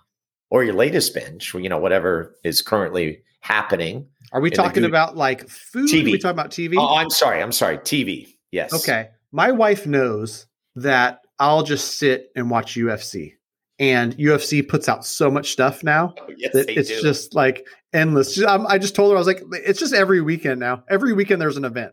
or 0.50 0.64
your 0.64 0.74
latest 0.74 1.12
binge? 1.14 1.52
You 1.54 1.68
know, 1.68 1.78
whatever 1.78 2.34
is 2.44 2.62
currently 2.62 3.22
happening. 3.40 4.06
Are 4.32 4.40
we 4.40 4.50
talking 4.50 4.84
about 4.84 5.16
like 5.16 5.48
food? 5.48 5.88
TV. 5.90 6.00
Are 6.02 6.04
we 6.12 6.18
talking 6.18 6.30
about 6.38 6.50
TV? 6.50 6.74
Oh, 6.78 6.96
I'm 6.96 7.10
sorry. 7.10 7.40
I'm 7.42 7.52
sorry. 7.52 7.78
TV. 7.78 8.28
Yes. 8.50 8.72
Okay. 8.72 9.10
My 9.32 9.50
wife 9.52 9.86
knows 9.86 10.46
that 10.76 11.20
I'll 11.38 11.62
just 11.62 11.98
sit 11.98 12.30
and 12.34 12.50
watch 12.50 12.74
UFC. 12.74 13.34
And 13.80 14.16
UFC 14.16 14.66
puts 14.66 14.88
out 14.88 15.04
so 15.04 15.30
much 15.30 15.50
stuff 15.50 15.82
now 15.82 16.14
Oh, 16.20 16.26
yes, 16.36 16.52
that 16.52 16.70
it's 16.70 16.88
do. 16.88 17.02
just 17.02 17.34
like 17.34 17.66
endless. 17.92 18.40
I 18.40 18.78
just 18.78 18.94
told 18.94 19.10
her 19.10 19.16
I 19.16 19.18
was 19.18 19.26
like, 19.26 19.42
it's 19.52 19.80
just 19.80 19.92
every 19.94 20.20
weekend 20.20 20.60
now. 20.60 20.84
Every 20.88 21.12
weekend 21.12 21.40
there's 21.42 21.56
an 21.56 21.64
event. 21.64 21.92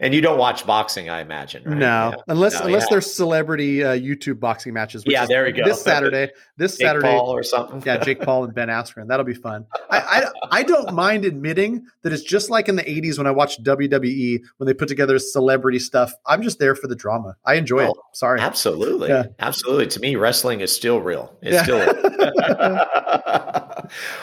And 0.00 0.14
you 0.14 0.20
don't 0.20 0.38
watch 0.38 0.66
boxing, 0.66 1.08
I 1.10 1.20
imagine, 1.20 1.64
right? 1.64 1.76
No, 1.76 2.10
Yeah. 2.10 2.22
unless 2.28 2.58
No, 2.60 2.66
unless 2.66 2.82
yeah. 2.82 2.86
there's 2.90 3.14
celebrity 3.14 3.82
uh, 3.84 3.92
YouTube 3.92 4.40
boxing 4.40 4.72
matches. 4.74 5.04
Which 5.04 5.12
Yeah, 5.12 5.26
there 5.26 5.44
we 5.44 5.52
go. 5.52 5.64
This 5.64 5.82
Saturday, 5.82 6.30
this 6.56 6.76
Jake 6.76 6.86
Saturday, 6.86 7.08
Paul 7.08 7.30
or 7.30 7.42
something. 7.42 7.82
yeah, 7.84 7.98
Jake 7.98 8.20
Paul 8.20 8.44
and 8.44 8.54
Ben 8.54 8.68
Askren. 8.68 9.08
That'll 9.08 9.24
be 9.24 9.34
fun. 9.34 9.66
I, 9.90 9.98
I 9.98 10.58
I 10.58 10.62
don't 10.62 10.92
mind 10.94 11.24
admitting 11.24 11.86
that 12.02 12.12
it's 12.12 12.22
just 12.22 12.50
like 12.50 12.68
in 12.68 12.76
the 12.76 12.82
'80s 12.84 13.18
when 13.18 13.26
I 13.26 13.30
watched 13.30 13.62
WWE 13.64 14.40
when 14.58 14.66
they 14.66 14.74
put 14.74 14.88
together 14.88 15.18
celebrity 15.18 15.78
stuff. 15.78 16.12
I'm 16.26 16.42
just 16.42 16.58
there 16.58 16.74
for 16.74 16.86
the 16.88 16.96
drama. 16.96 17.36
I 17.44 17.54
enjoy 17.54 17.84
it. 17.84 17.94
Oh, 17.96 18.02
Sorry. 18.12 18.40
Absolutely. 18.40 19.08
Yeah. 19.08 19.24
Absolutely. 19.40 19.86
To 19.88 20.00
me, 20.00 20.16
wrestling 20.16 20.60
is 20.60 20.74
still 20.74 21.00
real. 21.00 21.36
It's 21.42 21.62
still. 21.62 21.80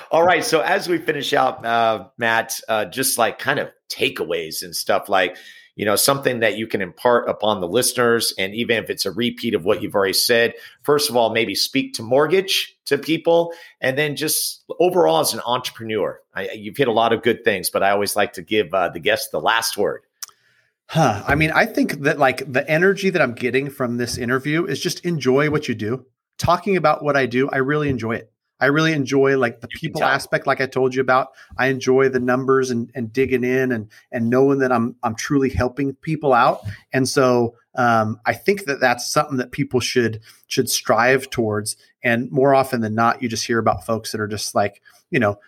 All 0.11 0.23
right. 0.23 0.44
So 0.44 0.61
as 0.61 0.88
we 0.90 0.98
finish 0.98 1.34
out, 1.34 1.65
uh, 1.65 2.06
Matt, 2.18 2.60
uh, 2.68 2.86
just 2.86 3.18
like 3.18 3.40
kind 3.40 3.60
of 3.60 3.69
takeaways 3.91 4.63
and 4.63 4.76
stuff 4.76 5.09
like, 5.09 5.35
you 5.76 5.85
know, 5.85 5.95
something 5.95 6.39
that 6.41 6.57
you 6.57 6.68
can 6.68 6.81
impart 6.81 7.30
upon 7.30 7.61
the 7.61 7.68
listeners. 7.68 8.34
And 8.38 8.53
even 8.53 8.84
if 8.84 8.89
it's 8.89 9.05
a 9.05 9.11
repeat 9.11 9.53
of 9.53 9.63
what 9.63 9.81
you've 9.81 9.95
already 9.95 10.13
said, 10.13 10.53
first 10.84 11.09
of 11.09 11.15
all, 11.15 11.31
maybe 11.31 11.55
speak 11.55 11.93
to 11.93 12.03
mortgage 12.03 12.77
to 12.85 12.97
people. 12.97 13.53
And 13.80 13.97
then 13.97 14.15
just 14.15 14.63
overall 14.80 15.22
as 15.22 15.34
an 15.34 15.41
entrepreneur, 15.45 16.22
I, 16.35 16.51
you've 16.51 16.77
hit 16.77 16.88
a 16.88 16.93
lot 16.93 17.13
of 17.13 17.23
good 17.23 17.43
things, 17.43 17.69
but 17.69 17.84
I 17.84 17.91
always 17.91 18.15
like 18.15 18.34
to 18.34 18.41
give 18.41 18.73
uh, 18.73 18.89
the 18.89 18.99
guest 18.99 19.31
the 19.31 19.39
last 19.39 19.77
word. 19.77 20.01
Huh. 20.88 21.23
I 21.26 21.35
mean, 21.35 21.51
I 21.51 21.65
think 21.65 22.01
that 22.01 22.19
like 22.19 22.51
the 22.51 22.69
energy 22.69 23.09
that 23.09 23.22
I'm 23.22 23.34
getting 23.34 23.69
from 23.69 23.95
this 23.95 24.18
interview 24.18 24.65
is 24.65 24.81
just 24.81 25.05
enjoy 25.05 25.49
what 25.49 25.69
you 25.69 25.76
do. 25.76 26.05
Talking 26.38 26.76
about 26.76 27.03
what 27.03 27.15
I 27.15 27.27
do, 27.27 27.49
I 27.49 27.57
really 27.57 27.88
enjoy 27.89 28.15
it. 28.15 28.31
I 28.61 28.67
really 28.67 28.93
enjoy 28.93 29.38
like 29.38 29.59
the 29.59 29.67
can 29.67 29.79
people 29.79 30.03
aspect, 30.03 30.45
like 30.45 30.61
I 30.61 30.67
told 30.67 30.93
you 30.93 31.01
about. 31.01 31.29
I 31.57 31.67
enjoy 31.67 32.09
the 32.09 32.19
numbers 32.19 32.69
and, 32.69 32.91
and 32.93 33.11
digging 33.11 33.43
in 33.43 33.71
and 33.71 33.89
and 34.11 34.29
knowing 34.29 34.59
that 34.59 34.71
I'm 34.71 34.95
I'm 35.03 35.15
truly 35.15 35.49
helping 35.49 35.95
people 35.95 36.31
out. 36.31 36.61
And 36.93 37.09
so 37.09 37.55
um, 37.75 38.19
I 38.25 38.33
think 38.33 38.65
that 38.65 38.79
that's 38.79 39.09
something 39.11 39.38
that 39.38 39.51
people 39.51 39.79
should 39.79 40.21
should 40.47 40.69
strive 40.69 41.29
towards. 41.31 41.75
And 42.03 42.31
more 42.31 42.53
often 42.53 42.81
than 42.81 42.93
not, 42.93 43.21
you 43.21 43.27
just 43.27 43.47
hear 43.47 43.59
about 43.59 43.85
folks 43.85 44.11
that 44.11 44.21
are 44.21 44.27
just 44.27 44.53
like 44.53 44.81
you 45.09 45.19
know 45.19 45.39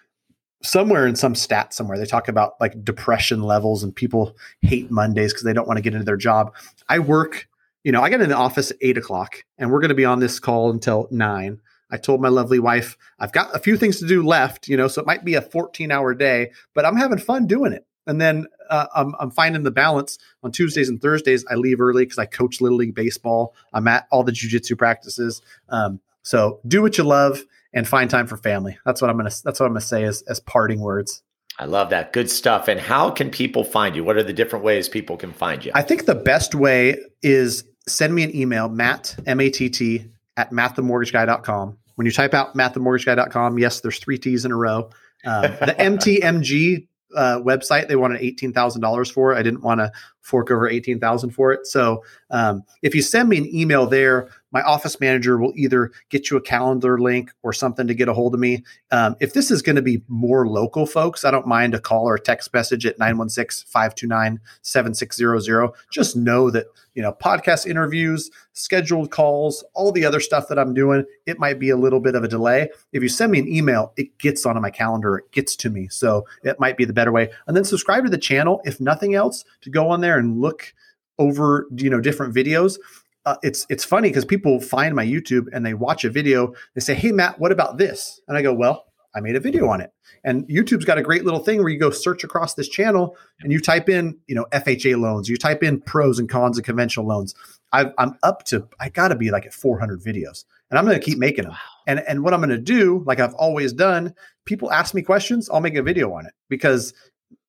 somewhere 0.64 1.06
in 1.06 1.16
some 1.16 1.36
stat 1.36 1.74
somewhere 1.74 2.00
they 2.00 2.06
talk 2.06 2.30
about 2.30 2.54
like 2.62 2.86
depression 2.86 3.44
levels 3.44 3.84
and 3.84 3.94
people 3.94 4.36
hate 4.62 4.90
mondays 4.90 5.34
because 5.34 5.44
they 5.44 5.52
don't 5.52 5.68
want 5.68 5.78
to 5.78 5.82
get 5.82 5.94
into 5.94 6.06
their 6.06 6.16
job 6.16 6.54
i 6.88 7.00
work 7.00 7.50
you 7.84 7.92
know 7.92 8.02
i 8.02 8.10
get 8.10 8.22
in 8.22 8.30
the 8.30 8.36
office 8.36 8.72
at 8.72 8.78
eight 8.80 8.98
o'clock 8.98 9.44
and 9.58 9.70
we're 9.70 9.82
going 9.82 9.90
to 9.90 9.96
be 9.96 10.06
on 10.06 10.22
this 10.22 10.40
call 10.40 10.70
until 10.72 11.10
nine 11.12 11.60
i 11.94 11.98
told 11.98 12.22
my 12.22 12.28
lovely 12.28 12.60
wife 12.60 12.98
i've 13.20 13.32
got 13.32 13.56
a 13.56 13.60
few 13.60 13.78
things 13.78 14.00
to 14.00 14.08
do 14.08 14.22
left 14.22 14.68
you 14.68 14.76
know 14.76 14.88
so 14.88 15.02
it 15.02 15.08
might 15.08 15.24
be 15.24 15.36
a 15.36 15.42
14 15.42 15.92
hour 15.92 16.14
day 16.14 16.52
but 16.74 16.86
i'm 16.86 16.98
having 16.98 17.18
fun 17.18 17.48
doing 17.48 17.72
it 17.72 17.86
and 18.06 18.20
then 18.20 18.48
uh, 18.70 18.88
I'm, 18.94 19.16
I'm 19.18 19.32
finding 19.32 19.64
the 19.64 19.72
balance 19.72 20.18
on 20.44 20.52
tuesdays 20.52 20.90
and 20.90 21.02
thursdays 21.02 21.46
i 21.50 21.56
leave 21.56 21.80
early 21.80 22.04
because 22.04 22.20
i 22.20 22.26
coach 22.26 22.60
little 22.60 22.78
league 22.78 22.96
baseball 22.96 23.54
i'm 23.72 23.88
at 23.88 24.08
all 24.12 24.24
the 24.24 24.32
jujitsu 24.32 24.78
practices 24.78 25.42
um, 25.70 26.02
so 26.24 26.60
do 26.68 26.82
what 26.82 26.98
you 26.98 27.04
love 27.04 27.44
and 27.74 27.88
find 27.88 28.10
time 28.10 28.28
for 28.28 28.38
family. 28.38 28.78
That's 28.86 29.02
what 29.02 29.10
I'm 29.10 29.18
gonna. 29.18 29.32
That's 29.44 29.60
what 29.60 29.66
I'm 29.66 29.74
gonna 29.74 29.82
say 29.82 30.04
as 30.04 30.22
as 30.24 30.40
parting 30.40 30.80
words. 30.80 31.22
I 31.60 31.66
love 31.66 31.92
that. 31.92 32.14
Good 32.14 32.32
stuff. 32.32 32.68
And 32.68 32.80
how 32.80 33.12
can 33.12 33.30
people 33.30 33.64
find 33.64 33.96
you? 33.96 34.04
What 34.04 34.18
are 34.18 34.24
the 34.24 34.34
different 34.34 34.66
ways 34.66 34.90
people 34.90 35.18
can 35.18 35.32
find 35.32 35.64
you? 35.64 35.72
I 35.76 35.84
think 35.84 36.06
the 36.06 36.16
best 36.16 36.56
way 36.56 36.98
is 37.22 37.64
send 37.88 38.16
me 38.16 38.24
an 38.24 38.36
email, 38.36 38.70
Matt 38.70 39.16
M 39.26 39.40
A 39.40 39.50
T 39.50 39.70
T 39.70 40.06
at 40.38 40.52
mattthemortgageguy.com. 40.52 41.78
When 41.96 42.06
you 42.06 42.12
type 42.12 42.34
out 42.34 42.56
mattthemortgageguy.com, 42.56 43.60
yes, 43.60 43.82
there's 43.82 44.00
three 44.00 44.18
T's 44.18 44.46
in 44.46 44.52
a 44.52 44.56
row. 44.58 44.90
Um, 45.26 45.44
the 45.44 45.76
MTMG 45.80 46.88
uh, 47.16 47.40
website 47.40 47.88
they 47.88 47.96
wanted 47.96 48.22
eighteen 48.22 48.54
thousand 48.54 48.82
dollars 48.82 49.10
for. 49.10 49.34
it. 49.34 49.38
I 49.38 49.44
didn't 49.44 49.62
want 49.62 49.80
to 49.80 49.92
fork 50.22 50.52
over 50.52 50.68
eighteen 50.68 51.00
thousand 51.00 51.32
for 51.32 51.52
it. 51.52 51.68
So 51.68 52.04
um, 52.30 52.64
if 52.82 52.96
you 52.96 53.02
send 53.02 53.30
me 53.30 53.38
an 53.38 53.56
email 53.56 53.86
there, 53.88 54.30
my 54.54 54.62
office 54.62 55.00
manager 55.00 55.38
will 55.38 55.54
either 55.56 55.92
get 56.10 56.30
you 56.30 56.38
a 56.38 56.42
calendar 56.42 57.00
link 57.00 57.32
or 57.42 57.52
something 57.52 57.88
to 57.88 57.96
get 57.96 58.08
a 58.08 58.14
hold 58.14 58.36
of 58.36 58.40
me. 58.40 58.64
Um, 58.92 59.16
if 59.20 59.34
this 59.34 59.50
is 59.50 59.64
going 59.64 59.76
to 59.76 59.82
be 59.82 60.04
more 60.08 60.48
local 60.48 60.86
folks, 60.86 61.26
I 61.26 61.32
don't 61.32 61.48
mind 61.48 61.74
a 61.74 61.80
call 61.80 62.08
or 62.08 62.14
a 62.16 62.22
text 62.22 62.54
message 62.54 62.86
at 62.86 63.00
916-529-7600. 63.00 65.74
Just 65.92 66.16
know 66.16 66.52
that, 66.52 66.68
you 66.94 67.02
know, 67.02 67.12
podcast 67.12 67.66
interviews, 67.66 68.30
scheduled 68.54 69.10
calls, 69.10 69.64
all 69.74 69.92
the 69.92 70.06
other 70.06 70.20
stuff 70.20 70.48
that 70.50 70.60
I'm 70.60 70.76
doing, 70.76 71.06
it 71.26 71.40
might 71.40 71.58
be 71.58 71.72
a 71.72 71.78
little 71.78 72.00
bit 72.00 72.14
of 72.14 72.24
a 72.24 72.28
delay. 72.28 72.70
If 72.92 73.02
you 73.02 73.10
send 73.10 73.32
me 73.32 73.40
an 73.40 73.48
email, 73.48 73.92
it 73.98 74.20
gets 74.20 74.46
onto 74.46 74.62
my 74.62 74.70
calendar, 74.70 75.18
it 75.18 75.32
gets 75.32 75.56
to 75.58 75.72
me. 75.72 75.88
So 75.90 76.28
it 76.44 76.60
might 76.60 76.78
be 76.78 76.86
the 76.86 76.94
better 76.94 77.12
way. 77.12 77.32
And 77.48 77.58
then 77.58 77.64
subscribe 77.64 78.04
to 78.04 78.12
the 78.12 78.20
channel, 78.20 78.62
if 78.66 78.80
nothing 78.80 79.16
else, 79.16 79.44
to 79.62 79.72
go 79.72 79.90
on 79.90 80.02
there 80.02 80.20
and 80.20 80.40
look 80.40 80.76
over, 81.20 81.68
you 81.76 81.90
know, 81.90 82.00
different 82.00 82.36
videos 82.36 82.78
uh, 83.26 83.38
it's 83.42 83.66
it's 83.70 83.84
funny 83.84 84.10
because 84.10 84.26
people 84.26 84.60
find 84.60 84.96
my 84.96 85.06
YouTube 85.06 85.48
and 85.54 85.66
they 85.66 85.74
watch 85.74 86.04
a 86.04 86.10
video. 86.10 86.54
They 86.76 86.82
say, 86.82 86.94
"Hey 86.94 87.12
Matt, 87.12 87.40
what 87.40 87.52
about 87.52 87.78
this?" 87.78 88.20
And 88.28 88.38
I 88.38 88.42
go, 88.42 88.54
"Well, 88.54 88.86
I 89.16 89.22
made 89.22 89.36
a 89.36 89.40
video 89.40 89.68
on 89.70 89.82
it." 89.82 89.92
And 90.26 90.48
YouTube's 90.48 90.86
got 90.86 90.98
a 90.98 91.02
great 91.02 91.24
little 91.24 91.40
thing 91.40 91.60
where 91.60 91.70
you 91.70 91.80
go 91.80 91.90
search 91.90 92.24
across 92.24 92.54
this 92.54 92.68
channel 92.68 93.18
and 93.42 93.52
you 93.52 93.60
type 93.60 93.90
in, 93.90 94.18
you 94.28 94.36
know, 94.36 94.46
FHA 94.52 94.98
loans. 95.00 95.30
You 95.30 95.38
type 95.38 95.64
in 95.64 95.82
pros 95.82 96.20
and 96.20 96.30
cons 96.30 96.58
of 96.58 96.64
conventional 96.64 97.06
loans. 97.06 97.36
I've, 97.72 97.92
I'm 97.98 98.18
up 98.24 98.44
to 98.46 98.68
I 98.80 98.90
got 98.90 99.10
to 99.10 99.16
be 99.16 99.32
like 99.32 99.46
at 99.46 99.54
400 99.54 100.02
videos, 100.02 100.46
and 100.70 100.78
I'm 100.78 100.86
going 100.86 101.00
to 101.00 101.04
keep 101.04 101.18
making 101.18 101.46
them. 101.46 101.56
And 101.88 102.00
and 102.08 102.24
what 102.24 102.34
I'm 102.34 102.42
going 102.42 102.50
to 102.50 102.58
do, 102.58 103.04
like 103.06 103.20
I've 103.20 103.34
always 103.36 103.72
done, 103.72 104.14
people 104.46 104.72
ask 104.72 104.94
me 104.94 105.02
questions, 105.02 105.50
I'll 105.50 105.62
make 105.62 105.76
a 105.76 105.84
video 105.84 106.14
on 106.14 106.26
it 106.26 106.34
because 106.50 106.94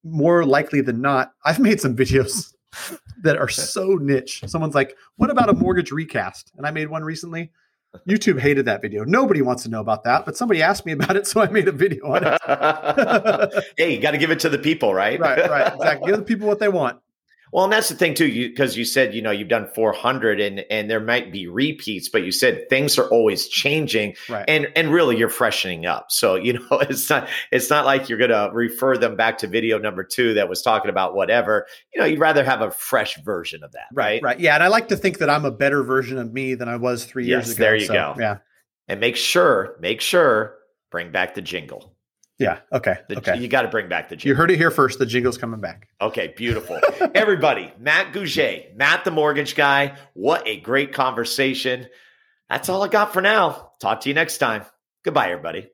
more 0.04 0.44
likely 0.44 0.82
than 0.82 1.00
not, 1.00 1.32
I've 1.44 1.58
made 1.58 1.80
some 1.80 1.96
videos 1.96 2.53
that 3.22 3.36
are 3.36 3.48
so 3.48 3.94
niche. 3.94 4.42
Someone's 4.46 4.74
like, 4.74 4.96
"What 5.16 5.30
about 5.30 5.48
a 5.48 5.52
mortgage 5.52 5.90
recast?" 5.92 6.52
And 6.56 6.66
I 6.66 6.70
made 6.70 6.88
one 6.88 7.04
recently. 7.04 7.50
YouTube 8.08 8.40
hated 8.40 8.64
that 8.64 8.82
video. 8.82 9.04
Nobody 9.04 9.40
wants 9.40 9.62
to 9.62 9.68
know 9.68 9.80
about 9.80 10.02
that, 10.04 10.24
but 10.24 10.36
somebody 10.36 10.62
asked 10.62 10.84
me 10.84 10.92
about 10.92 11.16
it, 11.16 11.26
so 11.26 11.40
I 11.40 11.48
made 11.48 11.68
a 11.68 11.72
video 11.72 12.12
on 12.12 12.24
it. 12.24 13.64
hey, 13.76 13.94
you 13.94 14.00
got 14.00 14.10
to 14.12 14.18
give 14.18 14.30
it 14.30 14.40
to 14.40 14.48
the 14.48 14.58
people, 14.58 14.92
right? 14.92 15.18
right, 15.20 15.48
right, 15.48 15.72
exactly. 15.72 16.10
Give 16.10 16.18
the 16.18 16.24
people 16.24 16.48
what 16.48 16.58
they 16.58 16.68
want. 16.68 16.98
Well, 17.52 17.64
and 17.64 17.72
that's 17.72 17.88
the 17.88 17.94
thing 17.94 18.14
too, 18.14 18.26
you 18.26 18.48
because 18.48 18.76
you 18.76 18.84
said 18.84 19.14
you 19.14 19.22
know 19.22 19.30
you've 19.30 19.48
done 19.48 19.68
400 19.74 20.40
and 20.40 20.64
and 20.70 20.90
there 20.90 21.00
might 21.00 21.30
be 21.30 21.46
repeats, 21.46 22.08
but 22.08 22.24
you 22.24 22.32
said 22.32 22.68
things 22.68 22.98
are 22.98 23.08
always 23.08 23.46
changing, 23.48 24.14
Right. 24.28 24.44
and 24.48 24.68
and 24.74 24.92
really 24.92 25.16
you're 25.16 25.28
freshening 25.28 25.86
up. 25.86 26.06
So 26.10 26.34
you 26.34 26.54
know 26.54 26.66
it's 26.80 27.08
not 27.08 27.28
it's 27.52 27.70
not 27.70 27.84
like 27.84 28.08
you're 28.08 28.18
gonna 28.18 28.50
refer 28.52 28.96
them 28.96 29.14
back 29.16 29.38
to 29.38 29.46
video 29.46 29.78
number 29.78 30.02
two 30.02 30.34
that 30.34 30.48
was 30.48 30.62
talking 30.62 30.90
about 30.90 31.14
whatever. 31.14 31.66
You 31.94 32.00
know, 32.00 32.06
you'd 32.06 32.18
rather 32.18 32.42
have 32.42 32.60
a 32.60 32.70
fresh 32.72 33.22
version 33.22 33.62
of 33.62 33.72
that, 33.72 33.86
right? 33.92 34.20
Right. 34.22 34.40
Yeah. 34.40 34.54
And 34.54 34.62
I 34.64 34.68
like 34.68 34.88
to 34.88 34.96
think 34.96 35.18
that 35.18 35.30
I'm 35.30 35.44
a 35.44 35.52
better 35.52 35.82
version 35.84 36.18
of 36.18 36.32
me 36.32 36.54
than 36.54 36.68
I 36.68 36.76
was 36.76 37.04
three 37.04 37.26
Yes, 37.26 37.46
years 37.46 37.56
ago. 37.56 37.64
there 37.64 37.76
you 37.76 37.86
So, 37.86 37.92
go. 37.94 38.14
Yeah. 38.18 38.36
And 38.88 39.00
make 39.00 39.16
sure, 39.16 39.76
make 39.80 40.00
sure, 40.00 40.56
bring 40.90 41.10
back 41.12 41.34
the 41.34 41.40
jingle. 41.42 41.93
Yeah. 42.38 42.60
Okay. 42.72 42.96
The, 43.08 43.18
okay. 43.18 43.38
You 43.38 43.48
got 43.48 43.62
to 43.62 43.68
bring 43.68 43.88
back 43.88 44.08
the 44.08 44.16
jingle. 44.16 44.28
You 44.30 44.34
heard 44.34 44.50
it 44.50 44.56
here 44.56 44.70
first. 44.70 44.98
The 44.98 45.06
jingle's 45.06 45.38
coming 45.38 45.60
back. 45.60 45.88
Okay, 46.00 46.34
beautiful. 46.36 46.80
Everybody, 47.14 47.72
Matt 47.78 48.12
Gouget, 48.12 48.76
Matt 48.76 49.04
the 49.04 49.10
mortgage 49.10 49.54
guy. 49.54 49.96
What 50.14 50.46
a 50.46 50.58
great 50.60 50.92
conversation. 50.92 51.86
That's 52.50 52.68
all 52.68 52.82
I 52.82 52.88
got 52.88 53.12
for 53.12 53.20
now. 53.20 53.72
Talk 53.80 54.00
to 54.00 54.08
you 54.08 54.14
next 54.14 54.38
time. 54.38 54.64
Goodbye, 55.04 55.30
everybody. 55.30 55.68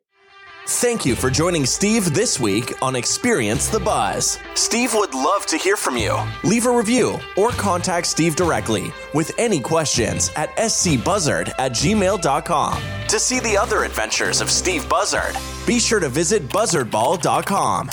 Thank 0.75 1.05
you 1.05 1.17
for 1.17 1.31
joining 1.31 1.67
Steve 1.67 2.15
this 2.15 2.39
week 2.39 2.81
on 2.81 2.95
Experience 2.95 3.67
the 3.67 3.81
Buzz. 3.81 4.39
Steve 4.55 4.95
would 4.95 5.15
love 5.15 5.45
to 5.47 5.57
hear 5.57 5.77
from 5.77 5.97
you. 5.97 6.17
Leave 6.45 6.65
a 6.67 6.71
review 6.71 7.19
or 7.37 7.51
contact 7.51 8.07
Steve 8.07 8.37
directly 8.37 8.93
with 9.13 9.33
any 9.37 9.59
questions 9.59 10.31
at 10.37 10.57
scbuzzard 10.57 11.51
at 11.59 11.73
gmail.com. 11.73 12.83
To 13.09 13.19
see 13.19 13.41
the 13.41 13.59
other 13.59 13.83
adventures 13.83 14.41
of 14.41 14.49
Steve 14.49 14.89
Buzzard, 14.89 15.37
be 15.67 15.81
sure 15.81 15.99
to 15.99 16.09
visit 16.09 16.49
buzzardball.com. 16.49 17.91